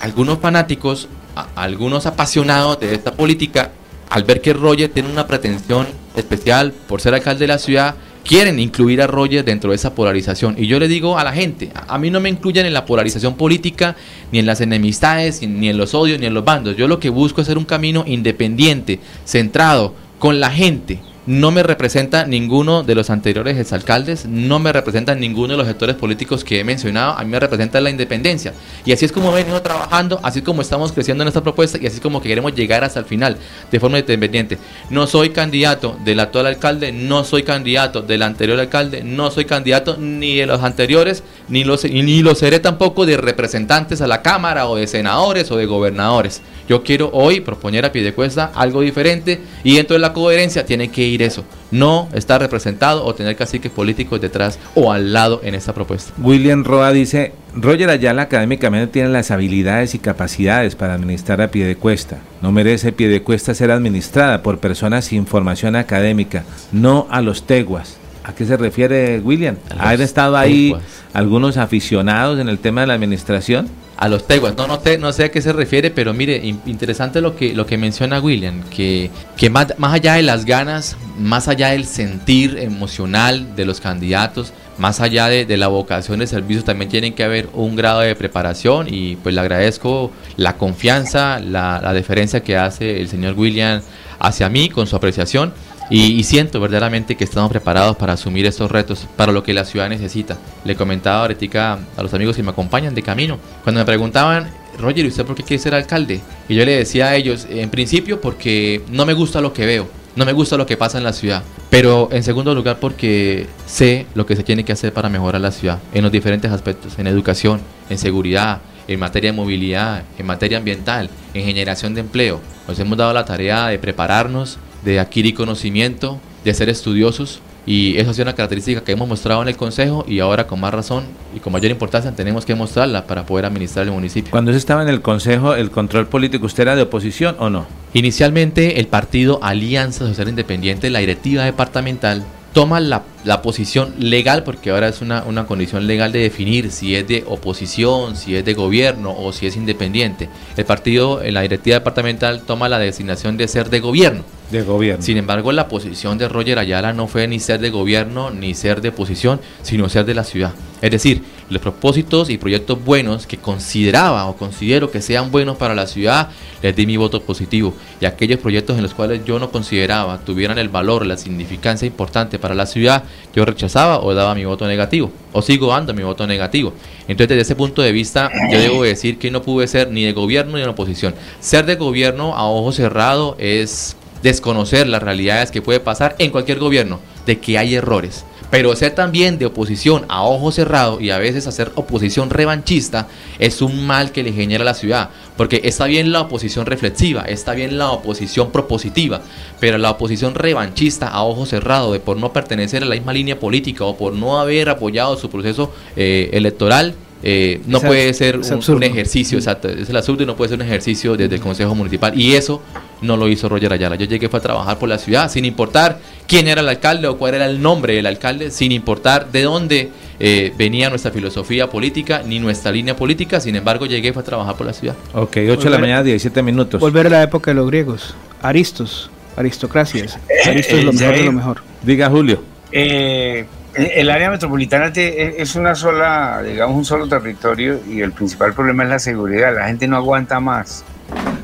algunos 0.00 0.38
fanáticos, 0.38 1.08
algunos 1.54 2.06
apasionados 2.06 2.80
de 2.80 2.94
esta 2.94 3.12
política, 3.12 3.70
al 4.10 4.24
ver 4.24 4.40
que 4.40 4.52
Roger 4.52 4.90
tiene 4.90 5.10
una 5.10 5.26
pretensión 5.26 5.86
especial 6.16 6.72
por 6.88 7.00
ser 7.00 7.14
alcalde 7.14 7.40
de 7.40 7.48
la 7.48 7.58
ciudad, 7.58 7.94
quieren 8.24 8.58
incluir 8.58 9.02
a 9.02 9.06
Roger 9.06 9.44
dentro 9.44 9.70
de 9.70 9.76
esa 9.76 9.94
polarización. 9.94 10.54
Y 10.58 10.66
yo 10.66 10.78
le 10.78 10.88
digo 10.88 11.18
a 11.18 11.24
la 11.24 11.32
gente, 11.32 11.70
a 11.74 11.98
mí 11.98 12.10
no 12.10 12.20
me 12.20 12.28
incluyen 12.28 12.66
en 12.66 12.74
la 12.74 12.86
polarización 12.86 13.36
política, 13.36 13.96
ni 14.32 14.38
en 14.38 14.46
las 14.46 14.60
enemistades, 14.60 15.42
ni 15.42 15.68
en 15.68 15.76
los 15.76 15.94
odios, 15.94 16.20
ni 16.20 16.26
en 16.26 16.34
los 16.34 16.44
bandos. 16.44 16.76
Yo 16.76 16.88
lo 16.88 17.00
que 17.00 17.10
busco 17.10 17.40
es 17.40 17.48
hacer 17.48 17.58
un 17.58 17.64
camino 17.64 18.04
independiente, 18.06 19.00
centrado, 19.24 19.94
con 20.18 20.38
la 20.38 20.50
gente, 20.50 21.00
no 21.30 21.52
me 21.52 21.62
representa 21.62 22.26
ninguno 22.26 22.82
de 22.82 22.96
los 22.96 23.08
anteriores 23.08 23.56
exalcaldes, 23.56 24.26
no 24.26 24.58
me 24.58 24.72
representa 24.72 25.14
ninguno 25.14 25.52
de 25.52 25.58
los 25.58 25.68
sectores 25.68 25.94
políticos 25.94 26.42
que 26.42 26.58
he 26.58 26.64
mencionado, 26.64 27.12
a 27.12 27.22
mí 27.22 27.30
me 27.30 27.38
representa 27.38 27.80
la 27.80 27.88
independencia. 27.88 28.52
Y 28.84 28.90
así 28.90 29.04
es 29.04 29.12
como 29.12 29.30
he 29.30 29.44
venido 29.44 29.62
trabajando, 29.62 30.18
así 30.24 30.40
es 30.40 30.44
como 30.44 30.60
estamos 30.60 30.90
creciendo 30.90 31.22
en 31.22 31.28
esta 31.28 31.40
propuesta 31.40 31.78
y 31.80 31.86
así 31.86 31.96
es 31.96 32.00
como 32.00 32.20
queremos 32.20 32.52
llegar 32.56 32.82
hasta 32.82 32.98
el 32.98 33.04
final 33.04 33.36
de 33.70 33.78
forma 33.78 34.00
independiente. 34.00 34.58
No 34.90 35.06
soy 35.06 35.30
candidato 35.30 35.96
del 36.04 36.18
actual 36.18 36.46
alcalde, 36.46 36.90
no 36.90 37.22
soy 37.22 37.44
candidato 37.44 38.02
del 38.02 38.22
anterior 38.22 38.58
alcalde, 38.58 39.04
no 39.04 39.30
soy 39.30 39.44
candidato 39.44 39.98
ni 39.98 40.34
de 40.34 40.46
los 40.46 40.64
anteriores, 40.64 41.22
ni, 41.48 41.62
los, 41.62 41.84
ni 41.84 42.22
lo 42.22 42.34
seré 42.34 42.58
tampoco 42.58 43.06
de 43.06 43.16
representantes 43.16 44.00
a 44.00 44.08
la 44.08 44.22
Cámara 44.22 44.66
o 44.66 44.74
de 44.74 44.88
senadores 44.88 45.48
o 45.52 45.56
de 45.56 45.66
gobernadores. 45.66 46.42
Yo 46.68 46.82
quiero 46.82 47.10
hoy 47.12 47.40
proponer 47.40 47.84
a 47.84 47.92
Piedecuesta 47.92 48.50
algo 48.54 48.80
diferente 48.80 49.40
y 49.62 49.76
dentro 49.76 49.94
de 49.94 50.00
la 50.00 50.12
coherencia 50.12 50.66
tiene 50.66 50.90
que 50.90 51.02
ir 51.02 51.19
eso. 51.24 51.44
No 51.70 52.08
estar 52.12 52.40
representado 52.40 53.04
o 53.04 53.14
tener 53.14 53.36
caciques 53.36 53.70
políticos 53.70 54.20
detrás 54.20 54.58
o 54.74 54.92
al 54.92 55.12
lado 55.12 55.40
en 55.42 55.54
esta 55.54 55.72
propuesta. 55.72 56.12
William 56.18 56.64
Roa 56.64 56.92
dice, 56.92 57.32
Roger 57.54 57.90
Ayala 57.90 58.22
académicamente 58.22 58.92
tiene 58.92 59.08
las 59.08 59.30
habilidades 59.30 59.94
y 59.94 59.98
capacidades 59.98 60.76
para 60.76 60.94
administrar 60.94 61.40
a 61.40 61.50
Piedecuesta. 61.50 62.18
No 62.42 62.52
merece 62.52 62.92
Piedecuesta 62.92 63.54
ser 63.54 63.70
administrada 63.70 64.42
por 64.42 64.58
personas 64.58 65.04
sin 65.04 65.26
formación 65.26 65.76
académica, 65.76 66.44
no 66.72 67.06
a 67.10 67.20
los 67.20 67.44
teguas. 67.44 67.96
¿A 68.22 68.34
qué 68.34 68.44
se 68.44 68.56
refiere 68.56 69.18
William? 69.20 69.56
¿Han 69.78 70.00
estado 70.00 70.36
ahí 70.36 70.74
algunos 71.14 71.56
aficionados 71.56 72.38
en 72.38 72.48
el 72.48 72.58
tema 72.58 72.82
de 72.82 72.86
la 72.88 72.94
administración? 72.94 73.68
A 74.00 74.08
los 74.08 74.26
teguas. 74.26 74.56
No, 74.56 74.66
no, 74.66 74.80
no 74.98 75.12
sé 75.12 75.24
a 75.24 75.30
qué 75.30 75.42
se 75.42 75.52
refiere, 75.52 75.90
pero 75.90 76.14
mire, 76.14 76.38
interesante 76.66 77.20
lo 77.20 77.36
que, 77.36 77.54
lo 77.54 77.66
que 77.66 77.76
menciona 77.76 78.18
William, 78.18 78.62
que, 78.70 79.10
que 79.36 79.50
más, 79.50 79.74
más 79.78 79.92
allá 79.92 80.14
de 80.14 80.22
las 80.22 80.46
ganas, 80.46 80.96
más 81.18 81.48
allá 81.48 81.68
del 81.68 81.84
sentir 81.84 82.58
emocional 82.58 83.54
de 83.54 83.66
los 83.66 83.80
candidatos, 83.80 84.54
más 84.78 85.00
allá 85.00 85.28
de, 85.28 85.56
la 85.58 85.68
vocación 85.68 86.20
de 86.20 86.26
servicio, 86.26 86.64
también 86.64 86.90
tiene 86.90 87.14
que 87.14 87.22
haber 87.22 87.50
un 87.52 87.76
grado 87.76 88.00
de 88.00 88.16
preparación 88.16 88.86
y 88.90 89.16
pues 89.16 89.34
le 89.34 89.42
agradezco 89.42 90.10
la 90.38 90.56
confianza, 90.56 91.38
la, 91.38 91.78
la 91.82 91.92
deferencia 91.92 92.42
que 92.42 92.56
hace 92.56 93.02
el 93.02 93.08
señor 93.08 93.38
William 93.38 93.82
hacia 94.18 94.48
mí 94.48 94.70
con 94.70 94.86
su 94.86 94.96
apreciación 94.96 95.52
y, 95.90 96.22
siento 96.22 96.60
verdaderamente 96.60 97.16
que 97.16 97.24
estamos 97.24 97.50
preparados 97.50 97.96
para 97.96 98.12
asumir 98.12 98.46
estos 98.46 98.70
retos, 98.70 99.06
para 99.16 99.32
lo 99.32 99.42
que 99.42 99.52
la 99.52 99.64
ciudad 99.64 99.88
necesita. 99.88 100.38
Le 100.64 100.76
comentaba 100.76 101.22
ahorita 101.22 101.80
a 101.96 102.02
los 102.02 102.14
amigos 102.14 102.36
que 102.36 102.42
me 102.42 102.50
acompañan 102.50 102.94
de 102.94 103.02
camino, 103.02 103.38
cuando 103.64 103.80
me 103.80 103.84
preguntaban, 103.84 104.48
Roger, 104.78 105.04
¿y 105.04 105.08
usted 105.08 105.26
por 105.26 105.34
qué 105.34 105.42
quiere 105.42 105.62
ser 105.62 105.74
alcalde? 105.74 106.20
Y 106.48 106.54
yo 106.54 106.64
le 106.64 106.76
decía 106.76 107.08
a 107.08 107.16
ellos, 107.16 107.46
en 107.50 107.70
principio 107.70 108.20
porque 108.20 108.82
no 108.90 109.04
me 109.04 109.14
gusta 109.14 109.40
lo 109.40 109.52
que 109.52 109.66
veo, 109.66 109.88
no 110.16 110.24
me 110.24 110.32
gusta 110.32 110.56
lo 110.56 110.66
que 110.66 110.76
pasa 110.76 110.98
en 110.98 111.04
la 111.04 111.12
ciudad, 111.12 111.42
pero 111.70 112.08
en 112.12 112.22
segundo 112.22 112.54
lugar 112.54 112.78
porque 112.78 113.46
sé 113.66 114.06
lo 114.14 114.26
que 114.26 114.36
se 114.36 114.44
tiene 114.44 114.64
que 114.64 114.72
hacer 114.72 114.92
para 114.92 115.08
mejorar 115.08 115.40
la 115.40 115.50
ciudad 115.50 115.78
en 115.92 116.02
los 116.02 116.12
diferentes 116.12 116.50
aspectos, 116.52 116.98
en 116.98 117.06
educación, 117.06 117.60
en 117.88 117.98
seguridad, 117.98 118.60
en 118.88 118.98
materia 118.98 119.30
de 119.30 119.36
movilidad, 119.36 120.02
en 120.18 120.26
materia 120.26 120.58
ambiental, 120.58 121.10
en 121.34 121.44
generación 121.44 121.94
de 121.94 122.00
empleo. 122.00 122.40
Nos 122.66 122.78
hemos 122.78 122.98
dado 122.98 123.12
la 123.12 123.24
tarea 123.24 123.68
de 123.68 123.78
prepararnos, 123.78 124.58
de 124.84 125.00
adquirir 125.00 125.34
conocimiento, 125.34 126.18
de 126.44 126.54
ser 126.54 126.68
estudiosos 126.68 127.40
y 127.66 127.98
eso 127.98 128.10
ha 128.10 128.14
sido 128.14 128.24
una 128.24 128.34
característica 128.34 128.82
que 128.82 128.92
hemos 128.92 129.08
mostrado 129.08 129.42
en 129.42 129.48
el 129.48 129.56
Consejo 129.56 130.04
y 130.08 130.20
ahora 130.20 130.46
con 130.46 130.60
más 130.60 130.72
razón 130.72 131.04
y 131.36 131.40
con 131.40 131.52
mayor 131.52 131.70
importancia 131.70 132.10
tenemos 132.14 132.44
que 132.44 132.54
mostrarla 132.54 133.06
para 133.06 133.26
poder 133.26 133.44
administrar 133.44 133.86
el 133.86 133.92
municipio. 133.92 134.30
Cuando 134.30 134.50
usted 134.50 134.58
estaba 134.58 134.82
en 134.82 134.88
el 134.88 135.02
Consejo, 135.02 135.54
¿el 135.54 135.70
control 135.70 136.06
político 136.06 136.46
usted 136.46 136.62
era 136.62 136.76
de 136.76 136.82
oposición 136.82 137.36
o 137.38 137.50
no? 137.50 137.66
Inicialmente 137.92 138.80
el 138.80 138.86
partido 138.86 139.38
Alianza 139.42 140.06
Social 140.06 140.28
Independiente, 140.28 140.90
la 140.90 141.00
directiva 141.00 141.44
departamental, 141.44 142.24
toma 142.52 142.80
la, 142.80 143.04
la, 143.24 143.42
posición 143.42 143.94
legal, 143.98 144.42
porque 144.44 144.70
ahora 144.70 144.88
es 144.88 145.00
una, 145.00 145.22
una, 145.24 145.46
condición 145.46 145.86
legal 145.86 146.12
de 146.12 146.20
definir 146.20 146.70
si 146.70 146.96
es 146.96 147.06
de 147.06 147.24
oposición, 147.26 148.16
si 148.16 148.34
es 148.36 148.44
de 148.44 148.54
gobierno 148.54 149.14
o 149.16 149.32
si 149.32 149.46
es 149.46 149.56
independiente. 149.56 150.28
El 150.56 150.64
partido, 150.64 151.22
en 151.22 151.34
la 151.34 151.42
directiva 151.42 151.78
departamental, 151.78 152.42
toma 152.42 152.68
la 152.68 152.78
designación 152.78 153.36
de 153.36 153.48
ser 153.48 153.70
de 153.70 153.80
gobierno. 153.80 154.24
De 154.50 154.62
gobierno. 154.62 155.02
Sin 155.02 155.16
embargo, 155.16 155.52
la 155.52 155.68
posición 155.68 156.18
de 156.18 156.28
Roger 156.28 156.58
Ayala 156.58 156.92
no 156.92 157.06
fue 157.06 157.28
ni 157.28 157.38
ser 157.38 157.60
de 157.60 157.70
gobierno 157.70 158.30
ni 158.30 158.54
ser 158.54 158.80
de 158.80 158.88
oposición, 158.88 159.40
sino 159.62 159.88
ser 159.88 160.04
de 160.04 160.14
la 160.14 160.24
ciudad. 160.24 160.52
Es 160.82 160.90
decir, 160.90 161.22
los 161.50 161.60
propósitos 161.60 162.30
y 162.30 162.38
proyectos 162.38 162.82
buenos 162.82 163.26
que 163.26 163.36
consideraba 163.36 164.26
o 164.26 164.36
considero 164.36 164.90
que 164.90 165.02
sean 165.02 165.30
buenos 165.30 165.56
para 165.56 165.74
la 165.74 165.86
ciudad, 165.86 166.30
les 166.62 166.74
di 166.74 166.86
mi 166.86 166.96
voto 166.96 167.20
positivo. 167.20 167.74
Y 168.00 168.06
aquellos 168.06 168.38
proyectos 168.38 168.76
en 168.76 168.82
los 168.82 168.94
cuales 168.94 169.24
yo 169.24 169.38
no 169.38 169.50
consideraba 169.50 170.18
tuvieran 170.18 170.58
el 170.58 170.68
valor, 170.68 171.04
la 171.04 171.16
significancia 171.16 171.86
importante 171.86 172.38
para 172.38 172.54
la 172.54 172.66
ciudad, 172.66 173.04
yo 173.34 173.44
rechazaba 173.44 174.00
o 174.00 174.14
daba 174.14 174.34
mi 174.34 174.44
voto 174.44 174.66
negativo. 174.66 175.10
O 175.32 175.42
sigo 175.42 175.68
dando 175.68 175.92
mi 175.92 176.02
voto 176.02 176.26
negativo. 176.26 176.72
Entonces, 177.08 177.28
desde 177.28 177.42
ese 177.42 177.56
punto 177.56 177.82
de 177.82 177.92
vista, 177.92 178.30
yo 178.50 178.58
debo 178.58 178.82
decir 178.82 179.18
que 179.18 179.30
no 179.30 179.42
pude 179.42 179.66
ser 179.66 179.90
ni 179.90 180.04
de 180.04 180.12
gobierno 180.12 180.56
ni 180.56 180.62
de 180.62 180.68
oposición. 180.68 181.14
Ser 181.40 181.66
de 181.66 181.74
gobierno 181.74 182.36
a 182.36 182.48
ojo 182.48 182.72
cerrado 182.72 183.36
es 183.38 183.96
desconocer 184.22 184.86
las 184.88 185.02
realidades 185.02 185.50
que 185.50 185.62
puede 185.62 185.80
pasar 185.80 186.14
en 186.18 186.30
cualquier 186.30 186.58
gobierno, 186.58 187.00
de 187.26 187.38
que 187.38 187.58
hay 187.58 187.74
errores. 187.74 188.24
Pero 188.50 188.74
ser 188.74 188.94
también 188.94 189.38
de 189.38 189.46
oposición 189.46 190.04
a 190.08 190.24
ojo 190.24 190.50
cerrado 190.50 191.00
y 191.00 191.10
a 191.10 191.18
veces 191.18 191.46
hacer 191.46 191.70
oposición 191.76 192.30
revanchista 192.30 193.06
es 193.38 193.62
un 193.62 193.86
mal 193.86 194.10
que 194.10 194.22
le 194.22 194.32
genera 194.32 194.62
a 194.62 194.64
la 194.64 194.74
ciudad. 194.74 195.10
Porque 195.36 195.60
está 195.64 195.86
bien 195.86 196.12
la 196.12 196.22
oposición 196.22 196.66
reflexiva, 196.66 197.22
está 197.22 197.54
bien 197.54 197.78
la 197.78 197.90
oposición 197.90 198.50
propositiva, 198.50 199.22
pero 199.60 199.78
la 199.78 199.90
oposición 199.90 200.34
revanchista 200.34 201.08
a 201.08 201.22
ojo 201.22 201.46
cerrado 201.46 201.92
de 201.92 202.00
por 202.00 202.16
no 202.16 202.32
pertenecer 202.32 202.82
a 202.82 202.86
la 202.86 202.96
misma 202.96 203.12
línea 203.12 203.38
política 203.38 203.84
o 203.84 203.96
por 203.96 204.12
no 204.12 204.40
haber 204.40 204.68
apoyado 204.68 205.16
su 205.16 205.30
proceso 205.30 205.72
eh, 205.96 206.30
electoral 206.32 206.94
eh, 207.22 207.60
no 207.66 207.80
puede 207.80 208.14
ser 208.14 208.38
un, 208.38 208.82
ejercicio, 208.82 209.36
exacto, 209.36 209.68
es 209.68 209.90
el 209.90 209.96
absurdo 209.96 210.22
y 210.22 210.26
no 210.26 210.36
puede 210.36 210.50
ser 210.50 210.58
un 210.58 210.66
ejercicio 210.66 211.16
desde 211.16 211.34
el 211.34 211.40
Consejo 211.40 211.74
Municipal. 211.74 212.18
Y 212.18 212.34
eso 212.34 212.62
no 213.02 213.16
lo 213.16 213.28
hizo 213.28 213.48
Roger 213.48 213.72
Ayala. 213.72 213.96
Yo 213.96 214.06
llegué 214.06 214.28
fue 214.28 214.38
a 214.38 214.42
trabajar 214.42 214.78
por 214.78 214.88
la 214.88 214.98
ciudad, 214.98 215.30
sin 215.30 215.44
importar 215.44 215.98
quién 216.26 216.48
era 216.48 216.62
el 216.62 216.68
alcalde 216.68 217.08
o 217.08 217.18
cuál 217.18 217.34
era 217.34 217.46
el 217.46 217.60
nombre 217.60 217.94
del 217.94 218.06
alcalde, 218.06 218.50
sin 218.50 218.72
importar 218.72 219.30
de 219.30 219.42
dónde 219.42 219.90
eh, 220.18 220.52
venía 220.56 220.88
nuestra 220.88 221.10
filosofía 221.10 221.68
política 221.68 222.22
ni 222.26 222.40
nuestra 222.40 222.72
línea 222.72 222.96
política. 222.96 223.38
Sin 223.40 223.54
embargo, 223.54 223.86
llegué 223.86 224.12
fue 224.12 224.22
a 224.22 224.24
trabajar 224.24 224.56
por 224.56 224.66
la 224.66 224.72
ciudad. 224.72 224.96
Ok, 225.12 225.36
8 225.50 225.60
de 225.60 225.70
la 225.70 225.78
mañana, 225.78 226.02
17 226.02 226.42
minutos. 226.42 226.80
Volver 226.80 227.06
a 227.08 227.10
la 227.10 227.22
época 227.22 227.50
de 227.50 227.56
los 227.56 227.66
griegos, 227.66 228.14
Aristos, 228.40 229.10
aristocracias. 229.36 230.18
Aristos 230.46 230.78
es 230.78 230.84
lo 230.84 230.92
mejor 230.92 231.14
de 231.14 231.24
lo 231.24 231.32
mejor. 231.32 231.62
Diga, 231.82 232.08
Julio. 232.08 232.42
Eh 232.72 233.44
el 233.74 234.10
área 234.10 234.30
metropolitana 234.30 234.92
es 234.94 235.54
una 235.54 235.74
sola, 235.74 236.42
digamos, 236.42 236.76
un 236.76 236.84
solo 236.84 237.08
territorio 237.08 237.80
y 237.88 238.00
el 238.00 238.12
principal 238.12 238.52
problema 238.52 238.84
es 238.84 238.90
la 238.90 238.98
seguridad. 238.98 239.54
La 239.54 239.66
gente 239.66 239.86
no 239.86 239.96
aguanta 239.96 240.40
más. 240.40 240.84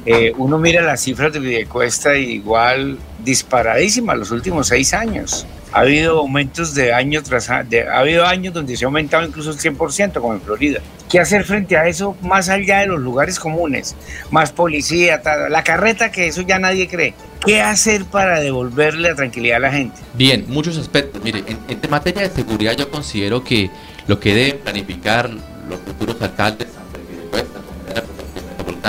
Eh, 0.05 0.33
uno 0.37 0.59
mira 0.59 0.83
las 0.83 1.01
cifras 1.01 1.33
de 1.33 1.41
Videcuesta 1.41 2.17
y 2.17 2.35
igual 2.35 2.99
disparadísimas 3.25 4.17
los 4.17 4.31
últimos 4.31 4.69
seis 4.69 4.95
años. 4.95 5.47
Ha 5.73 5.81
habido 5.81 6.21
aumentos 6.21 6.75
de 6.75 6.93
año 6.93 7.23
tras 7.23 7.51
año, 7.51 7.69
ha 7.93 7.99
habido 7.99 8.25
años 8.25 8.55
donde 8.55 8.77
se 8.77 8.85
ha 8.85 8.87
aumentado 8.87 9.27
incluso 9.27 9.51
el 9.51 9.59
100%, 9.59 10.21
como 10.21 10.35
en 10.35 10.41
Florida. 10.41 10.81
¿Qué 11.09 11.21
hacer 11.21 11.45
frente 11.45 11.77
a 11.77 11.87
eso 11.87 12.17
más 12.21 12.49
allá 12.49 12.81
de 12.81 12.89
los 12.89 13.01
lugares 13.01 13.39
comunes? 13.39 13.95
Más 14.31 14.51
policía, 14.51 15.23
la 15.49 15.63
carreta 15.63 16.11
que 16.11 16.27
eso 16.27 16.43
ya 16.43 16.59
nadie 16.59 16.89
cree. 16.89 17.15
¿Qué 17.45 17.63
hacer 17.63 18.05
para 18.05 18.41
devolverle 18.41 19.11
la 19.11 19.15
tranquilidad 19.15 19.59
a 19.59 19.61
la 19.61 19.73
gente? 19.73 20.01
Bien, 20.15 20.45
muchos 20.49 20.77
aspectos. 20.79 21.23
Mire, 21.23 21.45
en, 21.47 21.91
materia 21.91 22.23
de 22.23 22.31
seguridad 22.31 22.77
yo 22.77 22.91
considero 22.91 23.45
que 23.45 23.71
lo 24.09 24.19
que 24.19 24.35
deben 24.35 24.59
planificar 24.59 25.31
los 25.31 25.79
futuros 25.81 26.21
alcaldes 26.21 26.69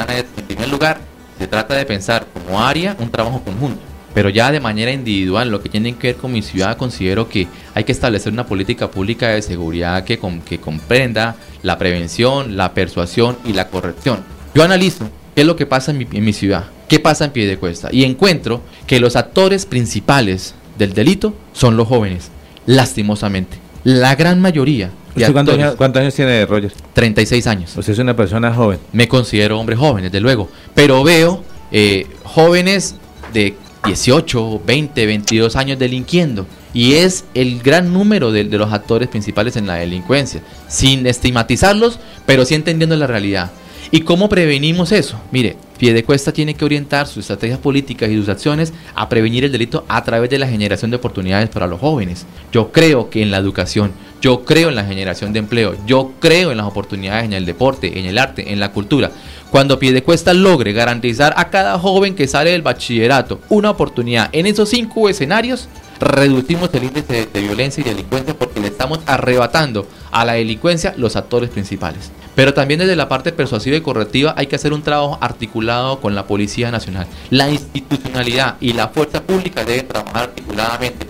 es, 0.09 0.25
en 0.37 0.45
primer 0.45 0.69
lugar, 0.69 0.99
se 1.37 1.47
trata 1.47 1.75
de 1.75 1.85
pensar 1.85 2.25
como 2.33 2.61
área 2.61 2.95
un 2.99 3.11
trabajo 3.11 3.43
conjunto. 3.43 3.79
Pero 4.13 4.29
ya 4.29 4.51
de 4.51 4.59
manera 4.59 4.91
individual, 4.91 5.51
lo 5.51 5.61
que 5.61 5.69
tiene 5.69 5.95
que 5.95 6.07
ver 6.07 6.15
con 6.15 6.31
mi 6.31 6.41
ciudad, 6.41 6.77
considero 6.77 7.29
que 7.29 7.47
hay 7.75 7.83
que 7.83 7.91
establecer 7.91 8.33
una 8.33 8.47
política 8.47 8.89
pública 8.89 9.29
de 9.29 9.43
seguridad 9.43 10.03
que, 10.03 10.19
que 10.43 10.59
comprenda 10.59 11.35
la 11.67 11.77
prevención, 11.77 12.57
la 12.57 12.73
persuasión 12.73 13.37
y 13.45 13.53
la 13.53 13.67
corrección. 13.67 14.23
Yo 14.55 14.63
analizo 14.63 15.09
qué 15.35 15.41
es 15.41 15.47
lo 15.47 15.55
que 15.55 15.67
pasa 15.67 15.91
en 15.91 15.99
mi, 15.99 16.07
en 16.11 16.25
mi 16.25 16.33
ciudad 16.33 16.65
qué 16.87 16.99
pasa 16.99 17.25
en 17.25 17.31
pie 17.31 17.47
de 17.47 17.57
cuesta. 17.57 17.89
Y 17.91 18.03
encuentro 18.03 18.61
que 18.85 18.99
los 18.99 19.15
actores 19.15 19.65
principales 19.65 20.55
del 20.77 20.93
delito 20.93 21.33
son 21.53 21.77
los 21.77 21.87
jóvenes, 21.87 22.31
lastimosamente. 22.65 23.57
La 23.83 24.15
gran 24.15 24.41
mayoría. 24.41 24.91
De 25.15 25.31
cuántos, 25.31 25.57
años, 25.95 26.13
tiene 26.13 26.45
Roger? 26.45 26.71
36 26.93 27.47
años. 27.47 27.75
Usted 27.75 27.93
es 27.93 27.99
una 27.99 28.15
persona 28.15 28.53
joven. 28.53 28.79
Me 28.91 29.07
considero 29.07 29.59
hombre 29.59 29.75
joven, 29.75 30.03
desde 30.03 30.19
luego. 30.19 30.49
Pero 30.75 31.03
veo 31.03 31.43
eh, 31.71 32.05
jóvenes 32.23 32.95
de 33.33 33.55
18, 33.83 34.61
20, 34.65 35.05
22 35.07 35.55
años 35.55 35.79
delinquiendo. 35.79 36.45
Y 36.73 36.95
es 36.95 37.25
el 37.33 37.61
gran 37.61 37.93
número 37.93 38.31
de, 38.31 38.43
los 38.43 38.73
actores 38.73 39.07
principales 39.07 39.55
en 39.55 39.67
la 39.67 39.75
delincuencia. 39.75 40.41
Sin 40.67 41.05
estigmatizarlos, 41.07 41.99
pero 42.25 42.45
sí 42.45 42.55
entendiendo 42.55 42.95
la 42.95 43.07
realidad. 43.07 43.51
¿Y 43.89 44.01
cómo 44.01 44.27
prevenimos 44.27 44.91
eso? 44.91 45.19
Mire, 45.31 45.55
Piedecuesta 45.77 46.33
tiene 46.33 46.55
que 46.55 46.65
orientar 46.65 47.07
sus 47.07 47.19
estrategias 47.19 47.59
políticas 47.59 48.09
y 48.09 48.17
sus 48.17 48.27
acciones 48.27 48.73
a 48.95 49.07
prevenir 49.07 49.45
el 49.45 49.51
delito 49.51 49.85
a 49.87 50.03
través 50.03 50.29
de 50.29 50.39
la 50.39 50.47
generación 50.47 50.91
de 50.91 50.97
oportunidades 50.97 51.49
para 51.49 51.67
los 51.67 51.79
jóvenes. 51.79 52.25
Yo 52.51 52.71
creo 52.71 53.09
que 53.09 53.21
en 53.21 53.31
la 53.31 53.37
educación, 53.37 53.93
yo 54.19 54.43
creo 54.43 54.69
en 54.69 54.75
la 54.75 54.83
generación 54.83 55.31
de 55.31 55.39
empleo, 55.39 55.77
yo 55.85 56.13
creo 56.19 56.51
en 56.51 56.57
las 56.57 56.65
oportunidades 56.65 57.23
en 57.25 57.33
el 57.33 57.45
deporte, 57.45 57.99
en 57.99 58.05
el 58.05 58.17
arte, 58.17 58.51
en 58.51 58.59
la 58.59 58.73
cultura. 58.73 59.11
Cuando 59.51 59.79
Piedecuesta 59.79 60.33
logre 60.33 60.73
garantizar 60.73 61.33
a 61.37 61.49
cada 61.49 61.79
joven 61.79 62.15
que 62.15 62.27
sale 62.27 62.51
del 62.51 62.63
bachillerato 62.63 63.39
una 63.47 63.69
oportunidad 63.69 64.29
en 64.33 64.47
esos 64.47 64.69
cinco 64.69 65.07
escenarios, 65.07 65.69
reducimos 65.99 66.69
el 66.73 66.83
índice 66.85 67.27
de, 67.31 67.41
violencia 67.41 67.81
y 67.81 67.83
delincuencia 67.83 68.33
porque 68.33 68.59
le 68.59 68.67
estamos 68.67 68.99
arrebatando 69.05 69.87
a 70.11 70.25
la 70.25 70.33
delincuencia 70.33 70.93
los 70.97 71.15
actores 71.15 71.49
principales. 71.49 72.11
Pero 72.35 72.53
también 72.53 72.79
desde 72.79 72.95
la 72.95 73.09
parte 73.09 73.31
persuasiva 73.31 73.77
y 73.77 73.81
correctiva 73.81 74.33
hay 74.37 74.47
que 74.47 74.55
hacer 74.55 74.73
un 74.73 74.83
trabajo 74.83 75.17
articulado 75.21 75.99
con 75.99 76.15
la 76.15 76.27
Policía 76.27 76.71
Nacional. 76.71 77.07
La 77.29 77.49
institucionalidad 77.49 78.57
y 78.59 78.73
la 78.73 78.89
fuerza 78.89 79.23
pública 79.23 79.63
deben 79.63 79.87
trabajar 79.87 80.23
articuladamente. 80.23 81.07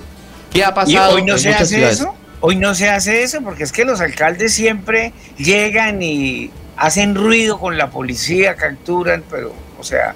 ¿Qué 0.52 0.64
ha 0.64 0.74
pasado? 0.74 1.16
hoy 1.16 1.24
no 1.24 1.38
se 1.38 1.54
hace 1.54 1.90
eso? 1.90 2.16
Hoy 2.40 2.56
no 2.56 2.76
se 2.76 2.88
hace 2.90 3.24
eso 3.24 3.42
porque 3.42 3.64
es 3.64 3.72
que 3.72 3.84
los 3.84 4.00
alcaldes 4.00 4.54
siempre 4.54 5.12
llegan 5.38 6.02
y 6.02 6.52
hacen 6.78 7.16
ruido 7.16 7.60
con 7.60 7.78
la 7.78 7.90
policía, 7.90 8.56
capturan, 8.56 9.24
pero, 9.30 9.54
o 9.80 9.84
sea, 9.84 10.16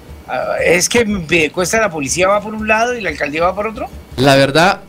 es 0.64 0.88
que 0.88 1.50
cuesta 1.52 1.80
la 1.80 1.90
policía 1.90 2.28
va 2.28 2.40
por 2.40 2.54
un 2.54 2.66
lado 2.66 2.96
y 2.96 3.00
la 3.00 3.10
alcaldía 3.10 3.42
va 3.42 3.54
por 3.54 3.66
otro. 3.66 3.88
La 4.16 4.36
verdad, 4.36 4.80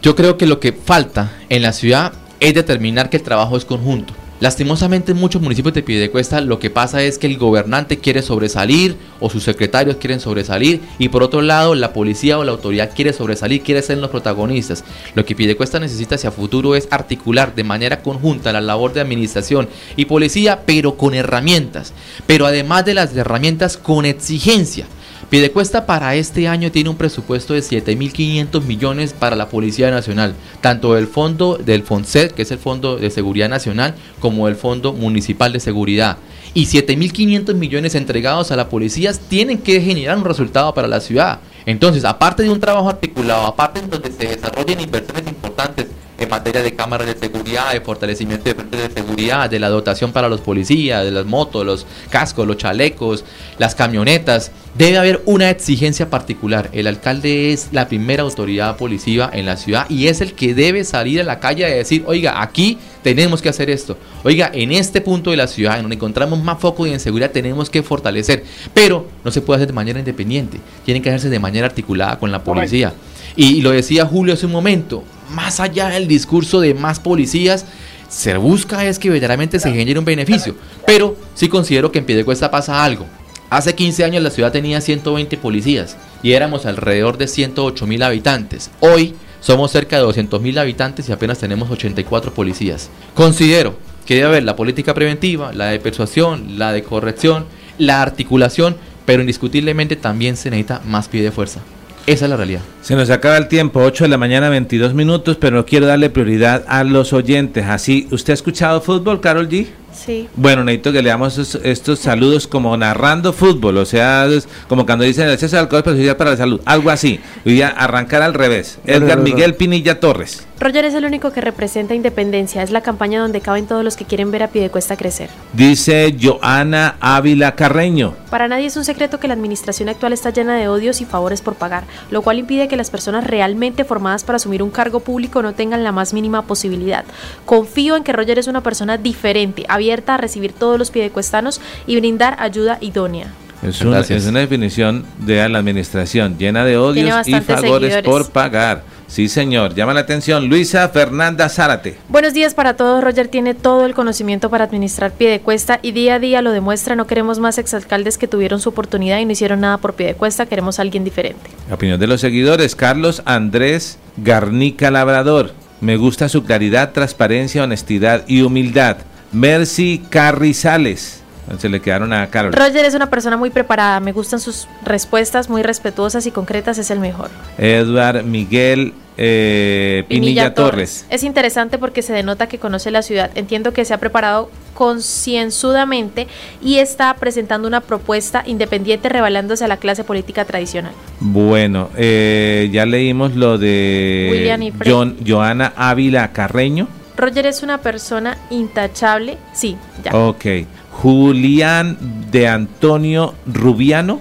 yo 0.00 0.14
creo 0.14 0.36
que 0.36 0.46
lo 0.46 0.60
que 0.60 0.72
falta 0.72 1.32
en 1.48 1.62
la 1.62 1.72
ciudad 1.72 2.12
es 2.40 2.54
determinar 2.54 3.10
que 3.10 3.18
el 3.18 3.22
trabajo 3.22 3.56
es 3.56 3.64
conjunto. 3.64 4.14
Lastimosamente 4.42 5.12
en 5.12 5.18
muchos 5.18 5.40
municipios 5.40 5.72
de 5.72 5.84
Piedecuesta 5.84 6.40
lo 6.40 6.58
que 6.58 6.68
pasa 6.68 7.00
es 7.00 7.16
que 7.16 7.28
el 7.28 7.38
gobernante 7.38 7.98
quiere 7.98 8.22
sobresalir 8.22 8.96
o 9.20 9.30
sus 9.30 9.44
secretarios 9.44 9.98
quieren 9.98 10.18
sobresalir 10.18 10.80
y 10.98 11.10
por 11.10 11.22
otro 11.22 11.42
lado 11.42 11.76
la 11.76 11.92
policía 11.92 12.40
o 12.40 12.42
la 12.42 12.50
autoridad 12.50 12.90
quiere 12.92 13.12
sobresalir, 13.12 13.62
quiere 13.62 13.82
ser 13.82 13.98
los 13.98 14.10
protagonistas. 14.10 14.82
Lo 15.14 15.24
que 15.24 15.36
Piedecuesta 15.36 15.78
necesita 15.78 16.16
hacia 16.16 16.32
futuro 16.32 16.74
es 16.74 16.88
articular 16.90 17.54
de 17.54 17.62
manera 17.62 18.02
conjunta 18.02 18.52
la 18.52 18.60
labor 18.60 18.92
de 18.92 19.00
administración 19.00 19.68
y 19.94 20.06
policía 20.06 20.62
pero 20.66 20.96
con 20.96 21.14
herramientas, 21.14 21.92
pero 22.26 22.44
además 22.44 22.84
de 22.84 22.94
las 22.94 23.14
herramientas 23.14 23.76
con 23.76 24.06
exigencia. 24.06 24.88
Piedecuesta 25.32 25.86
para 25.86 26.14
este 26.14 26.46
año 26.46 26.70
tiene 26.70 26.90
un 26.90 26.96
presupuesto 26.96 27.54
de 27.54 27.60
7.500 27.60 28.62
millones 28.64 29.14
para 29.14 29.34
la 29.34 29.48
Policía 29.48 29.90
Nacional, 29.90 30.34
tanto 30.60 30.92
del 30.92 31.06
fondo 31.06 31.56
del 31.56 31.84
FONSET, 31.84 32.32
que 32.32 32.42
es 32.42 32.50
el 32.50 32.58
Fondo 32.58 32.96
de 32.96 33.08
Seguridad 33.08 33.48
Nacional, 33.48 33.94
como 34.20 34.31
del 34.32 34.56
Fondo 34.56 34.92
Municipal 34.92 35.52
de 35.52 35.60
Seguridad. 35.60 36.18
Y 36.54 36.66
7.500 36.66 37.54
millones 37.54 37.94
entregados 37.94 38.50
a 38.50 38.56
la 38.56 38.68
policía 38.68 39.12
tienen 39.28 39.58
que 39.58 39.80
generar 39.80 40.18
un 40.18 40.24
resultado 40.24 40.74
para 40.74 40.88
la 40.88 41.00
ciudad. 41.00 41.40
Entonces, 41.64 42.04
aparte 42.04 42.42
de 42.42 42.50
un 42.50 42.60
trabajo 42.60 42.88
articulado, 42.88 43.46
aparte 43.46 43.80
de 43.80 43.86
donde 43.86 44.12
se 44.12 44.26
desarrollen 44.26 44.80
inversiones 44.80 45.26
importantes 45.28 45.86
en 46.22 46.28
materia 46.28 46.62
de 46.62 46.74
cámaras 46.74 47.06
de 47.06 47.14
seguridad, 47.18 47.72
de 47.72 47.80
fortalecimiento 47.80 48.44
de 48.44 48.54
frentes 48.54 48.88
de 48.88 48.94
seguridad, 48.94 49.50
de 49.50 49.58
la 49.58 49.68
dotación 49.68 50.12
para 50.12 50.28
los 50.28 50.40
policías, 50.40 51.04
de 51.04 51.10
las 51.10 51.26
motos, 51.26 51.66
los 51.66 51.86
cascos, 52.10 52.46
los 52.46 52.56
chalecos, 52.56 53.24
las 53.58 53.74
camionetas. 53.74 54.52
Debe 54.76 54.98
haber 54.98 55.22
una 55.26 55.50
exigencia 55.50 56.08
particular. 56.08 56.70
El 56.72 56.86
alcalde 56.86 57.52
es 57.52 57.68
la 57.72 57.88
primera 57.88 58.22
autoridad 58.22 58.76
policía 58.76 59.28
en 59.32 59.46
la 59.46 59.56
ciudad 59.56 59.88
y 59.90 60.06
es 60.06 60.20
el 60.20 60.34
que 60.34 60.54
debe 60.54 60.84
salir 60.84 61.20
a 61.20 61.24
la 61.24 61.40
calle 61.40 61.68
y 61.68 61.74
decir, 61.74 62.04
oiga, 62.06 62.40
aquí 62.40 62.78
tenemos 63.02 63.42
que 63.42 63.48
hacer 63.48 63.68
esto. 63.68 63.98
Oiga, 64.24 64.50
en 64.54 64.72
este 64.72 65.00
punto 65.00 65.30
de 65.30 65.36
la 65.36 65.48
ciudad, 65.48 65.76
en 65.76 65.82
donde 65.82 65.96
encontramos 65.96 66.42
más 66.42 66.60
foco 66.60 66.84
de 66.84 66.90
inseguridad, 66.90 67.32
tenemos 67.32 67.68
que 67.68 67.82
fortalecer. 67.82 68.44
Pero 68.72 69.06
no 69.24 69.30
se 69.30 69.40
puede 69.40 69.58
hacer 69.58 69.68
de 69.68 69.74
manera 69.74 69.98
independiente. 69.98 70.58
Tienen 70.84 71.02
que 71.02 71.10
hacerse 71.10 71.28
de 71.28 71.38
manera 71.38 71.66
articulada 71.66 72.18
con 72.18 72.30
la 72.30 72.42
policía. 72.42 72.94
Y, 73.36 73.62
lo 73.62 73.70
decía 73.70 74.06
Julio 74.06 74.34
hace 74.34 74.46
un 74.46 74.52
momento, 74.52 75.04
más 75.30 75.60
allá 75.60 75.88
del 75.88 76.06
discurso 76.06 76.60
de 76.60 76.74
más 76.74 77.00
policías, 77.00 77.64
se 78.08 78.36
busca 78.36 78.84
es 78.84 78.98
que 78.98 79.08
verdaderamente 79.08 79.58
se 79.58 79.72
genere 79.72 79.98
un 79.98 80.04
beneficio. 80.04 80.54
Pero 80.86 81.16
sí 81.34 81.48
considero 81.48 81.90
que 81.90 81.98
en 81.98 82.04
Piedecuesta 82.04 82.50
pasa 82.50 82.84
algo. 82.84 83.06
Hace 83.48 83.74
15 83.74 84.04
años 84.04 84.22
la 84.22 84.30
ciudad 84.30 84.52
tenía 84.52 84.80
120 84.80 85.36
policías 85.36 85.96
y 86.22 86.32
éramos 86.32 86.64
alrededor 86.64 87.18
de 87.18 87.28
108 87.28 87.86
mil 87.86 88.02
habitantes. 88.02 88.70
Hoy 88.80 89.14
somos 89.40 89.70
cerca 89.72 89.96
de 89.96 90.02
200 90.02 90.40
mil 90.40 90.58
habitantes 90.58 91.08
y 91.08 91.12
apenas 91.12 91.38
tenemos 91.38 91.70
84 91.70 92.32
policías. 92.32 92.90
Considero 93.14 93.76
que 94.06 94.14
debe 94.14 94.28
haber 94.28 94.44
la 94.44 94.56
política 94.56 94.94
preventiva, 94.94 95.52
la 95.52 95.66
de 95.66 95.80
persuasión, 95.80 96.58
la 96.58 96.72
de 96.72 96.82
corrección, 96.82 97.46
la 97.78 98.02
articulación, 98.02 98.76
pero 99.04 99.20
indiscutiblemente 99.20 99.96
también 99.96 100.36
se 100.36 100.50
necesita 100.50 100.80
más 100.86 101.08
pie 101.08 101.22
de 101.22 101.32
fuerza. 101.32 101.60
Esa 102.06 102.24
es 102.24 102.30
la 102.30 102.36
realidad. 102.36 102.60
Se 102.82 102.96
nos 102.96 103.10
acaba 103.10 103.36
el 103.36 103.46
tiempo, 103.46 103.80
8 103.80 104.04
de 104.04 104.08
la 104.08 104.18
mañana, 104.18 104.48
22 104.48 104.92
minutos, 104.92 105.36
pero 105.38 105.64
quiero 105.64 105.86
darle 105.86 106.10
prioridad 106.10 106.64
a 106.66 106.82
los 106.82 107.12
oyentes. 107.12 107.64
Así, 107.66 108.08
¿usted 108.10 108.32
ha 108.32 108.34
escuchado 108.34 108.80
fútbol, 108.80 109.20
Carol 109.20 109.48
G? 109.48 109.68
Sí. 109.92 110.28
Bueno, 110.34 110.64
necesito 110.64 110.92
que 110.92 111.02
le 111.02 111.10
damos 111.10 111.38
estos, 111.38 111.98
saludos 111.98 112.48
como 112.48 112.76
narrando 112.76 113.32
fútbol, 113.32 113.76
o 113.76 113.84
sea, 113.84 114.26
como 114.68 114.84
cuando 114.86 115.04
dicen 115.04 115.26
el 115.26 115.34
exceso 115.34 115.56
de 115.56 115.60
alcohol 115.60 115.84
es 115.86 116.14
para 116.14 116.30
la 116.30 116.36
salud, 116.36 116.60
algo 116.64 116.90
así. 116.90 117.20
Voy 117.44 117.62
a 117.62 117.68
arrancar 117.68 118.22
al 118.22 118.34
revés. 118.34 118.78
Edgar 118.84 119.20
Miguel 119.20 119.54
Pinilla 119.54 120.00
Torres. 120.00 120.46
Roger 120.62 120.84
es 120.84 120.94
el 120.94 121.04
único 121.04 121.32
que 121.32 121.40
representa 121.40 121.92
independencia. 121.92 122.62
Es 122.62 122.70
la 122.70 122.82
campaña 122.82 123.20
donde 123.20 123.40
caben 123.40 123.66
todos 123.66 123.82
los 123.82 123.96
que 123.96 124.04
quieren 124.04 124.30
ver 124.30 124.44
a 124.44 124.48
Piedecuesta 124.48 124.96
crecer. 124.96 125.28
Dice 125.52 126.16
Joana 126.22 126.94
Ávila 127.00 127.56
Carreño. 127.56 128.14
Para 128.30 128.46
nadie 128.46 128.66
es 128.66 128.76
un 128.76 128.84
secreto 128.84 129.18
que 129.18 129.26
la 129.26 129.34
administración 129.34 129.88
actual 129.88 130.12
está 130.12 130.30
llena 130.30 130.54
de 130.56 130.68
odios 130.68 131.00
y 131.00 131.04
favores 131.04 131.40
por 131.40 131.56
pagar, 131.56 131.82
lo 132.12 132.22
cual 132.22 132.38
impide 132.38 132.68
que 132.68 132.76
las 132.76 132.90
personas 132.90 133.26
realmente 133.26 133.82
formadas 133.82 134.22
para 134.22 134.36
asumir 134.36 134.62
un 134.62 134.70
cargo 134.70 135.00
público 135.00 135.42
no 135.42 135.52
tengan 135.52 135.82
la 135.82 135.90
más 135.90 136.14
mínima 136.14 136.42
posibilidad. 136.42 137.04
Confío 137.44 137.96
en 137.96 138.04
que 138.04 138.12
Roger 138.12 138.38
es 138.38 138.46
una 138.46 138.62
persona 138.62 138.98
diferente, 138.98 139.64
abierta 139.68 140.14
a 140.14 140.18
recibir 140.18 140.52
todos 140.52 140.78
los 140.78 140.92
piedecuestanos 140.92 141.60
y 141.88 141.96
brindar 141.96 142.36
ayuda 142.38 142.78
idónea. 142.80 143.26
Es 143.64 143.80
una, 143.80 143.98
es 143.98 144.26
una, 144.26 144.40
definición 144.40 145.04
de 145.18 145.48
la 145.48 145.58
administración 145.58 146.38
llena 146.38 146.64
de 146.64 146.76
odios 146.76 147.26
y 147.26 147.40
favores 147.40 148.02
por 148.04 148.30
pagar. 148.30 148.91
Sí, 149.12 149.28
señor. 149.28 149.74
Llama 149.74 149.92
la 149.92 150.00
atención 150.00 150.48
Luisa 150.48 150.88
Fernanda 150.88 151.50
Zárate. 151.50 151.98
Buenos 152.08 152.32
días 152.32 152.54
para 152.54 152.76
todos. 152.76 153.04
Roger 153.04 153.28
tiene 153.28 153.52
todo 153.52 153.84
el 153.84 153.92
conocimiento 153.92 154.48
para 154.48 154.64
administrar 154.64 155.12
pie 155.12 155.28
de 155.28 155.40
cuesta 155.40 155.80
y 155.82 155.92
día 155.92 156.14
a 156.14 156.18
día 156.18 156.40
lo 156.40 156.50
demuestra. 156.50 156.96
No 156.96 157.06
queremos 157.06 157.38
más 157.38 157.58
exalcaldes 157.58 158.16
que 158.16 158.26
tuvieron 158.26 158.58
su 158.58 158.70
oportunidad 158.70 159.18
y 159.18 159.26
no 159.26 159.32
hicieron 159.32 159.60
nada 159.60 159.76
por 159.76 159.92
pie 159.92 160.06
de 160.06 160.14
cuesta. 160.14 160.46
Queremos 160.46 160.78
a 160.78 160.82
alguien 160.82 161.04
diferente. 161.04 161.50
La 161.68 161.74
opinión 161.74 162.00
de 162.00 162.06
los 162.06 162.22
seguidores. 162.22 162.74
Carlos 162.74 163.20
Andrés 163.26 163.98
Garnica 164.16 164.90
Labrador. 164.90 165.52
Me 165.82 165.98
gusta 165.98 166.30
su 166.30 166.44
claridad, 166.44 166.92
transparencia, 166.92 167.64
honestidad 167.64 168.24
y 168.28 168.40
humildad. 168.40 168.96
Mercy 169.30 170.02
Carrizales. 170.08 171.21
Se 171.58 171.68
le 171.68 171.80
quedaron 171.80 172.12
a 172.12 172.28
Carol. 172.28 172.52
Roger 172.52 172.84
es 172.84 172.94
una 172.94 173.10
persona 173.10 173.36
muy 173.36 173.50
preparada. 173.50 174.00
Me 174.00 174.12
gustan 174.12 174.40
sus 174.40 174.68
respuestas 174.84 175.48
muy 175.48 175.62
respetuosas 175.62 176.26
y 176.26 176.30
concretas. 176.30 176.78
Es 176.78 176.90
el 176.90 177.00
mejor. 177.00 177.30
Edward 177.58 178.24
Miguel 178.24 178.94
eh, 179.18 180.04
Pinilla, 180.08 180.54
Torres. 180.54 181.06
Es 181.10 181.22
interesante 181.22 181.78
porque 181.78 182.02
se 182.02 182.12
denota 182.12 182.46
que 182.46 182.58
conoce 182.58 182.90
la 182.90 183.02
ciudad. 183.02 183.30
Entiendo 183.34 183.72
que 183.72 183.84
se 183.84 183.92
ha 183.94 183.98
preparado 183.98 184.50
concienzudamente 184.74 186.26
y 186.62 186.78
está 186.78 187.14
presentando 187.14 187.68
una 187.68 187.80
propuesta 187.82 188.42
independiente 188.46 189.08
revelándose 189.08 189.64
a 189.64 189.68
la 189.68 189.76
clase 189.76 190.04
política 190.04 190.44
tradicional. 190.44 190.92
Bueno, 191.20 191.90
eh, 191.96 192.70
ya 192.72 192.86
leímos 192.86 193.36
lo 193.36 193.58
de 193.58 194.72
John, 194.84 195.16
Joana 195.26 195.72
Ávila 195.76 196.32
Carreño. 196.32 196.88
Roger 197.16 197.46
es 197.46 197.62
una 197.62 197.78
persona 197.78 198.38
intachable. 198.50 199.36
Sí, 199.52 199.76
ya. 200.02 200.16
Ok. 200.16 200.46
Julián 200.92 201.96
de 202.30 202.48
Antonio 202.48 203.34
Rubiano. 203.46 204.20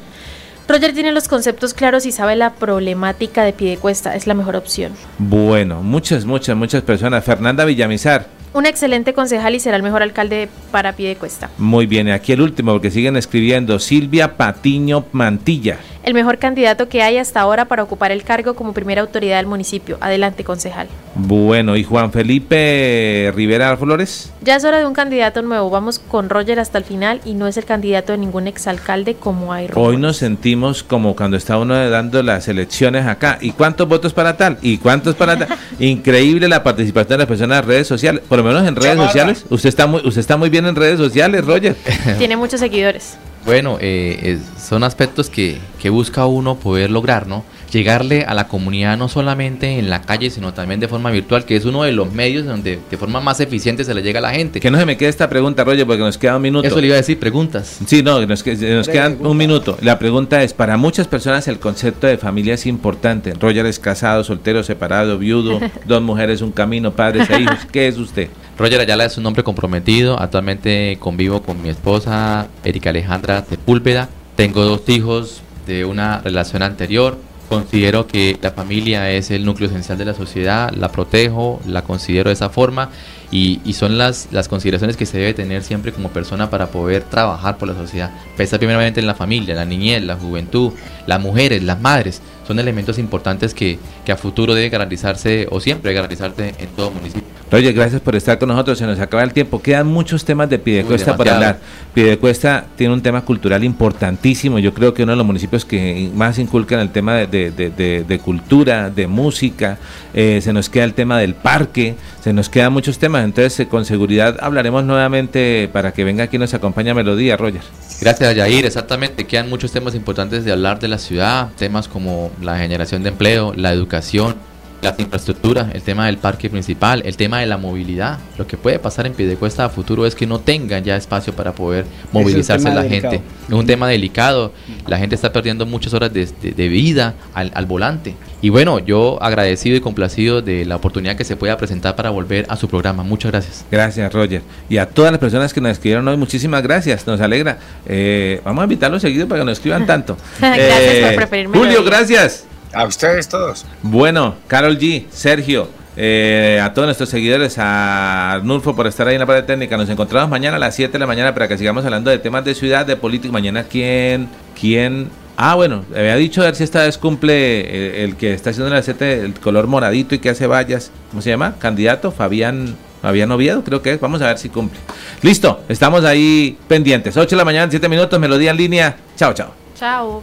Roger 0.68 0.94
tiene 0.94 1.12
los 1.12 1.28
conceptos 1.28 1.74
claros 1.74 2.06
y 2.06 2.12
sabe 2.12 2.36
la 2.36 2.54
problemática 2.54 3.44
de 3.44 3.52
Piedecuesta, 3.52 4.16
es 4.16 4.26
la 4.26 4.34
mejor 4.34 4.56
opción. 4.56 4.94
Bueno, 5.18 5.84
muchas, 5.84 6.26
muchas, 6.26 6.56
muchas 6.56 6.82
personas. 6.82 7.24
Fernanda 7.26 7.66
Villamizar. 7.66 8.28
Un 8.54 8.66
excelente 8.66 9.14
concejal 9.14 9.56
y 9.56 9.60
será 9.60 9.78
el 9.78 9.84
mejor 9.84 10.02
alcalde 10.02 10.50
para 10.72 10.94
Piedecuesta. 10.94 11.50
Muy 11.58 11.86
bien, 11.86 12.10
aquí 12.10 12.32
el 12.32 12.42
último, 12.42 12.72
porque 12.72 12.90
siguen 12.90 13.18
escribiendo. 13.18 13.80
Silvia 13.80 14.38
Patiño 14.38 15.06
Mantilla 15.12 15.78
el 16.04 16.14
mejor 16.14 16.38
candidato 16.38 16.90
que 16.90 17.02
hay 17.02 17.18
hasta 17.18 17.42
ahora 17.42 17.66
para 17.66 17.84
ocupar 17.84 18.12
el 18.12 18.24
cargo 18.24 18.56
como 18.56 18.74
primera 18.74 19.02
autoridad 19.02 19.38
del 19.38 19.48
municipio. 19.48 19.98
Adelante, 20.02 20.44
concejal. 20.44 20.88
Bueno, 21.16 21.76
¿y 21.76 21.84
Juan 21.84 22.12
Felipe 22.12 23.32
Rivera 23.36 23.76
Flores? 23.78 24.32
Ya 24.42 24.56
es 24.56 24.64
hora 24.64 24.80
de 24.80 24.86
un 24.86 24.94
candidato 24.94 25.42
nuevo. 25.42 25.70
Vamos 25.70 26.00
con 26.00 26.30
Roger 26.30 26.60
hasta 26.60 26.78
el 26.78 26.84
final 26.84 27.22
y 27.26 27.34
no 27.34 27.48
es 27.48 27.58
el 27.58 27.66
candidato 27.66 28.14
de 28.14 28.18
ningún 28.18 28.48
exalcalde 28.48 29.16
como 29.16 29.54
hay. 29.54 29.68
Hoy 29.76 29.98
nos 29.98 30.18
sentimos 30.18 30.84
como 30.84 31.16
cuando 31.16 31.38
está 31.38 31.58
uno 31.58 31.90
dando 31.90 32.24
las 32.24 32.48
elecciones 32.48 33.06
acá. 33.06 33.38
¿Y 33.42 33.52
cuántos 33.52 33.88
votos 33.88 34.14
para 34.14 34.38
tal? 34.38 34.58
¿Y 34.62 34.78
cuántos 34.78 35.16
para 35.16 35.38
tal? 35.38 35.58
Increíble 35.80 36.48
la 36.48 36.64
participación 36.64 37.10
de 37.10 37.18
las 37.20 37.28
personas 37.28 37.60
en 37.60 37.68
redes 37.68 37.88
sociales. 37.88 38.22
Por 38.28 38.40
lo 38.40 38.44
menos 38.44 38.68
en 38.68 38.76
redes 38.76 38.98
sociales. 38.98 39.46
Usted 39.50 39.70
está 39.70 39.88
muy, 39.88 40.02
usted 40.06 40.22
está 40.22 40.38
muy 40.38 40.50
bien 40.50 40.66
en 40.66 40.76
redes 40.76 40.98
sociales, 40.98 41.46
Roger. 41.46 41.76
Tiene 42.18 42.38
muchos 42.38 42.60
seguidores. 42.60 43.18
Bueno, 43.46 43.78
eh, 43.82 44.40
son 44.60 44.84
aspectos 44.84 45.30
que, 45.30 45.58
que, 45.80 45.90
busca 45.90 46.26
uno 46.26 46.56
poder 46.56 46.92
lograr, 46.92 47.28
¿no? 47.28 47.44
Llegarle 47.72 48.24
a 48.24 48.34
la 48.34 48.48
comunidad 48.48 48.98
no 48.98 49.08
solamente 49.10 49.80
en 49.80 49.90
la 49.90 50.02
calle, 50.02 50.30
sino 50.30 50.54
también 50.54 50.80
de 50.80 50.88
forma 50.88 51.10
virtual, 51.10 51.46
que 51.46 51.56
es 51.56 51.66
uno 51.66 51.84
de 51.84 51.92
los 51.92 52.12
medios 52.12 52.46
donde 52.46 52.80
de 52.90 52.98
forma 52.98 53.20
más 53.20 53.40
eficiente 53.40 53.84
se 53.84 53.94
le 53.94 54.04
llega 54.04 54.20
a 54.20 54.22
la 54.22 54.32
gente. 54.32 54.60
Que 54.60 54.70
no 54.70 54.78
se 54.78 54.86
me 54.86 54.98
quede 54.98 55.10
esta 55.10 55.30
pregunta, 55.30 55.64
Roger, 55.64 55.88
porque 55.88 56.02
nos 56.02 56.18
queda 56.18 56.36
un 56.36 56.44
minuto. 56.44 56.68
Eso 56.68 56.80
le 56.80 56.88
iba 56.88 56.96
a 56.96 56.98
decir, 56.98 57.20
preguntas. 57.20 57.80
Sí, 57.86 58.04
no, 58.04 58.20
nos, 58.26 58.46
nos 58.46 58.88
quedan 58.88 59.26
un 59.26 59.38
minuto. 59.38 59.78
La 59.82 59.98
pregunta 59.98 60.44
es, 60.44 60.54
para 60.54 60.78
muchas 60.78 61.08
personas 61.08 61.48
el 61.48 61.60
concepto 61.60 62.08
de 62.08 62.18
familia 62.18 62.54
es 62.54 62.66
importante. 62.66 63.34
Roger 63.40 63.66
es 63.66 63.80
casado, 63.80 64.24
soltero, 64.24 64.64
separado, 64.64 65.18
viudo, 65.18 65.60
dos 65.86 66.02
mujeres, 66.02 66.42
un 66.42 66.52
camino, 66.52 66.92
padres 66.92 67.30
e 67.30 67.42
hijos. 67.42 67.60
¿Qué 67.72 67.88
es 67.88 67.98
usted? 67.98 68.30
Roger 68.58 68.82
Ayala 68.82 69.06
es 69.06 69.18
un 69.18 69.26
hombre 69.26 69.44
comprometido. 69.44 70.20
Actualmente 70.20 70.98
convivo 71.00 71.42
con 71.42 71.62
mi 71.62 71.70
esposa, 71.70 72.48
Erika 72.64 72.92
Alejandra 72.92 73.44
Sepúlveda. 73.48 74.10
Tengo 74.36 74.64
dos 74.64 74.88
hijos 74.88 75.42
de 75.66 75.86
una 75.86 76.20
relación 76.20 76.62
anterior. 76.62 77.18
Considero 77.50 78.08
que 78.08 78.38
la 78.42 78.52
familia 78.52 79.12
es 79.12 79.30
el 79.32 79.44
núcleo 79.44 79.70
esencial 79.70 79.98
de 79.98 80.06
la 80.06 80.14
sociedad, 80.14 80.72
la 80.72 80.92
protejo, 80.92 81.60
la 81.66 81.82
considero 81.82 82.30
de 82.30 82.34
esa 82.34 82.50
forma 82.50 82.90
y, 83.32 83.60
son 83.74 83.98
las, 83.98 84.28
las 84.32 84.48
consideraciones 84.50 84.98
que 84.98 85.06
se 85.06 85.18
debe 85.18 85.34
tener 85.34 85.64
siempre 85.64 85.94
como 85.94 86.10
persona 86.10 86.50
para 86.50 86.68
poder 86.68 87.04
trabajar 87.04 87.58
por 87.58 87.70
la 87.70 87.76
sociedad. 87.76 88.12
Pensar 88.36 88.60
primeramente 88.60 89.00
en 89.00 89.08
la 89.08 89.16
familia, 89.16 89.56
la 89.56 89.66
niñez, 89.66 90.04
la 90.04 90.16
juventud, 90.16 90.74
las 91.08 91.22
mujeres, 91.22 91.64
las 91.64 91.80
madres, 91.80 92.22
son 92.46 92.60
elementos 92.60 93.00
importantes 93.00 93.54
que, 93.54 93.80
que 94.04 94.12
a 94.12 94.18
futuro 94.18 94.54
debe 94.54 94.70
garantizarse 94.70 95.48
o 95.50 95.62
siempre 95.62 95.90
debe 95.90 96.02
garantizarse 96.02 96.54
en 96.60 96.68
todo 96.70 96.92
municipio. 96.92 97.42
Oye, 97.54 97.74
gracias 97.74 98.00
por 98.02 98.16
estar 98.16 98.40
con 98.40 98.48
nosotros. 98.48 98.78
Se 98.78 98.86
nos 98.86 98.98
acaba 99.00 99.24
el 99.24 99.34
tiempo. 99.34 99.62
Quedan 99.62 99.88
muchos 99.88 100.24
temas 100.24 100.50
de 100.50 100.58
Pidecuesta 100.58 101.18
para 101.18 101.36
hablar. 101.36 101.60
Pidecuesta 101.94 102.66
tiene 102.78 102.94
un 102.94 103.02
tema 103.02 103.26
cultural 103.26 103.62
importantísimo. 103.66 104.58
Yo 104.60 104.74
creo 104.74 104.94
que 104.94 105.04
uno 105.04 105.12
de 105.12 105.18
los 105.18 105.26
municipios 105.26 105.66
que 105.66 106.10
más 106.16 106.40
inculcan 106.40 106.80
el 106.80 106.92
tema 106.92 107.16
de, 107.16 107.52
de, 107.52 108.20
cultura, 108.20 108.90
de 108.90 109.06
música. 109.08 109.78
Eh, 110.14 110.40
se 110.42 110.54
nos 110.54 110.70
queda 110.70 110.86
el 110.86 110.94
tema 110.94 111.20
del 111.20 111.36
parque. 111.36 111.96
Se 112.24 112.32
nos 112.32 112.48
quedan 112.48 112.72
muchos 112.72 112.98
temas. 113.00 113.21
Entonces, 113.24 113.60
eh, 113.60 113.68
con 113.68 113.86
seguridad 113.86 114.38
hablaremos 114.42 114.84
nuevamente 114.84 115.70
para 115.72 115.94
que 115.94 116.04
venga 116.04 116.26
aquí 116.26 116.36
y 116.36 116.40
nos 116.40 116.54
acompañe 116.54 116.94
Melodía, 116.94 117.38
Roger. 117.38 117.62
Gracias, 118.00 118.36
Yair. 118.36 118.66
Exactamente. 118.66 119.26
Quedan 119.26 119.50
muchos 119.50 119.72
temas 119.72 119.96
importantes 119.96 120.46
de 120.46 120.52
hablar 120.52 120.80
de 120.80 120.88
la 120.88 120.98
ciudad. 120.98 121.50
Temas 121.58 121.88
como 121.88 122.32
la 122.42 122.58
generación 122.58 123.04
de 123.04 123.10
empleo, 123.10 123.54
la 123.56 123.72
educación 123.72 124.36
las 124.82 125.00
infraestructuras, 125.00 125.74
el 125.74 125.82
tema 125.82 126.08
del 126.08 126.18
parque 126.18 126.50
principal, 126.50 127.04
el 127.06 127.16
tema 127.16 127.40
de 127.40 127.46
la 127.46 127.58
movilidad. 127.58 128.20
Lo 128.38 128.48
que 128.48 128.58
puede 128.58 128.80
pasar 128.80 129.06
en 129.06 129.14
Piedecuesta 129.14 129.66
a 129.66 129.70
futuro 129.70 130.06
es 130.06 130.16
que 130.16 130.26
no 130.26 130.40
tengan 130.40 130.84
ya 130.84 130.96
espacio 130.96 131.34
para 131.34 131.54
poder 131.54 131.86
movilizarse 132.12 132.74
la 132.74 132.84
gente. 132.84 133.22
Es 133.48 133.54
un 133.54 133.66
tema 133.66 133.88
delicado. 133.88 134.52
La 134.88 134.98
gente 134.98 135.16
está 135.16 135.32
perdiendo 135.32 135.66
muchas 135.66 135.94
horas 135.94 136.12
de, 136.12 136.26
vida 136.68 137.14
al, 137.34 137.52
al, 137.54 137.66
volante. 137.66 138.16
Y 138.44 138.50
bueno, 138.50 138.80
yo 138.80 139.22
agradecido 139.22 139.76
y 139.76 139.82
complacido 139.82 140.42
de 140.42 140.66
la 140.66 140.76
oportunidad 140.76 141.16
que 141.16 141.24
se 141.24 141.36
pueda 141.36 141.58
presentar 141.58 141.96
para 141.96 142.10
volver 142.10 142.46
a 142.50 142.56
su 142.56 142.68
programa. 142.68 143.04
Muchas 143.04 143.32
gracias. 143.32 143.66
Gracias, 143.70 144.12
Roger. 144.12 144.42
Y 144.68 144.78
a 144.78 144.88
todas 144.88 145.12
las 145.12 145.20
personas 145.20 145.54
que 145.54 145.62
nos 145.62 145.74
escribieron 145.74 146.08
hoy, 146.08 146.18
muchísimas 146.18 146.64
gracias. 146.64 147.06
Nos 147.06 147.22
alegra. 147.22 147.60
Eh, 147.86 148.42
vamos 148.44 148.62
a 148.62 148.64
invitarlos 148.64 149.04
seguido 149.04 149.28
para 149.28 149.42
que 149.42 149.46
nos 149.46 149.60
escriban 149.60 149.86
tanto. 149.86 150.18
gracias 150.40 151.00
por 151.02 151.14
eh, 151.14 151.16
preferirme. 151.18 151.58
Julio, 151.58 151.84
gracias. 151.84 152.46
A 152.74 152.86
ustedes 152.86 153.28
todos. 153.28 153.66
Bueno, 153.84 154.36
Carol 154.48 154.80
G, 154.80 155.06
Sergio, 155.12 155.68
eh, 155.98 156.60
a 156.64 156.74
todos 156.74 156.88
nuestros 156.88 157.10
seguidores, 157.10 157.58
a 157.60 158.34
Arnulfo 158.34 158.76
por 158.76 158.88
estar 158.88 159.08
ahí 159.08 159.16
en 159.16 159.20
la 159.20 159.28
parte 159.28 159.44
técnica. 159.44 159.78
Nos 159.78 159.90
encontramos 159.90 160.30
mañana 160.30 160.56
a 160.56 160.60
las 160.60 160.74
7 160.76 160.94
de 160.94 161.00
la 161.00 161.06
mañana 161.06 161.34
para 161.34 161.48
que 161.48 161.58
sigamos 161.58 161.86
hablando 161.86 162.10
de 162.10 162.18
temas 162.18 162.44
de 162.44 162.56
ciudad, 162.56 162.88
de 162.88 162.96
política. 162.96 163.32
Mañana, 163.32 163.66
¿quién? 163.66 164.30
¿Quién? 164.60 165.10
Ah, 165.44 165.56
bueno, 165.56 165.84
había 165.90 166.16
dicho 166.18 166.44
a 166.44 166.46
ver 166.46 166.56
si 166.56 166.64
esta 166.64 166.84
vez 166.84 167.00
cumple 167.00 168.04
el, 168.04 168.16
que 168.16 168.32
está 168.32 168.52
haciendo 168.52 168.72
la 168.72 168.84
7 168.84 169.22
el 169.22 169.34
color 169.40 169.66
moradito 169.66 170.14
y 170.14 170.20
que 170.20 170.30
hace 170.30 170.46
vallas. 170.46 170.92
¿Cómo 171.10 171.24
se 171.24 171.32
llama? 171.32 171.56
Candidato, 171.58 172.12
Fabián. 172.12 172.76
Fabián 173.02 173.32
Oviedo, 173.32 173.64
creo 173.64 173.82
que 173.82 173.94
es. 173.94 174.00
Vamos 174.00 174.22
a 174.22 174.28
ver 174.28 174.38
si 174.38 174.50
cumple. 174.50 174.80
Listo, 175.24 175.62
estamos 175.68 176.06
ahí 176.06 176.60
pendientes. 176.68 177.18
8 177.18 177.28
de 177.32 177.38
la 177.38 177.46
mañana, 177.46 177.72
7 177.72 177.90
minutos, 177.90 178.20
melodía 178.20 178.52
en 178.52 178.58
línea. 178.58 178.96
Chao, 179.18 179.34
chao. 179.34 179.52
Chao. 179.74 180.20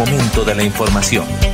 momento 0.00 0.44
de 0.44 0.54
la 0.54 0.62
información, 0.62 1.26